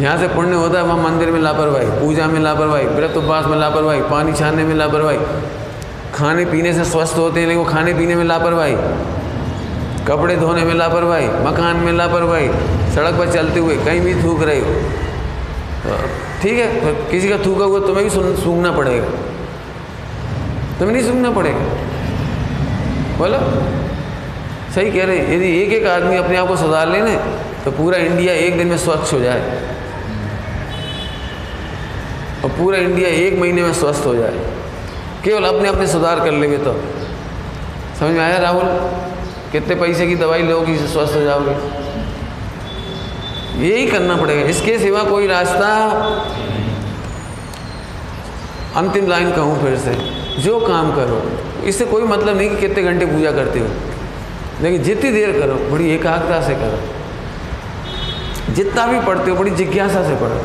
जहाँ 0.00 0.16
से 0.18 0.28
पुण्य 0.28 0.54
होता 0.54 0.78
है, 0.78 0.84
वहाँ 0.84 1.02
मंदिर 1.02 1.30
में 1.30 1.40
लापरवाही, 1.40 1.86
पूजा 2.00 2.26
में 2.26 2.40
लापरवाही, 2.40 2.86
व्रत 2.86 3.16
उपवास 3.16 3.46
में 3.46 3.56
लापरवाही, 3.58 4.00
पानी 4.10 4.32
छानने 4.32 4.64
में 4.64 4.74
लापरवाही, 4.74 5.18
खाने 6.14 6.44
पीने 6.44 6.72
से 6.72 6.84
स्वस्थ 6.84 7.16
होते 7.18 7.40
हैं, 7.40 7.46
लेकिन 7.46 7.62
वो 7.62 7.70
खाने 7.70 7.94
पीने 7.94 8.14
में 8.14 8.24
लापरवाही, 8.24 8.74
कपड़े 10.08 10.36
धोने 10.36 10.64
में 10.64 10.74
लापरवाही, 10.74 11.28
मकान 11.46 11.76
में 11.76 11.92
लापरवाही, 11.92 12.48
सड़क 12.94 13.18
पर 13.18 13.32
चलते 13.32 13.60
हुए 13.60 13.76
कहीं 13.76 14.00
भी 14.00 14.14
थूक 14.24 14.42
रहे 14.42 14.60
हो। 14.60 14.74
तो 15.84 15.96
ठीक 16.42 16.58
है 16.58 16.68
तो 16.80 17.10
किसी 17.10 17.28
का 17.28 17.38
थूका 17.38 17.64
हुआ, 17.64 17.80
तुम्हें 17.80 18.04
भी 18.04 18.10
सूंघना 18.42 18.72
पड़ेगा। 18.72 19.06
तुम्हें 20.78 20.96
नहीं 20.96 21.06
सूंघना 21.06 21.30
पड़ेगा। 21.30 21.58
बोलो। 23.18 23.38
सही 24.74 24.90
कह 24.90 25.04
रहे 25.04 25.34
यदि 25.34 25.48
एक 25.62 25.72
एक 25.72 25.86
आदमी 25.86 26.16
अपने 26.16 26.36
आप 26.36 26.48
को 26.48 26.56
सुधार 26.56 26.88
लेने 26.88 27.16
तो 27.64 27.70
पूरा 27.70 27.98
इंडिया 27.98 28.34
एक 28.34 28.56
दिन 28.58 28.66
में 28.66 28.78
स्वच्छ 28.78 29.12
हो 29.12 29.20
जाए। 29.20 29.40
और 32.44 32.50
पूरा 32.50 32.78
इंडिया 32.78 33.08
एक 33.08 33.38
महीने 33.38 33.62
में 33.62 33.72
स्वस्थ 33.72 34.06
हो 34.06 34.14
जाए। 34.14 34.34
केवल 35.24 35.44
अपने 35.44 35.68
अपने 35.68 35.86
सुधार 35.86 36.20
कर 36.20 36.32
लेंगे 36.32 36.58
तो। 36.58 36.72
समझ 37.98 38.10
में 38.10 38.20
आया 38.20 38.36
राहुल? 38.38 38.64
कितने 39.52 39.74
पैसे 39.74 40.06
की 40.06 40.16
दवाई 40.16 40.42
लोगी 40.42 40.76
स्वस्थ 40.78 41.14
हो 41.14 41.20
जाओगे? 41.20 41.54
यही 43.58 43.86
करना 43.86 44.16
पड़ेगा। 44.16 44.48
इसके 44.48 44.78
सिवा 44.78 45.02
कोई 45.02 45.26
रास्ता? 45.26 45.68
अंतिम 48.76 49.06
लाइन 49.06 49.32
कहूँ 49.32 49.62
फिर 49.62 49.76
से। 49.78 50.25
जो 50.38 50.60
काम 50.60 50.90
करो। 50.96 51.30
इससे 51.66 51.84
कोई 51.84 52.02
मतलब 52.02 52.36
नहीं 52.36 52.50
कि 52.50 52.56
कितने 52.56 52.82
घंटे 52.82 53.06
पूजा 53.06 53.32
करते 53.32 53.58
हो। 53.58 53.66
लेकिन 54.62 54.82
जितनी 54.82 55.10
देर 55.10 55.32
करो, 55.32 55.54
बड़ी 55.54 55.90
एकाग्रता 55.90 56.42
से 56.42 56.54
करो। 56.54 56.78
जितना 58.54 58.86
भी 58.86 59.00
पढ़ते 59.00 59.30
हो, 59.30 59.36
बड़ी 59.36 59.50
जिज्ञासा 59.50 60.02
से 60.02 60.14
पढ़ो। 60.14 60.40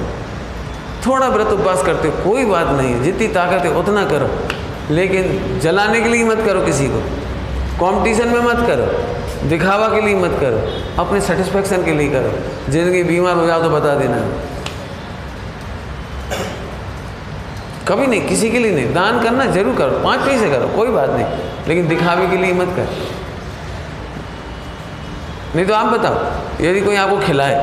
थोड़ा 1.06 1.28
व्रत 1.28 1.48
उपवास 1.48 1.84
करते 1.84 2.08
हो, 2.08 2.24
कोई 2.24 2.46
बात 2.46 2.68
नहीं। 2.68 2.90
है 2.90 3.04
जितनी 3.04 3.28
ताकत 3.28 3.66
है, 3.66 3.76
उतना 3.76 4.06
करो। 4.06 4.30
लेकिन 4.94 5.60
जलाने 5.60 6.02
के 6.02 6.10
लिए 6.10 6.24
मत 6.24 6.42
करो 6.46 6.62
किसी 6.62 6.88
को। 6.88 7.00
कंपटीशन 7.82 8.28
में 8.28 8.40
मत 8.40 8.68
करो। 8.68 9.12
दिखावा 9.50 9.88
के 9.88 10.02
लिए 10.02 10.16
मत 10.16 10.32
करो। 10.42 10.82
अपने 11.04 11.22
सेटिस्फेक्शन 11.22 11.84
के 11.84 11.92
लिए 11.92 12.10
करो। 12.10 12.34
ज़िंदगी 12.72 13.04
बीमार 13.04 13.36
हो 13.36 13.48
जाओ 13.48 13.64
तो 13.64 13.70
बता 13.70 13.96
देना। 13.96 14.18
कभी 17.88 18.08
नहीं, 18.08 18.28
किसी 18.28 18.50
के 18.50 18.60
लिए 18.60 18.72
नहीं। 18.72 18.94
दान 18.94 19.24
करना 19.24 19.46
ज़रूर 19.46 19.76
करो, 19.76 20.00
पाँच 20.04 20.20
पैसे 20.20 20.50
करो, 20.50 20.68
कोई 20.68 20.88
बात 20.88 21.10
नहीं, 21.10 21.26
लेकिन 21.68 21.88
दिखावे 21.88 22.28
के 22.28 22.38
लिए 22.38 22.54
मत 22.54 22.68
कर। 22.68 22.88
नहीं 25.56 25.66
तो 25.66 25.74
आप 25.74 25.86
बताओ, 25.86 26.16
यदि 26.64 26.82
कोई 26.82 26.96
आपको 26.96 27.18
खिलाए 27.18 27.56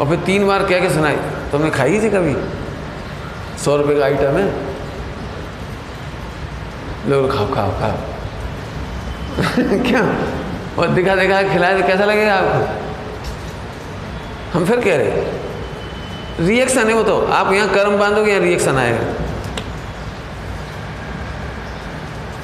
और 0.00 0.08
फिर 0.08 0.18
तीन 0.18 0.46
बार 0.46 0.62
कह 0.62 0.80
के 0.80 0.90
सुनाए, 0.90 1.16
तुमने 1.52 1.70
तो 1.70 1.76
खाई 1.76 2.00
थी 2.00 2.10
कभी? 2.10 2.36
सौ 3.64 3.76
रुपये 3.76 3.98
का 3.98 4.04
आइटम 4.04 4.36
है। 4.36 4.74
लोग 7.10 7.32
खाओ 7.32 7.54
खाओ 7.54 7.70
खाओ। 7.70 7.96
क्या? 9.60 10.02
और 10.78 10.88
दिखा 10.88 11.16
दिखा, 11.16 11.42
खिलाए 11.42 11.80
तो 11.80 11.86
कैसा 11.86 12.04
लगेगा 12.04 12.34
आपको? 12.34 12.84
हम 14.52 14.64
फिर 14.64 14.80
कह 14.80 14.96
रहे 14.96 15.44
रिएक्शन 16.40 16.88
है 16.88 16.94
वो 16.94 17.02
तो। 17.02 17.20
आप 17.20 17.52
यहाँ 17.52 17.68
कर्म 17.68 17.98
बांधोगे, 17.98 18.30
यहाँ 18.30 18.42
रिएक्शन 18.42 18.76
आएगा। 18.76 19.23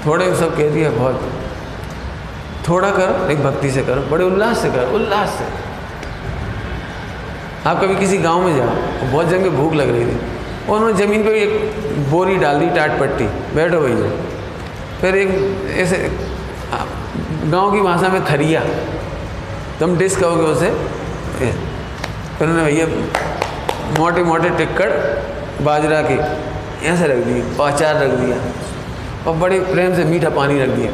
थोड़े 0.06 0.35
सब 0.36 0.56
कह 0.56 0.70
दिया, 0.70 0.90
बहुत। 0.90 1.31
थोड़ा 2.68 2.90
करो 2.90 3.28
एक 3.31 3.43
भक्ति 3.44 3.70
से 3.70 3.82
करो, 3.82 4.02
बड़े 4.10 4.24
उल्लास 4.24 4.59
से 4.59 4.70
करो, 4.70 4.94
उल्लास 4.94 5.28
से। 5.31 5.44
आप 7.68 7.81
कभी 7.81 7.97
किसी 7.97 8.18
गाँव 8.18 8.43
में 8.43 8.56
जाओ, 8.56 8.70
बहुत 9.02 9.27
जन 9.28 9.40
में 9.40 9.56
भूख 9.56 9.74
लग 9.74 9.90
रही 9.90 10.05
थी, 10.05 10.18
और 10.68 10.77
उन्होंने 10.77 10.98
ज़मीन 10.98 11.24
पे 11.24 11.31
एक 11.43 12.09
बोरी 12.10 12.36
डाल 12.39 12.60
दी, 12.60 12.66
टाट 12.77 12.98
पट्टी, 13.01 13.24
बैठो 13.55 13.81
भैया 13.81 14.10
फिर 15.01 15.16
एक 15.16 15.31
ऐसे 15.78 15.97
गाँव 16.72 17.72
की 17.72 17.81
भाषा 17.82 18.09
में 18.09 18.24
थरिया। 18.24 18.60
तुम 19.81 19.97
डिस 19.98 20.16
कहोगे 20.16 20.43
उसे 20.44 20.70
फिर 21.39 22.48
उन्होंने 22.48 22.64
भैया 22.64 22.86
मोटे 23.98 24.22
मोटे 24.22 24.51
टिक्कड़ 24.59 24.90
बाजरा 25.64 26.01
के, 26.02 26.14
ऐसे 26.89 27.06
रख 27.06 27.24
दिए 27.24 27.43
अचार 27.62 27.94
रख 27.97 28.10
दिया। 28.20 28.36
और 29.26 29.34
बड़े 29.36 29.59
प्रेम 29.62 29.94
से 29.97 30.05
मीठा 30.05 30.30
पानी 30.30 30.60
रख 30.62 30.68
दिया। 30.68 30.92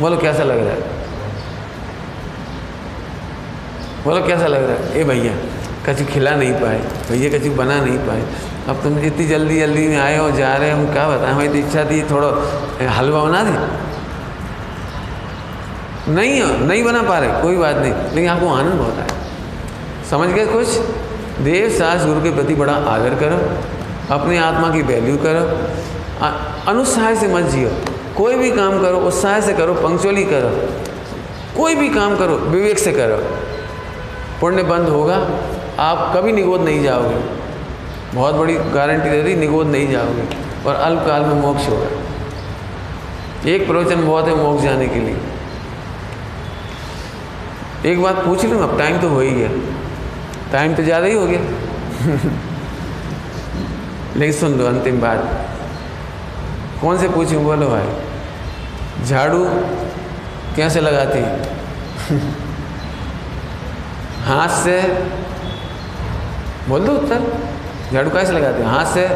बोलो, 0.00 0.16
कैसा 0.16 0.42
लग 0.42 0.58
रहा 0.58 0.74
है? 0.74 0.80
बोलो, 4.04 4.20
कैसा 4.26 4.46
लग 4.46 4.62
रहा 4.62 4.76
है? 4.76 5.00
ए 5.00 5.04
भैया 5.04 5.34
कछु 5.86 6.04
खिला 6.04 6.34
नहीं 6.36 6.52
पाए। 6.54 6.78
भैया 7.08 7.38
कछु 7.38 7.50
बना 7.52 7.80
नहीं 7.80 7.98
पाए। 7.98 8.22
अब 8.68 8.82
तुम 8.82 8.98
इतनी 8.98 9.26
जल्दी 9.26 9.58
जल्दी 9.60 9.86
में 9.88 9.96
आए 9.98 10.16
हो, 10.16 10.30
जा 10.30 10.54
रहे 10.56 10.70
हम 10.70 10.92
क्या 10.92 11.08
बताएँ? 11.08 11.32
हमारी 11.32 11.48
तो 11.48 11.54
इच्छा 11.56 11.84
थी, 11.84 12.02
थोड़ा 12.10 12.28
हलवा 12.90 13.22
बना 13.24 13.42
दे। 13.42 13.50
नहीं 16.08 16.40
हो 16.42 16.48
नहीं 16.66 16.82
बना 16.84 17.02
पा 17.02 17.18
रहे, 17.18 17.42
कोई 17.42 17.56
बात 17.56 17.76
नहीं। 17.76 17.92
लेकिन 17.92 18.28
आपको 18.30 18.48
आनंद 18.48 18.72
बहुत 18.74 18.98
आए 18.98 19.08
समझ 20.10 20.28
गए 20.28 20.46
कुछ 20.46 20.68
देव 21.40 21.68
सास 21.70 22.04
गुरु 22.06 22.22
के 22.22 22.30
प्रति 22.30 22.54
बड़ा 22.54 22.72
आदर 22.72 23.14
करो, 23.14 23.38
अपने 24.14 24.38
आत्मा 24.38 24.70
की 24.70 24.82
वैल्यू 24.82 25.16
करो 25.16 25.44
अनुत्साह 26.68 27.14
से 27.14 27.28
मत 27.28 27.42
जियो। 27.42 27.70
कोई 28.16 28.34
भी 28.34 28.50
काम 28.50 28.82
करो, 28.82 28.98
उत्साह 28.98 29.40
से 29.40 29.52
करो 29.52 29.74
पंक्चुअली 29.74 30.24
करो। 30.24 30.68
कोई 31.56 31.74
भी 31.74 31.88
काम 31.88 32.16
करो, 32.16 32.36
विवेक 32.36 32.78
से 32.78 32.92
करो। 32.92 33.16
पुण्य 34.40 34.62
बंद 34.62 34.88
होगा, 34.88 35.28
आप 35.78 36.16
कभी 36.16 36.32
निगोद 36.32 36.60
नहीं 36.60 36.82
जाओगे। 36.82 37.16
बहुत 38.14 38.34
बड़ी 38.34 38.54
गारंटी 38.54 39.10
दे 39.10 39.22
दी, 39.22 39.34
निगोद 39.34 39.66
नहीं 39.66 39.90
जाओगे। 39.90 40.22
और 40.66 40.74
अल्पकाल 40.74 41.22
में 41.22 41.34
मोक्ष 41.34 41.68
होगा। 41.68 41.86
एक 43.50 43.66
प्रवचन 43.66 44.06
बहुत 44.06 44.28
है 44.28 44.34
मोक्ष 44.34 44.62
जाने 44.62 44.88
के 44.88 45.00
लिए। 45.00 45.16
एक 47.92 48.02
बात 48.02 48.14
पूछ 48.14 48.44
लूँ 48.44 48.62
अब 48.62 48.78
टाइम 48.78 49.00
तो 49.00 49.08
हो 49.08 49.20
ही 49.20 49.30
गया। 49.30 49.50
टाइम 50.52 50.74
तो 50.74 50.82
ज़्यादा 50.82 51.06
ही 51.06 51.14
हो 51.14 51.26
गया। 51.26 51.38
लेकिन 54.16 54.40
सुन 54.40 54.58
दो 54.58 54.66
अंतिम 54.66 55.00
बात। 55.00 55.41
कौन 56.82 56.98
से 56.98 57.08
पूछूँ? 57.08 57.44
बोलो, 57.44 57.68
भाई, 57.68 59.06
झाड़ू 59.06 59.44
कैसे 60.56 60.80
लगाती? 60.80 61.20
हाथ 64.24 64.48
से 64.48 64.82
बोल 66.68 66.80
दो 66.80 66.92
उत्तर। 66.92 67.22
झाड़ू 67.92 68.10
कैसे 68.10 68.32
लगाती? 68.32 68.62
हाथ 68.62 68.84
से। 68.84 69.08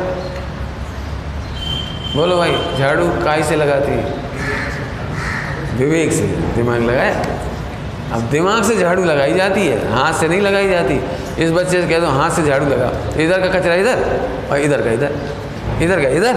बोलो 2.17 2.37
भाई, 2.37 2.79
झाड़ू 2.79 3.09
काय 3.25 3.43
से 3.43 3.57
लगाती? 3.57 3.93
विवेक 5.77 6.13
से। 6.13 6.27
दिमाग 6.55 6.81
लगाए 6.81 7.39
अब 8.13 8.21
दिमाग 8.21 8.63
से 8.63 8.77
झाड़ू 8.77 9.05
लगाई 9.05 9.35
जाती 9.35 9.67
है, 9.67 9.93
हाथ 9.93 10.13
से 10.13 10.29
नहीं 10.29 10.41
लगाई 10.41 10.69
जाती। 10.69 10.95
इस 11.45 11.51
बच्चे 11.51 11.83
से 11.83 11.89
कह 11.89 11.99
दो, 11.99 12.07
हाथ 12.07 12.31
से 12.31 12.43
झाड़ू 12.43 12.67
लगा। 12.67 12.93
इधर 13.23 13.41
का 13.41 13.59
कचरा 13.59 13.75
इधर 13.75 14.21
और 14.51 14.59
इधर 14.59 14.83
का 14.83 14.91
इधर। 14.91 15.13
इधर 15.83 15.99
गए, 16.01 16.17
इधर 16.17 16.37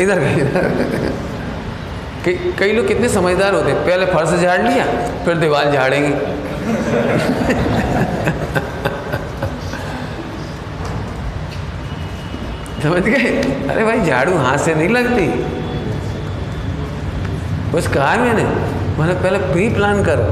इधर 0.00 0.18
गए, 0.18 0.34
इधर। 0.34 0.64
कई 2.58 2.72
लोग 2.72 2.86
कितने 2.88 3.08
समझदार 3.08 3.54
होते 3.54 3.72
पहले 3.86 4.06
फर्श 4.06 4.30
झाड़ 4.40 4.60
लिया, 4.62 4.84
फिर 5.24 5.36
दीवार 5.36 5.70
झाड़ेंगे। 5.72 6.12
समझ 12.82 13.02
गए? 13.02 13.30
अरे 13.70 13.84
भाई, 13.84 14.00
झाड़ू 14.00 14.36
हाथ 14.36 14.58
से 14.58 14.74
नहीं 14.74 14.88
लगती। 14.88 15.26
बस 17.72 17.86
कहा 17.88 18.14
मैंने 18.16 18.44
मैंने 18.98 19.14
पहले 19.14 19.38
प्री 19.52 19.68
प्लान 19.68 20.04
करो। 20.04 20.24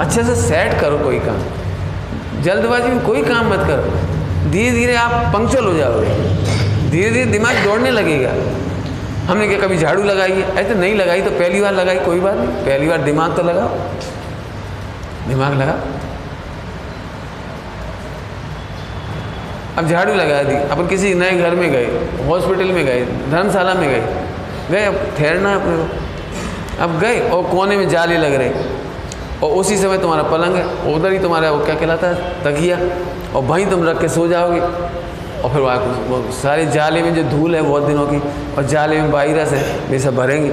अच्छे 0.00 0.22
से 0.24 0.34
सेट 0.36 0.80
करो 0.80 0.98
कोई 0.98 1.18
काम। 1.18 2.42
जल्दबाजी 2.42 2.88
में 2.88 3.00
कोई 3.00 3.22
काम 3.22 3.50
मत 3.50 3.66
करो। 3.66 4.50
धीरे 4.50 4.70
धीरे 4.70 4.94
आप 4.94 5.12
पंक्चुअल 5.34 5.64
हो 5.64 5.74
जाओगे। 5.74 6.65
धीरे 6.96 7.10
धीरे 7.10 7.24
दिमाग 7.24 7.56
दौड़ने 7.64 7.90
लगेगा। 7.90 8.30
हमने 9.26 9.48
क्या 9.48 9.58
कभी 9.58 9.76
झाड़ू 9.78 10.02
लगाई 10.02 10.32
है 10.32 10.56
ऐसे 10.56 10.74
नहीं 10.74 10.94
लगाई 10.94 11.22
तो 11.22 11.30
पहली 11.30 11.60
बार 11.60 11.74
लगाई, 11.74 11.98
कोई 11.98 12.20
बात 12.20 12.34
नहीं। 12.34 12.48
पहली 12.48 12.88
बार 12.88 12.98
दिमाग 12.98 13.36
तो 13.36 13.42
लगाओ। 13.42 13.68
दिमाग 15.28 15.54
लगा 15.54 15.74
अब 19.78 19.88
झाड़ू 19.88 20.14
लगा 20.14 20.42
दी। 20.42 20.54
अपन 20.54 20.86
किसी 20.86 21.14
नए 21.14 21.30
घर 21.30 21.54
में 21.54 21.72
गए, 21.72 21.86
हॉस्पिटल 22.26 22.72
में 22.72 22.86
गए, 22.86 23.04
धर्मशाला 23.04 23.74
में 23.74 23.88
गए। 23.90 24.24
गए, 24.70 24.84
अब 24.84 24.94
ठहरना 25.18 25.48
है 25.48 25.56
अपने 25.56 25.76
को। 25.76 26.84
अब 26.84 27.00
गए 27.00 27.20
और 27.20 27.42
कोने 27.42 27.76
में 27.76 27.88
जाले 27.88 28.16
लग 28.16 28.34
रहे। 28.34 28.50
और 29.42 29.50
उसी 29.50 29.76
समय 29.76 29.98
तुम्हारा 29.98 30.22
पलंग 30.22 30.54
है। 30.54 30.94
उधर 30.94 31.12
ही 31.12 31.18
तुम्हारा 31.18 31.50
वो 31.50 31.64
क्या 31.64 31.74
कहलाता 31.74 32.06
है? 32.06 32.14
तकिया। 32.44 32.78
और 33.36 33.42
वहीं 33.42 33.66
तुम 33.66 33.88
रख 33.88 34.00
के 34.00 34.08
सो 34.08 34.28
जाओगे। 34.28 34.60
और 35.44 35.52
फिर 35.52 35.60
वो 36.08 36.32
सारे 36.32 36.66
जाले 36.66 37.02
में 37.02 37.14
जो 37.14 37.22
धूल 37.22 37.54
है 37.54 37.62
बहुत 37.62 37.82
दिनों 37.82 38.06
की, 38.06 38.18
और 38.56 38.66
जाले 38.66 39.00
में 39.00 39.10
वायरस 39.10 39.52
है, 39.52 39.92
ये 39.92 39.98
सब 39.98 40.16
भरेंगे। 40.16 40.52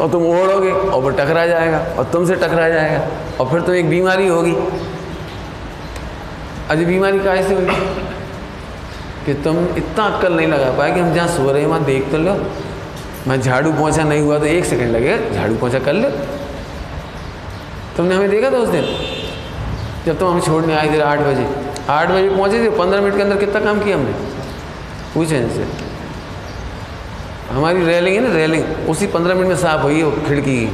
और 0.00 0.10
तुम 0.10 0.22
ओढ़ोगे, 0.22 0.70
और 0.70 1.02
वो 1.02 1.10
टकरा 1.10 1.46
जाएगा, 1.46 1.78
और 1.98 2.04
तुमसे 2.04 2.34
टकरा 2.34 2.68
जाएगा, 2.68 3.00
और 3.40 3.50
फिर 3.50 3.60
तुम 3.60 3.74
एक 3.74 3.88
बीमारी 3.90 4.28
होगी। 4.28 4.54
अजी 6.70 6.84
बीमारी 6.84 7.18
का 7.18 7.34
ऐसे 7.34 7.54
हुई 7.54 7.66
कि 9.26 9.34
तुम 9.34 9.56
इतना 9.76 10.04
अक्कल 10.04 10.32
नहीं 10.32 10.46
लगा 10.46 10.70
पाए 10.78 10.92
कि 10.92 11.00
हम 11.00 11.12
जहाँ 11.14 11.28
सो 11.28 11.50
रहे 11.50 11.60
हैं, 11.60 11.68
वहाँ 11.68 11.84
देख 11.84 12.10
तो 12.12 12.18
लो। 12.18 12.36
मैं 13.28 13.40
झाड़ू 13.40 13.72
पहुँचा 13.72 14.02
नहीं 14.02 14.20
हुआ 14.20 14.38
तो 14.38 14.44
एक 14.44 14.64
सेकंड 14.64 14.90
लगेगा, 14.90 15.34
झाड़ू 15.34 15.54
पहुँचा 15.54 15.78
कर 15.78 15.92
लो। 15.92 16.08
तुमने 17.96 18.14
हमें 18.14 18.30
देखा 18.30 18.50
था 18.50 18.56
उस 18.56 18.68
दिन? 18.68 18.84
जब 20.06 20.18
तुम 20.18 20.30
हमें 20.30 20.40
छोड़ने 20.40 20.74
आए 20.74 20.88
थे 20.88 21.00
आठ 21.00 21.18
बजे। 21.18 21.46
आठ 21.90 22.10
बजे 22.10 22.28
पहुँचे 22.28 22.64
थे, 22.64 22.68
पंद्रह 22.70 23.00
मिनट 23.00 23.16
के 23.16 23.22
अंदर 23.22 23.36
कितना 23.36 23.60
काम 23.60 23.80
किया 23.80 23.96
हमने? 23.96 24.12
पूछे 25.14 25.38
इनसे। 25.38 25.66
हमारी 27.50 27.84
रेलिंग 27.84 28.16
है 28.16 28.22
ना 28.22 28.34
रेलिंग 28.34 28.88
उसी 28.88 29.06
पंद्रह 29.06 29.34
मिनट 29.34 29.48
में 29.48 29.56
साफ़ 29.56 29.80
हुई 29.82 30.00
है 30.00 30.10
खिड़की। 30.26 30.66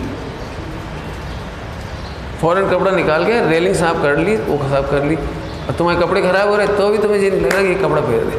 फ़ौरन 2.41 2.69
कपड़ा 2.71 2.91
निकाल 2.91 3.25
के 3.27 3.41
रेलिंग 3.51 3.75
साफ़ 3.75 4.03
कर 4.03 4.19
ली, 4.19 4.37
वो 4.37 4.59
साफ़ 4.71 4.91
कर 4.91 5.05
ली। 5.05 5.17
और 5.17 5.75
तुम्हारे 5.79 6.01
कपड़े 6.01 6.23
ख़राब 6.23 6.49
हो 6.49 6.57
रहे 6.57 6.67
तो 6.67 6.89
भी 6.89 6.99
तुम्हें 6.99 7.21
ये 7.21 7.31
नहीं 7.31 7.41
लग 7.41 7.53
रहा 7.53 7.63
कि 7.63 7.75
कपड़ा 7.75 8.03
फेर 8.03 8.25
दे 8.25 8.37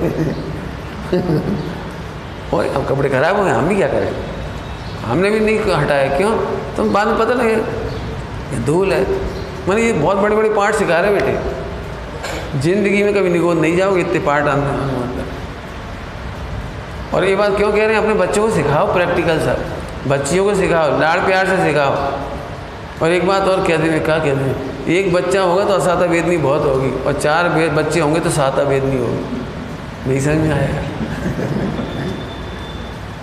और 2.54 2.66
अब 2.76 2.86
कपड़े 2.90 3.10
ख़राब 3.10 3.38
हो 3.38 3.44
गए, 3.44 3.52
हम 3.52 3.68
भी 3.68 3.76
क्या 3.76 3.88
करें? 3.88 4.12
हमने 5.06 5.30
भी 5.30 5.40
नहीं 5.40 5.60
हटाया, 5.74 6.18
क्यों? 6.18 6.32
तुम 6.78 6.94
बाद 6.94 7.08
में 7.08 7.18
पता 7.18 7.34
लगे 7.34 7.56
धूल 8.66 8.94
है। 8.94 9.02
मैंने 9.68 9.82
ये 9.82 9.94
बहुत 9.94 10.18
बड़े 10.18 10.36
बड़े 10.36 10.50
पार्ट 10.50 10.76
सिखा 10.76 11.00
रहे 11.00 11.12
बेटे। 11.14 11.59
ज़िंदगी 12.56 13.04
में 13.04 13.14
कभी 13.14 13.30
निगोद 13.30 13.58
नहीं 13.58 13.76
जाओगे, 13.78 14.02
इतने 14.02 14.20
पार्ट 14.22 14.48
आने 14.48 15.28
और 17.14 17.26
ये 17.26 17.36
बात 17.36 17.56
क्यों 17.58 17.72
कह 17.72 17.78
रहे 17.78 17.88
हैं? 17.88 17.98
अपने 17.98 18.14
बच्चों 18.16 18.42
को 18.44 18.50
सिखाओ 18.56 18.94
प्रैक्टिकल 18.94 19.40
सब 19.40 19.58
बच्चियों 20.08 20.44
को 20.46 20.54
सिखाओ, 20.56 21.00
लाड़ 21.00 21.20
प्यार 21.20 21.48
से 21.48 21.58
सिखाओ। 21.64 21.94
और 23.02 23.12
एक 23.12 23.26
बात 23.28 23.42
और 23.44 23.66
कहते 23.68 23.84
हैं 23.84 24.04
क्या 24.06 24.18
कहते 24.18 24.44
हैं 24.44 24.88
एक 24.90 25.12
बच्चा 25.14 25.42
होगा 25.42 25.64
तो 25.66 25.74
असाता 25.74 26.06
वेदनी 26.08 26.38
बहुत 26.40 26.66
होगी, 26.66 26.92
और 27.04 27.14
चार 27.16 27.50
बच्चे 27.72 28.00
होंगे 28.00 28.20
तो 28.20 28.30
साता 28.32 28.62
वेदनी 28.64 28.98
होगी। 28.98 29.24
नहीं 30.08 30.20
समझ 30.20 30.38
में 30.38 30.52
आएगा 30.52 30.82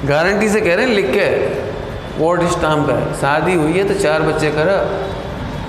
गारंटी 0.07 0.49
से 0.49 0.61
कह 0.61 0.75
रहे 0.75 0.87
हैं, 0.87 0.95
लिख 0.95 1.11
के 1.11 1.27
वोट 2.19 2.43
स्टाम्प 2.51 2.91
है। 2.91 3.15
शादी 3.15 3.55
हुई 3.55 3.73
है 3.73 3.85
तो 3.89 3.95
चार 3.97 4.23
बच्चे 4.23 4.51
कर 4.51 4.69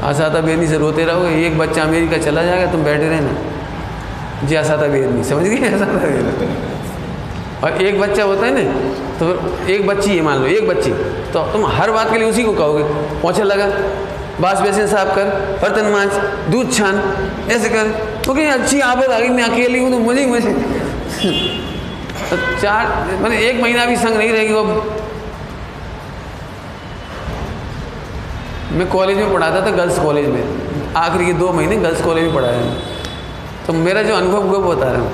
असाता 0.03 0.39
बेदनी 0.41 0.67
से 0.67 0.77
रोते 0.77 1.05
रहोगे 1.05 1.45
एक 1.45 1.57
बच्चा 1.57 1.83
अमेरिका 1.83 2.17
चला 2.17 2.43
जाएगा, 2.43 2.71
तुम 2.71 2.83
बैठे 2.83 3.09
रहना। 3.09 4.47
जी 4.47 4.55
असाता 4.55 4.87
बेदनी 4.87 5.23
समझ 5.23 5.43
गए? 5.43 5.69
असाता 5.69 5.93
बेदनी 5.93 6.75
और 7.63 7.81
एक 7.81 7.99
बच्चा 7.99 8.23
होता 8.23 8.45
है 8.45 8.51
ना 8.53 8.61
तो 9.19 9.25
एक 9.67 9.87
बच्ची, 9.87 10.11
ये 10.11 10.21
मान 10.21 10.39
लो, 10.39 10.47
एक 10.47 10.67
बच्ची 10.67 10.91
तो 11.33 11.43
तुम 11.53 11.65
हर 11.65 11.91
बात 11.91 12.11
के 12.11 12.17
लिए 12.19 12.29
उसी 12.29 12.43
को 12.43 12.51
कहोगे। 12.53 12.83
पहुँचा 13.21 13.43
लगा, 13.43 13.65
बास 14.41 14.59
बेसिन 14.61 14.87
साफ़ 14.87 15.15
कर, 15.15 15.25
बर्तन 15.61 15.85
मांझ 15.85 16.09
दूध 16.51 16.71
छान, 16.73 17.01
ऐसे 17.51 17.69
कर। 17.69 17.87
तो 18.25 18.33
कहीं, 18.33 18.47
अच्छी 18.47 18.79
आदत 18.79 19.09
आ 19.09 19.19
गई, 19.19 19.29
मैं 19.29 19.43
अकेली 19.43 19.79
हूँ 19.79 19.91
तो 19.91 19.99
मुझे 19.99 20.25
मुझे। 20.25 20.51
तो 22.29 22.37
चार, 22.61 22.85
मैंने 23.21 23.39
एक 23.39 23.61
महीना 23.61 23.85
भी 23.85 23.95
संग 23.95 24.17
नहीं 24.17 24.31
रहेगी 24.31 24.53
वो 24.53 24.63
मैं 28.77 28.87
कॉलेज 28.87 29.17
में 29.17 29.33
पढ़ाता 29.33 29.61
था 29.65 29.69
गर्ल्स 29.75 29.99
कॉलेज 29.99 30.27
में। 30.27 30.43
आखिरी 30.95 31.25
के 31.25 31.33
दो 31.33 31.53
महीने 31.53 31.77
गर्ल्स 31.77 32.01
कॉलेज 32.01 32.23
में 32.23 32.33
पढ़ाया 32.35 32.61
तो 33.67 33.73
मेरा 33.73 34.01
जो 34.03 34.15
अनुभव 34.15 34.41
हुआ 34.41 34.57
वो 34.57 34.75
बता 34.75 34.91
रहा 34.91 35.01
हूँ। 35.01 35.11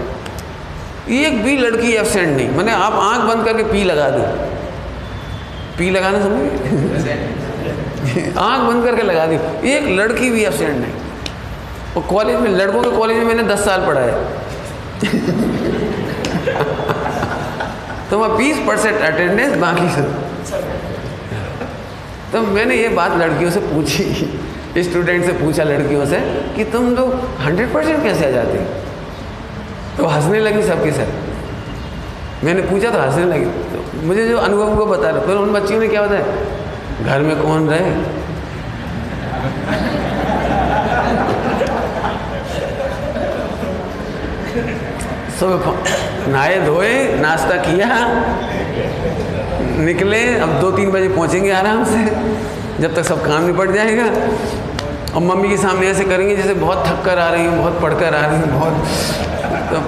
एक 1.11 1.44
भी 1.44 1.57
लड़की 1.57 1.91
एबसेंट 1.91 2.27
नहीं। 2.27 2.49
मैंने 2.49 2.72
आप 2.72 2.94
आँख 2.94 3.22
बंद 3.27 3.45
करके 3.45 3.64
पी 3.64 3.84
लगा 3.84 4.10
दो। 4.10 4.19
पी 5.77 5.90
लगाना 5.90 6.19
समझ? 6.19 6.41
आँख 8.38 8.61
बंद 8.61 8.85
करके 8.85 9.02
लगा 9.02 9.26
दी। 9.26 9.35
एक 9.69 9.88
लड़की 9.99 10.30
भी 10.31 10.44
एबसेंट 10.44 10.77
नहीं। 10.77 10.91
और 11.95 12.02
कॉलेज 12.10 12.40
में, 12.40 12.49
लड़कों 12.49 12.84
के 12.84 12.90
कॉलेज 12.98 13.18
में 13.18 13.26
मैंने 13.26 13.44
दस 13.44 13.65
साल 13.65 13.85
पढ़ाया। 13.88 14.14
तो 18.10 18.19
वहाँ 18.19 18.38
बीस 18.38 18.57
परसेंट 18.68 19.02
अटेंडेंस 19.02 19.57
बाकी 19.57 19.90
सब 19.90 20.14
तो 22.34 22.42
मैंने 22.42 22.76
ये 22.76 22.90
बात 22.90 23.12
लड़कियों 23.12 23.52
से 23.52 23.60
पूछी 23.60 24.04
स्टूडेंट 24.84 25.26
से 25.26 25.32
पूछा 25.32 25.64
लड़कियों 25.64 26.06
से 26.06 26.44
कि 26.56 26.64
तुम 26.64 26.96
लोग 26.96 27.42
हंड्रेड 27.42 27.74
परसेंट 27.74 28.04
कैसे 28.04 28.26
आ 28.26 28.30
जाते? 28.30 28.58
तो 29.98 30.06
हंसने 30.06 30.40
लगी 30.40 30.64
सबके 30.64 30.92
साथ। 30.92 31.08
मैंने 32.44 32.62
पूछा 32.62 32.90
तो 32.90 32.98
हंसने 32.98 33.26
लगी। 33.26 33.46
तो 33.46 34.08
मुझे 34.08 34.28
जो 34.28 34.38
अनुभव 34.38 34.78
को 34.78 34.86
बता 34.86 35.10
रहे 35.10 35.26
फिर 35.26 35.36
उन 35.36 35.54
बच्चियों 35.54 35.80
ने 35.80 35.88
क्या 35.88 36.02
बताया? 36.02 36.26
घर 37.06 37.20
में 37.20 37.42
कौन 37.42 37.70
रहे? 37.70 37.80
सब 45.40 45.84
नहाए 46.28 46.66
धोए, 46.66 47.16
नाश्ता 47.16 47.56
किया। 47.56 47.88
निकले, 49.78 50.24
अब 50.38 50.60
दो 50.62 50.72
तीन 50.72 50.91
बजे 50.91 51.10
पहुँचेंगे 51.10 51.52
आराम 51.52 51.84
से, 51.86 52.06
जब 52.80 52.95
तक 52.95 53.04
सब 53.04 53.26
काम 53.26 53.45
निपट 53.45 53.72
जाएगा। 53.72 54.06
और 55.14 55.22
मम्मी 55.22 55.50
के 55.50 55.58
सामने 55.58 55.88
ऐसे 55.88 56.04
करेंगे 56.04 56.36
जैसे 56.36 56.54
बहुत 56.56 56.86
थक 56.88 57.04
कर 57.06 57.20
आ 57.20 57.30
रही 57.30 57.45
हूँ, 57.45 57.58
बहुत 57.58 57.82
पढ़ 57.82 57.94
कर 57.94 58.16
आ 58.16 58.26
रही 58.26 58.40
हूँ, 58.40 58.48
बहुत 58.52 58.74
तो 59.72 59.80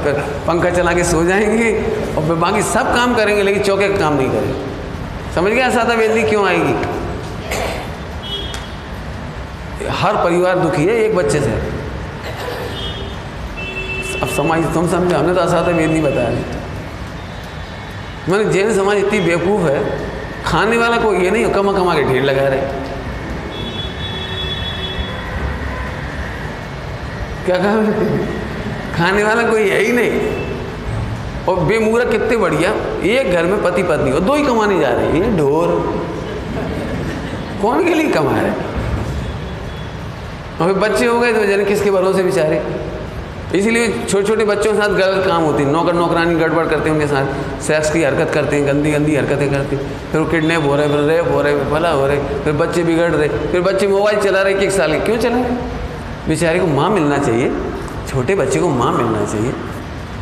पंखा 0.47 0.69
चला 0.69 0.93
के 0.93 1.03
सो 1.03 1.23
जाएँगे 1.25 1.71
और 2.15 2.27
फिर 2.27 2.35
बाकी 2.35 2.61
सब 2.63 2.93
काम 2.95 3.15
करेंगे, 3.15 3.43
लेकिन 3.43 3.63
चौके 3.63 3.87
का 3.89 3.97
काम 3.97 4.13
नहीं 4.13 4.29
करेंगे 4.29 5.33
समझ 5.35 5.51
गया 5.51 5.69
सादा 5.71 5.93
वेदनी 5.93 6.23
क्यों 6.23 6.45
आएगी? 6.47 6.73
हर 9.93 10.15
परिवार 10.23 10.59
दुखी 10.59 10.85
है, 10.85 10.95
एक 10.97 11.15
बच्चे 11.15 11.39
से। 11.39 11.51
अब 14.21 14.27
समाज, 14.35 14.73
तुम 14.73 14.87
समझो 14.89 15.15
हमने 15.17 15.33
तो 15.33 15.41
असाता 15.41 15.71
वेदनी 15.71 16.01
बताया 16.01 16.29
मैंने 18.29 18.45
जैन 18.45 18.73
समाज 18.75 18.97
इतनी 18.97 19.19
बेवकूफ़ 19.19 19.61
है, 19.61 19.79
खाने 20.45 20.77
वाला 20.77 20.97
कोई 20.97 21.17
ये 21.17 21.31
नहीं 21.31 21.45
कमा 21.45 21.73
कमा 21.73 21.93
के 21.95 22.03
ढेर 22.03 22.23
लगा 22.23 22.47
रहे। 22.47 22.61
क्या 27.45 27.57
कहा 27.57 27.73
खाने 28.97 29.23
वाला 29.23 29.43
कोई 29.43 29.69
है 29.69 29.79
ही 29.81 29.91
नहीं। 29.91 30.11
और 31.45 31.59
बेमूरा 31.59 32.05
कितने 32.05 32.37
बढ़िया, 32.37 32.69
एक 33.03 33.31
घर 33.31 33.45
में 33.45 33.61
पति 33.63 33.83
पत्नी 33.83 34.11
और 34.11 34.19
दो 34.19 34.35
ही 34.35 34.43
कमाने 34.43 34.79
जा 34.79 34.89
रहे 34.89 35.19
हैं 35.19 35.35
ढोर। 35.37 35.67
कौन 37.61 37.83
के 37.83 37.93
लिए 37.93 38.11
कमा 38.11 38.31
रहे? 38.31 38.51
और 40.61 40.73
बच्चे 40.73 41.05
हो 41.05 41.19
गए 41.19 41.33
तो 41.33 41.45
जाने 41.45 41.65
किसके 41.65 41.91
भरोसे 41.91 42.23
बेचारे? 42.23 42.61
इसीलिए 43.55 44.05
छोटे 44.09 44.27
छोटे 44.27 44.45
बच्चों 44.45 44.73
के 44.73 44.77
साथ 44.77 44.89
गलत 44.89 45.25
काम 45.27 45.43
होती 45.43 45.63
है। 45.63 45.71
नौकर 45.71 45.93
नौकरानी 45.93 46.35
गड़बड़ 46.35 46.65
करते 46.65 46.89
हैं 46.89 46.95
उनके 46.95 47.07
साथ। 47.07 47.61
सेक्स 47.61 47.91
की 47.91 48.03
हरकत 48.03 48.33
करते 48.33 48.55
हैं, 48.55 48.67
गंदी 48.67 48.91
गंदी 48.91 49.15
हरकतें 49.15 49.49
करते 49.51 49.75
हैं। 49.75 50.11
फिर 50.11 50.21
वो 50.21 50.27
किडनेप 50.27 50.63
हो 50.65 50.75
रहे 50.75 50.87
फिर 50.87 50.99
रेप 50.99 51.31
हो 51.31 51.41
रहे 51.41 51.55
फिर 51.55 51.73
भला 51.73 51.89
हो 51.89 52.07
रहे 52.07 52.17
फिर 52.17 52.53
बच्चे 52.53 52.83
बिगड़ 52.83 53.11
रहे 53.11 53.27
फिर 53.27 53.61
बच्चे 53.61 53.87
मोबाइल 53.87 54.19
चला 54.19 54.41
रहे 54.41 54.53
कि 54.53 54.65
एक 54.65 54.71
साल 54.71 54.99
क्यों 54.99 55.17
चला 55.17 55.35
रहे 55.35 55.43
बेचारे 56.27 56.59
को 56.59 56.67
माँ 56.67 56.89
मिलना 56.89 57.17
चाहिए। 57.17 57.51
छोटे 58.09 58.35
बच्चे 58.35 58.59
को 58.59 58.69
माँ 58.69 58.91
मिलना 58.91 59.25
चाहिए। 59.25 59.51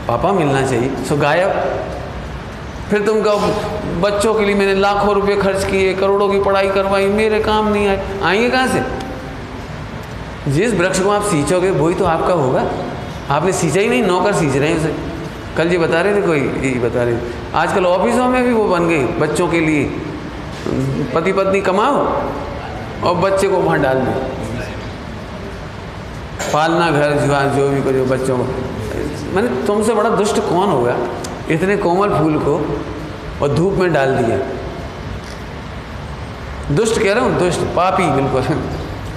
पापा 0.07 0.31
मिलना 0.31 0.61
चाहिए। 0.67 0.89
सो 1.09 1.15
गायब। 1.17 1.49
फिर 2.89 3.01
तुम 3.01 3.21
कहो, 3.21 3.53
बच्चों 3.99 4.33
के 4.33 4.45
लिए 4.45 4.55
मैंने 4.55 4.75
लाखों 4.75 5.13
रुपए 5.15 5.35
खर्च 5.35 5.63
किए, 5.63 5.93
करोड़ों 5.93 6.29
की 6.29 6.39
पढ़ाई 6.39 6.67
करवाई, 6.67 7.05
मेरे 7.05 7.39
काम 7.39 7.73
नहीं 7.73 7.87
आए। 7.87 8.19
आएँगे 8.23 8.49
कहाँ 8.49 8.67
से? 8.67 8.81
जिस 10.51 10.73
वृक्ष 10.73 10.99
को 10.99 11.09
आप 11.09 11.23
सींचोगे, 11.23 11.69
वही 11.69 11.95
तो 11.95 12.05
आपका 12.05 12.33
होगा। 12.33 12.65
आपने 13.31 13.53
सींचा 13.53 13.81
ही 13.81 13.87
नहीं, 13.89 14.03
नौकर 14.03 14.33
सींच 14.33 14.55
रहे 14.55 14.69
हैं 14.69 14.77
उसे। 14.77 14.93
कल 15.57 15.69
जी 15.69 15.77
बता 15.77 16.01
रहे 16.01 16.15
थे 16.15 16.21
कोई 16.21 16.39
यही 16.39 16.79
बता 16.79 17.03
रहे 17.03 17.13
थे। 17.13 17.51
आजकल 17.55 17.85
ऑफिसों 17.85 18.27
में 18.29 18.43
भी 18.43 18.53
वो 18.53 18.67
बन 18.67 18.87
गए, 18.87 19.03
बच्चों 19.19 19.47
के 19.47 19.59
लिए। 19.59 19.83
पति 21.15 21.33
पत्नी 21.33 21.61
कमाओ 21.61 21.97
और 23.03 23.15
बच्चे 23.15 23.47
को 23.47 23.57
वहाँ 23.57 23.79
डाल 23.79 23.99
दो। 23.99 24.11
पालना 26.53 26.89
घर, 26.91 27.19
जीवान, 27.19 27.49
जो 27.49 27.69
भी 27.69 27.81
करो 27.81 28.05
बच्चों 28.05 28.37
को। 28.37 28.43
मैंने 29.35 29.65
तुमसे 29.67 29.93
बड़ा 29.93 30.09
दुष्ट 30.09 30.39
कौन 30.39 30.69
होगा 30.69 30.95
इतने 31.49 31.77
कोमल 31.77 32.09
फूल 32.09 32.37
को 32.39 32.55
और 33.41 33.53
धूप 33.55 33.73
में 33.73 33.93
डाल 33.93 34.15
दिया 34.15 34.37
दुष्ट 36.71 37.01
कह 37.03 37.13
रहा 37.13 37.23
हूँ, 37.23 37.39
दुष्ट, 37.39 37.59
पापी, 37.75 38.09
बिल्कुल। 38.11 38.41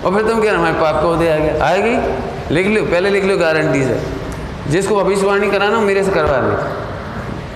और 0.05 0.15
फिर 0.15 0.29
तुम 0.29 0.41
कह 0.41 0.51
रहे 0.51 0.51
हो, 0.51 0.59
हमारे 0.59 0.81
पाप 0.81 1.03
का 1.03 1.09
उदय 1.09 1.29
आ 1.29 1.37
गया 1.37 1.65
आएगी? 1.65 1.97
लिख 2.51 2.67
लो, 2.67 2.83
पहले 2.83 3.11
लिख 3.11 3.25
लो 3.25 3.37
गारंटी 3.37 3.85
से 3.85 4.01
जिसको 4.69 5.05
भविष्यवाणी 5.05 5.51
कराना, 5.51 5.81
मेरे 5.81 6.05
से 6.05 6.11
करवा 6.11 6.37
लें। 6.37 6.87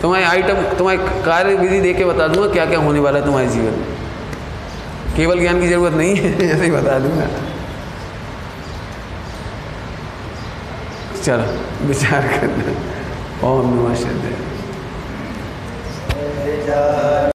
तुम्हारी 0.03 0.25
आइटम 0.25 0.55
तुम्हारी 0.55 0.99
कार्य 0.99 1.55
विधि 1.55 1.81
दे 1.81 1.95
के 1.95 2.05
बता 2.05 2.29
दूँगा 2.29 2.53
क्या 2.53 2.67
क्या 2.67 2.79
होने 2.79 3.01
वाला 3.01 3.19
है 3.19 3.25
तुम्हारे 3.25 3.49
जीवन 3.49 3.65
में। 3.65 3.85
केवल 5.17 5.41
ज्ञान 5.41 5.61
की 5.61 5.69
ज़रूरत 5.69 5.93
नहीं 5.93 6.17
है, 6.17 6.51
ऐसे 6.53 6.65
ही 6.65 6.71
बता 6.71 6.99
दूँगा। 6.99 7.27
चलो, 11.25 11.59
विचार 11.87 12.23
करना। 12.23 13.49
ओम 13.49 13.75
नमः 13.75 13.95
शिवाय। 13.95 14.51